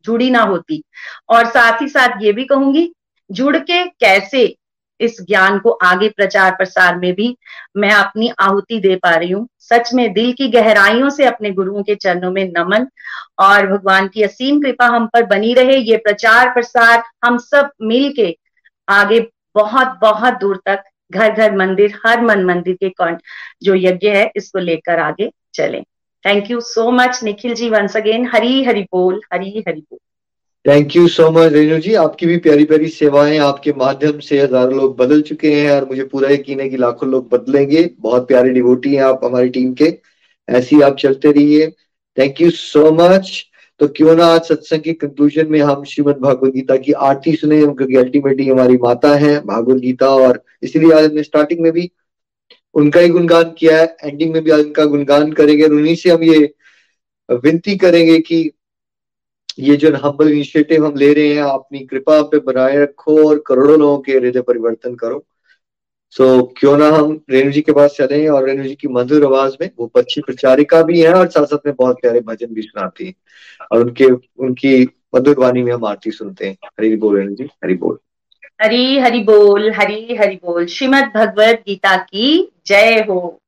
जुड़ी 0.05 0.29
ना 0.29 0.41
होती। 0.41 0.81
और 1.29 1.45
साथ 1.45 1.81
ही 1.81 1.88
साथ 1.88 2.21
ये 2.21 2.31
भी 2.31 2.45
कहूँगी, 2.45 2.91
जुड़ 3.29 3.57
के 3.57 3.84
कैसे 3.85 4.45
इस 4.99 5.17
ज्ञान 5.21 5.59
को 5.59 5.71
आगे 5.83 6.09
प्रचार 6.09 6.51
प्रसार 6.51 6.97
में 6.97 7.13
भी 7.13 7.35
मैं 7.77 7.91
अपनी 7.91 8.31
आहुति 8.39 8.79
दे 8.79 8.95
पा 8.95 9.15
रही 9.15 9.31
हूँ। 9.31 9.47
सच 9.59 9.93
में 9.93 10.11
दिल 10.13 10.31
की 10.33 10.47
गहराइयों 10.47 11.09
से 11.09 11.25
अपने 11.25 11.51
गुरुओं 11.51 11.83
के 11.83 11.95
चरणों 11.95 12.31
में 12.31 12.43
नमन 12.57 12.87
और 13.39 13.67
भगवान 13.67 14.07
की 14.07 14.23
असीम 14.23 14.61
कृपा 14.61 14.85
हम 14.85 15.07
पर 15.07 15.25
बनी 15.25 15.53
रहे। 15.53 15.77
ये 15.77 15.97
प्रचार 15.97 16.49
प्रसार 16.49 17.03
हम 17.25 17.37
सब 17.37 17.71
मिल 17.81 18.11
के 18.15 18.35
आगे 18.87 19.19
बहुत 19.55 19.97
बहुत 20.01 20.33
दूर 20.33 20.61
तक 20.65 20.83
घर 21.11 21.31
घर 21.31 21.55
मंदिर, 21.55 21.93
हर 22.05 22.21
मन 22.21 22.43
मंदिर 22.45 22.75
के 22.75 22.89
कौन 22.89 23.17
जो 23.63 23.75
यज्ञ 23.75 24.09
है, 24.09 24.31
इसको 24.35 24.59
लेकर 24.59 24.99
आगे 24.99 25.31
चले। 25.53 25.81
Thank 26.25 26.51
you 26.51 26.59
so 26.61 26.89
much 26.91 27.23
Nikhil 27.23 27.53
ji 27.53 27.69
once 27.69 27.97
again 27.97 28.29
Hari, 28.33 28.63
Hari 28.63 28.81
बोल, 28.81 29.21
हरी, 29.33 29.63
हरि 29.67 29.81
बोल। 29.81 29.99
Thank 30.68 30.95
you 30.95 31.07
so 31.07 31.30
much 31.31 31.52
Renu 31.52 31.77
ji 31.80 31.94
आपकी 31.95 32.26
भी 32.26 32.38
प्यारी 32.45 32.64
प्यारी 32.65 32.88
सेवाएँ 32.89 33.38
आपके 33.39 33.72
माध्यम 33.77 34.19
से 34.19 34.39
हज़ारों 34.41 34.77
लोग 34.77 34.95
बदल 34.98 35.22
चुके 35.22 35.52
हैं 35.52 35.69
और 35.72 35.85
मुझे 35.89 36.03
पूरा 36.03 36.30
यकीन 36.30 36.60
है 36.60 36.68
कि 36.69 36.77
लाखों 36.77 37.10
लोग 37.10 37.30
बदलेंगे। 37.30 37.84
बहुत 37.99 38.27
प्यारे 38.27 38.49
डिवोटी 38.49 38.94
हैं 38.95 39.03
आप 39.03 39.22
हमारी 39.23 39.49
टीम 39.49 39.73
के। 39.73 39.94
ऐसी 40.48 40.81
आप 40.81 40.95
चलते 40.95 41.31
रहिए। 41.31 41.68
थैंक 42.18 42.41
यू 42.41 42.49
सो 42.52 42.91
मच 42.94 43.31
तो 43.80 43.88
क्यों 43.88 44.15
ना 44.15 44.26
आज 44.26 44.41
सत्संग 44.44 44.81
के 44.81 44.94
कंक्लूजन 44.95 45.48
में 45.52 45.60
हम 45.61 45.84
श्रीमद 45.84 46.18
भागवत 46.22 46.53
गीता 46.53 46.76
की 46.77 46.91
आरती 47.10 47.35
सुने। 47.35 47.61
क्योंकि 47.61 47.95
अल्टीमेटली 47.95 48.48
हमारी 48.49 48.77
माता 48.77 49.14
है, 49.15 49.39
भागवत 49.41 49.81
गीता 49.81 50.10
और 50.10 50.44
इसीलिए 50.64 50.91
आज 50.91 51.06
हमने 51.06 51.23
स्टार्टिंग 51.23 51.60
में 51.60 51.72
भी 51.72 51.89
उनका 52.76 52.99
ही 52.99 53.10
गुणगान 53.10 53.53
किया 53.57 53.80
है। 53.80 53.95
एंडिंग 54.03 54.34
में 54.34 54.44
भी 54.44 54.52
आज 54.52 54.65
उनका 54.65 54.85
गुणगान 54.88 55.31
करेंगे 55.34 55.64
और 55.64 55.73
उन्हीं 55.73 55.95
से 55.95 56.10
हम 56.10 56.23
ये 56.23 56.53
विनती 57.30 57.76
करेंगे 57.77 58.19
कि 58.19 58.44
ये 59.59 59.75
जो 59.75 59.95
हम्बल 59.95 60.31
इनिशिएटिव 60.31 60.85
हम 60.85 60.95
ले 60.95 61.13
रहे 61.13 61.34
हैं 61.34 61.43
अपनी 61.43 61.79
कृपा 61.79 62.21
पे 62.21 62.39
बनाए 62.39 62.77
रखो 62.77 63.29
और 63.29 63.43
करोड़ों 63.47 63.79
लोगों 63.79 63.97
के 63.97 64.11
हृदय 64.11 64.41
परिवर्तन 64.41 64.95
करो। 64.95 65.25
सो 66.11 66.38
so, 66.38 66.47
क्यों 66.57 66.77
ना 66.77 66.89
हम 66.89 67.21
रेणु 67.29 67.51
जी 67.51 67.61
के 67.61 67.71
पास 67.71 67.91
चले 67.91 68.27
और 68.27 68.45
रेणु 68.45 68.63
जी 68.63 68.75
की 68.75 68.88
मधुर 68.88 69.25
आवाज़ 69.25 69.53
में 69.61 69.69
वो 69.79 69.88
पक्षी 69.88 70.21
प्रचारिका 70.21 70.81
भी 70.81 71.01
है 71.01 71.13
और 71.13 71.27
साथ 71.27 71.45
साथ 71.45 71.57
में 71.65 71.75
बहुत 71.75 71.97
प्यारे 72.01 72.19
भजन 72.19 72.53
भी 72.53 72.61
सुनाती 72.61 73.05
है। 73.05 73.13
और 73.71 73.81
उनके 73.81 74.05
उनकी 74.39 74.89
मधुर 75.15 75.39
वाणी 75.39 75.63
में 75.63 75.73
हम 75.73 75.85
आरती 75.85 76.11
सुनते 76.11 76.47
हैं। 76.47 76.57
हरी 76.63 76.95
बोल 76.95 77.17
रेणु 77.17 77.35
जी 77.35 77.43
हरी 77.43 77.73
बोल। 77.73 77.97
हरी 78.61 78.99
हरि 78.99 79.19
बोल 79.19 79.71
हरी 79.71 80.15
हरि 80.15 80.35
बोल। 80.35 80.65
श्रीमद 80.65 81.11
भगवत 81.15 81.63
गीता 81.67 81.97
की 81.97 82.51
जय 82.67 83.05
हो। 83.09 83.41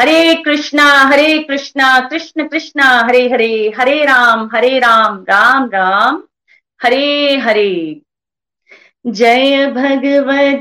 हरे 0.00 0.34
कृष्णा 0.34 0.84
हरे 0.84 1.38
कृष्णा, 1.38 2.00
कृष्ण 2.00 2.48
कृष्णा, 2.48 3.06
हरे 3.08 3.28
हरे 3.32 3.72
हरे 3.78 4.04
राम 4.04 4.50
हरे 4.54 4.78
राम 4.78 5.24
राम 5.28 5.64
राम, 5.64 6.22
हरे 6.82 7.36
हरे। 7.36 8.00
जय 9.06 9.66
भगवद 9.66 10.60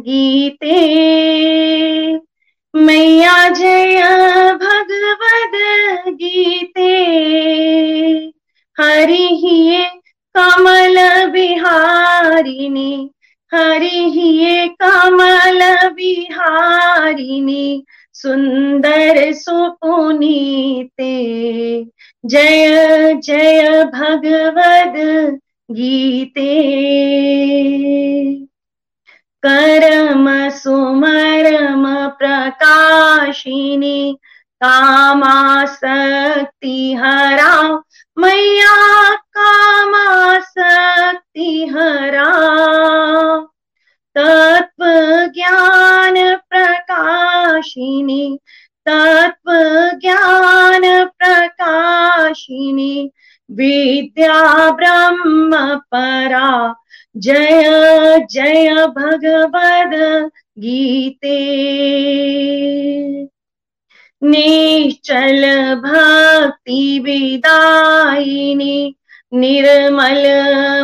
गीते। 0.00 0.74
मैया 2.74 3.48
जय 3.48 4.02
भगवद 4.54 5.52
गीते। 6.08 7.04
हरि 8.80 9.86
कमल 10.34 11.26
बिहारिणी। 11.30 13.10
हरि 13.54 14.76
कमल 14.82 15.88
बिहारिणी। 15.88 17.86
सुंदर 18.22 19.32
सुपुनीते। 19.32 21.12
जय 22.26 23.14
जय 23.14 23.84
भगवद 23.84 24.96
गीते। 25.70 26.48
करम 29.42 30.50
सुमरम 30.50 32.08
प्रकाशिनी 32.08 34.18
कामासक्ति 34.64 36.94
हरा। 36.94 37.82
मैया 38.18 39.14
कामासक्ति 39.14 41.70
हरा। 41.74 42.28
तत्व 44.18 44.84
ज्ञान 45.34 46.36
प्रकाशिनी 46.36 48.38
तत्व 48.88 49.52
ज्ञान 49.98 51.04
प्रकाशिनी, 51.04 53.10
विद्या 53.50 54.70
ब्रह्म 54.70 55.74
परा, 55.74 56.74
जय 57.16 58.26
जय 58.30 58.86
भगवद 58.86 60.30
गीते। 60.58 61.38
निश्चल 64.22 65.74
भक्ति 65.74 67.02
विदायिनी, 67.04 68.94
निर्मल 69.34 70.24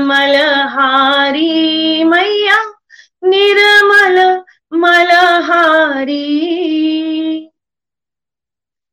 मलहारी 0.00 2.04
मैया 2.04 2.73
निर्मल 3.24 4.42
मलहारी। 4.74 6.20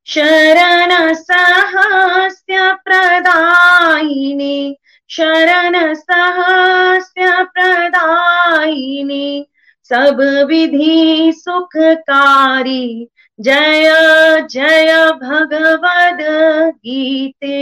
शरण 0.06 1.14
सहस्य 1.14 2.78
प्रदायिनी, 2.86 4.78
शरण 5.10 5.94
सहस्य 5.94 7.44
प्रदायिनी, 7.44 9.48
सब 9.84 10.46
विधि 10.48 11.32
सुखकारी। 11.36 13.08
जय 13.40 14.48
जय 14.52 15.12
भगवद 15.22 16.18
गीते 16.76 17.58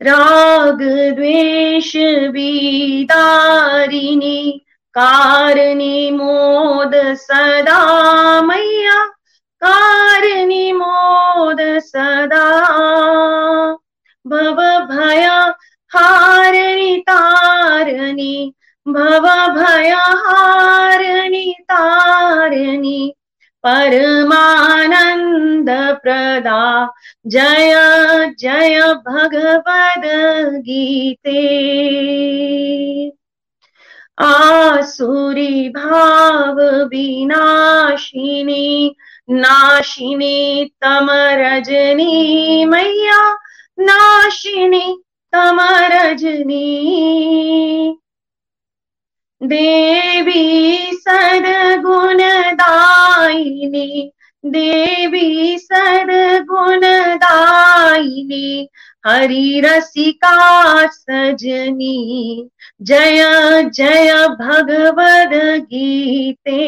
राग 0.00 0.82
द्वेष 1.14 1.92
विदारिणी, 2.32 4.60
कारिणी 4.94 6.10
मोद 6.10 7.14
सदा 7.14 8.42
मैया, 8.42 9.04
कारिणी 9.62 10.72
मोद 10.72 11.78
सदा। 11.78 12.44
भव 14.26 14.86
भय 14.90 15.52
हारिणी 15.94 17.00
तारिणी, 17.00 18.52
भव 18.86 19.52
भय 19.52 19.94
हारिणी 19.94 21.54
तारिणी 21.62 23.15
परमानंद 23.66 25.70
प्रदा 26.02 26.88
जय 27.26 27.74
जय 28.38 28.80
भगवद 29.08 30.06
गीते 30.56 31.42
आसुरी 34.18 35.68
भाव 35.68 36.86
विनाशिनी, 36.86 38.96
नाशिनी 39.30 40.64
तम 40.64 41.08
रजनी 41.10 42.64
मैया, 42.64 43.36
नाशिनी 43.78 45.02
तम 45.32 45.60
रजनी 45.92 46.64
देवी 49.40 50.92
सद्गुणदायिनी 50.92 51.82
देवी 54.44 55.58
सद्गुणदायिनी, 55.58 56.68
हरि 59.06 59.60
रसिका 59.64 60.86
सजनी, 60.86 62.48
जय 62.82 63.22
जय 63.74 64.26
भगवद 64.40 65.34
गीते। 65.62 66.60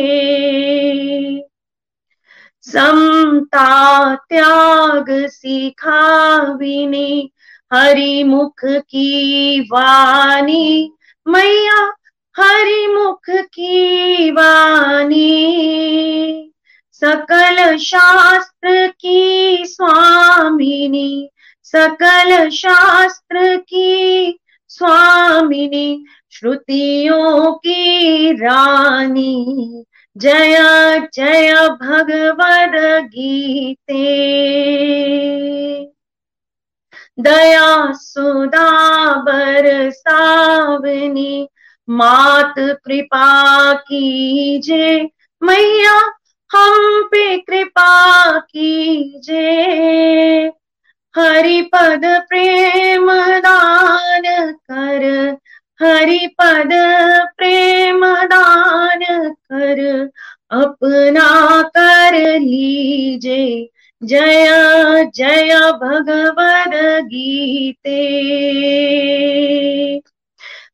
समता 2.63 4.15
त्याग 4.15 5.11
सिखाविनी 5.27 7.33
हरि 7.73 8.25
मुख 8.25 8.65
की 8.65 9.61
वाणी, 9.61 10.93
मैया 11.27 11.91
हरि 12.39 12.87
मुख 12.87 13.31
की 13.31 14.31
वाणी। 14.31 16.53
सकल 16.93 17.77
शास्त्र 17.77 18.87
की 18.87 19.67
स्वामिनी। 19.67 21.31
सकल 21.63 22.51
शास्त्र 22.51 23.57
की 23.57 24.39
स्वामिनी। 24.69 26.05
श्रुतियों 26.31 27.53
की 27.53 28.33
रानी। 28.33 29.85
जय 30.17 31.09
जय 31.15 31.69
भगवद 31.83 33.05
गीते। 33.05 34.05
दया 37.21 37.93
सुदा 37.93 39.23
बरसावनी। 39.23 41.49
मात 41.89 42.55
कृपा 42.59 43.73
कीजे, 43.75 45.03
मैया, 45.43 45.99
हम 46.51 47.03
पे 47.03 47.37
कृपा 47.39 48.39
कीजे। 48.39 49.43
हरि 51.15 51.63
पद 51.75 52.01
प्रेम 52.29 53.11
दान 53.39 54.23
कर 54.71 55.37
हरि 55.81 56.27
पद 56.41 56.71
प्रेम 57.37 58.05
दान 58.25 59.01
कर, 59.31 59.81
अपना 60.51 61.63
कर 61.63 62.39
लीजे। 62.41 63.69
जय 64.03 64.47
जय 65.15 65.55
भगवद 65.83 66.75
गीते। 67.05 67.99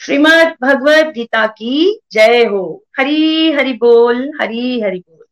श्रीमद 0.00 0.54
भगवत 0.62 1.12
गीता 1.14 1.46
की 1.46 2.00
जय 2.12 2.44
हो। 2.44 2.84
हरी 2.98 3.52
हरि 3.52 3.72
बोल 3.72 4.32
हरी 4.40 4.80
हरि 4.80 4.98
बोल। 4.98 5.24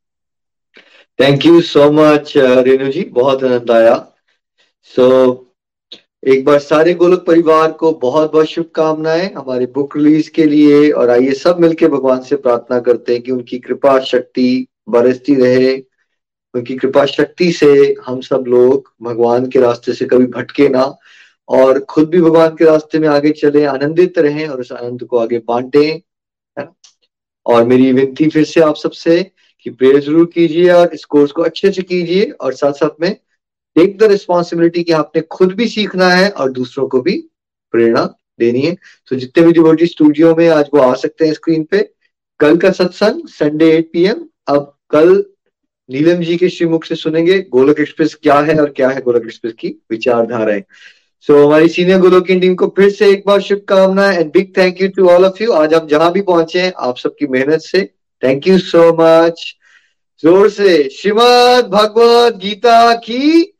Thank 1.21 1.47
you 1.47 1.61
so 1.61 1.91
much 1.93 2.33
Renu 2.37 2.93
ji 2.93 3.03
बहुत 3.03 3.45
आनंद 3.45 3.71
आया। 3.71 3.95
सो 4.83 5.27
so, 5.27 5.39
एक 6.29 6.45
बार 6.45 6.59
सारे 6.59 6.95
गोलक 6.95 7.25
परिवार 7.27 7.73
को 7.73 7.93
बहुत 7.93 8.33
बहुत 8.33 8.47
शुभकामनाएँ 8.47 9.33
हमारे 9.35 9.67
बुक 9.67 9.97
रिलीज़ 9.97 10.31
के 10.31 10.45
लिए 10.45 10.91
और 10.91 11.11
आइए 11.11 11.33
सब 11.33 11.61
मिलके 11.61 11.89
भगवान 11.89 12.21
से 12.21 12.37
प्रार्थना 12.37 12.81
करते 12.81 13.13
हैं 13.13 13.23
कि 13.23 13.33
उनकी 13.33 13.59
कृपा 13.59 13.99
शक्ति 14.01 14.67
बरसती 14.89 15.35
रहे 15.35 15.77
उनकी 16.55 16.77
कृपा 16.77 17.05
शक्ति 17.05 17.53
से 17.53 17.95
हम 18.07 18.21
सब 18.21 18.45
लोग 18.49 18.93
भगवान 19.03 19.47
के 19.47 19.61
रास्ते 19.61 19.93
से 19.93 20.05
कभी 20.05 20.27
भटके 20.27 20.69
ना। 20.69 20.99
और 21.49 21.79
खुद 21.81 22.09
भी 22.11 22.21
भगवान 22.21 22.55
के 22.57 22.65
रास्ते 22.65 22.99
में 22.99 23.09
आगे 23.09 23.31
चले, 23.33 23.65
आनंदित 23.65 24.19
रहें 24.19 24.47
और 24.49 24.61
उस 24.61 24.73
आनंद 24.73 25.05
को 25.05 25.19
आगे 25.19 25.39
बांटे, 25.39 25.87
है 25.87 26.65
ना? 26.65 26.75
और 27.47 27.65
मेरी 27.65 27.93
विनती 27.93 28.29
फिर 28.29 28.45
से 28.45 28.61
आप 28.61 28.77
सबसे 28.77 29.23
कि 29.67 29.71
प्रेयर 29.71 30.01
ज़रूर 30.01 30.27
कीजिए 30.27 30.71
और 30.71 30.95
इस 30.95 31.05
कोर्स 31.05 31.33
को 31.33 31.43
अच्छे 31.43 31.71
से 31.73 31.83
कीजिए 31.83 32.31
और 32.31 32.53
साथ 32.55 32.73
साथ 32.73 33.01
में 33.01 33.13
टेक 33.77 33.97
द 33.99 34.03
रिस्पॉन्सिबिलिटी 34.03 34.83
कि 34.83 34.93
आपने 34.93 35.23
खुद 35.31 35.53
भी 35.53 35.69
सीखना 35.69 36.09
है 36.11 36.29
और 36.31 36.51
दूसरों 36.53 36.87
को 36.89 37.01
भी 37.03 37.17
प्रेरणा 37.75 38.05
देनी 38.39 38.61
है। 38.61 38.77
तो 39.11 39.17
जितने 39.17 39.45
भी 39.47 39.53
डिवोटी 39.53 39.87
स्टूडियो 39.87 40.35
में 40.35 40.49
आज 40.49 40.69
वो 40.75 40.81
आ 40.81 40.95
सकते 40.95 41.27
हैं 41.27 41.33
स्क्रीन 41.35 41.65
पे, 41.65 41.83
कल 42.41 42.57
का 42.57 42.71
सत्संग 42.71 43.27
संडे 43.29 43.71
एट 43.73 43.91
पी 43.93 44.05
अब 44.07 44.77
कल 44.91 45.25
नीलम 45.89 46.23
जी 46.23 46.37
के 46.37 46.49
श्रीमुख 46.49 46.85
से 46.85 46.95
सुनेंगे, 46.95 47.39
गोलक 47.41 47.81
एक्सप्रेस 47.81 48.15
क्या 48.15 48.39
है 48.41 48.59
और 48.61 48.71
क्या 48.71 48.89
है 48.89 49.01
गोलक 49.01 49.25
एक्सप्रेस 49.25 49.55
की 49.59 49.69
विचारधाराएँ। 49.91 50.63
सो 51.27 51.33
so, 51.33 51.47
हमारी 51.47 51.69
सीनियर 51.69 51.99
गुरु 51.99 52.21
की 52.21 52.41
टीम 52.41 52.55
को 52.55 52.67
फिर 52.67 52.91
से 52.91 53.11
एक 53.11 53.23
बार 53.27 53.41
शुभकामनाएँ 53.41 54.17
and 54.19 54.33
big 54.33 54.53
thank 54.59 54.83
you 54.83 54.89
to 54.89 55.09
all 55.09 55.25
of 55.25 55.43
you 55.43 55.53
आज 55.53 55.75
हम 55.75 55.87
जहाँ 55.87 56.13
भी 56.13 56.21
पहुँचे 56.21 56.61
हैं 56.61 56.73
आप 56.79 56.97
सबकी 56.97 57.27
मेहनत 57.27 57.61
से. 57.61 57.91
थैंक 58.25 58.49
यू 58.49 58.59
सो 58.59 58.97
मच 59.01 59.57
ज़ोर 60.25 60.49
से 60.49 60.89
श्रीमद 60.89 61.69
भगवत 61.73 62.37
गीता 62.37 62.95
की 62.95 63.55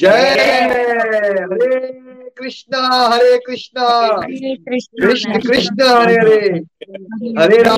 जय. 0.00 0.08
Hare 0.08 2.00
Krishna 2.38 2.88
Hare 2.88 3.38
Krishna. 3.38 4.10
Krishna. 4.20 5.40
Krishna 5.40 5.82
Hare 5.82 6.14
Hare. 6.14 6.60
Hare 7.38 7.62
Ram 7.62 7.76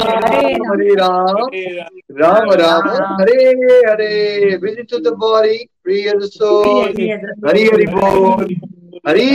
Hare 0.72 0.94
Ram. 0.94 1.46
Ram. 2.20 2.52
Ram. 2.52 2.88
Hare 3.22 3.44
Hare 3.90 4.56
visit 4.56 4.90
to 4.90 4.98
the 4.98 5.08
body 5.08 5.68
प्रिय 5.84 6.12
सोल 6.16 6.88
हरि 7.48 7.64
हरि 7.64 7.86
बोल 7.86 8.56
हरि 9.06 9.26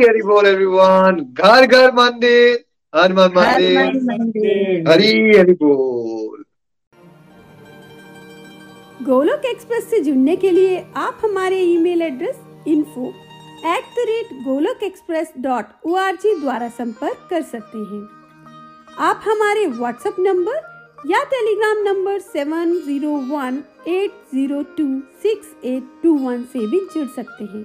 हरि 0.00 0.22
बोल 0.22 0.46
एवरीवन 0.46 1.20
घर 1.34 1.66
घर 1.66 1.92
मंदिर 1.94 2.64
हनुमान 2.92 3.62
मंदिर। 4.08 4.88
हरि 4.88 5.12
हरि 5.38 5.52
बोल। 5.62 6.42
गोलोक 9.06 9.44
एक्सप्रेस 9.46 9.88
से 9.90 10.00
जुड़ने 10.00 10.34
के 10.36 10.50
लिए 10.50 10.76
आप 10.96 11.20
हमारे 11.24 11.60
email 11.62 12.02
address 12.02 12.36
info 12.68 13.08
at 13.66 13.84
the 13.96 14.04
rate 14.08 14.34
Golok 14.44 14.82
express 14.82 15.32
dot 15.38 15.64
O 15.86 15.94
R 15.96 16.16
G 16.16 16.34
द्वारा 16.40 16.68
संपर्क 16.78 17.26
कर 17.30 17.42
सकते 17.54 17.78
हैं। 17.78 18.02
आप 19.06 19.20
हमारे 19.24 19.66
व्हाट्सएप 19.78 20.16
नंबर 20.20 21.10
या 21.10 21.22
Telegram 21.32 21.82
number 21.84 22.18
seven 22.28 22.74
zero 22.86 23.16
one 23.32 23.62
eight 23.88 24.12
zero 24.34 24.62
two 24.78 24.86
six 25.22 25.54
eight 25.66 25.90
two 26.02 26.14
one 26.18 26.42
से 26.52 26.66
भी 26.66 26.80
जुड़ 26.94 27.08
सकते 27.16 27.44
हैं। 27.56 27.64